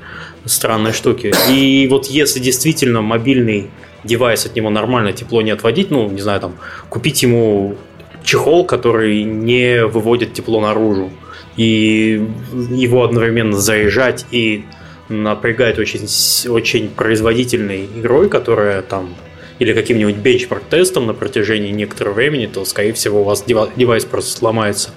странные 0.45 0.93
штуки. 0.93 1.33
И 1.51 1.87
вот 1.91 2.07
если 2.07 2.41
действительно 2.41 3.03
мобильный 3.03 3.71
девайс 4.05 4.47
от 4.47 4.57
него 4.57 4.71
нормально 4.71 5.13
тепло 5.13 5.43
не 5.43 5.51
отводить, 5.51 5.91
ну, 5.91 6.09
не 6.11 6.21
знаю, 6.21 6.41
там, 6.41 6.55
купить 6.89 7.23
ему 7.23 7.77
чехол, 8.25 8.65
который 8.65 9.25
не 9.25 9.85
выводит 9.85 10.33
тепло 10.33 10.61
наружу, 10.61 11.11
и 11.57 12.27
его 12.71 13.05
одновременно 13.05 13.59
заряжать 13.59 14.27
и 14.31 14.65
напрягать 15.13 15.79
очень, 15.79 16.07
очень 16.51 16.89
производительной 16.89 17.87
игрой, 17.87 18.29
которая 18.29 18.83
там 18.83 19.15
или 19.59 19.75
каким-нибудь 19.75 20.17
бенчмарк-тестом 20.17 21.07
на 21.07 21.15
протяжении 21.15 21.71
некоторого 21.71 22.15
времени, 22.15 22.47
то, 22.47 22.65
скорее 22.65 22.93
всего, 22.95 23.21
у 23.21 23.25
вас 23.25 23.45
девайс 23.45 24.05
просто 24.05 24.37
сломается. 24.37 24.91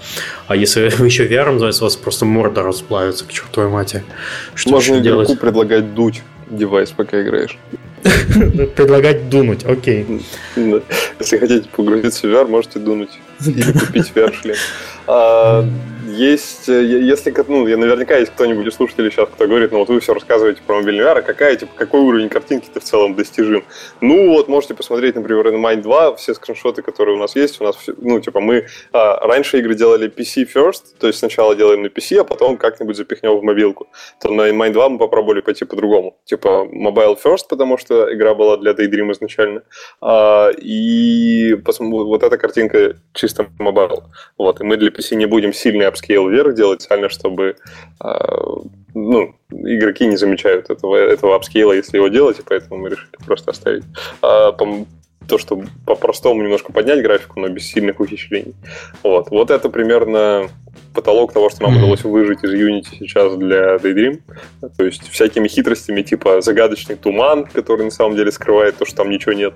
А 0.48 0.56
если 0.56 0.90
вы 0.98 1.06
еще 1.06 1.28
VR 1.28 1.52
называется, 1.52 1.84
у 1.84 1.86
вас 1.86 1.96
просто 1.96 2.26
морда 2.26 2.64
расплавится 2.64 3.26
к 3.26 3.32
чертовой 3.32 3.70
матери. 3.70 4.04
Что 4.56 4.72
Можно 4.72 4.94
игроку 4.94 5.04
делать? 5.04 5.40
предлагать 5.40 5.94
дуть 5.94 6.24
девайс, 6.50 6.90
пока 6.92 7.22
играешь. 7.22 7.58
Предлагать 8.76 9.30
дунуть, 9.30 9.64
окей. 9.66 10.06
Если 10.56 11.38
хотите 11.38 11.68
погрузиться 11.70 12.28
в 12.28 12.32
VR, 12.32 12.48
можете 12.48 12.80
дунуть. 12.80 13.12
Или 13.46 13.72
купить 13.72 14.12
VR-шлем. 14.16 14.56
Есть, 16.16 16.70
э, 16.70 16.84
если, 16.84 17.34
ну, 17.50 17.68
я 17.68 17.76
наверняка 17.76 18.16
есть 18.16 18.32
кто-нибудь 18.32 18.68
из 18.68 18.74
слушателей 18.74 19.12
сейчас, 19.12 19.28
кто 19.28 19.48
говорит, 19.48 19.74
ну 19.74 19.80
вот 19.80 19.90
вы 19.90 20.00
все 20.00 20.14
рассказываете 20.14 20.62
про 20.66 20.76
мобильный 20.76 21.04
VR, 21.04 21.20
а 21.20 21.22
какая, 21.22 21.58
типа, 21.58 21.74
какой 21.76 22.00
уровень 22.00 22.30
картинки-то 22.30 22.80
в 22.80 22.84
целом 22.84 23.16
достижим? 23.16 23.66
Ну 24.00 24.30
вот, 24.30 24.48
можете 24.48 24.76
посмотреть, 24.76 25.16
например, 25.16 25.52
на 25.52 25.58
Mind 25.58 25.82
2, 25.82 26.16
все 26.16 26.34
скриншоты, 26.34 26.84
которые 26.84 27.18
у 27.18 27.20
нас 27.20 27.36
есть, 27.36 27.60
у 27.60 27.66
нас, 27.66 27.76
ну, 27.98 28.22
типа, 28.22 28.40
мы 28.40 28.68
а, 28.94 29.28
раньше 29.28 29.60
игры 29.60 29.76
делали 29.76 30.10
PC 30.10 30.48
first, 30.54 30.84
то 31.00 31.08
есть 31.08 31.20
сначала 31.20 31.54
делаем 31.54 31.84
на 31.84 31.88
PC, 31.88 32.22
а 32.22 32.24
потом 32.24 32.58
как-нибудь 32.58 32.96
запихнем 32.96 33.38
в 33.38 33.44
мобилку. 33.44 33.88
То 34.22 34.30
на 34.30 34.50
InMind 34.52 34.72
2 34.72 34.90
мы 34.90 34.98
попробовали 34.98 35.42
пойти 35.42 35.66
по-другому. 35.66 36.18
Типа, 36.24 36.66
mobile 36.72 37.18
first, 37.22 37.48
потому 37.50 37.78
что 37.78 38.14
игра 38.14 38.34
была 38.36 38.56
для 38.56 38.72
Daydream 38.72 39.12
изначально, 39.12 39.64
а, 40.00 40.50
и 40.52 41.56
вот 41.80 42.24
эта 42.24 42.38
картинка 42.38 42.96
чисто 43.14 43.48
mobile. 43.60 44.04
Вот, 44.38 44.62
и 44.62 44.64
мы 44.64 44.78
для 44.78 44.92
PC 44.92 45.16
не 45.16 45.26
будем 45.26 45.52
сильный 45.52 45.88
upscale 46.06 46.30
вверх 46.30 46.56
делать, 46.56 46.82
специально, 46.82 47.10
чтобы 47.10 47.56
а, 48.00 48.62
ну, 48.94 49.36
игроки 49.50 50.06
не 50.06 50.18
замечают 50.18 50.70
этого, 50.70 50.96
этого 50.96 51.36
апскейла, 51.36 51.74
если 51.74 51.98
его 51.98 52.08
делать, 52.10 52.40
и 52.40 52.44
поэтому 52.44 52.78
мы 52.78 52.90
решили 52.90 53.18
просто 53.26 53.52
оставить. 53.52 53.84
А, 54.22 54.52
то, 55.28 55.38
что 55.38 55.64
по-простому 55.86 56.42
немножко 56.42 56.72
поднять 56.72 57.02
графику, 57.02 57.40
но 57.40 57.50
без 57.50 57.68
сильных 57.68 58.00
ухищрений. 58.00 58.56
Вот, 59.04 59.30
вот 59.30 59.52
это 59.52 59.70
примерно 59.70 60.50
потолок 60.94 61.34
того, 61.34 61.50
что 61.50 61.64
нам 61.64 61.78
удалось 61.78 62.04
выжать 62.04 62.44
из 62.44 62.54
Unity 62.54 62.98
сейчас 63.00 63.36
для 63.36 63.76
Daydream. 63.76 64.22
То 64.78 64.86
есть 64.86 65.08
всякими 65.10 65.48
хитростями 65.48 66.02
типа 66.02 66.42
загадочный 66.42 66.96
туман, 66.96 67.46
который 67.46 67.86
на 67.86 67.92
самом 67.92 68.16
деле 68.16 68.32
скрывает 68.32 68.78
то, 68.78 68.86
что 68.86 68.98
там 68.98 69.10
ничего 69.10 69.34
нет 69.34 69.54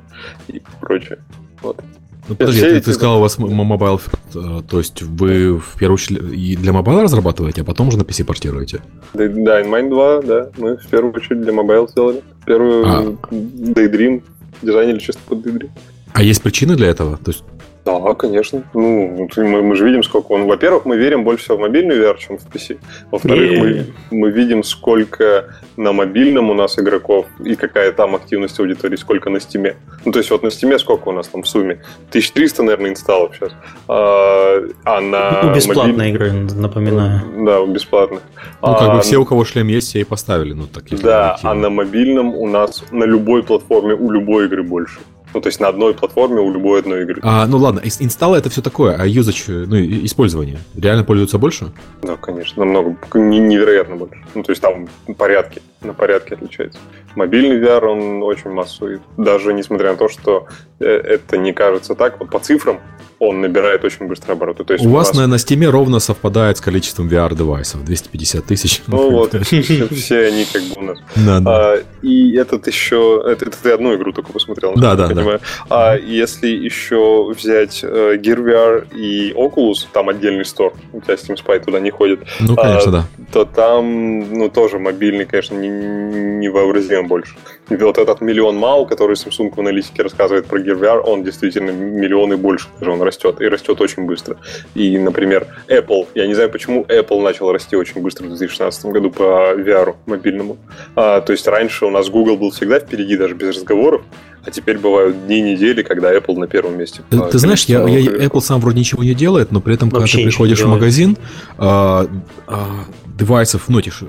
и 0.47 0.61
прочее. 0.79 1.19
Вот. 1.61 1.79
Ну, 2.27 2.35
подожди, 2.35 2.61
ты, 2.61 2.81
ты 2.81 2.93
сказал, 2.93 3.17
у 3.17 3.21
вас 3.21 3.39
mobile, 3.39 3.99
э, 4.35 4.61
то 4.69 4.77
есть 4.77 5.01
вы 5.01 5.57
в 5.57 5.79
первую 5.79 5.95
очередь 5.95 6.21
и 6.31 6.55
для 6.55 6.73
мобайла 6.73 7.03
разрабатываете, 7.03 7.61
а 7.61 7.63
потом 7.63 7.87
уже 7.87 7.97
на 7.97 8.03
PC 8.03 8.23
портируете? 8.23 8.81
Да, 9.15 9.27
да 9.27 9.61
InMind 9.61 9.89
2, 9.89 10.21
да, 10.21 10.49
мы 10.57 10.77
в 10.77 10.87
первую 10.89 11.11
очередь 11.15 11.41
для 11.41 11.53
mobile 11.53 11.87
сделали. 11.87 12.21
Первую 12.45 12.85
а. 12.85 13.01
Daydream 13.31 14.21
дизайнили 14.61 14.99
чисто 14.99 15.21
под 15.27 15.45
Daydream. 15.45 15.69
А 16.13 16.23
есть 16.23 16.41
причины 16.41 16.75
для 16.75 16.87
этого? 16.87 17.17
То 17.17 17.31
есть 17.31 17.43
да, 17.85 18.13
конечно. 18.13 18.63
Ну, 18.73 19.27
мы, 19.37 19.61
мы 19.61 19.75
же 19.75 19.85
видим, 19.85 20.03
сколько 20.03 20.31
он... 20.33 20.45
Во-первых, 20.45 20.85
мы 20.85 20.97
верим 20.97 21.23
больше 21.23 21.43
всего 21.43 21.57
в 21.57 21.61
мобильный 21.61 21.95
VR, 21.95 22.17
чем 22.17 22.37
в 22.37 22.45
PC. 22.47 22.79
Во-вторых, 23.11 23.59
мы, 23.59 23.85
мы 24.11 24.31
видим, 24.31 24.63
сколько 24.63 25.55
на 25.77 25.91
мобильном 25.91 26.49
у 26.49 26.53
нас 26.53 26.77
игроков 26.77 27.25
и 27.43 27.55
какая 27.55 27.91
там 27.91 28.15
активность 28.15 28.59
аудитории, 28.59 28.95
сколько 28.95 29.29
на 29.29 29.39
стиме. 29.39 29.75
Ну, 30.05 30.11
то 30.11 30.19
есть 30.19 30.29
вот 30.29 30.43
на 30.43 30.51
стиме 30.51 30.77
сколько 30.77 31.09
у 31.09 31.11
нас 31.11 31.27
там 31.27 31.43
в 31.43 31.47
сумме? 31.47 31.81
1300, 32.09 32.63
наверное, 32.63 32.91
install 32.91 33.26
ов 33.26 33.35
сейчас. 33.35 33.53
А, 33.87 34.61
а 34.83 35.01
на... 35.01 35.51
У 35.51 35.55
бесплатной 35.55 36.09
игры, 36.09 36.31
напоминаю. 36.31 37.21
Да, 37.45 37.61
у 37.61 37.67
бесплатных. 37.67 38.21
Ну, 38.61 38.73
как 38.73 38.89
а, 38.89 38.95
бы 38.95 39.01
все, 39.01 39.17
у 39.17 39.25
кого 39.25 39.45
шлем 39.45 39.67
есть, 39.67 39.87
все 39.87 40.01
и 40.01 40.03
поставили. 40.03 40.53
Ну, 40.53 40.67
такие 40.67 41.01
да, 41.01 41.37
а 41.41 41.53
на 41.53 41.69
мобильном 41.69 42.35
у 42.35 42.47
нас 42.47 42.83
на 42.91 43.05
любой 43.05 43.43
платформе 43.43 43.95
у 43.95 44.11
любой 44.11 44.45
игры 44.45 44.63
больше. 44.63 44.99
Ну, 45.33 45.41
то 45.41 45.47
есть 45.47 45.59
на 45.59 45.67
одной 45.67 45.93
платформе 45.93 46.41
у 46.41 46.51
любой 46.51 46.79
одной 46.79 47.03
игры. 47.03 47.21
А, 47.23 47.45
ну 47.45 47.57
ладно, 47.57 47.81
инсталла 47.99 48.37
это 48.37 48.49
все 48.49 48.61
такое, 48.61 48.95
а 48.95 49.05
юзач, 49.05 49.45
ну, 49.47 49.77
использование, 49.79 50.59
реально 50.75 51.03
пользуются 51.03 51.37
больше? 51.37 51.71
Да, 52.01 52.15
конечно, 52.15 52.65
намного, 52.65 52.97
невероятно 53.13 53.95
больше. 53.95 54.15
Ну, 54.33 54.43
то 54.43 54.51
есть 54.51 54.61
там 54.61 54.87
порядки, 55.17 55.61
на 55.81 55.93
порядке 55.93 56.35
отличается. 56.35 56.79
Мобильный 57.15 57.59
VR, 57.59 57.85
он 57.85 58.23
очень 58.23 58.51
массовый. 58.51 58.99
Даже 59.17 59.53
несмотря 59.53 59.91
на 59.91 59.97
то, 59.97 60.09
что 60.09 60.47
э, 60.79 60.85
это 60.85 61.37
не 61.37 61.53
кажется 61.53 61.95
так, 61.95 62.19
вот 62.19 62.29
по 62.29 62.39
цифрам 62.39 62.79
он 63.19 63.41
набирает 63.41 63.83
очень 63.83 64.07
быстро 64.07 64.33
обороты. 64.33 64.63
То 64.63 64.73
есть 64.73 64.85
у, 64.85 64.89
у 64.89 64.91
вас, 64.93 65.13
нас... 65.13 65.27
на 65.27 65.35
Steam 65.35 65.69
ровно 65.69 65.99
совпадает 65.99 66.57
с 66.57 66.61
количеством 66.61 67.09
VR-девайсов, 67.09 67.83
250 67.83 68.45
тысяч. 68.45 68.81
Ну 68.87 69.11
вот, 69.11 69.33
все 69.45 70.27
они 70.27 70.45
как 70.51 70.63
бы 70.63 70.75
у 70.77 70.81
нас. 70.81 70.99
Да, 71.15 71.39
да. 71.39 71.73
А, 71.73 71.83
и 72.01 72.35
этот 72.35 72.67
еще, 72.67 73.21
это, 73.25 73.45
это 73.45 73.57
ты 73.61 73.71
одну 73.71 73.95
игру 73.95 74.13
только 74.13 74.31
посмотрел, 74.31 74.73
да, 74.75 74.95
да, 74.95 75.07
понимаю. 75.07 75.41
Да. 75.69 75.91
А 75.91 75.97
если 75.97 76.47
еще 76.47 77.29
взять 77.29 77.83
uh, 77.83 78.17
Gear 78.17 78.41
VR 78.41 78.95
и 78.95 79.33
Oculus, 79.33 79.87
там 79.91 80.07
отдельный 80.09 80.45
стор, 80.45 80.73
у 80.93 81.01
тебя 81.01 81.15
Steam 81.15 81.35
Spy 81.35 81.63
туда 81.63 81.79
не 81.79 81.91
ходит. 81.91 82.21
Ну, 82.39 82.55
конечно, 82.55 82.89
а, 82.89 82.91
да. 82.91 83.05
То 83.33 83.45
там, 83.45 84.19
ну, 84.33 84.49
тоже 84.49 84.79
мобильный, 84.79 85.25
конечно, 85.25 85.55
невообразимо 85.69 87.01
не 87.01 87.07
больше. 87.07 87.35
И 87.69 87.75
вот 87.75 87.97
этот 87.97 88.21
миллион 88.21 88.57
мау, 88.57 88.85
который 88.85 89.15
Samsung 89.15 89.53
в 89.55 89.59
аналитике 89.59 90.03
рассказывает 90.03 90.47
про 90.47 90.59
Gear 90.59 90.79
VR, 90.79 90.99
он 90.99 91.23
действительно 91.23 91.71
миллионы 91.71 92.37
больше, 92.37 92.67
даже 92.79 92.91
он 92.91 93.01
растет, 93.01 93.41
и 93.41 93.47
растет 93.47 93.79
очень 93.81 94.05
быстро. 94.05 94.37
И, 94.73 94.97
например, 94.97 95.47
Apple, 95.67 96.07
я 96.15 96.27
не 96.27 96.33
знаю, 96.33 96.49
почему 96.49 96.83
Apple 96.83 97.21
начал 97.21 97.51
расти 97.51 97.75
очень 97.75 98.01
быстро 98.01 98.25
в 98.25 98.29
2016 98.29 98.85
году 98.85 99.11
по 99.11 99.53
VR 99.55 99.95
мобильному. 100.05 100.57
А, 100.95 101.21
то 101.21 101.31
есть 101.31 101.47
раньше 101.47 101.85
у 101.85 101.89
нас 101.89 102.09
Google 102.09 102.37
был 102.37 102.51
всегда 102.51 102.79
впереди, 102.79 103.17
даже 103.17 103.35
без 103.35 103.55
разговоров, 103.55 104.01
а 104.45 104.51
теперь 104.51 104.77
бывают 104.77 105.27
дни 105.27 105.41
недели, 105.41 105.83
когда 105.83 106.15
Apple 106.15 106.37
на 106.37 106.47
первом 106.47 106.77
месте. 106.77 107.01
Ты, 107.09 107.19
ты 107.19 107.37
знаешь, 107.37 107.65
я, 107.65 107.85
я, 107.87 107.99
Apple 107.99 108.41
сам 108.41 108.61
вроде 108.61 108.79
ничего 108.79 109.03
не 109.03 109.13
делает, 109.13 109.51
но 109.51 109.61
при 109.61 109.75
этом, 109.75 109.91
когда 109.91 110.07
ты 110.07 110.23
приходишь 110.23 110.61
в 110.61 110.67
магазин, 110.67 111.17
а, 111.57 112.07
а, 112.47 112.85
девайсов, 113.19 113.69
ну, 113.69 113.79
этих 113.79 114.01
э, 114.01 114.05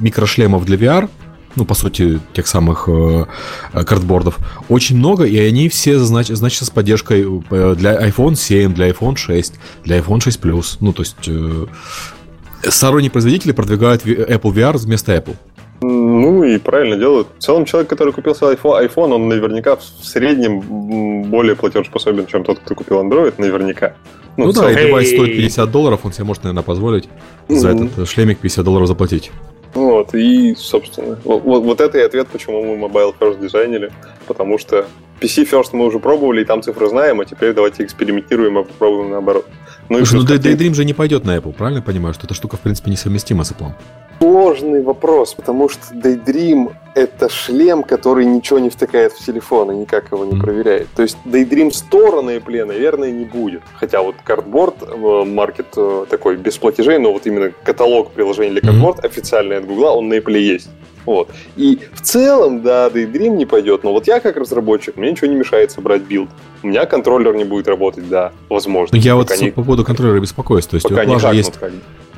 микрошлемов 0.00 0.64
для 0.64 0.76
VR, 0.76 1.08
ну, 1.56 1.64
по 1.64 1.74
сути, 1.74 2.20
тех 2.32 2.46
самых 2.46 2.88
э, 2.88 3.26
картбордов, 3.72 4.38
очень 4.68 4.96
много, 4.96 5.24
и 5.24 5.38
они 5.38 5.68
все, 5.68 5.98
значит, 5.98 6.36
значит, 6.36 6.64
с 6.64 6.70
поддержкой 6.70 7.24
э, 7.50 7.74
для 7.76 8.08
iPhone 8.08 8.34
7, 8.34 8.74
для 8.74 8.90
iPhone 8.90 9.16
6, 9.16 9.54
для 9.84 9.98
iPhone 9.98 10.20
6 10.20 10.40
Plus. 10.40 10.76
Ну, 10.80 10.92
то 10.92 11.02
есть, 11.02 11.16
э, 11.26 11.66
сторонние 12.68 13.10
производители 13.10 13.52
продвигают 13.52 14.04
Apple 14.04 14.52
VR 14.52 14.76
вместо 14.78 15.14
Apple. 15.14 15.36
Ну 15.86 16.44
и 16.44 16.58
правильно 16.58 16.96
делают. 16.96 17.28
В 17.38 17.42
целом 17.42 17.64
человек, 17.66 17.90
который 17.90 18.12
купил 18.12 18.34
свой 18.34 18.54
iPhone, 18.54 19.14
он 19.14 19.28
наверняка 19.28 19.76
в 19.76 19.82
среднем 19.82 20.60
более 21.30 21.56
платежеспособен, 21.56 22.26
чем 22.26 22.42
тот, 22.44 22.58
кто 22.60 22.74
купил 22.74 23.02
Android, 23.02 23.34
наверняка. 23.38 23.94
Ну, 24.36 24.46
ну 24.46 24.52
да, 24.52 24.72
и 24.72 24.86
девайс 24.86 25.10
стоит 25.10 25.36
50 25.36 25.70
долларов, 25.70 26.00
он 26.04 26.12
себе 26.12 26.24
может, 26.24 26.42
наверное, 26.42 26.62
позволить 26.62 27.08
за 27.48 27.70
mm-hmm. 27.70 27.92
этот 27.92 28.08
шлемик 28.08 28.38
50 28.38 28.64
долларов 28.64 28.88
заплатить. 28.88 29.30
Вот, 29.74 30.14
и, 30.14 30.54
собственно, 30.56 31.18
вот, 31.24 31.42
вот 31.42 31.80
это 31.80 31.98
и 31.98 32.00
ответ, 32.00 32.28
почему 32.28 32.62
мы 32.64 32.86
Mobile 32.86 33.14
First 33.18 33.40
дизайнили, 33.40 33.92
потому 34.26 34.58
что 34.58 34.86
PC 35.20 35.48
First 35.50 35.70
мы 35.72 35.86
уже 35.86 35.98
пробовали, 35.98 36.42
и 36.42 36.44
там 36.44 36.62
цифры 36.62 36.88
знаем, 36.88 37.20
а 37.20 37.24
теперь 37.24 37.52
давайте 37.52 37.84
экспериментируем 37.84 38.58
и 38.58 38.64
попробуем 38.64 39.10
наоборот. 39.10 39.46
Ну, 39.88 40.04
Слушай, 40.04 40.14
ну 40.14 40.24
Daydream 40.24 40.74
же 40.74 40.84
не 40.84 40.94
пойдет 40.94 41.24
на 41.24 41.36
Apple, 41.36 41.52
правильно 41.52 41.78
я 41.78 41.84
понимаю, 41.84 42.14
что 42.14 42.26
эта 42.26 42.34
штука, 42.34 42.56
в 42.56 42.60
принципе, 42.60 42.90
несовместима 42.90 43.44
с 43.44 43.52
Apple? 43.52 43.72
сложный 44.24 44.82
вопрос, 44.82 45.34
потому 45.34 45.68
что 45.68 45.94
Daydream— 45.94 46.72
это 46.94 47.28
шлем, 47.28 47.82
который 47.82 48.24
ничего 48.24 48.58
не 48.58 48.70
втыкает 48.70 49.12
в 49.12 49.24
телефон 49.24 49.72
и 49.72 49.76
никак 49.76 50.12
его 50.12 50.24
не 50.24 50.40
проверяет. 50.40 50.88
То 50.96 51.02
есть 51.02 51.18
Daydream 51.26 51.70
Store 51.70 52.22
на 52.22 52.30
Apple, 52.30 52.64
наверное, 52.64 53.10
не 53.10 53.24
будет. 53.24 53.62
Хотя 53.74 54.00
вот 54.00 54.14
Cardboard, 54.26 54.76
э, 54.80 55.24
маркет 55.24 55.66
э, 55.76 56.06
такой 56.08 56.36
без 56.36 56.56
платежей, 56.56 56.98
но 56.98 57.12
вот 57.12 57.26
именно 57.26 57.52
каталог 57.64 58.12
приложений 58.12 58.60
для 58.60 58.70
Cardboard 58.70 59.00
mm-hmm. 59.00 59.06
официальный 59.06 59.58
от 59.58 59.66
Google, 59.66 59.98
он 59.98 60.08
на 60.08 60.14
Apple 60.14 60.38
есть. 60.38 60.70
Вот. 61.06 61.30
И 61.56 61.80
в 61.92 62.00
целом, 62.00 62.62
да, 62.62 62.88
Daydream 62.88 63.36
не 63.36 63.46
пойдет, 63.46 63.84
но 63.84 63.92
вот 63.92 64.06
я 64.06 64.20
как 64.20 64.36
разработчик, 64.36 64.96
мне 64.96 65.10
ничего 65.10 65.28
не 65.28 65.36
мешает 65.36 65.70
собрать 65.70 66.02
build. 66.02 66.28
У 66.62 66.68
меня 66.68 66.86
контроллер 66.86 67.34
не 67.34 67.44
будет 67.44 67.68
работать, 67.68 68.08
да, 68.08 68.32
возможно. 68.48 68.96
Я 68.96 69.16
вот 69.16 69.30
не... 69.40 69.50
по 69.50 69.62
поводу 69.62 69.84
контроллера 69.84 70.20
беспокоюсь. 70.20 70.66
То 70.66 70.76
есть 70.76 70.88
пока 70.88 71.02
у 71.02 71.16
Apple 71.16 71.34
есть... 71.34 71.58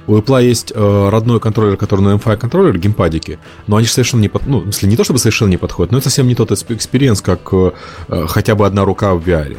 У 0.08 0.16
Apple 0.16 0.44
есть 0.44 0.72
э, 0.72 1.08
родной 1.08 1.40
контроллер, 1.40 1.76
который 1.76 2.02
на 2.02 2.14
MFi 2.14 2.36
контроллер, 2.36 2.78
геймпадики, 2.78 3.40
но 3.66 3.74
они 3.74 3.88
совершенно 3.88 4.20
не 4.20 4.28
под... 4.28 4.46
ну, 4.46 4.60
в 4.60 4.62
смысле, 4.62 4.90
не 4.90 4.96
то 4.96 5.02
чтобы 5.02 5.18
совершенно 5.18 5.48
не 5.48 5.56
подходят, 5.56 5.90
но 5.90 5.98
это 5.98 6.04
совсем 6.04 6.28
не 6.28 6.36
тот 6.36 6.52
experience, 6.52 7.20
как 7.22 7.40
э, 7.52 7.72
хотя 8.28 8.54
бы 8.54 8.66
одна 8.66 8.84
рука 8.84 9.14
в 9.14 9.26
VR 9.26 9.56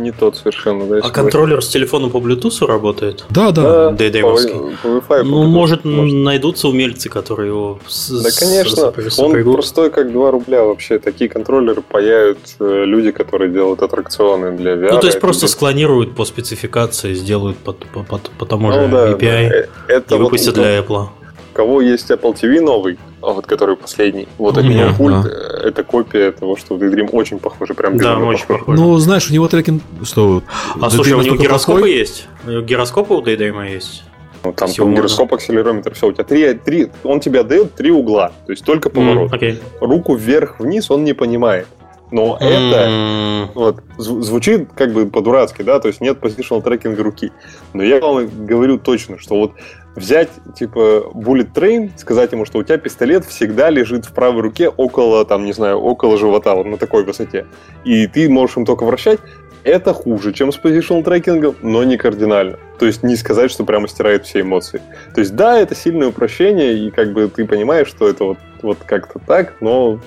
не 0.00 0.12
тот 0.12 0.36
совершенно. 0.36 0.86
Да, 0.86 1.00
а 1.02 1.10
контроллер 1.10 1.62
с 1.62 1.68
телефоном 1.68 2.10
по 2.10 2.18
Bluetooth 2.18 2.66
работает? 2.66 3.24
Да, 3.30 3.50
да. 3.50 3.90
да 3.90 4.04
по, 4.20 4.20
по 4.20 4.88
Wi-Fi. 4.88 5.22
Ну, 5.22 5.46
может, 5.46 5.84
может, 5.84 6.14
найдутся 6.14 6.68
умельцы, 6.68 7.08
которые 7.08 7.48
его 7.48 7.78
с, 7.86 8.10
Да, 8.10 8.30
конечно. 8.38 8.92
С, 9.10 9.18
он 9.18 9.30
сопрягут. 9.30 9.54
простой, 9.54 9.90
как 9.90 10.12
2 10.12 10.30
рубля 10.30 10.64
вообще. 10.64 10.98
Такие 10.98 11.30
контроллеры 11.30 11.82
паяют 11.82 12.38
э, 12.58 12.84
люди, 12.84 13.10
которые 13.10 13.50
делают 13.50 13.82
аттракционы 13.82 14.56
для 14.56 14.74
VR. 14.74 14.92
Ну, 14.94 15.00
то 15.00 15.06
есть 15.06 15.20
просто 15.20 15.46
склонируют 15.48 16.14
по 16.14 16.24
спецификации, 16.24 17.14
сделают 17.14 17.58
по, 17.58 17.72
по, 17.72 18.02
по, 18.02 18.18
по 18.18 18.46
тому 18.46 18.68
ну, 18.68 18.74
же 18.74 18.88
да, 18.88 19.12
API 19.12 19.18
да. 19.18 19.56
Э, 19.56 19.66
это 19.88 20.14
и 20.16 20.18
выпустят 20.18 20.56
вот, 20.56 20.62
для 20.62 20.78
Apple. 20.78 21.08
У 21.52 21.56
кого 21.56 21.80
есть 21.80 22.10
Apple 22.10 22.34
TV 22.34 22.60
новый, 22.60 22.98
а 23.22 23.32
вот 23.32 23.46
который 23.46 23.76
последний. 23.76 24.28
Вот 24.38 24.56
от 24.58 24.64
него 24.64 24.92
пульт, 24.96 25.22
да. 25.24 25.28
Э, 25.28 25.68
это 25.68 25.84
копия 25.84 26.32
того, 26.32 26.56
что 26.56 26.76
в 26.76 26.82
Daydream 26.82 27.10
очень 27.12 27.38
похоже, 27.38 27.74
прям 27.74 27.98
Да, 27.98 28.18
очень 28.18 28.46
похоже. 28.46 28.64
похоже. 28.64 28.80
Ну, 28.80 28.96
знаешь, 28.98 29.30
у 29.30 29.34
него 29.34 29.48
трекинг... 29.48 29.82
Что, 30.02 30.42
а 30.80 30.90
слушай, 30.90 31.12
у 31.12 31.22
него 31.22 31.36
гироскопы 31.36 31.80
плохой? 31.80 31.92
есть? 31.92 32.28
Гироскопы 32.46 33.14
у 33.14 33.22
Daydream 33.22 33.70
есть? 33.70 34.04
Ну, 34.42 34.52
там, 34.52 34.72
там 34.72 34.94
гироскоп, 34.94 35.34
акселерометр, 35.34 35.94
все, 35.94 36.08
у 36.08 36.12
тебя 36.12 36.24
три, 36.24 36.54
три, 36.54 36.88
он 37.04 37.20
тебе 37.20 37.42
дает 37.42 37.74
три 37.74 37.90
угла, 37.90 38.32
то 38.46 38.52
есть 38.52 38.64
только 38.64 38.88
поворот. 38.88 39.32
Mm, 39.32 39.38
okay. 39.38 39.58
Руку 39.80 40.14
вверх-вниз 40.14 40.90
он 40.90 41.04
не 41.04 41.12
понимает. 41.12 41.66
Но 42.10 42.36
это 42.40 43.48
вот, 43.54 43.82
звучит 43.98 44.68
как 44.74 44.92
бы 44.92 45.06
по-дурацки, 45.06 45.62
да, 45.62 45.78
то 45.78 45.88
есть 45.88 46.00
нет 46.00 46.18
positional 46.18 46.62
трекинга 46.62 47.02
руки. 47.02 47.30
Но 47.72 47.84
я 47.84 48.00
вам 48.00 48.28
говорю 48.46 48.78
точно, 48.78 49.18
что 49.18 49.36
вот 49.36 49.52
взять, 49.96 50.30
типа, 50.56 51.10
bullet 51.14 51.52
train, 51.52 51.90
сказать 51.96 52.32
ему, 52.32 52.44
что 52.44 52.58
у 52.58 52.62
тебя 52.62 52.78
пистолет 52.78 53.24
всегда 53.24 53.70
лежит 53.70 54.06
в 54.06 54.12
правой 54.12 54.42
руке 54.42 54.68
около, 54.68 55.24
там, 55.24 55.44
не 55.44 55.52
знаю, 55.52 55.78
около 55.78 56.16
живота, 56.16 56.54
вот 56.54 56.66
на 56.66 56.76
такой 56.76 57.04
высоте, 57.04 57.46
и 57.84 58.06
ты 58.06 58.28
можешь 58.28 58.56
им 58.56 58.64
только 58.64 58.84
вращать, 58.84 59.20
это 59.62 59.92
хуже, 59.92 60.32
чем 60.32 60.52
с 60.52 60.58
positional 60.58 61.02
трекингом, 61.02 61.54
но 61.62 61.84
не 61.84 61.96
кардинально. 61.96 62.58
То 62.78 62.86
есть 62.86 63.02
не 63.02 63.16
сказать, 63.16 63.50
что 63.50 63.64
прямо 63.64 63.88
стирает 63.88 64.24
все 64.24 64.40
эмоции. 64.40 64.80
То 65.14 65.20
есть 65.20 65.36
да, 65.36 65.58
это 65.58 65.74
сильное 65.74 66.08
упрощение, 66.08 66.78
и 66.78 66.90
как 66.90 67.12
бы 67.12 67.28
ты 67.28 67.46
понимаешь, 67.46 67.88
что 67.88 68.08
это 68.08 68.24
вот, 68.24 68.38
вот 68.62 68.78
как-то 68.86 69.18
так, 69.18 69.54
но 69.60 70.00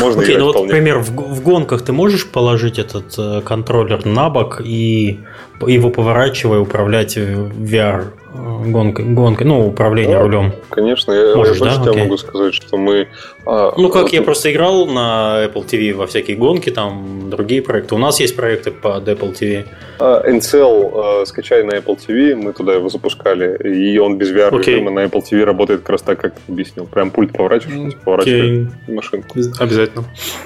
можно 0.00 0.22
Окей, 0.22 0.36
ну 0.36 0.46
вот, 0.46 0.62
например, 0.62 0.98
в, 0.98 1.10
в 1.10 1.42
гонках 1.42 1.82
ты 1.82 1.92
можешь 1.92 2.28
положить 2.28 2.78
этот 2.78 3.14
э, 3.18 3.40
контроллер 3.42 4.06
на 4.06 4.30
бок 4.30 4.62
и 4.64 5.20
его 5.66 5.90
поворачивая 5.90 6.60
управлять 6.60 7.16
VR 7.16 8.12
гонкой, 8.34 9.04
гонкой 9.04 9.46
ну, 9.46 9.68
управление 9.68 10.16
да, 10.16 10.22
рулем. 10.22 10.52
Конечно, 10.70 11.12
я, 11.12 11.36
Можешь, 11.36 11.58
я 11.58 11.78
да? 11.78 11.92
могу 11.92 12.16
сказать, 12.16 12.54
что 12.54 12.76
мы... 12.76 13.08
А, 13.46 13.72
ну, 13.76 13.88
как 13.88 14.02
вот... 14.02 14.12
я 14.12 14.22
просто 14.22 14.52
играл 14.52 14.86
на 14.86 15.44
Apple 15.44 15.66
TV 15.66 15.94
во 15.94 16.06
всякие 16.06 16.36
гонки, 16.36 16.70
там 16.70 17.30
другие 17.30 17.62
проекты. 17.62 17.94
У 17.94 17.98
нас 17.98 18.20
есть 18.20 18.34
проекты 18.34 18.70
под 18.70 19.08
Apple 19.08 19.32
TV. 19.32 19.66
А, 19.98 20.28
NCL 20.28 21.22
а, 21.22 21.26
скачай 21.26 21.62
на 21.62 21.72
Apple 21.72 21.98
TV, 21.98 22.34
мы 22.34 22.52
туда 22.52 22.74
его 22.74 22.88
запускали, 22.88 23.56
и 23.68 23.98
он 23.98 24.18
без 24.18 24.32
VR 24.32 24.56
режима 24.58 24.90
на 24.90 25.04
Apple 25.04 25.22
TV 25.22 25.44
работает 25.44 25.80
как 25.80 25.90
раз 25.90 26.02
так, 26.02 26.20
как 26.20 26.34
ты 26.34 26.52
объяснил. 26.52 26.86
Прям 26.86 27.10
пульт 27.10 27.32
поворачиваешь, 27.32 27.94
okay. 27.94 28.04
поворачиваешь 28.04 28.68
машинку. 28.88 29.38
Обязательно. 29.60 30.04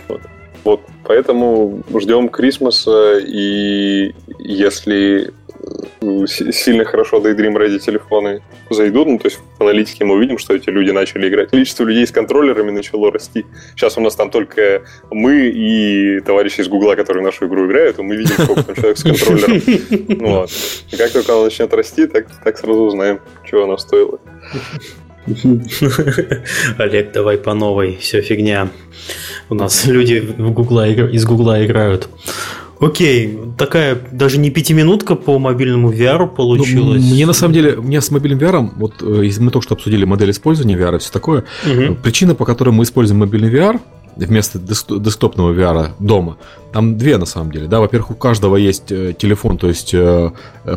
Вот. 0.09 0.21
Вот, 0.65 0.81
поэтому 1.05 1.83
ждем 1.95 2.29
Крисмаса, 2.29 3.19
и 3.19 4.15
если 4.39 5.33
сильно 6.27 6.85
хорошо 6.85 7.19
Daydream 7.19 7.57
Ready 7.57 7.79
телефоны 7.79 8.43
зайдут, 8.71 9.09
ну, 9.09 9.19
то 9.19 9.27
есть 9.27 9.39
в 9.59 9.63
аналитике 9.63 10.05
мы 10.05 10.15
увидим, 10.15 10.39
что 10.39 10.55
эти 10.55 10.71
люди 10.71 10.91
начали 10.91 11.29
играть. 11.29 11.51
Количество 11.51 11.85
людей 11.85 12.07
с 12.07 12.13
контроллерами 12.13 12.71
начало 12.71 13.11
расти. 13.11 13.45
Сейчас 13.75 13.99
у 13.99 14.01
нас 14.01 14.15
там 14.15 14.31
только 14.31 14.83
мы 15.11 15.49
и 15.49 16.21
товарищи 16.21 16.61
из 16.61 16.69
Гугла, 16.69 16.95
которые 16.95 17.23
в 17.23 17.27
нашу 17.27 17.47
игру 17.47 17.67
играют, 17.67 17.99
и 17.99 18.03
мы 18.03 18.17
видим, 18.17 18.35
сколько 18.35 18.63
там 18.63 18.75
человек 18.75 18.99
с 18.99 19.03
контроллером. 19.03 19.63
Ну, 20.09 20.29
вот. 20.41 20.51
И 20.93 20.97
как 20.97 21.11
только 21.11 21.33
она 21.33 21.45
начнет 21.45 21.73
расти, 21.75 22.07
так, 22.07 22.27
так 22.45 22.59
сразу 22.59 22.81
узнаем, 22.83 23.21
чего 23.45 23.65
она 23.65 23.79
стоила. 23.79 24.19
Олег, 26.79 27.13
давай 27.13 27.39
по 27.39 27.55
новой, 27.55 27.97
все 28.01 28.23
фигня. 28.23 28.69
У 29.49 29.55
нас 29.55 29.87
люди 29.87 30.21
в 30.21 30.51
Гугла, 30.53 30.89
из 30.89 31.25
Гугла 31.25 31.65
играют. 31.65 32.09
Окей, 32.81 33.37
такая 33.57 33.99
даже 34.13 34.39
не 34.39 34.51
пятиминутка 34.51 35.17
по 35.17 35.39
мобильному 35.39 35.93
VR 35.93 36.29
получилась. 36.29 37.03
Ну, 37.03 37.15
мне 37.15 37.27
на 37.27 37.33
самом 37.33 37.53
деле, 37.53 37.77
меня 37.77 38.01
с 38.01 38.11
мобильным 38.13 38.39
VR, 38.39 38.71
вот 38.77 39.03
э, 39.03 39.31
мы 39.41 39.51
только 39.51 39.65
что 39.65 39.75
обсудили 39.75 40.05
модель 40.05 40.31
использования 40.31 40.77
VR 40.77 40.97
и 40.97 40.99
все 41.01 41.11
такое, 41.11 41.45
угу. 41.67 41.97
причина, 41.97 42.37
по 42.37 42.45
которой 42.45 42.71
мы 42.71 42.85
используем 42.85 43.21
мобильный 43.21 43.51
VR, 43.51 43.81
вместо 44.27 44.59
десктопного 44.59 45.53
VR 45.53 45.93
дома. 45.99 46.36
Там 46.73 46.99
две 46.99 47.16
на 47.16 47.27
самом 47.27 47.51
деле. 47.51 47.66
Да, 47.66 47.81
во-первых, 47.81 48.11
у 48.11 48.15
каждого 48.15 48.57
есть 48.57 48.93
э, 48.93 49.15
телефон, 49.16 49.59
то 49.59 49.69
есть 49.69 49.95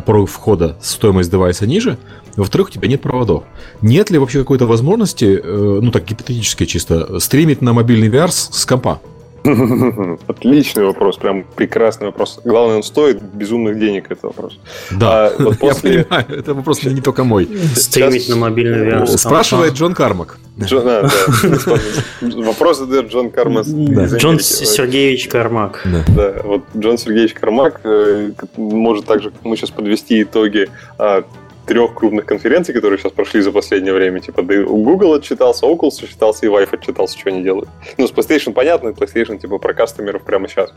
порог 0.06 0.30
входа, 0.30 0.76
стоимость 0.80 1.30
девайса 1.30 1.66
ниже. 1.66 1.98
Во-вторых, 2.36 2.68
у 2.68 2.70
тебя 2.70 2.88
нет 2.88 3.02
проводов. 3.02 3.44
Нет 3.82 4.10
ли 4.10 4.18
вообще 4.18 4.38
какой-то 4.38 4.66
возможности, 4.66 5.42
ну 5.44 5.90
так 5.90 6.06
гипотетически 6.06 6.64
чисто, 6.64 7.18
стримить 7.20 7.60
на 7.60 7.74
мобильный 7.74 8.08
VR 8.08 8.30
с, 8.30 8.48
с 8.52 8.64
компа? 8.64 9.00
Отличный 10.28 10.84
вопрос, 10.84 11.16
прям 11.16 11.44
прекрасный 11.56 12.06
вопрос. 12.06 12.40
Главное, 12.44 12.76
он 12.76 12.82
стоит 12.82 13.20
безумных 13.22 13.78
денег, 13.78 14.10
это 14.10 14.28
вопрос. 14.28 14.58
Да, 14.90 15.26
а, 15.26 15.34
вот 15.38 15.58
после... 15.60 15.94
я 15.94 16.04
понимаю, 16.04 16.26
это 16.40 16.54
вопрос 16.54 16.84
не 16.84 17.00
только 17.00 17.24
мой. 17.24 17.48
Стримить 17.74 18.28
на 18.28 18.36
мобильный 18.36 18.88
VR. 18.88 19.06
Спрашивает 19.06 19.74
Джон 19.74 19.94
Кармак. 19.94 20.38
Джон, 20.60 20.82
а, 20.86 21.08
да. 21.40 21.78
Вопрос 22.20 22.78
задает 22.78 23.10
Джон 23.10 23.30
Кармак. 23.30 23.66
Джон 23.66 24.38
Сергеевич 24.38 25.28
Кармак. 25.28 25.84
Да. 26.14 26.34
вот 26.44 26.62
Джон 26.76 26.98
Сергеевич 26.98 27.34
Кармак 27.34 27.80
э, 27.84 28.32
может 28.56 29.06
также, 29.06 29.32
мы 29.42 29.56
сейчас 29.56 29.70
подвести 29.70 30.22
итоги 30.22 30.68
а, 30.98 31.24
трех 31.66 31.94
крупных 31.94 32.26
конференций, 32.26 32.74
которые 32.74 32.98
сейчас 32.98 33.12
прошли 33.12 33.40
за 33.40 33.52
последнее 33.52 33.92
время. 33.92 34.20
Типа, 34.20 34.42
да 34.42 34.62
Google 34.62 35.14
отчитался, 35.14 35.66
Oculus 35.66 36.02
отчитался 36.02 36.46
и 36.46 36.48
Vive 36.48 36.74
отчитался, 36.74 37.18
что 37.18 37.30
они 37.30 37.42
делают. 37.42 37.68
Ну, 37.98 38.06
с 38.06 38.12
PlayStation 38.12 38.52
понятно, 38.52 38.88
PlayStation 38.88 39.38
типа 39.38 39.58
про 39.58 39.74
кастомеров 39.74 40.22
прямо 40.22 40.48
сейчас. 40.48 40.72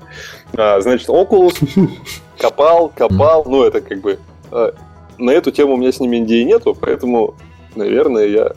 А, 0.54 0.80
значит, 0.82 1.10
Oculus 1.10 1.58
копал, 2.38 2.92
копал, 2.96 3.44
ну, 3.48 3.64
это 3.64 3.82
как 3.82 4.00
бы... 4.00 4.20
А, 4.52 4.74
на 5.18 5.32
эту 5.32 5.52
тему 5.52 5.74
у 5.74 5.78
меня 5.78 5.92
с 5.92 6.00
ними 6.00 6.18
NDA 6.18 6.44
нету, 6.44 6.78
поэтому, 6.80 7.36
наверное, 7.76 8.26
я 8.26 8.52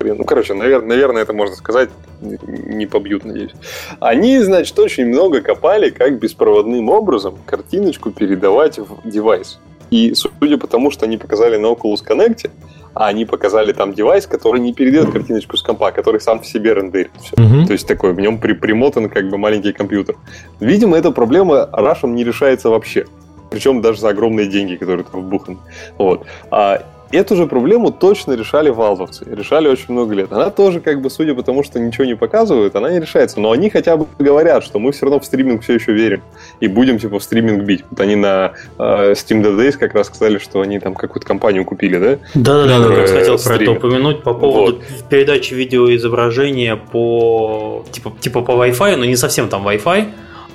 ну, 0.00 0.24
короче, 0.24 0.54
наверное, 0.54 0.88
наверное, 0.88 1.22
это 1.22 1.32
можно 1.32 1.54
сказать, 1.56 1.90
не 2.20 2.86
побьют, 2.86 3.24
надеюсь. 3.24 3.52
Они, 4.00 4.38
значит, 4.38 4.78
очень 4.78 5.06
много 5.06 5.40
копали, 5.40 5.90
как 5.90 6.18
беспроводным 6.18 6.88
образом 6.88 7.36
картиночку 7.46 8.10
передавать 8.10 8.78
в 8.78 9.08
девайс. 9.08 9.58
И 9.92 10.14
судя 10.14 10.56
по 10.56 10.66
тому, 10.66 10.90
что 10.90 11.04
они 11.04 11.18
показали 11.18 11.58
на 11.58 11.66
Oculus 11.66 12.00
Connect, 12.08 12.50
а 12.94 13.08
они 13.08 13.26
показали 13.26 13.72
там 13.72 13.92
девайс, 13.92 14.26
который 14.26 14.60
не 14.60 14.72
передает 14.72 15.12
картиночку 15.12 15.56
с 15.58 15.62
компа, 15.62 15.92
который 15.92 16.18
сам 16.20 16.40
в 16.40 16.46
себе 16.46 16.72
рендерит 16.72 17.10
все. 17.20 17.34
Uh-huh. 17.36 17.66
То 17.66 17.72
есть 17.72 17.86
такой, 17.86 18.14
в 18.14 18.20
нем 18.20 18.38
при, 18.38 18.54
примотан 18.54 19.10
как 19.10 19.28
бы 19.28 19.36
маленький 19.36 19.72
компьютер. 19.72 20.16
Видимо, 20.60 20.96
эта 20.96 21.10
проблема 21.10 21.68
Russian 21.72 22.10
не 22.12 22.24
решается 22.24 22.70
вообще. 22.70 23.04
Причем 23.50 23.82
даже 23.82 24.00
за 24.00 24.08
огромные 24.08 24.46
деньги, 24.46 24.76
которые 24.76 25.04
там 25.04 25.20
вбуханы. 25.20 25.58
Вот. 25.98 26.24
А 26.50 26.82
Эту 27.12 27.36
же 27.36 27.46
проблему 27.46 27.90
точно 27.90 28.32
решали 28.32 28.70
валвовцы. 28.70 29.26
Решали 29.30 29.68
очень 29.68 29.92
много 29.92 30.14
лет. 30.14 30.32
Она 30.32 30.50
тоже, 30.50 30.80
как 30.80 31.02
бы, 31.02 31.10
судя 31.10 31.34
по 31.34 31.42
тому, 31.42 31.62
что 31.62 31.78
ничего 31.78 32.04
не 32.04 32.14
показывают, 32.14 32.74
она 32.74 32.90
не 32.90 33.00
решается. 33.00 33.38
Но 33.38 33.52
они 33.52 33.68
хотя 33.68 33.96
бы 33.96 34.06
говорят, 34.18 34.64
что 34.64 34.78
мы 34.78 34.92
все 34.92 35.06
равно 35.06 35.20
в 35.20 35.24
стриминг 35.24 35.62
все 35.62 35.74
еще 35.74 35.92
верим. 35.92 36.22
И 36.60 36.68
будем, 36.68 36.98
типа, 36.98 37.18
в 37.18 37.22
стриминг 37.22 37.64
бить. 37.64 37.84
Вот 37.90 38.00
они 38.00 38.16
на 38.16 38.52
э, 38.78 39.12
Steam 39.12 39.42
Dead 39.42 39.56
Days 39.56 39.72
как 39.72 39.94
раз 39.94 40.06
сказали, 40.06 40.38
что 40.38 40.62
они 40.62 40.78
там 40.80 40.94
какую-то 40.94 41.26
компанию 41.26 41.64
купили, 41.64 41.98
да? 41.98 42.18
Да, 42.34 42.66
да, 42.66 42.88
да, 42.88 43.00
я 43.02 43.06
хотел 43.06 43.38
про 43.38 43.56
это 43.56 43.70
упомянуть 43.72 44.22
по 44.22 44.32
поводу 44.32 44.76
вот. 44.76 45.08
передачи 45.08 45.54
видеоизображения 45.54 46.76
по 46.76 47.84
типа, 47.90 48.12
типа 48.20 48.40
по 48.40 48.52
Wi-Fi, 48.52 48.96
но 48.96 49.04
не 49.04 49.16
совсем 49.16 49.48
там 49.48 49.66
Wi-Fi. 49.68 50.06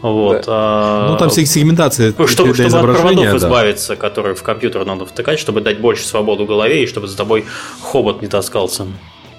Вот, 0.01 0.43
да. 0.45 0.45
а, 0.47 1.09
ну, 1.09 1.17
там 1.17 1.29
сегментация 1.29 2.13
чтобы, 2.27 2.53
чтобы 2.53 2.63
от 2.65 2.81
проводов 2.81 3.25
да. 3.25 3.37
избавиться, 3.37 3.95
которые 3.95 4.35
в 4.35 4.43
компьютер 4.43 4.85
надо 4.85 5.05
втыкать, 5.05 5.39
чтобы 5.39 5.61
дать 5.61 5.79
больше 5.79 6.05
свободу 6.05 6.45
голове 6.45 6.83
и 6.83 6.87
чтобы 6.87 7.07
за 7.07 7.17
тобой 7.17 7.45
хобот 7.81 8.21
не 8.21 8.27
таскался. 8.27 8.85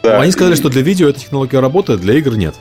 Да. 0.02 0.20
Они 0.20 0.32
сказали, 0.32 0.54
что 0.54 0.68
для 0.68 0.82
видео 0.82 1.08
эта 1.08 1.20
технология 1.20 1.60
работает, 1.60 2.00
для 2.00 2.14
игр 2.14 2.36
нет. 2.36 2.54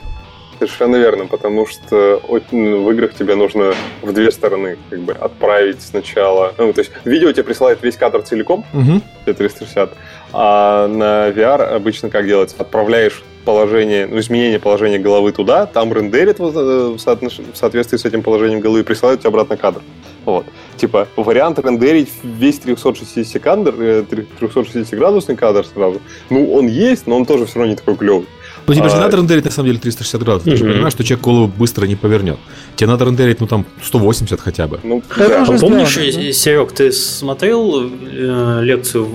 Совершенно 0.58 0.96
верно, 0.96 1.26
потому 1.26 1.66
что 1.66 2.20
ну, 2.50 2.84
в 2.84 2.90
играх 2.90 3.14
тебе 3.14 3.36
нужно 3.36 3.74
в 4.02 4.12
две 4.12 4.32
стороны 4.32 4.76
как 4.90 5.00
бы 5.00 5.12
отправить 5.12 5.80
сначала. 5.82 6.52
Ну, 6.58 6.72
то 6.72 6.80
есть 6.80 6.90
видео 7.04 7.30
тебе 7.30 7.44
присылает 7.44 7.80
весь 7.80 7.96
кадр 7.96 8.22
целиком, 8.22 8.64
угу. 8.72 9.00
360, 9.24 9.92
а 10.32 10.86
на 10.88 11.30
VR 11.30 11.62
обычно 11.62 12.10
как 12.10 12.26
делается? 12.26 12.56
Отправляешь 12.58 13.22
положение, 13.44 14.06
ну, 14.06 14.18
изменение 14.18 14.58
положения 14.58 14.98
головы 14.98 15.32
туда, 15.32 15.64
там 15.64 15.90
рендерит 15.92 16.38
э, 16.38 16.42
в 16.42 16.98
соответствии 16.98 17.96
с 17.96 18.04
этим 18.04 18.22
положением 18.22 18.60
головы 18.60 18.80
и 18.80 18.82
присылают 18.82 19.20
тебе 19.20 19.28
обратно 19.28 19.56
кадр. 19.56 19.80
Вот. 20.26 20.44
Типа, 20.76 21.08
вариант 21.16 21.58
рендерить 21.58 22.10
весь 22.22 22.58
360 22.58 23.42
кадр, 23.42 23.70
360-градусный 23.70 25.34
э, 25.34 25.36
кадр 25.38 25.64
сразу, 25.64 26.00
ну, 26.28 26.52
он 26.52 26.66
есть, 26.66 27.06
но 27.06 27.16
он 27.16 27.24
тоже 27.24 27.46
все 27.46 27.60
равно 27.60 27.72
не 27.72 27.76
такой 27.76 27.96
клевый. 27.96 28.26
Ну, 28.68 28.74
тебе 28.74 28.86
а... 28.86 28.88
же 28.88 28.96
не 28.96 29.00
надо 29.02 29.16
рендерить, 29.16 29.44
на 29.44 29.50
самом 29.50 29.68
деле, 29.68 29.78
360 29.80 30.22
градусов. 30.22 30.52
Ты 30.52 30.56
же 30.56 30.64
понимаешь, 30.64 30.92
что 30.92 31.04
человек 31.04 31.24
голову 31.24 31.46
быстро 31.48 31.86
не 31.86 31.96
повернет. 31.96 32.38
Тебе 32.76 32.88
надо 32.88 33.04
рендерить, 33.04 33.40
ну, 33.40 33.46
там, 33.46 33.64
180 33.82 34.40
хотя 34.40 34.66
бы. 34.66 34.80
Ну, 34.82 35.02
да. 35.16 35.42
А 35.42 35.58
помнишь, 35.58 35.94
да? 35.94 36.32
Серег, 36.32 36.72
ты 36.72 36.92
смотрел 36.92 37.90
э, 37.90 38.60
лекцию 38.62 39.08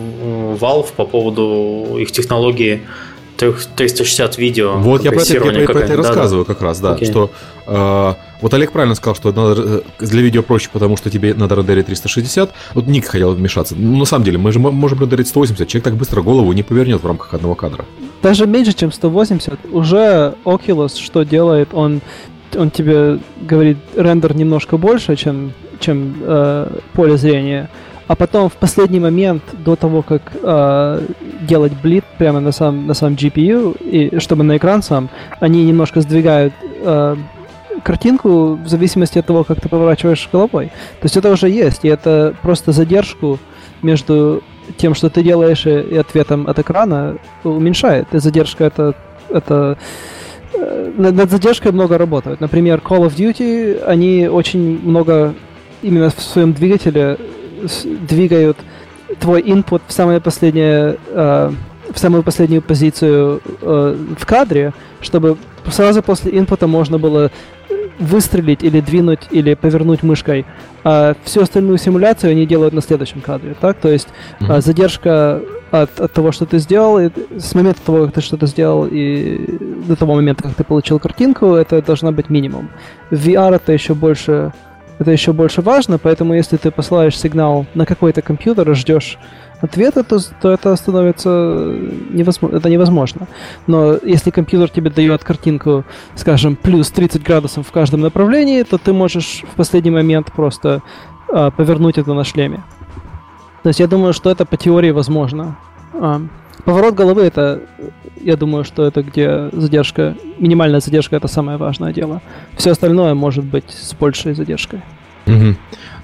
Valve 0.59 0.88
по 0.95 1.05
поводу 1.05 1.97
их 1.99 2.11
технологии 2.11 2.81
360 3.52 4.38
видео. 4.38 4.74
Вот 4.78 5.03
я 5.03 5.11
про 5.11 5.22
это, 5.22 5.34
я 5.34 5.41
про, 5.41 5.74
про 5.74 5.80
это 5.80 5.94
и 5.94 5.95
рассказываю 5.95 6.45
да, 6.45 6.53
как 6.53 6.61
раз, 6.61 6.80
да, 6.80 6.94
okay. 6.94 7.06
что 7.06 7.32
э, 7.68 8.14
вот 8.41 8.53
Олег 8.53 8.72
правильно 8.72 8.95
сказал, 8.95 9.15
что 9.15 9.32
надо, 9.32 9.84
э, 9.99 10.06
для 10.06 10.22
видео 10.22 10.44
проще, 10.44 10.70
потому 10.72 10.98
что 10.98 11.10
тебе 11.10 11.34
надо 11.34 11.56
рендерить 11.56 11.88
360. 11.88 12.52
Вот 12.74 12.88
Ник 12.88 13.06
хотел 13.06 13.34
вмешаться. 13.34 13.76
Ну, 13.78 13.98
на 13.98 14.06
самом 14.06 14.26
деле, 14.26 14.38
мы 14.38 14.52
же 14.52 14.60
можем 14.60 14.99
рендерить 14.99 15.28
180, 15.28 15.68
человек 15.68 15.84
так 15.84 15.95
быстро 15.95 16.22
голову 16.22 16.52
не 16.53 16.64
повернет 16.64 17.02
в 17.02 17.07
рамках 17.07 17.34
одного 17.34 17.56
кадра. 17.56 17.86
Даже 18.22 18.45
меньше, 18.45 18.74
чем 18.74 18.91
180. 18.91 19.60
Уже 19.72 20.36
Oculus 20.45 20.99
что 20.99 21.24
делает? 21.24 21.70
Он, 21.74 22.02
он 22.56 22.70
тебе 22.70 23.20
говорит, 23.41 23.78
рендер 23.95 24.36
немножко 24.36 24.78
больше, 24.78 25.15
чем, 25.15 25.53
чем 25.80 26.15
э, 26.22 26.68
поле 26.94 27.18
зрения 27.18 27.70
а 28.07 28.15
потом 28.15 28.49
в 28.49 28.53
последний 28.53 28.99
момент, 28.99 29.43
до 29.53 29.75
того, 29.75 30.01
как 30.01 30.21
э, 30.41 31.07
делать 31.41 31.73
блит 31.81 32.03
прямо 32.17 32.39
на 32.39 32.51
сам, 32.51 32.85
на 32.85 32.93
сам 32.93 33.13
GPU, 33.13 33.77
и 33.80 34.19
чтобы 34.19 34.43
на 34.43 34.57
экран 34.57 34.84
сам, 34.84 35.09
они 35.39 35.63
немножко 35.63 36.01
сдвигают 36.01 36.53
э, 36.81 37.15
картинку 37.84 38.55
в 38.55 38.67
зависимости 38.67 39.19
от 39.19 39.25
того, 39.25 39.43
как 39.43 39.61
ты 39.61 39.69
поворачиваешь 39.69 40.30
головой. 40.31 40.67
То 40.99 41.05
есть 41.05 41.17
это 41.17 41.31
уже 41.31 41.49
есть, 41.49 41.85
и 41.85 41.88
это 41.88 42.35
просто 42.41 42.73
задержку 42.73 43.39
между 43.81 44.43
тем, 44.77 44.95
что 44.95 45.09
ты 45.09 45.23
делаешь, 45.23 45.65
и 45.65 45.95
ответом 45.97 46.47
от 46.47 46.59
экрана 46.59 47.17
уменьшает. 47.43 48.07
И 48.13 48.17
задержка 48.19 48.65
это, 48.65 48.95
это 49.30 49.77
э, 50.53 50.91
над 50.97 51.31
задержкой 51.31 51.71
много 51.71 51.97
работают. 51.97 52.41
Например, 52.41 52.81
Call 52.84 53.07
of 53.07 53.15
Duty, 53.15 53.81
они 53.84 54.27
очень 54.27 54.80
много 54.84 55.34
именно 55.81 56.09
в 56.09 56.21
своем 56.21 56.53
двигателе 56.53 57.17
двигают 57.84 58.57
твой 59.19 59.41
input 59.41 59.81
в 59.88 59.94
самое 59.94 60.19
последнее 60.19 60.98
э, 61.10 61.52
в 61.91 61.99
самую 61.99 62.23
последнюю 62.23 62.61
позицию 62.61 63.41
э, 63.61 63.98
в 64.18 64.26
кадре, 64.26 64.73
чтобы 65.02 65.38
сразу 65.69 66.02
после 66.02 66.38
инпута 66.38 66.68
можно 66.68 66.98
было 66.98 67.31
выстрелить 67.99 68.64
или 68.64 68.80
двинуть 68.80 69.27
или 69.31 69.53
повернуть 69.53 70.03
мышкой. 70.03 70.45
А 70.84 71.15
всю 71.23 71.41
остальную 71.41 71.77
симуляцию 71.77 72.31
они 72.31 72.45
делают 72.45 72.73
на 72.73 72.81
следующем 72.81 73.22
кадре, 73.22 73.56
так? 73.60 73.77
То 73.77 73.90
есть 73.90 74.07
mm-hmm. 74.40 74.61
задержка 74.61 75.41
от, 75.72 75.99
от 75.99 76.11
того, 76.11 76.31
что 76.31 76.45
ты 76.45 76.60
сделал, 76.60 76.99
и 76.99 77.10
с 77.38 77.53
момента 77.56 77.81
того, 77.85 78.06
как 78.06 78.15
ты 78.15 78.22
что-то 78.22 78.48
сделал, 78.48 78.88
и 78.90 79.57
до 79.88 79.95
того 79.95 80.15
момента, 80.15 80.44
как 80.44 80.56
ты 80.56 80.64
получил 80.64 80.99
картинку, 80.99 81.53
это 81.53 81.81
должна 81.81 82.11
быть 82.11 82.30
минимум. 82.30 82.69
В 83.10 83.27
VR 83.27 83.56
это 83.56 83.72
еще 83.72 83.94
больше 83.94 84.52
это 84.99 85.11
еще 85.11 85.34
больше 85.34 85.61
важно, 85.61 85.98
поэтому 85.98 86.34
если 86.34 86.57
ты 86.57 86.72
посылаешь 86.72 87.18
сигнал 87.18 87.65
на 87.74 87.86
какой-то 87.86 88.22
компьютер 88.22 88.72
и 88.72 88.76
ждешь 88.76 89.18
ответа, 89.61 90.03
то, 90.03 90.20
то 90.41 90.52
это 90.52 90.76
становится 90.76 91.30
невозможно, 92.11 92.57
это 92.57 92.70
невозможно. 92.70 93.28
Но 93.65 93.98
если 94.03 94.30
компьютер 94.30 94.70
тебе 94.70 94.90
дает 94.90 95.24
картинку, 95.24 95.86
скажем, 96.15 96.56
плюс 96.56 96.91
30 96.91 97.24
градусов 97.24 97.68
в 97.68 97.72
каждом 97.72 98.02
направлении, 98.02 98.64
то 98.64 98.78
ты 98.78 98.94
можешь 98.94 99.44
в 99.52 99.56
последний 99.56 99.91
момент 99.91 100.32
просто 100.34 100.82
а, 101.32 101.49
повернуть 101.49 101.98
это 101.98 102.14
на 102.14 102.24
шлеме. 102.24 102.64
То 103.64 103.70
есть 103.70 103.80
я 103.80 103.88
думаю, 103.88 104.14
что 104.14 104.30
это 104.30 104.45
по 104.45 104.57
теории 104.57 104.91
возможно. 104.91 105.56
А, 105.94 106.22
поворот 106.65 106.95
головы 106.95 107.23
это, 107.23 107.61
я 108.21 108.35
думаю, 108.35 108.63
что 108.63 108.85
это 108.85 109.03
где 109.03 109.49
задержка, 109.51 110.15
минимальная 110.39 110.80
задержка 110.80 111.15
это 111.15 111.27
самое 111.27 111.57
важное 111.57 111.93
дело. 111.93 112.21
Все 112.57 112.71
остальное 112.71 113.13
может 113.13 113.43
быть 113.43 113.69
с 113.69 113.93
большей 113.93 114.34
задержкой. 114.34 114.81
Угу. 115.25 115.55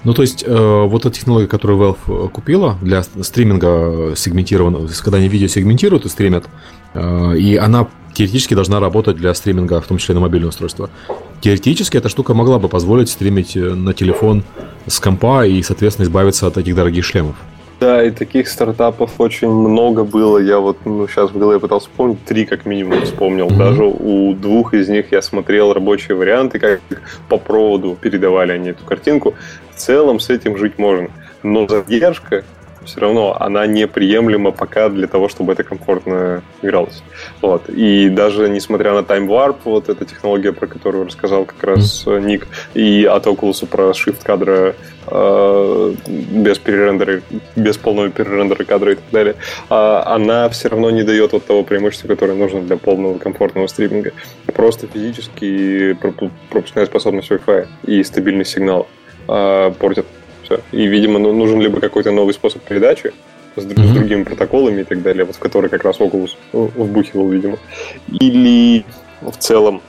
Ну, 0.04 0.14
то 0.14 0.22
есть, 0.22 0.44
э, 0.46 0.84
вот 0.86 1.04
эта 1.04 1.14
технология, 1.14 1.46
которую 1.46 1.78
Valve 1.78 2.26
э, 2.26 2.28
купила 2.28 2.78
для 2.80 3.02
стриминга 3.02 4.14
сегментированного, 4.16 4.88
когда 5.02 5.18
они 5.18 5.28
видео 5.28 5.46
сегментируют 5.46 6.06
и 6.06 6.08
стримят, 6.08 6.46
э, 6.94 7.36
и 7.36 7.56
она 7.56 7.86
теоретически 8.14 8.54
должна 8.54 8.80
работать 8.80 9.16
для 9.16 9.34
стриминга, 9.34 9.80
в 9.80 9.86
том 9.86 9.98
числе 9.98 10.14
на 10.14 10.20
мобильное 10.20 10.48
устройство. 10.48 10.88
Теоретически 11.40 11.96
эта 11.96 12.08
штука 12.08 12.34
могла 12.34 12.58
бы 12.58 12.68
позволить 12.68 13.10
стримить 13.10 13.56
э, 13.56 13.74
на 13.74 13.92
телефон 13.92 14.42
с 14.86 14.98
компа 15.00 15.46
и, 15.46 15.62
соответственно, 15.62 16.06
избавиться 16.06 16.46
от 16.46 16.56
этих 16.56 16.74
дорогих 16.74 17.04
шлемов. 17.04 17.36
Да, 17.80 18.04
и 18.04 18.10
таких 18.10 18.48
стартапов 18.48 19.18
очень 19.18 19.48
много 19.48 20.04
было. 20.04 20.36
Я 20.36 20.58
вот 20.58 20.76
ну, 20.84 21.08
сейчас 21.08 21.30
в 21.30 21.38
голове 21.38 21.58
пытался 21.58 21.88
вспомнить, 21.88 22.22
три 22.26 22.44
как 22.44 22.66
минимум 22.66 23.02
вспомнил. 23.02 23.48
Mm-hmm. 23.48 23.56
Даже 23.56 23.84
у 23.84 24.34
двух 24.34 24.74
из 24.74 24.90
них 24.90 25.12
я 25.12 25.22
смотрел 25.22 25.72
рабочие 25.72 26.14
варианты, 26.14 26.58
как 26.58 26.80
по 27.30 27.38
проводу 27.38 27.96
передавали 27.98 28.52
они 28.52 28.70
эту 28.70 28.84
картинку. 28.84 29.34
В 29.74 29.78
целом 29.78 30.20
с 30.20 30.28
этим 30.28 30.58
жить 30.58 30.78
можно. 30.78 31.08
Но 31.42 31.66
задержка 31.66 32.44
все 32.84 33.00
равно 33.00 33.36
она 33.38 33.66
неприемлема 33.66 34.50
пока 34.52 34.88
для 34.88 35.06
того, 35.06 35.28
чтобы 35.28 35.52
это 35.52 35.64
комфортно 35.64 36.42
игралось. 36.62 37.02
Вот. 37.40 37.68
И 37.68 38.08
даже 38.08 38.48
несмотря 38.48 38.92
на 38.92 39.00
Time 39.00 39.26
Warp, 39.26 39.56
вот 39.64 39.88
эта 39.88 40.04
технология, 40.04 40.52
про 40.52 40.66
которую 40.66 41.06
рассказал 41.06 41.44
как 41.44 41.62
раз 41.62 42.04
mm. 42.06 42.20
Ник, 42.22 42.46
и 42.74 43.04
от 43.04 43.26
Oculus 43.26 43.66
про 43.66 43.90
shift 43.90 44.22
кадра 44.22 44.74
э, 45.06 45.94
без 46.06 46.58
перерендера, 46.58 47.22
без 47.56 47.76
полного 47.76 48.10
перерендера 48.10 48.64
кадра 48.64 48.92
и 48.92 48.94
так 48.96 49.10
далее, 49.10 49.34
э, 49.68 50.02
она 50.06 50.48
все 50.48 50.68
равно 50.68 50.90
не 50.90 51.02
дает 51.02 51.32
вот 51.32 51.46
того 51.46 51.62
преимущества, 51.62 52.08
которое 52.08 52.34
нужно 52.34 52.62
для 52.62 52.76
полного 52.76 53.18
комфортного 53.18 53.66
стриминга. 53.66 54.12
Просто 54.46 54.86
физически 54.86 55.96
пропускная 56.48 56.86
способность 56.86 57.30
Wi-Fi 57.30 57.68
и 57.86 58.02
стабильный 58.02 58.44
сигнал 58.44 58.88
э, 59.28 59.72
портят 59.78 60.06
все. 60.50 60.60
И, 60.72 60.86
видимо, 60.86 61.18
ну, 61.18 61.32
нужен 61.32 61.60
либо 61.60 61.80
какой-то 61.80 62.10
новый 62.10 62.34
способ 62.34 62.62
передачи 62.62 63.12
с, 63.56 63.60
mm-hmm. 63.60 63.86
с 63.86 63.92
другими 63.92 64.22
протоколами 64.24 64.82
и 64.82 64.84
так 64.84 65.02
далее, 65.02 65.24
вот 65.24 65.36
в 65.36 65.38
который 65.38 65.70
как 65.70 65.84
раз 65.84 65.98
Oculus 65.98 66.30
вбухивал, 66.52 67.28
видимо. 67.28 67.58
Или 68.08 68.84
в 69.20 69.36
целом 69.38 69.80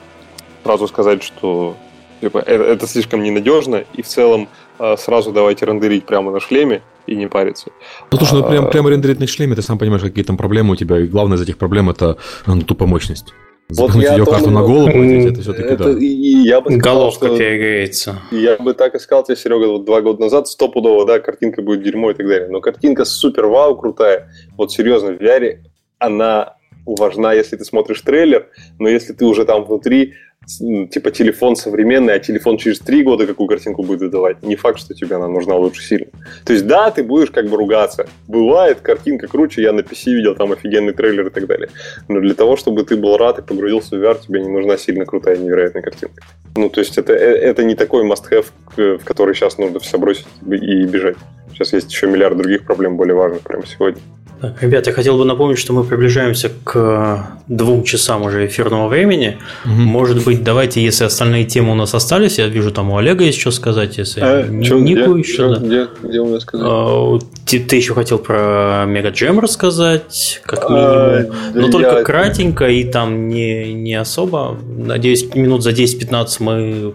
сразу 0.63 0.87
сказать, 0.87 1.23
что 1.23 1.75
типа, 2.21 2.39
это, 2.39 2.63
это 2.63 2.87
слишком 2.87 3.23
ненадежно, 3.23 3.83
и 3.93 4.01
в 4.01 4.07
целом 4.07 4.47
а, 4.79 4.97
сразу 4.97 5.31
давайте 5.31 5.65
рендерить 5.65 6.05
прямо 6.05 6.31
на 6.31 6.39
шлеме 6.39 6.81
и 7.07 7.15
не 7.15 7.27
париться. 7.27 7.71
Ну, 8.11 8.17
то, 8.17 8.25
что 8.25 8.37
ну, 8.37 8.49
прям, 8.49 8.69
прямо 8.69 8.89
рендерить 8.89 9.19
на 9.19 9.27
шлеме, 9.27 9.55
ты 9.55 9.61
сам 9.61 9.77
понимаешь, 9.77 10.03
какие 10.03 10.23
там 10.23 10.37
проблемы 10.37 10.73
у 10.73 10.75
тебя, 10.75 10.99
и 10.99 11.07
главная 11.07 11.37
из 11.37 11.41
этих 11.41 11.57
проблем 11.57 11.89
это 11.89 12.17
ну, 12.45 12.61
тупо 12.61 12.85
мощность. 12.85 13.33
Вот 13.77 13.95
я 13.95 14.15
ее 14.15 14.25
карту 14.25 14.49
на 14.49 14.61
голову, 14.61 14.89
это 15.03 15.41
все-таки 15.41 15.75
да. 15.75 15.91
И, 15.91 16.05
и 16.05 16.47
я 16.47 16.61
бы 16.61 16.71
сказал, 16.71 16.95
Головка 16.95 17.25
что, 17.25 17.37
перегреется. 17.37 18.19
Я 18.31 18.57
бы 18.57 18.73
так 18.73 18.95
и 18.95 18.99
сказал 18.99 19.23
тебе, 19.23 19.37
Серега, 19.37 19.67
вот 19.67 19.85
два 19.85 20.01
года 20.01 20.21
назад 20.21 20.47
стопудово, 20.47 21.05
да, 21.05 21.19
картинка 21.19 21.61
будет 21.61 21.83
дерьмо 21.83 22.11
и 22.11 22.13
так 22.13 22.27
далее. 22.27 22.49
Но 22.49 22.61
картинка 22.61 23.05
супер 23.05 23.47
вау, 23.47 23.77
крутая. 23.77 24.29
Вот 24.57 24.71
серьезно, 24.71 25.11
в 25.11 25.21
VR 25.21 25.59
она 25.99 26.55
важна, 26.85 27.33
если 27.33 27.55
ты 27.55 27.65
смотришь 27.65 28.01
трейлер, 28.01 28.47
но 28.79 28.89
если 28.89 29.13
ты 29.13 29.25
уже 29.25 29.45
там 29.45 29.63
внутри, 29.65 30.13
типа 30.47 31.11
телефон 31.11 31.55
современный, 31.55 32.15
а 32.15 32.19
телефон 32.19 32.57
через 32.57 32.79
три 32.79 33.03
года 33.03 33.27
какую 33.27 33.47
картинку 33.47 33.83
будет 33.83 34.01
выдавать, 34.01 34.41
не 34.43 34.55
факт, 34.55 34.79
что 34.79 34.93
тебе 34.93 35.15
она 35.15 35.27
нужна 35.27 35.55
лучше 35.55 35.83
сильно. 35.83 36.07
То 36.45 36.53
есть 36.53 36.65
да, 36.67 36.89
ты 36.91 37.03
будешь 37.03 37.29
как 37.31 37.47
бы 37.47 37.57
ругаться. 37.57 38.07
Бывает, 38.27 38.81
картинка 38.81 39.27
круче, 39.27 39.61
я 39.61 39.71
на 39.71 39.81
PC 39.81 40.13
видел 40.13 40.35
там 40.35 40.51
офигенный 40.51 40.93
трейлер 40.93 41.27
и 41.27 41.29
так 41.29 41.47
далее. 41.47 41.69
Но 42.07 42.19
для 42.19 42.33
того, 42.33 42.57
чтобы 42.57 42.83
ты 42.83 42.95
был 42.95 43.17
рад 43.17 43.39
и 43.39 43.41
погрузился 43.41 43.97
в 43.97 44.03
VR, 44.03 44.19
тебе 44.25 44.41
не 44.41 44.49
нужна 44.49 44.77
сильно 44.77 45.05
крутая 45.05 45.37
невероятная 45.37 45.83
картинка. 45.83 46.23
Ну, 46.55 46.69
то 46.69 46.81
есть 46.81 46.97
это, 46.97 47.13
э, 47.13 47.17
это 47.17 47.63
не 47.63 47.75
такой 47.75 48.03
must-have, 48.03 48.45
в 48.75 49.03
который 49.03 49.35
сейчас 49.35 49.57
нужно 49.57 49.79
все 49.79 49.97
бросить 49.97 50.27
и 50.45 50.85
бежать. 50.85 51.17
Сейчас 51.51 51.73
есть 51.73 51.91
еще 51.91 52.07
миллиард 52.07 52.37
других 52.37 52.65
проблем 52.65 52.97
более 52.97 53.15
важных 53.15 53.41
прямо 53.41 53.65
сегодня. 53.65 54.01
Так, 54.41 54.63
ребята, 54.63 54.89
я 54.89 54.95
хотел 54.95 55.19
бы 55.19 55.25
напомнить, 55.25 55.59
что 55.59 55.71
мы 55.71 55.83
приближаемся 55.83 56.49
к 56.63 57.39
двум 57.47 57.83
часам 57.83 58.23
уже 58.23 58.47
эфирного 58.47 58.87
времени. 58.87 59.37
Угу. 59.65 59.71
Может 59.71 60.25
быть, 60.25 60.43
давайте, 60.43 60.83
если 60.83 61.03
остальные 61.03 61.45
темы 61.45 61.73
у 61.73 61.75
нас 61.75 61.93
остались, 61.93 62.39
я 62.39 62.47
вижу, 62.47 62.71
там 62.71 62.89
у 62.89 62.97
Олега 62.97 63.23
есть 63.23 63.39
что 63.39 63.51
сказать, 63.51 63.99
если 63.99 64.19
а, 64.21 64.47
Нику 64.47 64.79
где, 64.79 65.19
еще. 65.19 65.33
Что, 65.33 65.55
да. 65.55 65.65
где, 65.65 65.87
где 66.01 66.19
у 66.21 66.25
меня 66.25 66.39
сказать? 66.39 66.67
А, 66.67 67.19
ты, 67.45 67.59
ты 67.59 67.75
еще 67.75 67.93
хотел 67.93 68.17
про 68.17 68.85
Мега 68.87 69.09
Джем 69.09 69.39
рассказать, 69.39 70.41
как 70.43 70.65
а, 70.67 71.19
минимум. 71.19 71.35
А, 71.35 71.51
Но 71.53 71.65
да 71.67 71.71
только 71.71 71.97
я... 71.97 72.03
кратенько 72.03 72.67
и 72.67 72.83
там 72.83 73.29
не, 73.29 73.73
не 73.75 73.93
особо. 73.93 74.57
Надеюсь, 74.65 75.35
минут 75.35 75.61
за 75.61 75.69
10-15 75.69 76.27
мы 76.39 76.93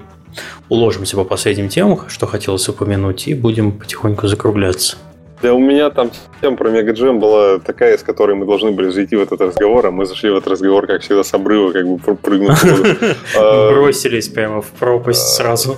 уложимся 0.69 1.15
по 1.15 1.23
последним 1.23 1.69
темам, 1.69 2.01
что 2.09 2.27
хотелось 2.27 2.69
упомянуть, 2.69 3.29
и 3.29 3.35
будем 3.35 3.71
потихоньку 3.71 4.27
закругляться. 4.27 4.97
Да 5.43 5.53
у 5.53 5.59
меня 5.59 5.91
там 5.91 6.11
тема 6.41 6.57
про 6.57 6.71
Мегаджем 6.71 7.21
была 7.21 7.59
такая, 7.59 7.99
с 7.99 8.03
которой 8.03 8.35
мы 8.37 8.47
должны 8.47 8.71
были 8.71 8.89
зайти 8.89 9.17
в 9.17 9.21
этот 9.21 9.41
разговор, 9.41 9.87
а 9.87 9.91
мы 9.91 10.07
зашли 10.07 10.31
в 10.31 10.37
этот 10.37 10.49
разговор, 10.49 10.87
как 10.87 11.03
всегда, 11.03 11.25
с 11.25 11.35
обрыва, 11.35 11.73
как 11.73 11.87
бы 11.87 11.99
прыгнуть. 12.17 12.57
А, 13.37 13.71
Бросились 13.71 14.29
прямо 14.29 14.63
в 14.63 14.71
пропасть 14.71 15.23
а, 15.23 15.43
сразу 15.43 15.77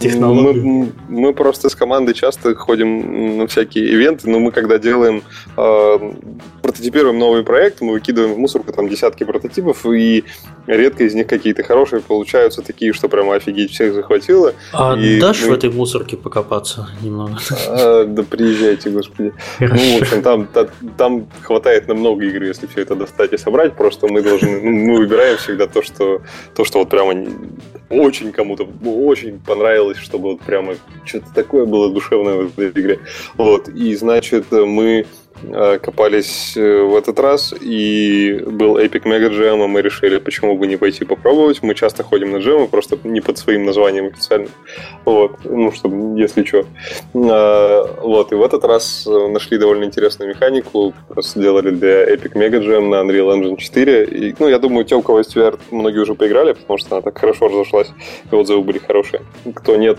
Мы 1.08 1.32
просто 1.32 1.68
с 1.68 1.74
командой 1.74 2.14
часто 2.14 2.54
ходим 2.54 3.38
на 3.38 3.46
всякие 3.46 3.88
ивенты, 3.92 4.28
но 4.28 4.38
мы 4.38 4.52
когда 4.52 4.78
делаем, 4.78 5.22
а, 5.56 5.98
прототипируем 6.62 7.18
новый 7.18 7.44
проект, 7.44 7.80
мы 7.80 7.92
выкидываем 7.92 8.34
в 8.34 8.38
мусорку 8.38 8.72
там 8.72 8.88
десятки 8.88 9.24
прототипов, 9.24 9.86
и 9.86 10.24
редко 10.66 11.04
из 11.04 11.14
них 11.14 11.26
какие-то 11.26 11.62
хорошие 11.62 12.02
получаются 12.02 12.62
такие, 12.62 12.92
что 12.92 13.08
прямо 13.08 13.34
офигеть 13.34 13.72
всех 13.72 13.94
захватило. 13.94 14.54
А 14.72 14.96
дашь 15.20 15.42
в 15.42 15.52
этой 15.52 15.70
мусорке 15.70 16.16
покопаться 16.16 16.88
немного? 17.02 17.38
Да 18.06 18.22
приезжайте 18.22 18.90
господи. 18.90 19.32
Хорошо. 19.58 19.74
Ну, 19.74 19.98
в 19.98 20.02
общем, 20.02 20.48
там, 20.96 21.26
хватает 21.42 21.88
на 21.88 21.94
много 21.94 22.24
игр, 22.24 22.42
если 22.42 22.66
все 22.66 22.82
это 22.82 22.94
достать 22.94 23.32
и 23.32 23.38
собрать. 23.38 23.74
Просто 23.74 24.06
мы 24.08 24.22
должны, 24.22 24.60
ну, 24.60 24.70
мы 24.70 24.98
выбираем 24.98 25.36
всегда 25.36 25.66
то, 25.66 25.82
что, 25.82 26.20
то, 26.54 26.64
что 26.64 26.78
вот 26.78 26.90
прямо 26.90 27.14
очень 27.88 28.32
кому-то 28.32 28.66
очень 28.84 29.38
понравилось, 29.38 29.98
чтобы 29.98 30.30
вот 30.32 30.40
прямо 30.40 30.74
что-то 31.04 31.26
такое 31.34 31.66
было 31.66 31.92
душевное 31.92 32.36
в 32.36 32.58
этой 32.58 32.80
игре. 32.80 33.00
Вот. 33.36 33.68
И, 33.68 33.94
значит, 33.94 34.50
мы 34.50 35.06
копались 35.82 36.56
э, 36.56 36.82
в 36.82 36.96
этот 36.96 37.18
раз, 37.18 37.54
и 37.60 38.42
был 38.46 38.78
Epic 38.78 39.02
Mega 39.04 39.30
Jam, 39.30 39.64
и 39.64 39.66
мы 39.66 39.82
решили, 39.82 40.18
почему 40.18 40.56
бы 40.56 40.66
не 40.66 40.76
пойти 40.76 41.04
попробовать. 41.04 41.62
Мы 41.62 41.74
часто 41.74 42.02
ходим 42.02 42.32
на 42.32 42.38
джемы, 42.38 42.68
просто 42.68 42.98
не 43.04 43.20
под 43.20 43.38
своим 43.38 43.64
названием 43.64 44.06
официально. 44.06 44.48
Вот, 45.04 45.38
ну, 45.44 45.72
чтобы, 45.72 46.20
если 46.20 46.44
что. 46.44 46.64
А, 47.14 48.00
вот, 48.00 48.32
и 48.32 48.34
в 48.34 48.42
этот 48.42 48.64
раз 48.64 49.06
нашли 49.06 49.58
довольно 49.58 49.84
интересную 49.84 50.30
механику, 50.30 50.94
просто 51.08 51.40
делали 51.40 51.70
для 51.70 52.04
Epic 52.04 52.32
Mega 52.34 52.60
Jam 52.60 52.88
на 52.88 52.96
Unreal 53.02 53.34
Engine 53.34 53.56
4. 53.56 54.04
И, 54.04 54.34
ну, 54.38 54.48
я 54.48 54.58
думаю, 54.58 54.84
те, 54.84 54.94
у 54.94 55.02
кого 55.02 55.18
есть 55.18 55.36
VR, 55.36 55.58
многие 55.70 55.98
уже 55.98 56.14
поиграли, 56.14 56.52
потому 56.52 56.78
что 56.78 56.96
она 56.96 57.02
так 57.02 57.18
хорошо 57.18 57.48
разошлась, 57.48 57.88
и 58.30 58.34
отзывы 58.34 58.62
были 58.62 58.78
хорошие. 58.78 59.22
Кто 59.54 59.76
нет, 59.76 59.98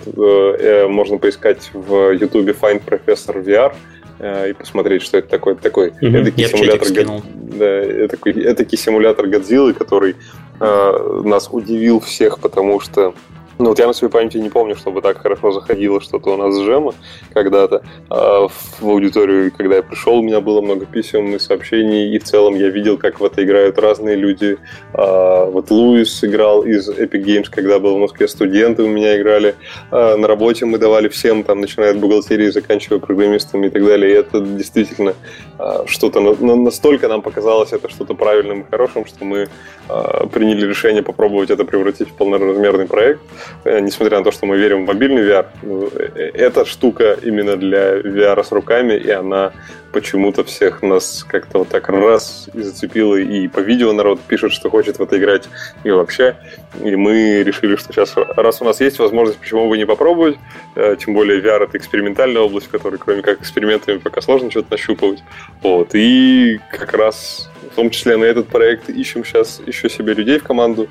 можно 0.90 1.18
поискать 1.18 1.70
в 1.74 2.12
YouTube 2.12 2.50
Find 2.50 2.82
Professor 2.86 3.44
VR, 3.44 3.74
Э, 4.20 4.50
и 4.50 4.54
посмотреть, 4.54 5.02
что 5.02 5.18
это 5.18 5.28
такое. 5.28 5.56
Такой 5.56 5.90
mm-hmm. 5.90 6.18
эдакий 6.18 6.48
симулятор, 6.48 7.22
да, 7.34 8.08
такой 8.08 8.34
эдакий 8.34 8.78
симулятор 8.78 9.28
Годзиллы, 9.28 9.74
который 9.74 10.16
э, 10.60 11.22
нас 11.26 11.50
удивил 11.52 12.00
всех, 12.00 12.40
потому 12.40 12.80
что 12.80 13.14
ну 13.60 13.70
вот 13.70 13.80
я 13.80 13.88
на 13.88 13.94
своей 13.94 14.12
памяти 14.12 14.38
не 14.38 14.50
помню, 14.50 14.76
чтобы 14.76 15.02
так 15.02 15.18
хорошо 15.18 15.52
заходило 15.52 16.02
что-то 16.02 16.34
у 16.34 16.38
нас 16.38 16.56
с 16.56 16.60
Жема 16.60 16.94
когда-то. 17.34 17.84
А 18.10 18.48
в 18.48 18.90
аудиторию, 18.90 19.52
когда 19.56 19.78
я 19.78 19.84
пришел, 19.84 20.18
у 20.18 20.22
меня 20.24 20.42
было 20.42 20.62
много 20.62 20.86
писем 20.86 21.36
и 21.36 21.40
сообщений, 21.40 22.16
и 22.16 22.20
в 22.20 22.24
целом 22.24 22.56
я 22.56 22.70
видел, 22.70 22.98
как 22.98 23.20
в 23.20 23.26
это 23.26 23.44
играют 23.44 23.78
разные 23.78 24.16
люди. 24.16 24.58
А, 24.94 25.46
вот 25.46 25.70
Луис 25.72 26.24
играл 26.24 26.64
из 26.64 26.90
Epic 26.90 27.24
Games, 27.24 27.48
когда 27.50 27.80
был 27.80 27.96
в 27.96 28.00
Москве, 28.00 28.28
студенты 28.28 28.84
у 28.84 28.88
меня 28.88 29.18
играли. 29.20 29.56
А, 29.92 30.18
на 30.18 30.28
работе 30.28 30.66
мы 30.66 30.78
давали 30.78 31.08
всем, 31.08 31.44
там, 31.44 31.62
начиная 31.62 31.92
от 31.92 32.00
бухгалтерии, 32.00 32.50
заканчивая 32.50 33.00
программистами 33.00 33.68
и 33.68 33.70
так 33.70 33.86
далее. 33.86 34.12
И 34.12 34.16
это 34.16 34.40
действительно 34.42 35.14
а, 35.60 35.86
что-то 35.88 36.20
настолько 36.22 37.08
нам 37.08 37.22
показалось 37.22 37.72
это 37.72 37.90
что-то 37.90 38.14
правильным 38.16 38.62
и 38.62 38.70
хорошим, 38.70 39.06
что 39.06 39.26
мы 39.26 39.48
а, 39.88 40.28
приняли 40.28 40.66
решение 40.66 41.04
попробовать 41.04 41.50
это 41.50 41.66
превратить 41.66 42.10
в 42.10 42.14
полноразмерный 42.14 42.86
проект. 42.86 43.22
Э, 43.64 43.80
несмотря 43.80 44.20
на 44.20 44.24
то, 44.24 44.32
что 44.32 44.46
мы 44.46 44.58
верим 44.58 44.86
в 44.86 44.88
мобильный 44.88 45.24
VR, 45.24 45.46
ну, 45.62 45.90
э, 45.94 46.32
эта 46.34 46.66
штука 46.66 47.18
именно 47.22 47.56
для 47.58 48.00
VR 48.00 48.44
с 48.44 48.52
руками, 48.52 48.94
и 48.94 49.10
она 49.10 49.52
почему-то 49.94 50.44
всех 50.44 50.82
нас 50.82 51.24
как-то 51.24 51.60
вот 51.60 51.70
так 51.70 51.88
раз 51.88 52.50
и 52.54 52.62
зацепила, 52.62 53.16
и 53.16 53.48
по 53.48 53.60
видео 53.60 53.94
народ 53.94 54.20
пишет, 54.22 54.52
что 54.52 54.70
хочет 54.70 54.98
в 54.98 55.04
это 55.04 55.18
играть, 55.18 55.48
и 55.84 55.92
вообще. 55.92 56.36
И 56.84 56.96
мы 56.96 57.44
решили, 57.44 57.76
что 57.76 57.94
сейчас, 57.94 58.16
раз 58.16 58.62
у 58.62 58.66
нас 58.66 58.82
есть 58.82 59.00
возможность, 59.00 59.40
почему 59.40 59.70
бы 59.70 59.78
не 59.78 59.86
попробовать, 59.86 60.38
э, 60.76 60.96
тем 61.00 61.14
более 61.14 61.40
VR— 61.40 61.64
это 61.66 61.78
экспериментальная 61.78 62.42
область, 62.42 62.68
в 62.68 62.72
которой, 62.72 62.98
кроме 62.98 63.22
как 63.22 63.42
экспериментами, 63.42 63.98
пока 63.98 64.22
сложно 64.22 64.50
что-то 64.50 64.72
нащупывать. 64.72 65.24
Вот. 65.62 65.90
И 65.94 66.60
как 66.72 66.94
раз 66.94 67.50
в 67.72 67.76
том 67.76 67.90
числе 67.90 68.18
на 68.18 68.26
этот 68.26 68.48
проект 68.48 68.90
ищем 68.90 69.24
сейчас 69.24 69.62
еще 69.66 69.90
себе 69.90 70.14
людей 70.14 70.40
в 70.40 70.44
команду, 70.44 70.88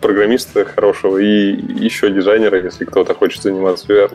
программиста 0.00 0.64
хорошего 0.64 1.18
и 1.18 1.52
еще 1.82 2.10
дизайнера, 2.10 2.62
если 2.62 2.84
кто-то 2.84 3.14
хочет 3.14 3.42
заниматься 3.42 3.86
VR. 3.88 4.12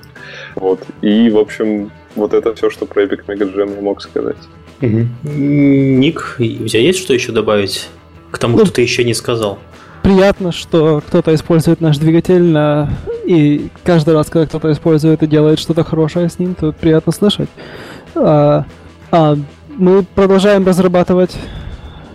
Вот. 0.55 0.83
И, 1.01 1.29
в 1.29 1.37
общем, 1.37 1.91
вот 2.15 2.33
это 2.33 2.53
все, 2.55 2.69
что 2.69 2.85
про 2.85 3.03
Epic 3.03 3.25
Mega 3.27 3.53
Jam 3.53 3.75
я 3.75 3.81
мог 3.81 4.01
сказать. 4.01 4.37
Угу. 4.81 5.07
Ник, 5.23 6.37
у 6.39 6.67
тебя 6.67 6.81
есть 6.81 6.99
что 6.99 7.13
еще 7.13 7.31
добавить 7.31 7.87
к 8.31 8.37
тому, 8.37 8.57
ну, 8.57 8.65
что 8.65 8.75
ты 8.75 8.81
еще 8.81 9.03
не 9.03 9.13
сказал? 9.13 9.59
Приятно, 10.03 10.51
что 10.51 11.01
кто-то 11.05 11.33
использует 11.35 11.79
наш 11.79 11.97
двигатель, 11.99 12.43
на... 12.43 12.89
и 13.23 13.69
каждый 13.83 14.15
раз, 14.15 14.29
когда 14.29 14.47
кто-то 14.47 14.71
использует 14.71 15.21
и 15.21 15.27
делает 15.27 15.59
что-то 15.59 15.83
хорошее 15.83 16.27
с 16.27 16.39
ним, 16.39 16.55
то 16.55 16.71
приятно 16.71 17.11
слышать. 17.11 17.49
А, 18.15 18.65
а, 19.11 19.37
мы 19.77 20.03
продолжаем 20.03 20.65
разрабатывать 20.65 21.37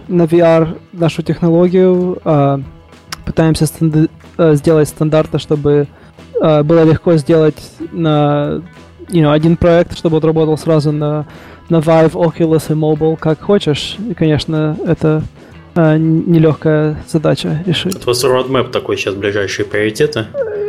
на 0.08 0.24
VR 0.24 0.78
нашу 0.92 1.22
технологию. 1.22 2.18
А, 2.24 2.60
пытаемся 3.26 3.64
станды- 3.64 4.08
э, 4.38 4.54
сделать 4.54 4.88
стандарты, 4.88 5.38
чтобы 5.38 5.88
э, 6.40 6.62
было 6.62 6.84
легко 6.84 7.16
сделать 7.16 7.56
на 7.92 8.62
you 9.08 9.22
know, 9.22 9.32
один 9.32 9.56
проект, 9.56 9.96
чтобы 9.96 10.16
он 10.16 10.24
работал 10.24 10.56
сразу 10.56 10.92
на, 10.92 11.26
на 11.68 11.76
Vive, 11.76 12.12
Oculus 12.12 12.64
и 12.70 12.74
Mobile, 12.74 13.16
как 13.16 13.40
хочешь. 13.40 13.96
И, 14.10 14.14
конечно, 14.14 14.76
это 14.86 15.22
э, 15.74 15.96
нелегкая 15.98 16.96
задача 17.08 17.62
решить. 17.66 17.94
Это 17.94 18.04
у 18.04 18.08
вас 18.08 18.24
roadmap 18.24 18.70
такой 18.70 18.96
сейчас, 18.96 19.14
ближайшие 19.14 19.66
приоритеты? 19.66 20.26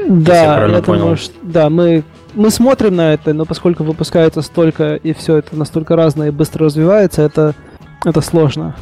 Да, 0.07 0.65
я, 0.65 0.67
я 0.67 0.81
думаю, 0.81 1.17
что, 1.17 1.33
да, 1.41 1.69
мы, 1.69 2.03
мы 2.33 2.49
смотрим 2.49 2.95
на 2.95 3.13
это, 3.13 3.33
но 3.33 3.45
поскольку 3.45 3.83
выпускается 3.83 4.41
столько, 4.41 4.95
и 4.95 5.13
все 5.13 5.37
это 5.37 5.55
настолько 5.55 5.95
разное 5.95 6.29
и 6.29 6.31
быстро 6.31 6.65
развивается, 6.65 7.21
это, 7.21 7.55
это 8.05 8.21
сложно. 8.21 8.75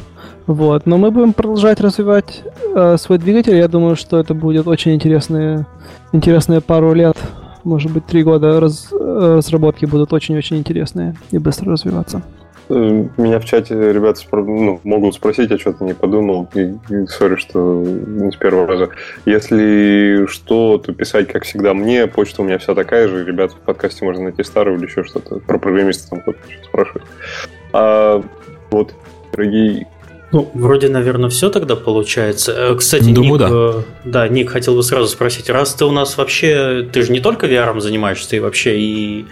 Вот. 0.46 0.86
Но 0.86 0.96
мы 0.96 1.10
будем 1.10 1.32
продолжать 1.32 1.80
развивать 1.80 2.42
э, 2.74 2.96
свой 2.98 3.18
двигатель. 3.18 3.56
Я 3.56 3.68
думаю, 3.68 3.96
что 3.96 4.18
это 4.18 4.34
будет 4.34 4.66
очень 4.68 4.94
интересные, 4.94 5.66
интересные 6.12 6.60
пару 6.60 6.92
лет. 6.92 7.16
Может 7.64 7.92
быть, 7.92 8.06
три 8.06 8.22
года 8.22 8.60
раз, 8.60 8.92
разработки 8.92 9.86
будут 9.86 10.12
очень-очень 10.12 10.58
интересные 10.58 11.16
и 11.32 11.38
быстро 11.38 11.72
развиваться. 11.72 12.22
Э, 12.68 13.06
меня 13.16 13.40
в 13.40 13.44
чате 13.44 13.74
ребята 13.92 14.20
ну, 14.32 14.80
могут 14.84 15.14
спросить, 15.14 15.50
я 15.50 15.58
что-то 15.58 15.84
не 15.84 15.94
подумал. 15.94 16.48
Сори, 17.08 17.36
что 17.36 17.82
не 17.82 18.30
с 18.30 18.36
первого 18.36 18.66
раза. 18.66 18.90
Если 19.24 20.26
что, 20.26 20.78
то 20.78 20.92
писать, 20.92 21.28
как 21.28 21.44
всегда, 21.44 21.74
мне. 21.74 22.06
Почта 22.06 22.42
у 22.42 22.44
меня 22.44 22.58
вся 22.58 22.74
такая 22.74 23.08
же. 23.08 23.24
Ребята 23.24 23.54
в 23.54 23.60
подкасте 23.60 24.04
можно 24.04 24.24
найти 24.24 24.44
старую 24.44 24.78
или 24.78 24.86
еще 24.86 25.02
что-то. 25.02 25.40
Про 25.40 25.58
программиста 25.58 26.10
там 26.10 26.20
кто-то 26.20 26.38
спрашивает. 26.64 27.04
А, 27.72 28.22
вот, 28.70 28.94
дорогие 29.32 29.86
ну, 30.36 30.50
вроде, 30.52 30.90
наверное, 30.90 31.30
все 31.30 31.48
тогда 31.48 31.76
получается. 31.76 32.52
Э, 32.52 32.74
кстати, 32.74 33.10
Думаю, 33.10 33.32
Ник, 33.32 33.38
да. 33.38 33.48
Э, 33.50 33.82
да, 34.04 34.28
Ник, 34.28 34.50
хотел 34.50 34.74
бы 34.74 34.82
сразу 34.82 35.08
спросить, 35.08 35.48
раз 35.48 35.72
ты 35.72 35.86
у 35.86 35.90
нас 35.90 36.18
вообще, 36.18 36.86
ты 36.92 37.00
же 37.00 37.10
не 37.10 37.20
только 37.20 37.46
VR 37.46 37.80
занимаешься, 37.80 38.28
ты 38.28 38.42
вообще 38.42 38.78
и 38.78 39.26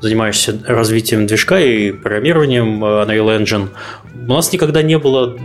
занимаешься 0.00 0.58
развитием 0.66 1.26
движка 1.26 1.60
и 1.60 1.92
программированием 1.92 2.82
э, 2.82 3.04
Unreal 3.04 3.38
Engine. 3.38 3.68
У 4.14 4.32
нас 4.32 4.50
никогда 4.50 4.80
не 4.80 4.96
было 4.96 5.36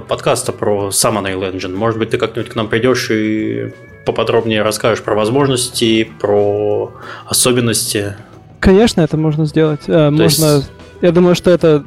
подкаста 0.00 0.50
про 0.50 0.90
сам 0.90 1.16
Unreal 1.18 1.54
Engine. 1.54 1.72
Может 1.76 2.00
быть, 2.00 2.10
ты 2.10 2.18
как-нибудь 2.18 2.50
к 2.50 2.56
нам 2.56 2.66
придешь 2.66 3.08
и 3.12 3.72
поподробнее 4.04 4.62
расскажешь 4.62 5.04
про 5.04 5.14
возможности, 5.14 6.10
про 6.20 6.92
особенности. 7.24 8.16
Конечно, 8.58 9.00
это 9.00 9.16
можно 9.16 9.46
сделать. 9.46 9.82
То 9.86 10.10
можно. 10.10 10.56
Есть... 10.56 10.70
Я 11.02 11.12
думаю, 11.12 11.36
что 11.36 11.52
это 11.52 11.84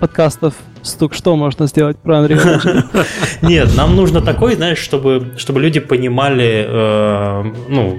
подкастов 0.00 0.52
стук 0.84 1.14
что 1.14 1.34
можно 1.36 1.66
сделать 1.66 1.96
про 1.98 2.18
Unreal 2.18 2.62
Engine? 2.62 3.06
Нет, 3.42 3.76
нам 3.76 3.96
нужно 3.96 4.20
такой, 4.20 4.54
знаешь, 4.54 4.78
чтобы, 4.78 5.32
чтобы 5.36 5.60
люди 5.60 5.80
понимали, 5.80 6.66
э, 6.68 7.52
ну, 7.68 7.98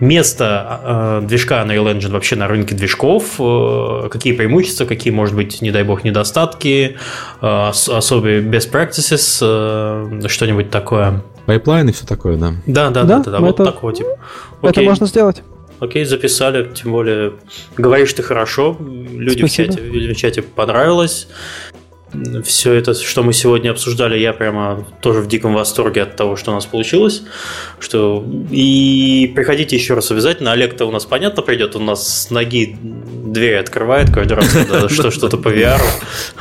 место 0.00 0.80
э, 0.82 1.26
движка 1.26 1.62
Unreal 1.62 1.94
Engine 1.94 2.10
вообще 2.10 2.36
на 2.36 2.48
рынке 2.48 2.74
движков, 2.74 3.36
э, 3.38 4.08
какие 4.10 4.32
преимущества, 4.34 4.84
какие, 4.84 5.12
может 5.12 5.34
быть, 5.34 5.62
не 5.62 5.70
дай 5.70 5.84
бог, 5.84 6.04
недостатки, 6.04 6.96
э, 7.40 7.68
особые 7.68 8.42
best 8.42 8.70
practices, 8.70 9.38
э, 9.40 10.28
что-нибудь 10.28 10.70
такое. 10.70 11.22
Пайплайн 11.46 11.88
и 11.88 11.92
все 11.92 12.06
такое, 12.06 12.36
да. 12.36 12.54
Да, 12.66 12.90
да, 12.90 13.04
да, 13.04 13.18
да, 13.20 13.30
да 13.30 13.40
вот 13.40 13.60
это, 13.60 13.72
такого 13.72 13.92
типа. 13.92 14.10
Это 14.62 14.82
можно 14.82 15.06
сделать. 15.06 15.42
Окей, 15.80 16.04
записали, 16.04 16.70
тем 16.72 16.92
более 16.92 17.34
говоришь 17.76 18.12
ты 18.12 18.22
хорошо, 18.22 18.76
люди 18.80 19.44
в 19.44 19.50
чате, 19.50 19.80
в 19.80 20.14
чате 20.14 20.40
понравилось 20.42 21.28
все 22.44 22.72
это, 22.72 22.94
что 22.94 23.22
мы 23.22 23.32
сегодня 23.32 23.70
обсуждали, 23.70 24.18
я 24.18 24.32
прямо 24.32 24.86
тоже 25.00 25.20
в 25.20 25.28
диком 25.28 25.54
восторге 25.54 26.02
от 26.02 26.16
того, 26.16 26.36
что 26.36 26.50
у 26.52 26.54
нас 26.54 26.66
получилось. 26.66 27.22
Что... 27.78 28.24
И 28.50 29.32
приходите 29.34 29.76
еще 29.76 29.94
раз 29.94 30.10
обязательно. 30.10 30.52
Олег-то 30.52 30.86
у 30.86 30.90
нас, 30.90 31.04
понятно, 31.04 31.42
придет, 31.42 31.76
у 31.76 31.80
нас 31.80 32.24
с 32.24 32.30
ноги 32.30 32.76
дверь 32.80 33.56
открывает 33.56 34.10
каждый 34.12 34.34
раз, 34.34 34.48
когда 34.48 34.88
что, 34.88 35.10
что-то 35.10 35.36
по 35.36 35.48
VR. 35.48 35.80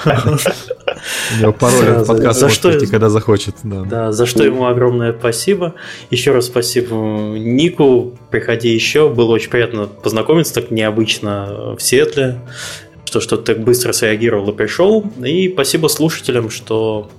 У 0.05 1.41
него 1.41 1.53
пароль 1.53 2.05
подкаст 2.05 2.39
за 2.39 2.49
что, 2.49 2.71
когда 2.87 3.09
захочет. 3.09 3.55
Да. 3.63 3.81
да, 3.81 4.11
за 4.11 4.25
что 4.25 4.43
ему 4.43 4.65
огромное 4.67 5.13
спасибо. 5.17 5.75
Еще 6.09 6.31
раз 6.31 6.45
спасибо 6.45 6.95
Нику. 7.37 8.17
Приходи 8.29 8.69
еще. 8.69 9.09
Было 9.09 9.33
очень 9.33 9.49
приятно 9.49 9.87
познакомиться 9.87 10.53
так 10.53 10.71
необычно 10.71 11.75
в 11.77 11.81
Сиэтле 11.81 12.39
что, 13.13 13.21
что 13.21 13.37
ты 13.37 13.53
быстро 13.53 13.93
среагировал 13.93 14.49
и 14.49 14.53
пришел. 14.53 15.03
И 15.23 15.49
спасибо 15.53 15.87
слушателям, 15.87 16.49
что 16.49 17.09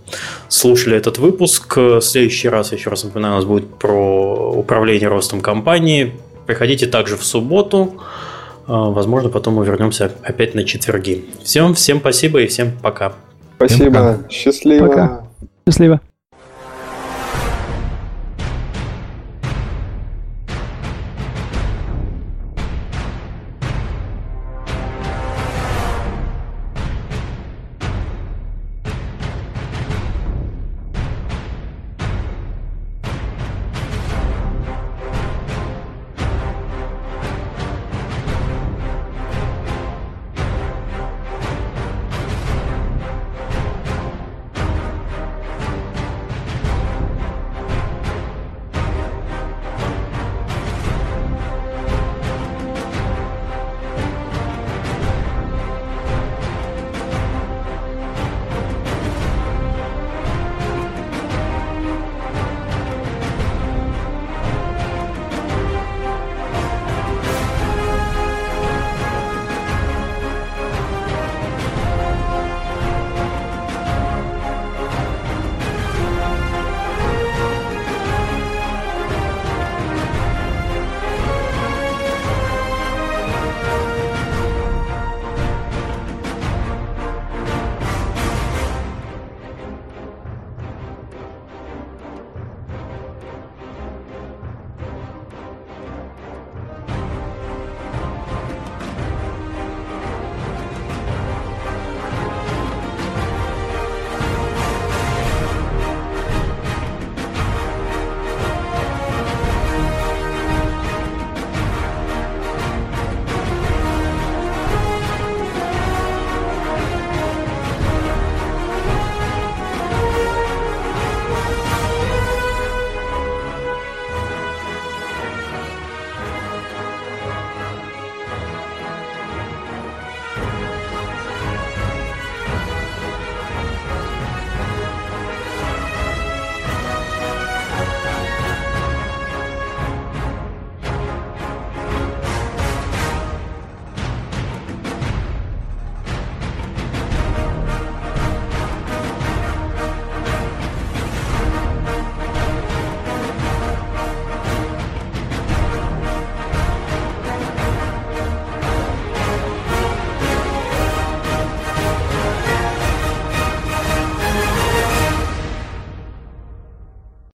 слушали 0.48 0.96
этот 0.96 1.18
выпуск. 1.18 1.76
В 1.76 2.00
следующий 2.00 2.48
раз, 2.48 2.72
еще 2.72 2.90
раз 2.90 3.04
напоминаю, 3.04 3.34
у 3.34 3.36
нас 3.36 3.44
будет 3.44 3.78
про 3.78 4.52
управление 4.52 5.08
ростом 5.08 5.40
компании. 5.40 6.14
Приходите 6.46 6.86
также 6.86 7.16
в 7.16 7.24
субботу. 7.24 8.02
А, 8.66 8.90
возможно, 8.90 9.28
потом 9.28 9.54
мы 9.54 9.66
вернемся 9.66 10.10
опять 10.22 10.54
на 10.54 10.64
четверги. 10.64 11.24
Всем, 11.42 11.74
всем 11.74 12.00
спасибо 12.00 12.40
и 12.40 12.46
всем 12.46 12.72
пока. 12.82 13.12
Спасибо. 13.56 13.90
Пока. 13.90 14.18
Счастливо. 14.30 14.86
Пока. 14.88 15.26
Счастливо. 15.66 16.00